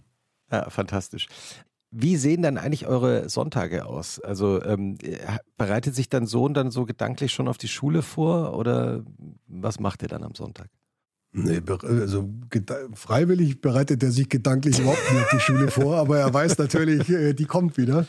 Ja, 0.53 0.71
fantastisch. 0.71 1.27
Wie 1.99 2.17
sehen 2.17 2.43
dann 2.43 2.59
eigentlich 2.59 2.87
eure 2.87 3.31
Sonntage 3.31 3.87
aus? 3.87 4.21
Also 4.21 4.63
ähm, 4.63 4.99
bereitet 5.57 5.95
sich 5.95 6.11
dein 6.11 6.27
Sohn 6.27 6.53
dann 6.53 6.71
so 6.71 6.85
gedanklich 6.85 7.33
schon 7.33 7.49
auf 7.49 7.57
die 7.57 7.69
Schule 7.69 8.03
vor 8.03 8.55
oder 8.57 9.03
was 9.47 9.81
macht 9.81 10.03
er 10.03 10.09
dann 10.09 10.23
am 10.23 10.35
Sonntag? 10.35 10.69
Nee, 11.33 11.63
also 11.83 12.29
freiwillig 12.95 13.61
bereitet 13.63 14.03
er 14.03 14.11
sich 14.11 14.29
gedanklich 14.29 14.79
überhaupt 14.79 15.11
nicht 15.11 15.23
auf 15.25 15.31
die 15.31 15.41
Schule 15.41 15.71
vor, 15.71 15.97
aber 15.97 16.19
er 16.19 16.33
weiß 16.33 16.59
natürlich, 16.59 17.09
äh, 17.09 17.33
die 17.33 17.45
kommt 17.47 17.77
wieder. 17.79 18.07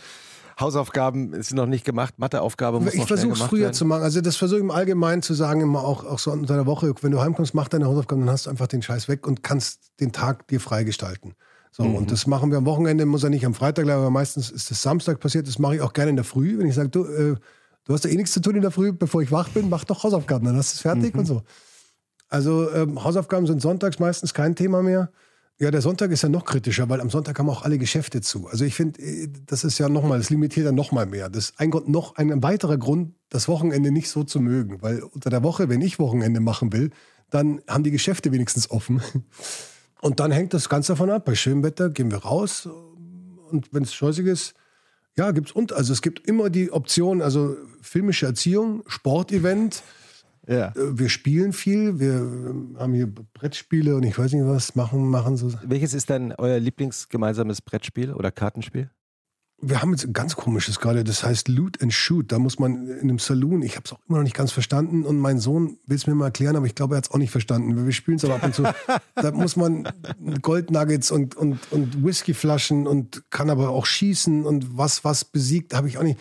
Hausaufgaben 0.59 1.41
sind 1.41 1.55
noch 1.55 1.65
nicht 1.67 1.85
gemacht, 1.85 2.15
Matheaufgabe 2.17 2.79
muss 2.79 2.93
Ich 2.93 3.01
noch 3.01 3.07
versuche 3.07 3.33
es 3.33 3.41
früher 3.41 3.61
werden. 3.61 3.73
zu 3.73 3.85
machen. 3.85 4.03
Also 4.03 4.21
das 4.21 4.37
versuche 4.37 4.59
ich 4.59 4.63
im 4.63 4.71
Allgemeinen 4.71 5.21
zu 5.21 5.33
sagen, 5.33 5.61
immer 5.61 5.83
auch, 5.83 6.03
auch 6.03 6.19
so 6.19 6.31
unter 6.31 6.55
der 6.55 6.65
Woche, 6.65 6.93
wenn 7.01 7.11
du 7.11 7.21
heimkommst, 7.21 7.53
mach 7.53 7.67
deine 7.67 7.85
Hausaufgaben, 7.85 8.25
dann 8.25 8.33
hast 8.33 8.47
du 8.47 8.49
einfach 8.49 8.67
den 8.67 8.81
Scheiß 8.81 9.07
weg 9.07 9.27
und 9.27 9.43
kannst 9.43 9.91
den 9.99 10.11
Tag 10.11 10.47
dir 10.47 10.59
freigestalten. 10.59 11.35
So, 11.77 11.83
Mhm. 11.83 11.95
und 11.95 12.11
das 12.11 12.25
machen 12.25 12.49
wir 12.49 12.57
am 12.57 12.65
Wochenende, 12.65 13.05
muss 13.05 13.23
er 13.23 13.29
nicht 13.29 13.45
am 13.45 13.53
Freitag, 13.53 13.87
aber 13.87 14.09
meistens 14.09 14.49
ist 14.49 14.71
es 14.71 14.81
Samstag 14.81 15.19
passiert. 15.19 15.47
Das 15.47 15.59
mache 15.59 15.75
ich 15.75 15.81
auch 15.81 15.93
gerne 15.93 16.09
in 16.09 16.15
der 16.15 16.25
Früh, 16.25 16.57
wenn 16.57 16.65
ich 16.67 16.73
sage, 16.73 16.89
du, 16.89 17.05
äh, 17.05 17.35
du 17.85 17.93
hast 17.93 18.03
ja 18.03 18.09
eh 18.09 18.15
nichts 18.15 18.31
zu 18.31 18.41
tun 18.41 18.55
in 18.55 18.63
der 18.63 18.71
Früh, 18.71 18.91
bevor 18.91 19.21
ich 19.21 19.31
wach 19.31 19.49
bin, 19.49 19.69
mach 19.69 19.83
doch 19.83 20.03
Hausaufgaben, 20.03 20.43
dann 20.45 20.57
hast 20.57 20.73
du 20.73 20.75
es 20.77 20.81
fertig 20.81 21.13
Mhm. 21.13 21.19
und 21.19 21.25
so. 21.27 21.41
Also 22.29 22.71
ähm, 22.71 23.03
Hausaufgaben 23.03 23.45
sind 23.45 23.61
sonntags 23.61 23.99
meistens 23.99 24.33
kein 24.33 24.55
Thema 24.55 24.81
mehr. 24.81 25.11
Ja, 25.59 25.69
der 25.71 25.81
Sonntag 25.81 26.09
ist 26.11 26.23
ja 26.23 26.29
noch 26.29 26.45
kritischer, 26.45 26.89
weil 26.89 26.99
am 26.99 27.09
Sonntag 27.11 27.37
haben 27.39 27.49
auch 27.49 27.61
alle 27.63 27.77
Geschäfte 27.77 28.21
zu. 28.21 28.47
Also 28.47 28.65
ich 28.65 28.73
finde, 28.75 28.99
äh, 29.01 29.27
das 29.45 29.63
ist 29.63 29.77
ja 29.77 29.87
nochmal, 29.87 30.17
das 30.17 30.29
limitiert 30.31 30.65
ja 30.65 30.71
nochmal 30.71 31.05
mehr. 31.05 31.29
Das 31.29 31.49
ist 31.49 31.59
ein 31.59 31.69
Grund, 31.69 31.87
noch 31.89 32.15
ein 32.15 32.41
weiterer 32.41 32.77
Grund, 32.77 33.13
das 33.29 33.47
Wochenende 33.47 33.91
nicht 33.91 34.09
so 34.09 34.23
zu 34.23 34.39
mögen. 34.39 34.81
Weil 34.81 35.01
unter 35.03 35.29
der 35.29 35.43
Woche, 35.43 35.69
wenn 35.69 35.81
ich 35.81 35.99
Wochenende 35.99 36.39
machen 36.39 36.73
will, 36.73 36.89
dann 37.29 37.61
haben 37.67 37.83
die 37.83 37.91
Geschäfte 37.91 38.31
wenigstens 38.31 38.71
offen. 38.71 38.99
Und 40.01 40.19
dann 40.19 40.31
hängt 40.31 40.53
das 40.53 40.69
ganz 40.69 40.87
davon 40.87 41.09
ab. 41.09 41.25
Bei 41.25 41.35
schönem 41.35 41.63
Wetter 41.63 41.89
gehen 41.89 42.11
wir 42.11 42.19
raus 42.19 42.67
und 43.49 43.73
wenn 43.73 43.83
es 43.83 43.93
scheußig 43.93 44.25
ist, 44.27 44.53
ja, 45.17 45.31
gibt's 45.31 45.51
und 45.51 45.73
also 45.73 45.93
es 45.93 46.01
gibt 46.01 46.27
immer 46.27 46.49
die 46.49 46.71
Option, 46.71 47.21
also 47.21 47.55
filmische 47.81 48.27
Erziehung, 48.27 48.83
Sportevent, 48.87 49.81
Ja. 50.47 50.69
Äh, 50.69 50.97
Wir 50.97 51.09
spielen 51.09 51.53
viel, 51.53 51.99
wir 51.99 52.13
äh, 52.13 52.79
haben 52.79 52.93
hier 52.93 53.07
Brettspiele 53.33 53.95
und 53.95 54.03
ich 54.03 54.17
weiß 54.17 54.31
nicht 54.31 54.45
was, 54.45 54.75
machen, 54.75 55.07
machen 55.09 55.35
so. 55.37 55.51
Welches 55.63 55.93
ist 55.93 56.09
denn 56.09 56.33
euer 56.37 56.59
Lieblingsgemeinsames 56.59 57.61
Brettspiel 57.61 58.13
oder 58.13 58.31
Kartenspiel? 58.31 58.89
Wir 59.59 59.81
haben 59.81 59.91
jetzt 59.91 60.05
ein 60.05 60.13
ganz 60.13 60.35
komisches 60.35 60.79
gerade, 60.79 61.03
das 61.03 61.23
heißt 61.23 61.47
Loot 61.47 61.81
and 61.81 61.91
Shoot. 61.91 62.31
Da 62.31 62.37
muss 62.37 62.59
man 62.59 62.87
in 62.87 62.99
einem 62.99 63.17
Saloon, 63.17 63.63
ich 63.63 63.75
habe 63.75 63.85
es 63.85 63.93
auch 63.93 63.99
immer 64.07 64.19
noch 64.19 64.23
nicht 64.23 64.35
ganz 64.35 64.51
verstanden 64.51 65.03
und 65.03 65.17
mein 65.17 65.39
Sohn 65.39 65.79
will 65.87 65.97
es 65.97 66.05
mir 66.05 66.13
mal 66.13 66.25
erklären, 66.25 66.55
aber 66.55 66.67
ich 66.67 66.75
glaube, 66.75 66.93
er 66.93 66.97
hat 66.97 67.05
es 67.05 67.11
auch 67.11 67.17
nicht 67.17 67.31
verstanden. 67.31 67.85
Wir 67.85 67.91
spielen 67.91 68.17
es 68.17 68.25
aber 68.25 68.35
ab 68.35 68.43
und 68.43 68.53
zu. 68.53 68.63
da 69.15 69.31
muss 69.31 69.55
man 69.55 69.91
Goldnuggets 70.43 71.09
und, 71.09 71.35
und, 71.35 71.59
und 71.71 72.05
Whiskyflaschen 72.05 72.85
und 72.85 73.23
kann 73.31 73.49
aber 73.49 73.69
auch 73.69 73.87
schießen 73.87 74.45
und 74.45 74.77
was 74.77 75.03
was 75.03 75.25
besiegt, 75.25 75.73
habe 75.73 75.87
ich 75.87 75.97
auch 75.97 76.03
nicht. 76.03 76.19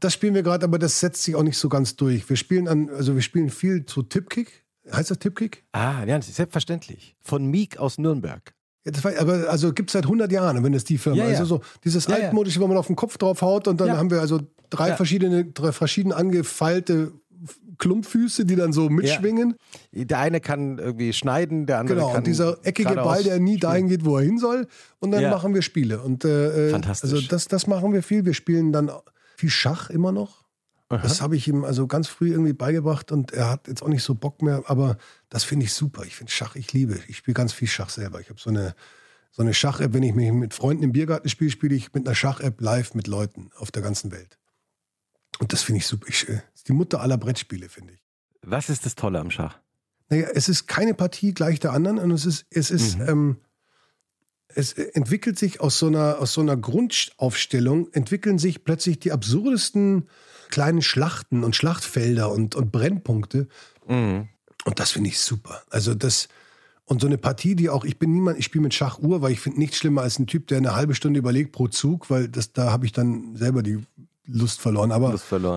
Das 0.00 0.14
spielen 0.14 0.34
wir 0.34 0.42
gerade, 0.42 0.64
aber 0.64 0.78
das 0.78 0.98
setzt 1.00 1.22
sich 1.22 1.34
auch 1.34 1.42
nicht 1.42 1.58
so 1.58 1.68
ganz 1.68 1.96
durch. 1.96 2.26
Wir 2.28 2.36
spielen 2.36 2.68
an, 2.68 2.88
also 2.88 3.14
wir 3.14 3.22
spielen 3.22 3.50
viel 3.50 3.84
zu 3.84 4.02
Tipkick. 4.02 4.64
Heißt 4.90 5.10
das 5.10 5.18
Tipkick? 5.18 5.64
Ah, 5.72 6.04
ja, 6.04 6.22
selbstverständlich. 6.22 7.16
Von 7.20 7.46
Meek 7.46 7.76
aus 7.78 7.98
Nürnberg. 7.98 8.54
Aber 9.18 9.48
also 9.48 9.72
gibt 9.72 9.90
es 9.90 9.92
seit 9.92 10.04
100 10.04 10.30
Jahren, 10.32 10.62
wenn 10.64 10.74
es 10.74 10.84
die 10.84 10.98
Firma 10.98 11.18
Ja, 11.18 11.24
ja. 11.24 11.30
Also 11.38 11.44
so 11.44 11.60
dieses 11.84 12.06
Ja, 12.06 12.16
altmodische, 12.16 12.60
wo 12.60 12.66
man 12.66 12.76
auf 12.76 12.86
den 12.86 12.96
Kopf 12.96 13.18
drauf 13.18 13.42
haut 13.42 13.68
und 13.68 13.80
dann 13.80 13.96
haben 13.96 14.10
wir 14.10 14.20
also 14.20 14.40
drei 14.70 14.94
verschiedene, 14.94 15.44
drei 15.44 15.72
verschieden 15.72 16.12
angefeilte 16.12 17.12
Klumpfüße, 17.78 18.44
die 18.44 18.56
dann 18.56 18.72
so 18.72 18.90
mitschwingen. 18.90 19.54
Der 19.92 20.18
eine 20.18 20.40
kann 20.40 20.78
irgendwie 20.78 21.12
schneiden, 21.12 21.66
der 21.66 21.78
andere 21.78 21.96
Genau, 21.96 22.08
kann. 22.08 22.18
und 22.18 22.26
dieser 22.26 22.58
eckige 22.64 22.94
Ball, 22.94 23.22
der 23.22 23.38
nie 23.38 23.52
spielen. 23.52 23.60
dahin 23.60 23.88
geht, 23.88 24.04
wo 24.04 24.16
er 24.16 24.24
hin 24.24 24.38
soll. 24.38 24.66
Und 24.98 25.12
dann 25.12 25.30
machen 25.30 25.54
wir 25.54 25.62
Spiele. 25.62 26.00
Und, 26.00 26.24
äh, 26.24 26.68
äh, 26.68 26.70
Fantastisch. 26.70 27.12
Also 27.12 27.26
das, 27.28 27.46
das 27.46 27.66
machen 27.66 27.92
wir 27.92 28.02
viel. 28.02 28.24
Wir 28.24 28.34
spielen 28.34 28.72
dann 28.72 28.90
viel 29.36 29.50
Schach 29.50 29.90
immer 29.90 30.12
noch. 30.12 30.44
Das 30.88 31.20
habe 31.20 31.36
ich 31.36 31.46
ihm 31.46 31.64
also 31.64 31.86
ganz 31.86 32.08
früh 32.08 32.30
irgendwie 32.30 32.54
beigebracht 32.54 33.12
und 33.12 33.32
er 33.32 33.50
hat 33.50 33.68
jetzt 33.68 33.82
auch 33.82 33.88
nicht 33.88 34.02
so 34.02 34.14
Bock 34.14 34.40
mehr, 34.40 34.62
aber 34.66 34.96
das 35.28 35.44
finde 35.44 35.66
ich 35.66 35.74
super. 35.74 36.04
Ich 36.06 36.16
finde 36.16 36.32
Schach, 36.32 36.56
ich 36.56 36.72
liebe. 36.72 36.98
Ich 37.08 37.18
spiele 37.18 37.34
ganz 37.34 37.52
viel 37.52 37.68
Schach 37.68 37.90
selber. 37.90 38.20
Ich 38.20 38.30
habe 38.30 38.40
so 38.40 38.48
eine, 38.48 38.74
so 39.30 39.42
eine 39.42 39.52
Schach-App, 39.52 39.92
wenn 39.92 40.02
ich 40.02 40.14
mich 40.14 40.32
mit 40.32 40.54
Freunden 40.54 40.84
im 40.84 40.92
Biergarten 40.92 41.28
spiele, 41.28 41.50
spiele 41.50 41.74
ich 41.74 41.92
mit 41.92 42.06
einer 42.06 42.14
Schach-App 42.14 42.58
live 42.62 42.94
mit 42.94 43.06
Leuten 43.06 43.50
auf 43.56 43.70
der 43.70 43.82
ganzen 43.82 44.12
Welt. 44.12 44.38
Und 45.40 45.52
das 45.52 45.62
finde 45.62 45.78
ich 45.80 45.86
super. 45.86 46.06
Ich, 46.08 46.26
äh, 46.26 46.40
ist 46.54 46.68
die 46.68 46.72
Mutter 46.72 47.02
aller 47.02 47.18
Brettspiele, 47.18 47.68
finde 47.68 47.92
ich. 47.92 48.00
Was 48.42 48.70
ist 48.70 48.86
das 48.86 48.94
Tolle 48.94 49.20
am 49.20 49.30
Schach? 49.30 49.58
Naja, 50.08 50.28
es 50.32 50.48
ist 50.48 50.66
keine 50.66 50.94
Partie 50.94 51.34
gleich 51.34 51.60
der 51.60 51.72
anderen 51.72 51.98
und 51.98 52.10
es 52.12 52.24
ist, 52.24 52.46
es 52.48 52.70
ist, 52.70 52.98
ähm, 52.98 53.36
es 54.48 54.72
entwickelt 54.72 55.38
sich 55.38 55.60
aus 55.60 55.78
so 55.78 55.88
einer, 55.88 56.18
aus 56.18 56.32
so 56.32 56.40
einer 56.40 56.56
Grundaufstellung, 56.56 57.92
entwickeln 57.92 58.38
sich 58.38 58.64
plötzlich 58.64 58.98
die 58.98 59.12
absurdesten 59.12 60.08
kleinen 60.48 60.82
Schlachten 60.82 61.44
und 61.44 61.56
Schlachtfelder 61.56 62.30
und, 62.30 62.54
und 62.54 62.72
Brennpunkte. 62.72 63.48
Mhm. 63.86 64.28
Und 64.64 64.80
das 64.80 64.90
finde 64.90 65.10
ich 65.10 65.20
super. 65.20 65.62
Also 65.70 65.94
das, 65.94 66.28
und 66.84 67.00
so 67.00 67.06
eine 67.06 67.18
Partie, 67.18 67.54
die 67.54 67.70
auch, 67.70 67.84
ich 67.84 67.98
bin 67.98 68.12
niemand, 68.12 68.38
ich 68.38 68.46
spiele 68.46 68.62
mit 68.62 68.74
Schachuhr, 68.74 69.22
weil 69.22 69.32
ich 69.32 69.40
finde 69.40 69.58
nichts 69.58 69.76
schlimmer 69.76 70.02
als 70.02 70.18
ein 70.18 70.26
Typ, 70.26 70.46
der 70.48 70.58
eine 70.58 70.74
halbe 70.74 70.94
Stunde 70.94 71.18
überlegt 71.18 71.52
pro 71.52 71.68
Zug, 71.68 72.10
weil 72.10 72.28
das, 72.28 72.52
da 72.52 72.72
habe 72.72 72.86
ich 72.86 72.92
dann 72.92 73.36
selber 73.36 73.62
die 73.62 73.78
Lust 74.26 74.60
verloren. 74.60 74.92
Aber 74.92 75.12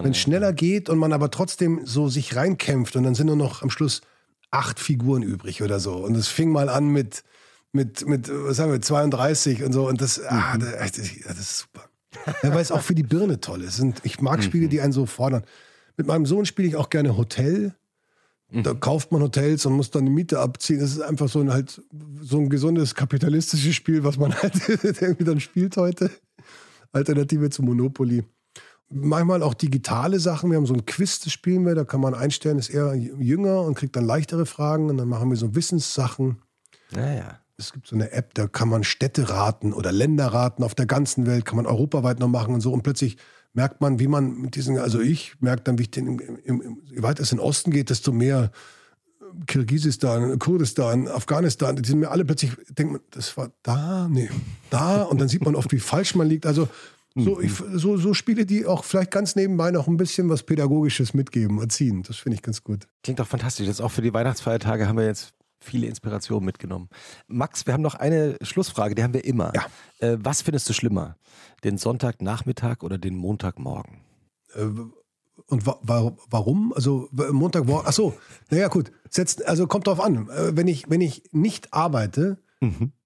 wenn 0.06 0.12
es 0.12 0.18
ja. 0.18 0.24
schneller 0.24 0.54
geht 0.54 0.90
und 0.90 0.98
man 0.98 1.14
aber 1.14 1.32
trotzdem 1.32 1.82
so 1.84 2.10
sich 2.10 2.36
reinkämpft 2.36 2.96
und 2.96 3.04
dann 3.04 3.16
sind 3.16 3.28
nur 3.28 3.36
noch 3.36 3.62
am 3.62 3.70
Schluss 3.70 4.02
acht 4.50 4.80
Figuren 4.80 5.24
übrig 5.24 5.62
oder 5.62 5.80
so. 5.80 5.96
Und 5.96 6.16
es 6.16 6.28
fing 6.28 6.52
mal 6.52 6.70
an 6.70 6.88
mit, 6.88 7.24
mit, 7.72 8.06
mit, 8.08 8.30
was 8.30 8.60
haben 8.60 8.72
wir, 8.72 8.82
32 8.82 9.64
und 9.64 9.74
so. 9.74 9.88
Und 9.88 10.02
das, 10.02 10.22
ah, 10.24 10.56
Mhm. 10.56 10.62
das, 10.62 10.92
das 10.92 11.40
ist 11.40 11.58
super. 11.60 11.91
Ja, 12.44 12.54
weil 12.54 12.62
es 12.62 12.72
auch 12.72 12.82
für 12.82 12.96
die 12.96 13.04
Birne 13.04 13.40
toll 13.40 13.62
ist. 13.64 13.80
Und 13.80 14.02
ich 14.04 14.22
mag 14.22 14.44
Spiele, 14.44 14.68
die 14.68 14.82
einen 14.82 14.94
so 14.94 15.06
fordern. 15.06 15.44
Mit 15.98 16.08
meinem 16.08 16.26
Sohn 16.26 16.46
spiele 16.46 16.68
ich 16.68 16.76
auch 16.76 16.90
gerne 16.90 17.18
Hotel. 17.18 17.74
Da 18.54 18.74
kauft 18.74 19.14
man 19.14 19.22
Hotels 19.22 19.66
und 19.66 19.74
muss 19.74 19.92
dann 19.92 20.06
die 20.06 20.12
Miete 20.12 20.40
abziehen. 20.40 20.82
Das 20.82 20.92
ist 20.92 21.02
einfach 21.02 21.30
so 21.30 21.40
ein 21.40 21.54
halt 21.54 21.82
so 22.22 22.38
ein 22.38 22.50
gesundes 22.50 22.96
kapitalistisches 22.96 23.74
Spiel, 23.76 24.04
was 24.04 24.18
man 24.18 24.34
halt 24.42 24.56
irgendwie 24.68 25.24
dann 25.24 25.40
spielt 25.40 25.78
heute. 25.78 26.12
Alternative 26.92 27.50
zu 27.50 27.64
Monopoly. 27.64 28.26
Manchmal 28.90 29.42
auch 29.42 29.54
digitale 29.54 30.20
Sachen. 30.20 30.50
Wir 30.52 30.58
haben 30.58 30.66
so 30.66 30.74
ein 30.74 30.86
Quiz, 30.86 31.22
das 31.22 31.32
spielen 31.32 31.66
wir. 31.66 31.76
Da 31.76 31.86
kann 31.86 32.02
man 32.02 32.14
einstellen, 32.14 32.60
ist 32.60 32.70
eher 32.70 32.94
jünger 32.94 33.62
und 33.62 33.76
kriegt 33.76 33.96
dann 33.96 34.06
leichtere 34.06 34.46
Fragen. 34.46 34.90
Und 34.90 34.98
dann 34.98 35.08
machen 35.08 35.30
wir 35.30 35.38
so 35.38 35.56
Wissenssachen. 35.56 36.42
Naja. 36.92 37.41
Es 37.62 37.74
gibt 37.74 37.88
so 37.88 37.96
eine 37.96 38.12
App, 38.12 38.34
da 38.34 38.48
kann 38.48 38.70
man 38.70 38.84
Städte 38.84 39.30
raten 39.30 39.74
oder 39.74 39.92
Länder 39.92 40.28
raten 40.28 40.64
auf 40.64 40.76
der 40.76 40.86
ganzen 40.86 41.26
Welt, 41.26 41.46
kann 41.46 41.56
man 41.56 41.66
europaweit 41.66 42.20
noch 42.20 42.28
machen 42.28 42.54
und 42.54 42.62
so. 42.62 42.74
Und 42.74 42.84
plötzlich 42.84 43.18
merkt 43.54 43.82
man, 43.82 44.00
wie 44.00 44.08
man 44.08 44.36
mit 44.36 44.56
diesen, 44.56 44.78
also 44.78 45.00
ich 45.00 45.36
merke 45.40 45.64
dann, 45.64 45.78
wie 45.78 45.84
ich 45.84 45.92
den, 45.92 46.20
im, 46.20 46.62
im, 46.62 46.82
je 46.86 47.04
weiter 47.04 47.22
es 47.22 47.32
in 47.32 47.38
den 47.38 47.44
Osten 47.44 47.72
geht, 47.72 47.90
desto 47.90 48.12
mehr 48.12 48.52
äh, 49.22 49.46
Kirgisistan, 49.46 50.40
Kurdistan, 50.40 51.08
Afghanistan, 51.08 51.76
die 51.76 51.88
sind 51.88 52.00
mir 52.00 52.12
alle 52.12 52.26
plötzlich, 52.26 52.54
denkt 52.70 52.94
man, 52.94 53.02
das 53.12 53.38
war 53.38 53.52
da, 53.64 54.08
nee, 54.10 54.30
da. 54.70 55.04
Und 55.04 55.20
dann 55.22 55.28
sieht 55.28 55.44
man 55.44 55.56
oft, 55.56 55.72
wie 55.72 55.80
falsch 55.80 56.16
man 56.16 56.28
liegt. 56.28 56.46
Also 56.46 56.68
so, 57.14 57.42
ich, 57.42 57.52
so, 57.74 57.98
so 57.98 58.14
Spiele, 58.14 58.46
die 58.46 58.66
auch 58.66 58.86
vielleicht 58.86 59.12
ganz 59.12 59.36
nebenbei 59.36 59.72
noch 59.72 59.88
ein 59.88 59.98
bisschen 59.98 60.30
was 60.30 60.44
Pädagogisches 60.44 61.14
mitgeben, 61.14 61.60
erziehen. 61.60 62.04
Das 62.04 62.18
finde 62.18 62.36
ich 62.36 62.42
ganz 62.42 62.64
gut. 62.64 62.88
Klingt 63.04 63.20
doch 63.20 63.28
fantastisch. 63.28 63.68
Jetzt 63.68 63.82
auch 63.82 63.92
für 63.92 64.02
die 64.02 64.14
Weihnachtsfeiertage 64.14 64.88
haben 64.88 64.98
wir 64.98 65.06
jetzt 65.06 65.34
viele 65.62 65.88
Inspirationen 65.88 66.46
mitgenommen. 66.46 66.90
Max, 67.28 67.66
wir 67.66 67.74
haben 67.74 67.82
noch 67.82 67.96
eine 67.96 68.38
Schlussfrage, 68.42 68.96
die 68.96 69.04
haben 69.04 69.14
wir 69.14 69.24
immer. 69.26 69.54
Ja. 69.56 69.66
Äh, 70.00 70.18
was 70.20 70.42
findest 70.42 70.68
du 70.70 70.74
schlimmer? 70.74 71.16
Den 71.64 71.78
Sonntagnachmittag 71.78 72.82
oder 72.84 72.98
den 72.98 73.16
Montagmorgen? 73.16 74.02
Äh, 74.56 74.66
Und 75.48 75.66
wa 75.66 75.80
wa 75.82 76.12
warum? 76.30 76.74
Also 76.74 77.08
w- 77.12 77.32
Montag, 77.32 77.68
wo- 77.68 77.82
ach 77.86 77.94
so, 77.94 78.14
naja 78.50 78.68
gut, 78.68 78.92
setzt, 79.10 79.46
also 79.48 79.68
kommt 79.68 79.88
drauf 79.88 80.00
an. 80.00 80.30
Äh, 80.30 80.56
Wenn 80.58 80.68
ich, 80.68 80.90
wenn 80.90 81.02
ich 81.02 81.24
nicht 81.32 81.74
arbeite, 81.74 82.38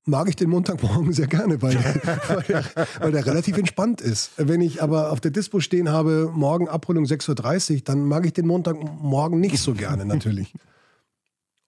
mag 0.04 0.28
ich 0.28 0.36
den 0.36 0.50
Montagmorgen 0.50 1.14
sehr 1.14 1.28
gerne, 1.28 1.62
weil, 1.62 1.76
weil, 2.28 2.44
der, 2.44 2.66
weil 3.00 3.12
der 3.14 3.26
relativ 3.26 3.58
entspannt 3.58 4.02
ist. 4.02 4.32
Wenn 4.36 4.60
ich 4.60 4.84
aber 4.84 5.12
auf 5.12 5.22
der 5.22 5.32
Dispo 5.32 5.62
stehen 5.62 5.90
habe, 5.90 6.30
morgen 6.34 6.68
Abholung 6.68 7.06
6.30 7.06 7.74
Uhr, 7.76 7.82
dann 7.86 8.06
mag 8.06 8.26
ich 8.26 8.34
den 8.34 8.48
Montagmorgen 8.48 9.40
nicht 9.40 9.58
so 9.60 9.74
gerne 9.74 10.06
natürlich. 10.06 10.54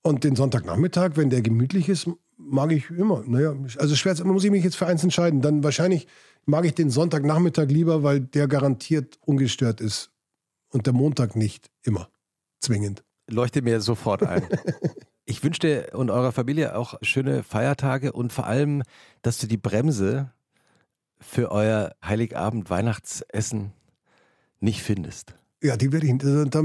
Und 0.07 0.23
den 0.23 0.37
Sonntagnachmittag, 0.37 1.11
wenn 1.15 1.29
der 1.29 1.41
gemütlich 1.41 1.89
ist, 1.89 2.09
mag 2.37 2.71
ich 2.71 2.89
immer. 2.89 3.23
Naja, 3.27 3.53
also 3.77 3.93
schwer, 3.93 4.15
muss 4.23 4.45
ich 4.45 4.51
mich 4.51 4.63
jetzt 4.63 4.77
für 4.77 4.87
eins 4.87 5.03
entscheiden. 5.03 5.41
Dann 5.41 5.65
wahrscheinlich 5.65 6.07
mag 6.45 6.63
ich 6.63 6.73
den 6.73 6.89
Sonntagnachmittag 6.89 7.67
lieber, 7.67 8.03
weil 8.03 8.21
der 8.21 8.47
garantiert 8.47 9.19
ungestört 9.25 9.81
ist. 9.81 10.11
Und 10.69 10.85
der 10.85 10.93
Montag 10.93 11.35
nicht 11.35 11.69
immer. 11.83 12.09
Zwingend. 12.61 13.03
Leuchte 13.29 13.61
mir 13.61 13.81
sofort 13.81 14.23
ein. 14.23 14.47
Ich 15.29 15.43
wünsche 15.43 15.59
dir 15.59 15.89
und 15.91 16.09
eurer 16.09 16.31
Familie 16.31 16.77
auch 16.77 16.93
schöne 17.01 17.43
Feiertage 17.43 18.13
und 18.13 18.31
vor 18.31 18.47
allem, 18.47 18.81
dass 19.23 19.39
du 19.39 19.45
die 19.45 19.57
Bremse 19.57 20.31
für 21.19 21.51
euer 21.51 21.93
Heiligabend 22.01 22.69
Weihnachtsessen 22.69 23.73
nicht 24.61 24.83
findest. 24.83 25.33
Ja, 25.61 25.75
die 25.75 25.91
werde 25.91 26.05
ich. 26.05 26.17
Da, 26.19 26.45
da, 26.45 26.61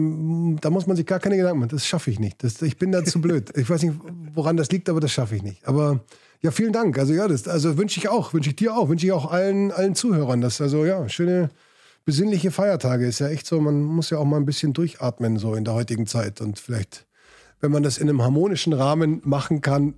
da 0.60 0.70
muss 0.70 0.86
man 0.86 0.96
sich 0.96 1.06
gar 1.06 1.18
keine 1.18 1.36
Gedanken 1.36 1.60
machen. 1.60 1.70
Das 1.70 1.86
schaffe 1.86 2.10
ich 2.10 2.20
nicht. 2.20 2.42
Das, 2.44 2.60
ich 2.60 2.76
bin 2.76 2.92
da 2.92 3.04
zu 3.04 3.20
blöd. 3.20 3.56
Ich 3.56 3.68
weiß 3.68 3.82
nicht, 3.82 3.94
woran 4.34 4.56
das 4.56 4.70
liegt, 4.70 4.88
aber 4.88 5.00
das 5.00 5.12
schaffe 5.12 5.36
ich 5.36 5.42
nicht. 5.42 5.66
Aber 5.66 6.00
ja, 6.42 6.50
vielen 6.50 6.72
Dank. 6.72 6.98
Also 6.98 7.14
ja, 7.14 7.26
das 7.26 7.48
also 7.48 7.78
wünsche 7.78 7.98
ich 7.98 8.08
auch, 8.08 8.34
wünsche 8.34 8.50
ich 8.50 8.56
dir 8.56 8.76
auch, 8.76 8.88
wünsche 8.88 9.06
ich 9.06 9.12
auch 9.12 9.30
allen, 9.30 9.72
allen 9.72 9.94
Zuhörern. 9.94 10.40
Das 10.40 10.60
also 10.60 10.84
ja, 10.84 11.08
schöne 11.08 11.48
besinnliche 12.04 12.50
Feiertage 12.50 13.06
ist 13.06 13.20
ja 13.20 13.28
echt 13.28 13.46
so. 13.46 13.60
Man 13.60 13.82
muss 13.82 14.10
ja 14.10 14.18
auch 14.18 14.24
mal 14.24 14.36
ein 14.36 14.44
bisschen 14.44 14.72
durchatmen 14.74 15.38
so 15.38 15.54
in 15.54 15.64
der 15.64 15.74
heutigen 15.74 16.06
Zeit 16.06 16.40
und 16.40 16.58
vielleicht, 16.58 17.06
wenn 17.60 17.70
man 17.70 17.82
das 17.82 17.96
in 17.96 18.08
einem 18.08 18.22
harmonischen 18.22 18.72
Rahmen 18.72 19.22
machen 19.24 19.62
kann, 19.62 19.94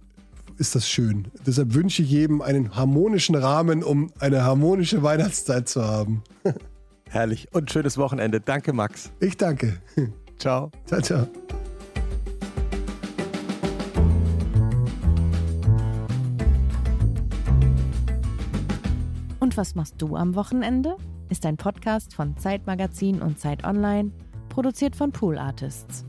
ist 0.57 0.74
das 0.74 0.88
schön. 0.88 1.28
Deshalb 1.47 1.74
wünsche 1.74 2.03
ich 2.03 2.11
jedem 2.11 2.42
einen 2.42 2.76
harmonischen 2.76 3.34
Rahmen, 3.34 3.82
um 3.82 4.12
eine 4.20 4.45
harmonische 4.45 5.03
Weihnachtszeit 5.03 5.68
zu 5.68 5.82
haben. 5.82 6.22
Herrlich 7.14 7.46
und 7.52 7.70
schönes 7.70 7.96
Wochenende. 7.96 8.40
Danke, 8.40 8.72
Max. 8.72 9.12
Ich 9.20 9.36
danke. 9.36 9.78
Ciao. 10.36 10.72
Ciao, 10.84 11.00
ciao. 11.00 11.28
Und 19.38 19.56
was 19.56 19.76
machst 19.76 19.94
du 19.98 20.16
am 20.16 20.34
Wochenende? 20.34 20.96
Ist 21.28 21.46
ein 21.46 21.56
Podcast 21.56 22.14
von 22.14 22.36
Zeitmagazin 22.36 23.22
und 23.22 23.38
Zeit 23.38 23.62
Online, 23.62 24.10
produziert 24.48 24.96
von 24.96 25.12
Pool 25.12 25.38
Artists. 25.38 26.04